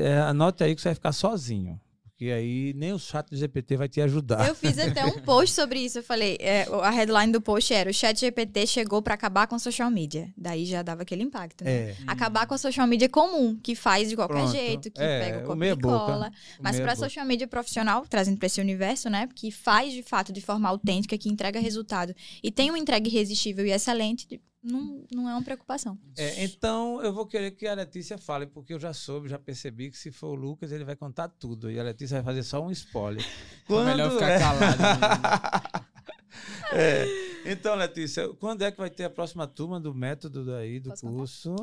É, 0.02 0.18
anote 0.22 0.64
aí 0.64 0.74
que 0.74 0.80
você 0.80 0.88
vai 0.88 0.96
ficar 0.96 1.12
sozinho. 1.12 1.80
Porque 2.18 2.32
aí 2.32 2.74
nem 2.74 2.92
o 2.92 2.98
chat 2.98 3.28
GPT 3.30 3.76
vai 3.76 3.88
te 3.88 4.00
ajudar. 4.00 4.48
Eu 4.48 4.52
fiz 4.52 4.76
até 4.76 5.06
um 5.06 5.12
post 5.22 5.54
sobre 5.54 5.78
isso. 5.78 6.00
Eu 6.00 6.02
falei, 6.02 6.36
é, 6.40 6.66
a 6.82 6.90
headline 6.90 7.30
do 7.30 7.40
post 7.40 7.72
era: 7.72 7.88
o 7.88 7.94
chat 7.94 8.18
GPT 8.18 8.66
chegou 8.66 9.00
para 9.00 9.14
acabar 9.14 9.46
com 9.46 9.54
a 9.54 9.58
social 9.58 9.88
media. 9.88 10.28
Daí 10.36 10.66
já 10.66 10.82
dava 10.82 11.02
aquele 11.02 11.22
impacto. 11.22 11.62
Né? 11.62 11.70
É. 11.70 11.96
Acabar 12.08 12.44
com 12.48 12.54
a 12.54 12.58
social 12.58 12.88
media 12.88 13.08
comum, 13.08 13.56
que 13.62 13.76
faz 13.76 14.08
de 14.08 14.16
qualquer 14.16 14.34
Pronto. 14.34 14.50
jeito, 14.50 14.90
que 14.90 15.00
é, 15.00 15.20
pega 15.20 15.44
o 15.44 15.46
copia 15.46 15.70
e 15.70 15.80
cola. 15.80 16.32
Mas 16.60 16.80
para 16.80 16.90
a 16.90 16.96
social 16.96 17.24
media 17.24 17.46
profissional, 17.46 18.04
trazendo 18.04 18.36
para 18.36 18.46
esse 18.46 18.60
universo, 18.60 19.08
né? 19.08 19.28
Que 19.32 19.52
faz 19.52 19.92
de 19.92 20.02
fato 20.02 20.32
de 20.32 20.40
forma 20.40 20.68
autêntica, 20.68 21.16
que 21.16 21.28
entrega 21.28 21.60
resultado 21.60 22.12
e 22.42 22.50
tem 22.50 22.68
uma 22.68 22.80
entrega 22.80 23.06
irresistível 23.06 23.64
e 23.64 23.70
excelente, 23.70 24.40
não, 24.68 25.04
não 25.12 25.28
é 25.28 25.32
uma 25.32 25.42
preocupação. 25.42 25.98
É, 26.16 26.44
então, 26.44 27.02
eu 27.02 27.12
vou 27.12 27.26
querer 27.26 27.52
que 27.52 27.66
a 27.66 27.74
Letícia 27.74 28.18
fale, 28.18 28.46
porque 28.46 28.74
eu 28.74 28.80
já 28.80 28.92
soube, 28.92 29.28
já 29.28 29.38
percebi 29.38 29.90
que 29.90 29.98
se 29.98 30.12
for 30.12 30.28
o 30.28 30.34
Lucas, 30.34 30.70
ele 30.70 30.84
vai 30.84 30.94
contar 30.94 31.28
tudo. 31.28 31.70
E 31.70 31.80
a 31.80 31.82
Letícia 31.82 32.16
vai 32.16 32.24
fazer 32.24 32.42
só 32.42 32.64
um 32.64 32.70
spoiler. 32.70 33.24
Quando... 33.66 33.88
É 33.88 33.90
melhor 33.92 34.12
ficar 34.12 34.38
calado. 34.38 35.84
é. 36.72 37.28
Então, 37.46 37.74
Letícia, 37.74 38.28
quando 38.34 38.62
é 38.62 38.70
que 38.70 38.76
vai 38.76 38.90
ter 38.90 39.04
a 39.04 39.10
próxima 39.10 39.46
turma 39.46 39.80
do 39.80 39.94
método 39.94 40.44
daí, 40.44 40.78
do 40.78 40.90
Posso 40.90 41.06
curso? 41.06 41.56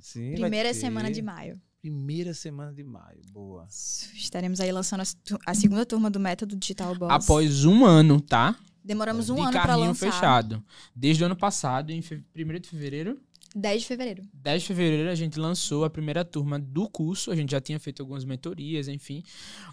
Sim, 0.00 0.32
Primeira 0.34 0.74
semana 0.74 1.10
de 1.10 1.22
maio. 1.22 1.60
Primeira 1.80 2.34
semana 2.34 2.72
de 2.72 2.82
maio, 2.82 3.20
boa. 3.30 3.68
Estaremos 3.68 4.58
aí 4.58 4.72
lançando 4.72 5.02
a, 5.02 5.04
a 5.46 5.54
segunda 5.54 5.86
turma 5.86 6.10
do 6.10 6.18
método 6.18 6.56
Digital 6.56 6.96
Boss. 6.96 7.12
Após 7.12 7.64
um 7.64 7.84
ano, 7.84 8.20
tá? 8.20 8.58
Demoramos 8.86 9.28
um 9.28 9.34
de 9.34 9.40
ano 9.40 9.52
para 9.52 9.74
lançar. 9.74 10.12
fechado. 10.12 10.62
Desde 10.94 11.22
o 11.22 11.26
ano 11.26 11.34
passado, 11.34 11.90
em 11.90 11.98
1 11.98 12.60
de 12.60 12.68
fevereiro. 12.68 13.20
10 13.58 13.80
de 13.80 13.88
fevereiro. 13.88 14.22
10 14.34 14.60
de 14.60 14.68
fevereiro 14.68 15.08
a 15.08 15.14
gente 15.14 15.38
lançou 15.38 15.86
a 15.86 15.90
primeira 15.90 16.22
turma 16.22 16.58
do 16.58 16.86
curso. 16.90 17.30
A 17.30 17.34
gente 17.36 17.52
já 17.52 17.60
tinha 17.60 17.80
feito 17.80 18.02
algumas 18.02 18.22
mentorias, 18.22 18.86
enfim. 18.86 19.22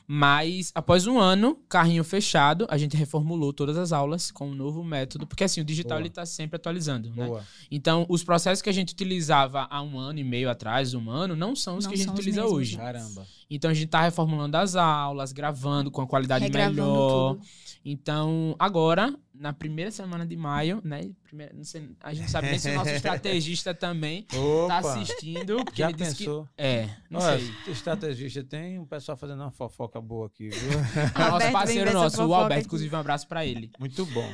Mas 0.07 0.71
após 0.73 1.05
um 1.05 1.19
ano, 1.19 1.55
carrinho 1.67 2.01
fechado, 2.05 2.65
a 2.69 2.77
gente 2.77 2.95
reformulou 2.95 3.51
todas 3.51 3.77
as 3.77 3.91
aulas 3.91 4.31
com 4.31 4.49
um 4.49 4.55
novo 4.55 4.85
método. 4.85 5.27
Porque 5.27 5.43
assim, 5.43 5.59
o 5.59 5.65
digital 5.65 5.99
ele 5.99 6.07
está 6.07 6.25
sempre 6.25 6.55
atualizando, 6.55 7.09
né? 7.13 7.27
Então, 7.69 8.05
os 8.07 8.23
processos 8.23 8.61
que 8.61 8.69
a 8.69 8.73
gente 8.73 8.93
utilizava 8.93 9.67
há 9.69 9.81
um 9.81 9.99
ano 9.99 10.17
e 10.17 10.23
meio 10.23 10.49
atrás, 10.49 10.93
um 10.93 11.09
ano, 11.09 11.35
não 11.35 11.53
são 11.53 11.75
os 11.75 11.83
não 11.83 11.91
que 11.91 11.95
a 11.95 11.97
gente 11.99 12.11
utiliza 12.11 12.41
mesmos, 12.41 12.57
hoje. 12.57 12.77
Caramba. 12.77 13.27
Então 13.49 13.69
a 13.69 13.73
gente 13.73 13.87
está 13.87 14.01
reformulando 14.01 14.55
as 14.55 14.77
aulas, 14.77 15.33
gravando 15.33 15.91
com 15.91 16.01
a 16.01 16.07
qualidade 16.07 16.45
Regravando 16.45 16.81
melhor. 16.81 17.33
Tudo. 17.35 17.45
Então, 17.85 18.55
agora, 18.57 19.13
na 19.43 19.51
primeira 19.51 19.91
semana 19.91 20.25
de 20.25 20.37
maio, 20.37 20.79
né? 20.85 21.11
Primeira, 21.25 21.53
sei, 21.63 21.89
a 21.99 22.13
gente 22.13 22.31
sabe 22.31 22.49
nem 22.49 22.57
se 22.57 22.69
o 22.69 22.75
nosso 22.75 22.91
estrategista 22.95 23.73
também 23.73 24.25
está 24.31 24.77
assistindo. 24.77 25.57
Já 25.73 25.91
pensou? 25.91 26.45
Que, 26.45 26.63
é, 26.63 26.89
não 27.09 27.19
Olha, 27.19 27.37
sei. 27.37 27.73
Estrategista 27.73 28.41
tem 28.41 28.79
um 28.79 28.85
pessoal 28.85 29.17
fazendo 29.17 29.41
uma 29.41 29.51
fofoca 29.51 29.99
boa 29.99 30.27
aqui, 30.27 30.47
viu? 30.47 30.79
nosso 31.29 31.51
parceiro 31.51 31.91
nosso, 31.91 32.25
o 32.25 32.33
Alberto, 32.33 32.67
inclusive, 32.67 32.95
um 32.95 32.99
abraço 32.99 33.27
para 33.27 33.45
ele. 33.45 33.69
Muito 33.77 34.05
bom. 34.05 34.31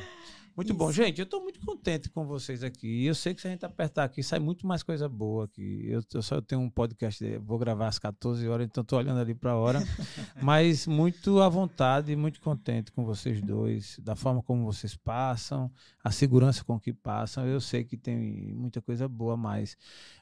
Muito 0.56 0.68
Isso. 0.70 0.78
bom. 0.78 0.92
Gente, 0.92 1.18
eu 1.18 1.24
estou 1.24 1.42
muito 1.42 1.60
contente 1.60 2.10
com 2.10 2.26
vocês 2.26 2.62
aqui. 2.62 3.04
Eu 3.04 3.14
sei 3.14 3.34
que 3.34 3.40
se 3.40 3.46
a 3.46 3.50
gente 3.50 3.64
apertar 3.64 4.04
aqui, 4.04 4.22
sai 4.22 4.38
muito 4.38 4.66
mais 4.66 4.82
coisa 4.82 5.08
boa 5.08 5.44
aqui. 5.44 5.86
Eu, 5.86 6.02
eu 6.12 6.22
só 6.22 6.40
tenho 6.40 6.60
um 6.60 6.68
podcast, 6.68 7.38
vou 7.38 7.58
gravar 7.58 7.88
às 7.88 7.98
14 7.98 8.46
horas, 8.48 8.66
então 8.66 8.82
estou 8.82 8.98
olhando 8.98 9.20
ali 9.20 9.34
para 9.34 9.52
a 9.52 9.56
hora. 9.56 9.80
Mas 10.42 10.86
muito 10.86 11.40
à 11.40 11.48
vontade, 11.48 12.14
muito 12.16 12.40
contente 12.40 12.92
com 12.92 13.04
vocês 13.04 13.40
dois, 13.40 13.98
da 14.02 14.14
forma 14.14 14.42
como 14.42 14.64
vocês 14.64 14.96
passam, 14.96 15.70
a 16.02 16.10
segurança 16.10 16.64
com 16.64 16.78
que 16.78 16.92
passam. 16.92 17.46
Eu 17.46 17.60
sei 17.60 17.84
que 17.84 17.96
tem 17.96 18.52
muita 18.54 18.82
coisa 18.82 19.08
boa 19.08 19.36
mais. 19.36 19.76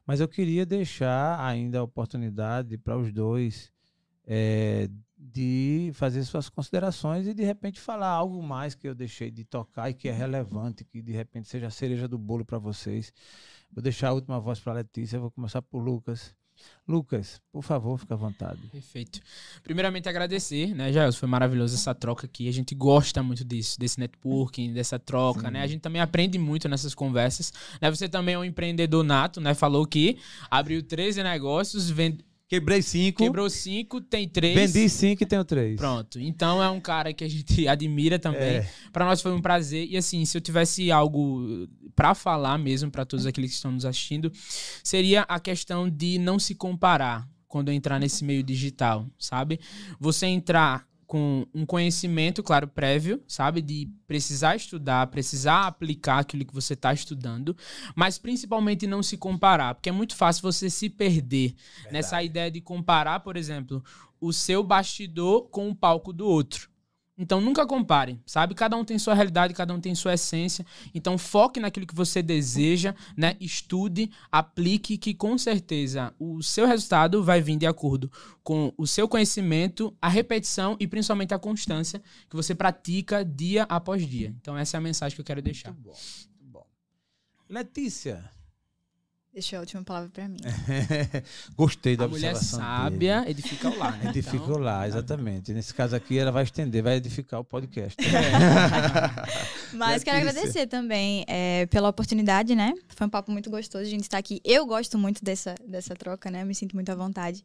Mas 0.06 0.20
eu 0.20 0.28
queria 0.28 0.64
deixar 0.64 1.40
ainda 1.44 1.78
a 1.78 1.82
oportunidade 1.82 2.76
para 2.78 2.96
os 2.96 3.12
dois. 3.12 3.72
É, 4.26 4.88
de 5.38 5.92
fazer 5.94 6.24
suas 6.24 6.48
considerações 6.48 7.28
e 7.28 7.32
de 7.32 7.44
repente 7.44 7.78
falar 7.78 8.08
algo 8.08 8.42
mais 8.42 8.74
que 8.74 8.88
eu 8.88 8.94
deixei 8.94 9.30
de 9.30 9.44
tocar 9.44 9.88
e 9.88 9.94
que 9.94 10.08
é 10.08 10.12
relevante, 10.12 10.84
que 10.84 11.00
de 11.00 11.12
repente 11.12 11.46
seja 11.46 11.68
a 11.68 11.70
cereja 11.70 12.08
do 12.08 12.18
bolo 12.18 12.44
para 12.44 12.58
vocês. 12.58 13.12
Vou 13.70 13.80
deixar 13.80 14.08
a 14.08 14.14
última 14.14 14.40
voz 14.40 14.58
para 14.58 14.72
a 14.72 14.76
Letícia, 14.76 15.20
vou 15.20 15.30
começar 15.30 15.62
por 15.62 15.78
Lucas. 15.78 16.34
Lucas, 16.88 17.40
por 17.52 17.62
favor, 17.62 17.96
fica 17.98 18.14
à 18.14 18.16
vontade. 18.16 18.60
Perfeito. 18.72 19.20
Primeiramente, 19.62 20.08
agradecer, 20.08 20.74
né, 20.74 20.92
Jair? 20.92 21.12
Foi 21.12 21.28
maravilhoso 21.28 21.76
essa 21.76 21.94
troca 21.94 22.26
aqui. 22.26 22.48
A 22.48 22.52
gente 22.52 22.74
gosta 22.74 23.22
muito 23.22 23.44
disso, 23.44 23.78
desse 23.78 24.00
networking, 24.00 24.72
dessa 24.72 24.98
troca, 24.98 25.42
Sim. 25.42 25.52
né? 25.52 25.62
A 25.62 25.68
gente 25.68 25.82
também 25.82 26.02
aprende 26.02 26.36
muito 26.36 26.68
nessas 26.68 26.96
conversas. 26.96 27.52
Né? 27.80 27.88
Você 27.88 28.08
também 28.08 28.34
é 28.34 28.38
um 28.40 28.44
empreendedor 28.44 29.04
nato, 29.04 29.40
né? 29.40 29.54
Falou 29.54 29.86
que 29.86 30.18
abriu 30.50 30.82
13 30.82 31.22
negócios, 31.22 31.88
vende 31.88 32.24
Quebrei 32.48 32.80
cinco. 32.80 33.22
Quebrou 33.22 33.50
cinco, 33.50 34.00
tem 34.00 34.26
três. 34.26 34.72
Vendi 34.72 34.88
cinco 34.88 35.22
e 35.22 35.26
tenho 35.26 35.44
três. 35.44 35.76
Pronto. 35.76 36.18
Então 36.18 36.62
é 36.62 36.70
um 36.70 36.80
cara 36.80 37.12
que 37.12 37.22
a 37.22 37.28
gente 37.28 37.68
admira 37.68 38.18
também. 38.18 38.40
É. 38.40 38.70
Para 38.90 39.04
nós 39.04 39.20
foi 39.20 39.32
um 39.32 39.40
prazer. 39.40 39.86
E 39.86 39.98
assim, 39.98 40.24
se 40.24 40.36
eu 40.36 40.40
tivesse 40.40 40.90
algo 40.90 41.68
para 41.94 42.14
falar 42.14 42.56
mesmo 42.56 42.90
para 42.90 43.04
todos 43.04 43.26
aqueles 43.26 43.50
que 43.50 43.56
estão 43.56 43.70
nos 43.70 43.84
assistindo, 43.84 44.32
seria 44.82 45.22
a 45.22 45.38
questão 45.38 45.90
de 45.90 46.18
não 46.18 46.38
se 46.38 46.54
comparar 46.54 47.28
quando 47.46 47.70
entrar 47.70 47.98
nesse 47.98 48.24
meio 48.24 48.42
digital, 48.42 49.06
sabe? 49.18 49.60
Você 50.00 50.26
entrar 50.26 50.86
com 51.08 51.46
um 51.54 51.64
conhecimento, 51.64 52.42
claro, 52.42 52.68
prévio, 52.68 53.20
sabe? 53.26 53.62
De 53.62 53.90
precisar 54.06 54.54
estudar, 54.54 55.06
precisar 55.06 55.66
aplicar 55.66 56.18
aquilo 56.18 56.44
que 56.44 56.54
você 56.54 56.74
está 56.74 56.92
estudando, 56.92 57.56
mas 57.96 58.18
principalmente 58.18 58.86
não 58.86 59.02
se 59.02 59.16
comparar, 59.16 59.74
porque 59.74 59.88
é 59.88 59.92
muito 59.92 60.14
fácil 60.14 60.42
você 60.42 60.68
se 60.68 60.90
perder 60.90 61.54
Verdade. 61.76 61.92
nessa 61.94 62.22
ideia 62.22 62.50
de 62.50 62.60
comparar, 62.60 63.20
por 63.20 63.38
exemplo, 63.38 63.82
o 64.20 64.34
seu 64.34 64.62
bastidor 64.62 65.48
com 65.48 65.70
o 65.70 65.74
palco 65.74 66.12
do 66.12 66.26
outro. 66.26 66.68
Então 67.18 67.40
nunca 67.40 67.66
compare, 67.66 68.20
sabe? 68.24 68.54
Cada 68.54 68.76
um 68.76 68.84
tem 68.84 68.96
sua 68.96 69.12
realidade, 69.12 69.52
cada 69.52 69.74
um 69.74 69.80
tem 69.80 69.92
sua 69.92 70.14
essência. 70.14 70.64
Então 70.94 71.18
foque 71.18 71.58
naquilo 71.58 71.86
que 71.86 71.94
você 71.94 72.22
deseja, 72.22 72.94
né? 73.16 73.36
Estude, 73.40 74.08
aplique, 74.30 74.96
que 74.96 75.12
com 75.12 75.36
certeza 75.36 76.14
o 76.16 76.40
seu 76.42 76.64
resultado 76.64 77.24
vai 77.24 77.40
vir 77.40 77.56
de 77.56 77.66
acordo 77.66 78.10
com 78.44 78.72
o 78.78 78.86
seu 78.86 79.08
conhecimento, 79.08 79.92
a 80.00 80.08
repetição 80.08 80.76
e 80.78 80.86
principalmente 80.86 81.34
a 81.34 81.38
constância 81.38 82.00
que 82.30 82.36
você 82.36 82.54
pratica 82.54 83.24
dia 83.24 83.64
após 83.64 84.06
dia. 84.06 84.32
Então 84.40 84.56
essa 84.56 84.76
é 84.76 84.78
a 84.78 84.80
mensagem 84.80 85.16
que 85.16 85.20
eu 85.20 85.24
quero 85.24 85.42
deixar. 85.42 85.72
Muito 85.72 85.82
bom, 85.82 85.96
muito 86.40 86.52
bom. 86.52 86.66
Letícia, 87.48 88.30
Deixou 89.38 89.58
a 89.58 89.60
última 89.60 89.84
palavra 89.84 90.10
para 90.12 90.28
mim. 90.28 90.38
Gostei 91.56 91.96
da 91.96 92.06
A 92.06 92.08
mulher 92.08 92.34
observação 92.34 92.58
sábia 92.58 93.20
dele. 93.20 93.30
edifica 93.30 93.68
o 93.70 93.78
lar, 93.78 93.96
né? 93.98 94.10
Edifica 94.10 94.36
Então, 94.36 94.56
o 94.56 94.58
lar, 94.58 94.88
exatamente. 94.88 95.52
Nesse 95.52 95.72
caso 95.72 95.94
aqui, 95.94 96.18
ela 96.18 96.32
vai 96.32 96.42
estender, 96.42 96.82
vai 96.82 96.96
edificar 96.96 97.38
o 97.38 97.44
podcast. 97.44 97.96
Mas 99.72 100.02
quero 100.02 100.16
Letícia. 100.16 100.40
agradecer 100.40 100.66
também 100.66 101.24
é, 101.28 101.66
pela 101.66 101.88
oportunidade, 101.88 102.56
né? 102.56 102.74
Foi 102.88 103.06
um 103.06 103.10
papo 103.10 103.30
muito 103.30 103.48
gostoso 103.48 103.84
a 103.84 103.88
gente 103.88 104.02
estar 104.02 104.18
aqui. 104.18 104.40
Eu 104.44 104.66
gosto 104.66 104.98
muito 104.98 105.24
dessa, 105.24 105.54
dessa 105.64 105.94
troca, 105.94 106.32
né? 106.32 106.44
Me 106.44 106.52
sinto 106.54 106.74
muito 106.74 106.90
à 106.90 106.96
vontade. 106.96 107.44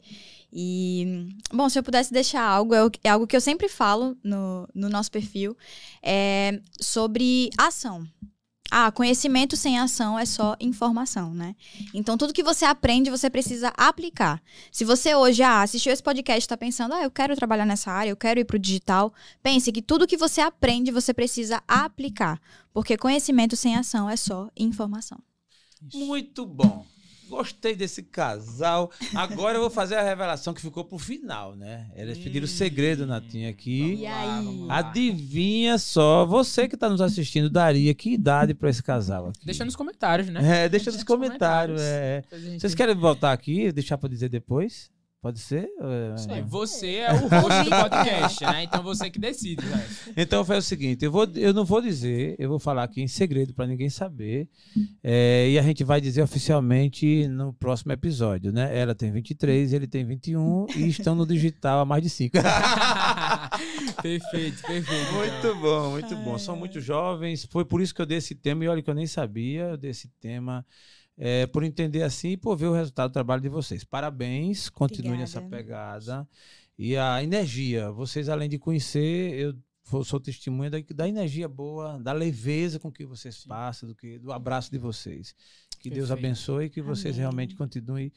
E, 0.51 1.27
bom, 1.53 1.69
se 1.69 1.77
eu 1.77 1.83
pudesse 1.83 2.11
deixar 2.11 2.41
algo, 2.43 2.73
é 2.73 2.79
é 3.03 3.09
algo 3.09 3.27
que 3.27 3.35
eu 3.35 3.41
sempre 3.41 3.69
falo 3.69 4.17
no, 4.23 4.67
no 4.73 4.89
nosso 4.89 5.11
perfil, 5.11 5.55
é 6.01 6.59
sobre 6.81 7.51
ação. 7.55 8.03
Ah, 8.71 8.91
conhecimento 8.91 9.55
sem 9.55 9.77
ação 9.77 10.17
é 10.17 10.25
só 10.25 10.55
informação, 10.59 11.33
né? 11.33 11.55
Então, 11.93 12.17
tudo 12.17 12.33
que 12.33 12.41
você 12.41 12.65
aprende, 12.65 13.09
você 13.09 13.29
precisa 13.29 13.71
aplicar. 13.77 14.41
Se 14.71 14.83
você 14.83 15.13
hoje 15.13 15.43
ah, 15.43 15.61
assistiu 15.61 15.93
esse 15.93 16.01
podcast 16.01 16.39
e 16.39 16.43
está 16.43 16.57
pensando, 16.57 16.93
ah, 16.93 17.03
eu 17.03 17.11
quero 17.11 17.35
trabalhar 17.35 17.65
nessa 17.65 17.91
área, 17.91 18.09
eu 18.09 18.17
quero 18.17 18.39
ir 18.39 18.45
para 18.45 18.55
o 18.55 18.59
digital, 18.59 19.13
pense 19.43 19.71
que 19.71 19.81
tudo 19.81 20.07
que 20.07 20.17
você 20.17 20.41
aprende, 20.41 20.91
você 20.91 21.13
precisa 21.13 21.61
aplicar. 21.67 22.41
Porque 22.73 22.97
conhecimento 22.97 23.55
sem 23.55 23.75
ação 23.75 24.09
é 24.09 24.15
só 24.15 24.49
informação. 24.57 25.19
Muito 25.93 26.45
bom. 26.45 26.85
Gostei 27.29 27.75
desse 27.75 28.03
casal. 28.03 28.91
Agora 29.15 29.57
eu 29.57 29.61
vou 29.61 29.69
fazer 29.69 29.95
a 29.95 30.03
revelação 30.03 30.53
que 30.53 30.61
ficou 30.61 30.83
pro 30.85 30.97
final, 30.99 31.55
né? 31.55 31.89
Eles 31.95 32.17
pediram 32.17 32.45
o 32.45 32.47
segredo, 32.47 33.05
Natinha, 33.07 33.49
aqui. 33.49 33.95
E 33.95 34.05
aí? 34.05 34.65
Adivinha 34.69 35.77
só, 35.77 36.25
você 36.25 36.67
que 36.67 36.75
está 36.75 36.89
nos 36.89 37.01
assistindo, 37.01 37.49
daria 37.49 37.93
que 37.93 38.11
idade 38.13 38.53
para 38.53 38.69
esse 38.69 38.83
casal 38.83 39.29
aqui? 39.29 39.45
Deixa 39.45 39.65
nos 39.65 39.75
comentários, 39.75 40.29
né? 40.29 40.65
É, 40.65 40.69
deixa 40.69 40.91
nos 40.91 41.03
comentários. 41.03 41.81
é. 41.81 42.21
Depois 42.21 42.41
a 42.45 42.49
gente- 42.49 42.61
Vocês 42.61 42.75
querem 42.75 42.95
voltar 42.95 43.31
aqui, 43.33 43.71
deixar 43.71 43.97
para 43.97 44.09
dizer 44.09 44.29
depois? 44.29 44.91
Pode 45.23 45.39
ser? 45.39 45.69
É. 45.79 46.17
Sim, 46.17 46.41
você 46.45 46.95
é 46.95 47.13
o 47.13 47.29
host 47.29 47.63
do 47.63 47.69
podcast, 47.69 48.43
né? 48.43 48.63
Então 48.63 48.83
você 48.83 49.09
que 49.09 49.17
decide, 49.17 49.65
velho. 49.65 49.83
Então 50.17 50.43
foi 50.43 50.57
o 50.57 50.61
seguinte, 50.61 51.05
eu, 51.05 51.11
vou, 51.13 51.25
eu 51.35 51.53
não 51.53 51.63
vou 51.63 51.81
dizer, 51.81 52.35
eu 52.37 52.49
vou 52.49 52.59
falar 52.59 52.83
aqui 52.83 53.01
em 53.01 53.07
segredo 53.07 53.53
para 53.53 53.65
ninguém 53.65 53.89
saber. 53.89 54.49
é, 55.01 55.49
e 55.49 55.57
a 55.57 55.61
gente 55.61 55.81
vai 55.85 56.01
dizer 56.01 56.21
oficialmente 56.21 57.25
no 57.29 57.53
próximo 57.53 57.93
episódio, 57.93 58.51
né? 58.51 58.77
Ela 58.77 58.93
tem 58.93 59.13
23, 59.13 59.71
ele 59.71 59.87
tem 59.87 60.03
21 60.03 60.65
e 60.75 60.89
estão 60.89 61.15
no 61.15 61.25
digital 61.25 61.79
há 61.79 61.85
mais 61.85 62.03
de 62.03 62.09
5. 62.09 62.35
perfeito, 64.03 64.61
perfeito. 64.61 65.13
muito 65.13 65.55
bom, 65.61 65.91
muito 65.91 66.15
bom. 66.17 66.37
São 66.37 66.57
muito 66.57 66.81
jovens. 66.81 67.47
Foi 67.49 67.63
por 67.63 67.81
isso 67.81 67.95
que 67.95 68.01
eu 68.01 68.05
dei 68.05 68.17
esse 68.17 68.35
tema, 68.35 68.65
e 68.65 68.67
olha 68.67 68.81
que 68.81 68.89
eu 68.89 68.93
nem 68.93 69.07
sabia, 69.07 69.69
eu 69.69 69.77
dei 69.77 69.91
esse 69.91 70.09
tema. 70.19 70.65
É, 71.17 71.45
por 71.47 71.63
entender 71.63 72.03
assim 72.03 72.29
e 72.29 72.37
por 72.37 72.55
ver 72.55 72.67
o 72.67 72.73
resultado 72.73 73.09
do 73.09 73.13
trabalho 73.13 73.41
de 73.41 73.49
vocês. 73.49 73.83
Parabéns, 73.83 74.69
Obrigada. 74.75 75.17
nessa 75.17 75.41
pegada. 75.41 76.27
E 76.77 76.97
a 76.97 77.23
energia, 77.23 77.91
vocês 77.91 78.29
além 78.29 78.49
de 78.49 78.57
conhecer, 78.57 79.33
eu 79.33 80.03
sou 80.03 80.19
testemunha 80.19 80.69
da, 80.69 80.77
da 80.95 81.07
energia 81.07 81.47
boa, 81.47 81.99
da 81.99 82.13
leveza 82.13 82.79
com 82.79 82.91
que 82.91 83.05
vocês 83.05 83.45
passam, 83.45 83.89
do, 83.89 83.95
que, 83.95 84.17
do 84.17 84.31
abraço 84.31 84.71
de 84.71 84.77
vocês. 84.77 85.35
Que 85.79 85.89
Deus 85.89 86.07
Perfeito. 86.07 86.25
abençoe 86.27 86.65
e 86.65 86.69
que 86.69 86.81
vocês 86.81 87.15
Amém. 87.15 87.21
realmente 87.21 87.55
continuem 87.55 88.11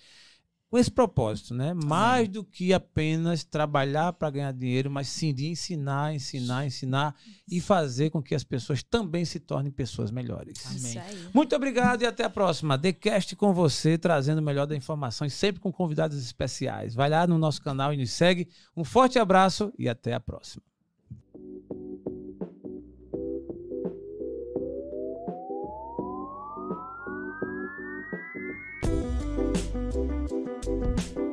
com 0.69 0.79
esse 0.79 0.91
propósito, 0.91 1.55
né? 1.55 1.73
Mais 1.75 2.29
do 2.29 2.43
que 2.43 2.73
apenas 2.73 3.45
trabalhar 3.45 4.13
para 4.13 4.31
ganhar 4.31 4.53
dinheiro, 4.53 4.91
mas 4.91 5.09
sim 5.09 5.33
de 5.33 5.47
ensinar, 5.47 6.15
ensinar, 6.15 6.67
ensinar 6.67 7.15
e 7.49 7.61
fazer 7.61 8.11
com 8.11 8.23
que 8.23 8.35
as 8.35 8.43
pessoas 8.43 8.83
também 8.83 9.25
se 9.25 9.39
tornem 9.39 9.71
pessoas 9.71 10.11
melhores. 10.11 10.67
Amém. 10.67 11.01
Muito 11.33 11.55
obrigado 11.55 12.03
e 12.03 12.07
até 12.07 12.25
a 12.25 12.31
próxima. 12.31 12.79
TheCast 12.79 13.37
com 13.37 13.53
você, 13.55 13.97
trazendo 13.97 14.39
o 14.39 14.43
melhor 14.43 14.67
da 14.67 14.77
informação 14.77 15.27
e 15.27 15.31
sempre 15.31 15.61
com 15.61 15.73
convidados 15.73 16.19
especiais. 16.19 16.95
Vai 16.95 17.11
lá 17.11 17.27
no 17.27 17.39
nosso 17.39 17.63
canal 17.63 17.95
e 17.95 17.97
nos 17.97 18.11
segue. 18.11 18.49
Um 18.77 18.85
forte 18.85 19.19
abraço 19.19 19.73
e 19.79 19.89
até 19.89 20.15
a 20.15 20.21
próxima. 20.21 20.63
Bye. 30.81 31.26